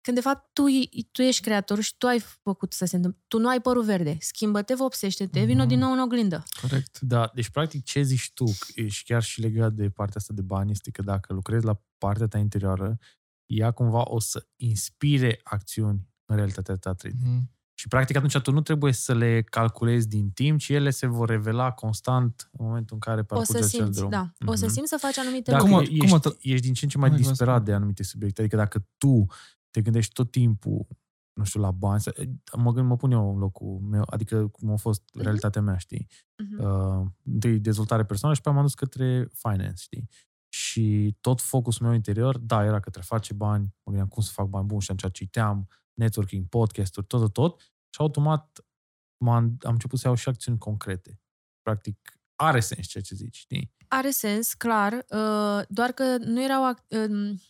Când 0.01 0.17
de 0.19 0.23
fapt 0.23 0.49
tu, 0.53 0.63
tu 1.11 1.21
ești 1.21 1.41
creatorul 1.41 1.83
și 1.83 1.97
tu 1.97 2.07
ai 2.07 2.19
făcut 2.19 2.73
să 2.73 2.85
se 2.85 2.95
întâmple. 2.95 3.21
Tu 3.27 3.39
nu 3.39 3.47
ai 3.47 3.61
părul 3.61 3.83
verde. 3.83 4.17
Schimbă-te, 4.19 4.73
vopsește-te, 4.73 5.43
vină 5.43 5.59
Mhm. 5.59 5.67
din 5.67 5.79
nou 5.79 5.91
în 5.91 5.99
oglindă. 5.99 6.43
Corect. 6.61 6.99
Da, 6.99 7.31
deci 7.33 7.49
practic 7.49 7.83
ce 7.83 8.01
zici 8.01 8.31
tu, 8.33 8.45
și 8.87 9.03
chiar 9.03 9.23
și 9.23 9.41
legat 9.41 9.73
de 9.73 9.89
partea 9.89 10.15
asta 10.17 10.33
de 10.33 10.41
bani, 10.41 10.71
este 10.71 10.91
că 10.91 11.01
dacă 11.01 11.33
lucrezi 11.33 11.65
la 11.65 11.81
partea 11.97 12.27
ta 12.27 12.37
interioară, 12.37 12.97
ea 13.45 13.71
cumva 13.71 14.03
o 14.07 14.19
să 14.19 14.47
inspire 14.55 15.39
acțiuni 15.43 16.07
în 16.25 16.35
realitatea 16.35 16.75
ta 16.75 16.93
3D. 16.93 17.13
Mhm. 17.23 17.51
Și 17.79 17.87
practic 17.87 18.15
atunci 18.15 18.37
tu 18.37 18.51
nu 18.51 18.61
trebuie 18.61 18.93
să 18.93 19.13
le 19.13 19.41
calculezi 19.41 20.07
din 20.07 20.29
timp, 20.29 20.59
ci 20.59 20.69
ele 20.69 20.89
se 20.89 21.05
vor 21.07 21.29
revela 21.29 21.71
constant 21.71 22.49
în 22.51 22.65
momentul 22.65 22.93
în 22.95 22.99
care 22.99 23.19
O 23.19 23.23
parcurgi 23.23 23.51
să 23.51 23.57
acel 23.57 23.69
simți, 23.83 23.97
drum. 23.97 24.09
da. 24.09 24.31
O 24.45 24.55
să 24.55 24.65
Mhm. 24.65 24.73
simți 24.73 24.89
să 24.89 24.97
faci 24.99 25.17
anumite 25.17 25.51
Dacă 25.51 25.63
Cum- 25.63 25.71
lucruri. 25.71 25.91
ești, 25.97 26.09
cum 26.09 26.21
o- 26.25 26.35
ești 26.41 26.65
din 26.65 26.73
ce 26.73 26.83
în 26.83 26.89
ce 26.89 26.97
mai 26.97 27.09
Hai, 27.09 27.17
vă 27.21 27.23
disperat 27.27 27.53
spun. 27.53 27.65
de 27.65 27.73
anumite 27.73 28.03
subiecte, 28.03 28.41
adică 28.41 28.55
dacă 28.55 28.85
tu 28.97 29.25
te 29.71 29.81
gândești 29.81 30.13
tot 30.13 30.31
timpul, 30.31 30.87
nu 31.33 31.43
știu, 31.43 31.59
la 31.59 31.71
bani, 31.71 32.01
să- 32.01 32.15
mă, 32.57 32.71
gând, 32.71 32.87
mă 32.87 32.95
pun 32.97 33.11
eu 33.11 33.33
în 33.33 33.39
locul 33.39 33.79
meu, 33.79 34.03
adică 34.09 34.47
cum 34.47 34.71
a 34.71 34.75
fost 34.75 35.01
Mhm. 35.13 35.23
realitatea 35.23 35.61
mea, 35.61 35.77
știi? 35.77 36.07
Mhm. 36.43 36.63
uh, 36.65 37.05
întâi 37.23 37.59
dezvoltare 37.59 38.05
personală 38.05 38.35
și 38.35 38.41
pe 38.43 38.49
am 38.49 38.61
dus 38.61 38.73
către 38.73 39.27
finance, 39.33 39.73
știi? 39.83 40.09
Și 40.49 41.17
tot 41.21 41.41
focusul 41.41 41.85
meu 41.85 41.95
interior, 41.95 42.37
da, 42.37 42.63
era 42.63 42.79
către 42.79 42.99
a 42.99 43.03
face 43.03 43.33
bani, 43.33 43.63
mă 43.63 43.71
gândeam 43.83 44.07
cum 44.07 44.23
să 44.23 44.31
fac 44.33 44.45
bani 44.47 44.65
buni 44.65 44.81
și 44.81 44.91
atunci 44.91 45.13
citeam 45.17 45.67
networking, 45.97 46.45
podcasturi, 46.47 47.05
tot, 47.07 47.19
tot, 47.19 47.33
tot 47.33 47.59
și 47.89 48.01
automat 48.01 48.65
m-am, 49.23 49.57
am 49.61 49.71
început 49.73 49.99
să 49.99 50.07
iau 50.07 50.15
și 50.15 50.29
acțiuni 50.29 50.57
concrete. 50.57 51.21
Practic, 51.61 52.19
are 52.35 52.59
sens 52.59 52.87
ceea 52.87 53.03
ce 53.03 53.15
zici, 53.15 53.37
știi? 53.37 53.75
Are 53.87 54.09
sens, 54.09 54.53
clar, 54.53 54.93
uh, 54.93 55.61
doar 55.69 55.91
că 55.91 56.17
nu 56.17 56.43
erau... 56.43 56.73
ac- 56.75 56.87
um, 57.09 57.41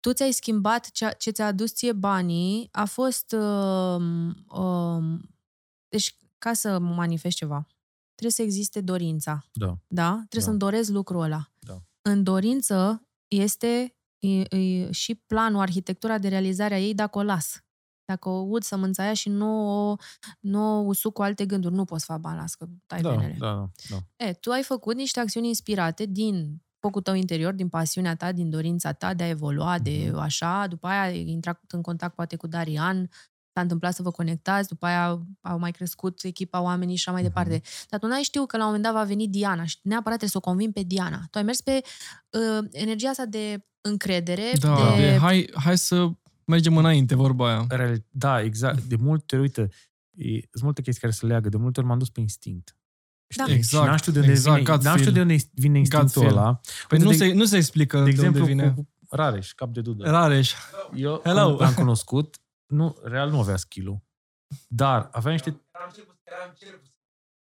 Tu 0.00 0.12
ți-ai 0.12 0.32
schimbat 0.32 0.90
ceea 0.90 1.12
ce 1.12 1.30
ți-a 1.30 1.46
adus 1.46 1.72
ție 1.74 1.92
banii, 1.92 2.68
a 2.72 2.84
fost... 2.84 3.32
Um, 3.32 4.44
um, 4.48 5.34
deci, 5.88 6.16
ca 6.38 6.52
să 6.52 6.78
manifesti 6.78 7.38
ceva, 7.38 7.66
trebuie 8.14 8.30
să 8.32 8.42
existe 8.42 8.80
dorința. 8.80 9.44
Da. 9.52 9.78
Da? 9.86 10.10
Trebuie 10.10 10.28
Da. 10.30 10.40
să-mi 10.40 10.58
doresc 10.58 10.90
lucrul 10.90 11.20
ăla. 11.22 11.50
Da. 11.58 11.82
În 12.02 12.22
dorință 12.22 13.06
este 13.28 13.96
e, 14.22 14.56
e, 14.56 14.90
și 14.92 15.14
planul, 15.14 15.60
arhitectura 15.60 16.18
de 16.18 16.28
realizare 16.28 16.74
a 16.74 16.78
ei 16.80 16.94
dacă 16.94 17.18
o 17.18 17.22
las. 17.22 17.60
Dacă 18.04 18.28
o 18.28 18.32
ud 18.32 18.62
sămânța 18.62 19.02
aia 19.02 19.14
și 19.14 19.28
nu 19.28 19.68
o, 19.90 19.96
nu 20.40 20.60
o 20.78 20.80
usuc 20.86 21.12
cu 21.12 21.22
alte 21.22 21.46
gânduri, 21.46 21.74
nu 21.74 21.84
poți 21.84 22.04
să 22.04 22.12
faci 22.12 22.20
bani, 22.22 22.36
las 22.38 22.54
că 22.54 22.66
tai 22.86 23.00
Da, 23.00 23.10
venele. 23.10 23.36
da, 23.38 23.54
da, 23.54 23.70
da. 24.16 24.26
E, 24.26 24.32
tu 24.32 24.50
ai 24.50 24.62
făcut 24.62 24.94
niște 24.96 25.20
acțiuni 25.20 25.48
inspirate 25.48 26.04
din 26.06 26.62
focul 26.78 27.02
tău 27.02 27.14
interior, 27.14 27.52
din 27.52 27.68
pasiunea 27.68 28.16
ta, 28.16 28.32
din 28.32 28.50
dorința 28.50 28.92
ta 28.92 29.14
de 29.14 29.22
a 29.22 29.28
evolua, 29.28 29.78
de 29.78 30.06
Mhm. 30.10 30.18
așa, 30.18 30.66
după 30.66 30.86
aia 30.86 31.00
ai 31.02 31.28
intrat 31.28 31.60
în 31.68 31.82
contact 31.82 32.14
poate 32.14 32.36
cu 32.36 32.46
Darian, 32.46 33.10
s-a 33.54 33.60
întâmplat 33.60 33.94
să 33.94 34.02
vă 34.02 34.10
conectați, 34.10 34.68
după 34.68 34.86
aia 34.86 35.08
au 35.40 35.58
mai 35.58 35.70
crescut 35.70 36.22
echipa 36.22 36.60
oamenii 36.60 36.96
și 36.96 37.08
așa 37.08 37.12
mai 37.18 37.22
Mhm. 37.26 37.32
departe. 37.34 37.62
Dar 37.88 38.00
tu 38.00 38.06
n-ai 38.06 38.22
știut 38.22 38.48
că 38.48 38.56
la 38.56 38.62
un 38.62 38.68
moment 38.72 38.84
dat 38.88 38.94
va 39.02 39.04
veni 39.08 39.28
Diana 39.28 39.64
și 39.64 39.76
neapărat 39.82 40.18
trebuie 40.18 40.30
să 40.30 40.36
o 40.36 40.40
convin 40.40 40.72
pe 40.72 40.82
Diana. 40.82 41.20
Tu 41.30 41.38
ai 41.38 41.44
mers 41.44 41.60
pe 41.60 41.80
uh, 42.30 42.68
energia 42.72 43.08
asta 43.08 43.24
de 43.24 43.64
încredere, 43.80 44.50
Da, 44.60 44.92
de... 44.96 45.02
de... 45.02 45.16
hai, 45.18 45.50
hai 45.54 45.78
să 45.78 46.08
mergem 46.44 46.76
înainte, 46.76 47.14
vorba 47.14 47.48
aia. 47.48 47.64
Real- 47.68 48.04
Da, 48.10 48.40
exact. 48.42 48.82
De 48.82 48.96
multe 48.96 49.34
ori, 49.36 49.44
uite, 49.44 49.60
e, 50.14 50.32
sunt 50.32 50.62
multe 50.62 50.82
chestii 50.82 51.00
care 51.02 51.12
se 51.12 51.26
leagă. 51.26 51.48
De 51.48 51.56
multe 51.56 51.80
ori 51.80 51.88
m-am 51.88 51.98
dus 51.98 52.10
pe 52.10 52.20
instinct. 52.20 52.76
Da. 53.36 53.42
Știi? 53.44 53.56
Exact, 53.56 53.82
Și 53.82 53.88
n-am 53.88 53.96
știut 53.96 54.14
de 54.14 54.20
unde 54.20 54.32
exact, 54.32 54.56
vine, 54.58 54.70
gut 54.74 54.82
n-am 54.84 54.96
știut 54.96 55.14
de 55.14 55.20
feel. 55.20 55.30
unde 55.30 55.44
vine 55.54 55.78
instinctul 55.78 56.22
feel. 56.22 56.36
ăla. 56.36 56.60
Păi 56.88 56.98
Uite, 56.98 57.04
nu, 57.04 57.10
de, 57.10 57.16
se, 57.16 57.32
nu 57.32 57.44
se 57.44 57.56
explică 57.56 57.96
de 57.98 58.04
de, 58.04 58.10
exemplu, 58.10 58.40
unde 58.40 58.52
vine. 58.52 58.72
cu 58.76 58.88
Rareș, 59.10 59.52
cap 59.52 59.72
de 59.72 59.80
dudă. 59.80 60.10
Rareș. 60.10 60.52
Eu 60.94 61.20
Hello. 61.24 61.40
Hello. 61.42 61.56
l-am 61.58 61.74
cunoscut, 61.74 62.36
nu, 62.72 62.96
real 63.02 63.30
nu 63.30 63.40
avea 63.40 63.56
skill 63.56 64.02
dar 64.68 65.08
avea 65.12 65.32
niște... 65.32 65.60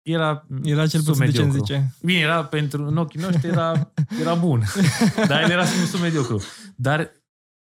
Era, 0.03 0.47
Era 0.63 0.87
cel 0.87 1.03
puțin 1.03 1.25
de 1.25 1.31
ce 1.31 1.37
submediocru. 1.37 1.59
zice. 1.65 1.95
Bine, 2.03 2.19
era 2.19 2.45
pentru, 2.45 2.87
în 2.87 2.97
ochii 2.97 3.21
noștri 3.21 3.47
era, 3.49 3.93
era 4.21 4.35
bun, 4.35 4.63
dar 5.29 5.43
el 5.43 5.51
era 5.51 5.65
sub 5.65 6.01
mediocru. 6.01 6.41
Dar 6.77 7.13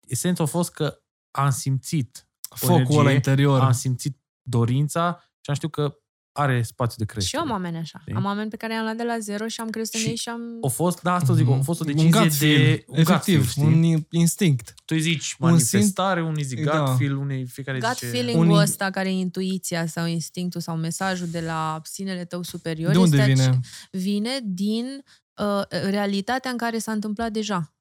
esența 0.06 0.42
a 0.42 0.46
fost 0.46 0.72
că 0.72 1.02
am 1.30 1.50
simțit, 1.50 2.28
Focul 2.54 2.74
energie, 2.74 2.98
ăla 2.98 3.10
interior. 3.10 3.60
am 3.60 3.72
simțit 3.72 4.18
dorința 4.42 5.20
și 5.20 5.50
am 5.50 5.54
știut 5.54 5.72
că 5.72 5.98
are 6.38 6.62
spațiu 6.62 7.04
de 7.04 7.04
Și 7.04 7.10
eu 7.10 7.14
creștere. 7.20 7.42
am 7.42 7.50
oameni 7.50 7.76
așa. 7.76 7.98
Știi? 8.00 8.14
Am 8.14 8.24
oameni 8.24 8.50
pe 8.50 8.56
care 8.56 8.72
i-am 8.72 8.82
luat 8.82 8.96
de 8.96 9.02
la 9.02 9.18
zero 9.18 9.46
și 9.46 9.60
am 9.60 9.70
crescut 9.70 9.94
în 9.94 10.00
Și 10.00 10.08
ei 10.08 10.16
și 10.16 10.28
am... 10.28 10.40
A 10.62 10.66
fost, 10.66 11.02
da, 11.02 11.14
asta 11.14 11.34
zic, 11.34 11.48
a 11.48 11.60
fost 11.62 11.80
o 11.80 11.84
Mhm. 11.84 11.92
decizie 11.96 12.16
un 12.18 12.22
gut 12.24 12.32
feel, 12.34 12.56
de... 12.66 12.84
un 12.86 12.96
gut 12.96 13.08
efectiv, 13.08 13.34
feel, 13.52 13.66
știi? 13.66 13.94
un 13.94 14.02
instinct. 14.10 14.74
Tu 14.84 14.94
îi 14.94 15.00
zici 15.00 15.36
un 15.38 15.48
manifestare, 15.48 16.22
unii 16.22 16.42
zic 16.44 16.58
gut 16.62 16.72
Da. 16.72 16.94
feel, 16.94 17.16
unii 17.16 17.46
fiecare 17.46 17.78
Gut 17.78 17.88
zice... 17.88 18.06
feeling-ul 18.06 18.44
Unii- 18.46 18.56
ăsta 18.62 18.90
care 18.90 19.08
e 19.08 19.12
intuiția 19.12 19.86
sau 19.86 20.06
instinctul 20.06 20.60
sau 20.60 20.76
mesajul 20.76 21.26
de 21.26 21.40
la 21.40 21.80
sinele 21.84 22.24
tău 22.24 22.42
superior 22.42 22.92
De 22.92 22.98
unde 22.98 23.16
este 23.16 23.32
vine? 23.32 23.42
ace- 23.46 23.60
vine 23.90 24.40
din 24.44 25.04
uh, 25.36 25.62
realitatea 25.90 26.50
în 26.50 26.56
care 26.56 26.78
s-a 26.78 26.92
întâmplat 26.92 27.32
deja. 27.32 27.72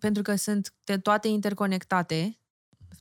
Pentru 0.00 0.22
că 0.22 0.34
sunt 0.36 0.74
te- 0.84 0.98
toate 0.98 1.28
interconectate. 1.28 2.38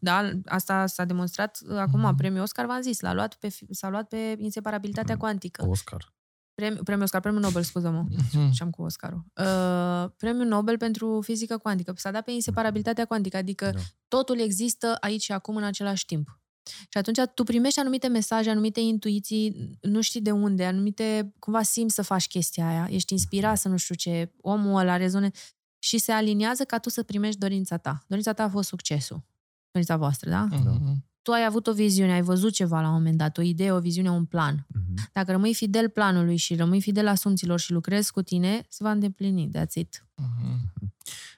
Da? 0.03 0.31
Asta 0.45 0.85
s-a 0.85 1.05
demonstrat 1.05 1.59
uh, 1.69 1.77
acum. 1.77 1.99
Mhm. 1.99 2.15
Premiul 2.15 2.41
Oscar, 2.41 2.65
v-am 2.65 2.81
zis, 2.81 2.99
l-a 2.99 3.13
luat 3.13 3.35
pe, 3.35 3.47
fi- 3.49 3.67
s-a 3.69 3.89
luat 3.89 4.07
pe 4.07 4.35
inseparabilitatea 4.39 5.13
Mhm. 5.13 5.23
cuantică. 5.23 5.65
Oscar. 5.67 6.13
Premiul, 6.55 6.83
premiul 6.83 7.03
Oscar, 7.05 7.21
premiul 7.21 7.41
Nobel, 7.43 7.63
scuză-mă. 7.63 8.05
Mhm. 8.33 8.51
Și 8.51 8.61
am 8.61 8.69
cu 8.69 8.81
Oscarul. 8.81 9.25
Uh, 9.35 10.09
premiul 10.17 10.47
Nobel 10.47 10.77
pentru 10.77 11.21
fizică 11.21 11.57
cuantică. 11.57 11.93
S-a 11.97 12.11
dat 12.11 12.23
pe 12.23 12.31
inseparabilitatea 12.31 13.05
cuantică, 13.05 13.37
adică 13.37 13.69
Da. 13.73 13.79
totul 14.07 14.39
există 14.39 14.97
aici 14.99 15.23
și 15.23 15.31
acum 15.31 15.55
în 15.55 15.63
același 15.63 16.05
timp. 16.05 16.39
Și 16.89 16.97
atunci 16.97 17.19
tu 17.33 17.43
primești 17.43 17.79
anumite 17.79 18.07
mesaje, 18.07 18.49
anumite 18.49 18.79
intuiții, 18.79 19.77
nu 19.81 20.01
știi 20.01 20.21
de 20.21 20.31
unde, 20.31 20.65
anumite, 20.65 21.33
cumva 21.39 21.61
simți 21.61 21.95
să 21.95 22.01
faci 22.01 22.27
chestia 22.27 22.67
aia, 22.67 22.87
ești 22.89 23.13
inspirat 23.13 23.57
să 23.57 23.67
nu 23.67 23.77
știu 23.77 23.95
ce, 23.95 24.31
omul 24.41 24.79
ăla 24.79 24.97
rezone 24.97 25.31
și 25.79 25.97
se 25.97 26.11
aliniază 26.11 26.63
ca 26.63 26.77
tu 26.77 26.89
să 26.89 27.03
primești 27.03 27.39
dorința 27.39 27.77
ta. 27.77 28.03
Dorința 28.07 28.33
ta 28.33 28.43
a 28.43 28.49
fost 28.49 28.67
succesul. 28.67 29.23
Dorința 29.73 29.97
voastră, 29.97 30.29
da? 30.29 30.47
Mhm. 30.51 31.05
Tu 31.21 31.31
ai 31.31 31.45
avut 31.45 31.67
o 31.67 31.73
viziune, 31.73 32.11
ai 32.13 32.21
văzut 32.21 32.53
ceva 32.53 32.81
la 32.81 32.87
un 32.87 32.93
moment 32.93 33.17
dat, 33.17 33.37
o 33.37 33.41
idee, 33.41 33.71
o 33.71 33.79
viziune, 33.79 34.09
un 34.09 34.25
plan. 34.25 34.65
Mhm. 34.67 35.09
Dacă 35.13 35.31
rămâi 35.31 35.53
fidel 35.53 35.89
planului 35.89 36.35
și 36.37 36.55
rămâi 36.55 36.81
fidel 36.81 37.07
asumțiilor 37.07 37.59
și 37.59 37.71
lucrezi 37.71 38.11
cu 38.11 38.21
tine, 38.21 38.65
se 38.69 38.83
va 38.83 38.91
îndeplini. 38.91 39.49
That's 39.57 39.73
it. 39.73 40.05
Mhm. 40.15 40.71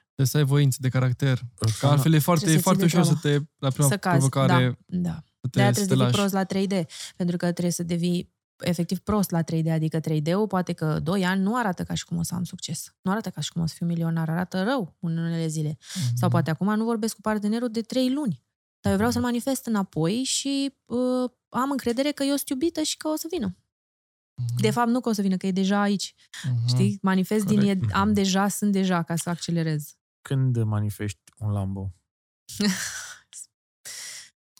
Trebuie 0.04 0.26
să 0.26 0.36
ai 0.36 0.44
voință 0.44 0.78
de 0.80 0.88
caracter. 0.88 1.38
Că 1.54 1.64
Ăsta- 1.66 1.88
altfel 1.90 2.12
e 2.12 2.18
foarte, 2.18 2.44
Trebuie 2.44 2.60
e 2.60 2.62
să 2.62 2.62
foarte 2.62 2.86
ții 2.86 2.98
ușor 2.98 3.12
de 3.12 3.18
să 3.28 3.28
te, 3.38 3.44
la 3.58 3.70
prima 3.70 3.88
să 3.88 3.96
cazi. 3.96 4.16
provocare, 4.16 4.78
Da, 4.86 4.98
da. 5.00 5.14
să 5.40 5.48
te, 5.50 5.58
De-aia 5.58 5.72
să 5.72 5.80
te 5.80 5.84
trebuie 5.86 5.86
să 5.86 5.86
devii 5.86 6.02
lași. 6.02 6.16
prost 6.16 6.32
la 6.32 6.44
3D, 6.44 6.86
pentru 7.16 7.36
că 7.36 7.44
trebuie 7.52 7.72
să 7.72 7.82
devii 7.82 8.34
efectiv 8.58 8.98
prost 8.98 9.30
la 9.30 9.42
3D, 9.42 9.70
adică 9.70 10.00
3D-ul 10.00 10.46
poate 10.48 10.72
că 10.72 10.98
2 11.02 11.24
ani 11.24 11.42
nu 11.42 11.56
arată 11.56 11.84
ca 11.84 11.94
și 11.94 12.04
cum 12.04 12.16
o 12.16 12.22
să 12.22 12.34
am 12.34 12.44
succes. 12.44 12.94
Nu 13.00 13.10
arată 13.10 13.30
ca 13.30 13.40
și 13.40 13.52
cum 13.52 13.62
o 13.62 13.66
să 13.66 13.74
fiu 13.76 13.86
milionar, 13.86 14.28
arată 14.28 14.62
rău 14.62 14.96
în 15.00 15.16
unele 15.16 15.46
zile. 15.46 15.78
Mhm. 15.94 16.16
Sau 16.16 16.28
poate 16.28 16.50
acum 16.50 16.74
nu 16.74 16.84
vorbesc 16.84 17.14
cu 17.14 17.20
partenerul 17.20 17.70
de 17.70 17.80
3 17.80 18.12
luni. 18.12 18.44
Dar 18.80 18.90
eu 18.92 18.96
vreau 18.96 19.10
să-l 19.10 19.22
manifest 19.22 19.66
înapoi 19.66 20.22
și 20.22 20.74
uh, 20.84 21.30
am 21.48 21.70
încredere 21.70 22.10
că 22.10 22.22
eu 22.22 22.36
sunt 22.36 22.48
iubită 22.48 22.82
și 22.82 22.96
că 22.96 23.08
o 23.08 23.16
să 23.16 23.26
vină. 23.30 23.56
De 24.60 24.70
fapt, 24.70 24.88
nu 24.88 25.00
că 25.00 25.08
o 25.08 25.12
să 25.12 25.22
vină, 25.22 25.36
că 25.36 25.46
e 25.46 25.52
deja 25.52 25.80
aici. 25.80 26.14
Mhm. 26.44 26.66
Știi? 26.66 26.98
Manifest 27.02 27.46
din 27.46 27.60
e, 27.60 27.74
Corect. 27.74 27.94
am 27.94 28.12
deja, 28.12 28.48
sunt 28.48 28.72
deja, 28.72 29.02
ca 29.02 29.16
să 29.16 29.30
accelerez. 29.30 29.96
Când 30.22 30.62
manifesti 30.62 31.32
un 31.38 31.50
Lambo? 31.50 31.92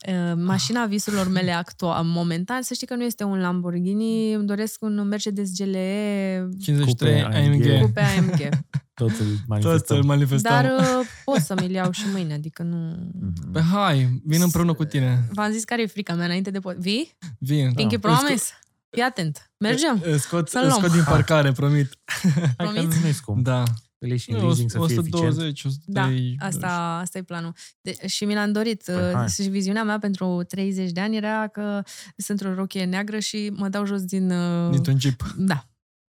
Uh, 0.07 0.33
Mașina 0.37 0.87
visurilor 0.87 1.29
mele 1.29 1.51
actuale, 1.53 2.09
momentan, 2.09 2.63
să 2.63 2.75
știi 2.75 2.87
că 2.87 2.95
nu 2.95 3.05
este 3.05 3.25
un 3.25 3.41
Lamborghini, 3.41 4.33
îmi 4.33 4.47
doresc 4.47 4.83
un 4.83 5.07
Mercedes 5.09 5.51
GLE 5.59 6.49
53 6.61 7.23
Cupe 7.23 7.37
AMG. 7.37 7.67
AMG. 7.67 7.81
Coupe 7.81 8.01
AMG. 8.01 8.49
Toți 8.95 9.21
îl 9.21 9.27
Toți 9.27 9.43
manifestăm. 9.47 9.97
îl 9.97 10.03
manifestăm. 10.05 10.53
Dar 10.53 10.65
uh, 10.79 11.07
pot 11.25 11.39
să-mi 11.39 11.73
iau 11.73 11.91
și 11.91 12.05
mâine, 12.13 12.35
adică 12.35 12.63
nu... 12.63 12.77
Mhm. 13.21 13.53
Pe 13.53 13.61
hai, 13.61 14.21
vin 14.25 14.43
împreună 14.43 14.73
cu 14.75 14.85
tine. 14.85 15.25
V-am 15.33 15.51
zis 15.53 15.65
care 15.65 15.83
e 15.83 15.87
frica 15.87 16.15
mea 16.15 16.25
înainte 16.25 16.51
de 16.51 16.59
pot. 16.59 16.77
Vii? 16.77 17.17
Vin. 17.39 17.73
Pinky 17.75 17.95
Îl 17.95 18.01
Promise? 18.01 18.45
Fii 18.91 19.03
atent. 19.03 19.51
Mergem? 19.59 20.03
Îl 20.05 20.19
scot, 20.19 20.49
Să-l 20.49 20.63
îl 20.63 20.69
luăm. 20.69 20.79
scot 20.81 20.93
din 20.93 21.05
parcare, 21.05 21.53
promit. 21.53 21.89
Hai 22.35 22.55
că 22.57 22.65
Promiți? 22.65 23.01
nu 23.03 23.07
e 23.07 23.13
scump. 23.13 23.45
Da. 23.45 23.63
Îl 24.07 24.13
iei 24.13 24.19
și 24.19 24.31
în 24.31 24.45
leasing 24.45 24.71
să 24.71 24.79
fie 24.87 24.97
eficient. 24.99 25.13
120, 25.27 25.63
Da, 25.85 26.01
130. 26.03 26.37
asta, 26.43 26.99
asta 27.03 27.19
e 27.19 27.23
planul. 27.23 27.53
De, 27.81 28.07
și 28.07 28.25
mi 28.25 28.35
l-am 28.35 28.53
dorit. 28.53 28.83
Păi, 28.85 29.13
hai. 29.13 29.25
Uh, 29.25 29.31
și 29.31 29.43
viziunea 29.43 29.85
mea 29.85 29.99
pentru 29.99 30.43
30 30.49 30.91
de 30.91 31.01
ani 31.01 31.17
era 31.17 31.49
că 31.49 31.83
sunt 32.17 32.41
într-o 32.41 32.55
rochie 32.55 32.85
neagră 32.85 33.19
și 33.19 33.53
mă 33.57 33.69
dau 33.69 33.85
jos 33.87 34.03
din... 34.05 34.31
Uh, 34.31 34.71
Dintr-un 34.71 35.01
jeep. 35.01 35.23
Da. 35.37 35.67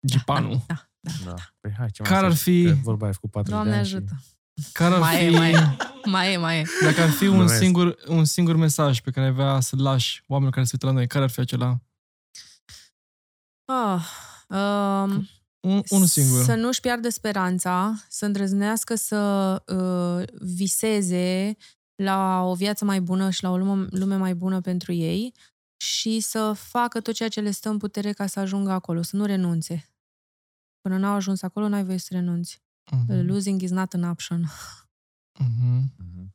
Jeepanu. 0.08 0.64
Da. 0.66 0.88
Da. 1.24 1.34
Păi 1.60 1.72
hai, 1.78 1.88
ce 1.92 2.02
mai 2.02 2.10
Care 2.10 2.26
ar 2.26 2.32
să- 2.34 2.42
fi- 2.42 2.64
că 2.64 2.76
Vorba 2.82 3.04
aia 3.04 3.14
cu 3.20 3.28
40 3.28 3.54
Doamne 3.54 3.70
de 3.70 3.76
ani 3.76 3.86
ajută. 3.86 4.22
Care 4.72 4.94
ar 4.94 5.00
Mai 5.00 5.16
fi, 5.16 5.24
e, 5.24 5.30
mai 5.30 5.52
e. 5.52 5.76
Mai 6.04 6.32
e, 6.32 6.36
mai 6.36 6.60
e. 6.60 6.64
dacă 6.82 7.00
ar 7.00 7.08
fi 7.10 7.26
un 7.26 7.36
Glumesc. 7.36 7.58
singur, 7.58 7.96
un 8.06 8.24
singur 8.24 8.56
mesaj 8.56 9.00
pe 9.00 9.10
care 9.10 9.26
ai 9.26 9.32
vrea 9.32 9.60
să-l 9.60 9.82
lași 9.82 10.22
oamenilor 10.26 10.54
care 10.54 10.64
se 10.66 10.70
uită 10.74 10.86
la 10.86 10.92
noi, 10.92 11.06
care 11.06 11.24
ar 11.24 11.30
fi 11.30 11.40
acela? 11.40 11.80
Ah, 13.64 14.02
um, 14.48 15.28
Un, 15.64 15.82
unul 15.90 16.06
singur. 16.06 16.42
Să 16.42 16.54
nu-și 16.54 16.80
piardă 16.80 17.08
speranța, 17.08 17.94
să 18.08 18.24
îndrăznească 18.24 18.94
să 18.94 19.62
uh, 19.66 20.38
viseze 20.40 21.56
la 21.94 22.42
o 22.42 22.54
viață 22.54 22.84
mai 22.84 23.00
bună 23.00 23.30
și 23.30 23.42
la 23.42 23.50
o 23.50 23.56
lume, 23.56 23.86
lume 23.90 24.16
mai 24.16 24.34
bună 24.34 24.60
pentru 24.60 24.92
ei 24.92 25.34
și 25.76 26.20
să 26.20 26.52
facă 26.52 27.00
tot 27.00 27.14
ceea 27.14 27.28
ce 27.28 27.40
le 27.40 27.50
stă 27.50 27.68
în 27.68 27.78
putere 27.78 28.12
ca 28.12 28.26
să 28.26 28.40
ajungă 28.40 28.70
acolo, 28.70 29.02
să 29.02 29.16
nu 29.16 29.24
renunțe. 29.24 29.88
Până 30.80 30.98
n-au 30.98 31.14
ajuns 31.14 31.42
acolo, 31.42 31.68
n-ai 31.68 31.84
voie 31.84 31.98
să 31.98 32.08
renunți. 32.10 32.62
Mhm. 32.90 33.26
Losing 33.26 33.62
is 33.62 33.70
not 33.70 33.92
an 33.92 34.02
option. 34.02 34.40
Mhm. 35.38 35.94
Mhm. 35.96 36.34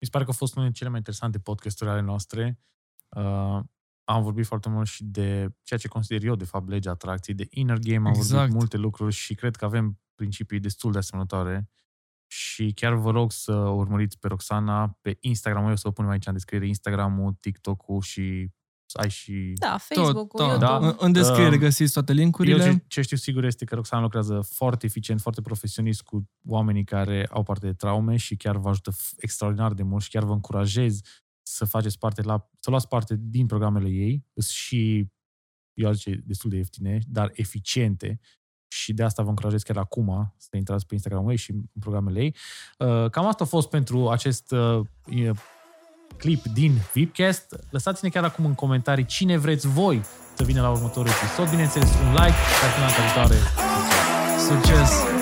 Mi 0.00 0.06
se 0.06 0.10
pare 0.10 0.24
că 0.24 0.30
a 0.30 0.34
fost 0.34 0.52
unul 0.52 0.64
dintre 0.64 0.78
cele 0.78 0.88
mai 0.88 0.98
interesante 0.98 1.38
podcasturi 1.38 1.90
ale 1.90 2.00
noastre. 2.00 2.58
Uh, 3.08 3.60
am 4.10 4.22
vorbit 4.22 4.46
foarte 4.46 4.68
mult 4.68 4.86
și 4.88 5.04
de 5.04 5.48
ceea 5.62 5.78
ce 5.78 5.88
consider 5.88 6.24
eu, 6.24 6.34
de 6.34 6.44
fapt, 6.44 6.68
legea 6.68 6.90
atracției, 6.90 7.36
de 7.36 7.46
inner 7.50 7.78
game, 7.78 8.08
am 8.08 8.14
Exact. 8.14 8.30
vorbit 8.38 8.54
multe 8.54 8.76
lucruri 8.76 9.14
și 9.14 9.34
cred 9.34 9.56
că 9.56 9.64
avem 9.64 10.00
principii 10.14 10.60
destul 10.60 10.92
de 10.92 10.98
asemănătoare. 10.98 11.70
Și 12.26 12.72
chiar 12.74 12.94
vă 12.94 13.10
rog 13.10 13.32
să 13.32 13.52
o 13.52 13.72
urmăriți 13.74 14.18
pe 14.18 14.28
Roxana 14.28 14.98
pe 15.00 15.16
Instagram. 15.20 15.64
Eu 15.66 15.72
o 15.72 15.76
să 15.76 15.88
o 15.88 15.90
punem 15.90 16.10
aici 16.10 16.26
în 16.26 16.32
descriere 16.32 16.66
Instagram-ul, 16.66 17.36
TikTok-ul 17.40 18.00
și 18.00 18.48
să 18.86 18.98
ai 19.02 19.08
și... 19.10 19.52
Da, 19.56 19.70
Tot, 19.70 19.80
Facebook-ul, 19.80 20.40
tot. 20.40 20.48
YouTube. 20.48 20.66
Da. 20.66 20.76
În, 20.88 20.94
în 20.98 21.12
descriere 21.12 21.54
Um, 21.54 21.58
găsiți 21.60 21.92
toate 21.92 22.12
Eu 22.12 22.18
linkurile. 22.18 22.62
ce, 22.72 22.84
ce 22.86 23.02
știu 23.02 23.16
sigur 23.16 23.44
este 23.44 23.64
că 23.64 23.74
Roxana 23.74 24.02
lucrează 24.02 24.40
foarte 24.40 24.86
eficient, 24.86 25.20
foarte 25.20 25.40
profesionist 25.40 26.02
cu 26.02 26.28
oamenii 26.46 26.84
care 26.84 27.26
au 27.30 27.42
parte 27.42 27.66
de 27.66 27.72
traume 27.72 28.16
și 28.16 28.36
chiar 28.36 28.56
vă 28.56 28.68
ajută 28.68 28.92
f- 28.92 29.12
extraordinar 29.16 29.72
de 29.72 29.82
mult 29.82 30.02
și 30.02 30.10
chiar 30.10 30.24
vă 30.24 30.32
încurajez 30.32 31.00
să 31.54 31.64
faceți 31.64 31.98
parte 31.98 32.22
la, 32.22 32.50
să 32.60 32.70
luați 32.70 32.88
parte 32.88 33.16
din 33.18 33.46
programele 33.46 33.88
ei, 33.88 34.24
Sunt 34.32 34.44
și 34.44 35.06
eu 35.74 35.88
aș 35.88 35.96
zice 35.96 36.22
destul 36.26 36.50
de 36.50 36.56
ieftine, 36.56 36.98
dar 37.06 37.30
eficiente 37.34 38.20
și 38.68 38.92
de 38.92 39.02
asta 39.02 39.22
vă 39.22 39.28
încurajez 39.28 39.62
chiar 39.62 39.76
acum 39.76 40.34
să 40.36 40.56
intrați 40.56 40.86
pe 40.86 40.94
Instagram 40.94 41.28
ei 41.28 41.36
și 41.36 41.50
în 41.50 41.80
programele 41.80 42.20
ei. 42.20 42.34
Uh, 42.78 43.10
Cam 43.10 43.26
asta 43.26 43.44
a 43.44 43.46
fost 43.46 43.68
pentru 43.68 44.08
acest 44.08 44.50
uh, 44.50 44.80
e- 45.06 45.32
clip 46.16 46.44
din 46.44 46.72
Vipcast. 46.92 47.56
Lăsați-ne 47.70 48.08
chiar 48.08 48.24
acum 48.24 48.44
în 48.44 48.54
comentarii 48.54 49.04
cine 49.04 49.36
vreți 49.36 49.68
voi 49.68 50.04
să 50.34 50.44
vină 50.44 50.60
la 50.60 50.70
următorul 50.70 51.10
episod. 51.10 51.50
Bineînțeles, 51.50 51.88
un 51.88 52.10
like, 52.10 52.30
și 52.30 52.74
pe 52.74 52.80
data 52.80 53.02
viitoare. 53.02 53.36
Succes! 54.48 55.17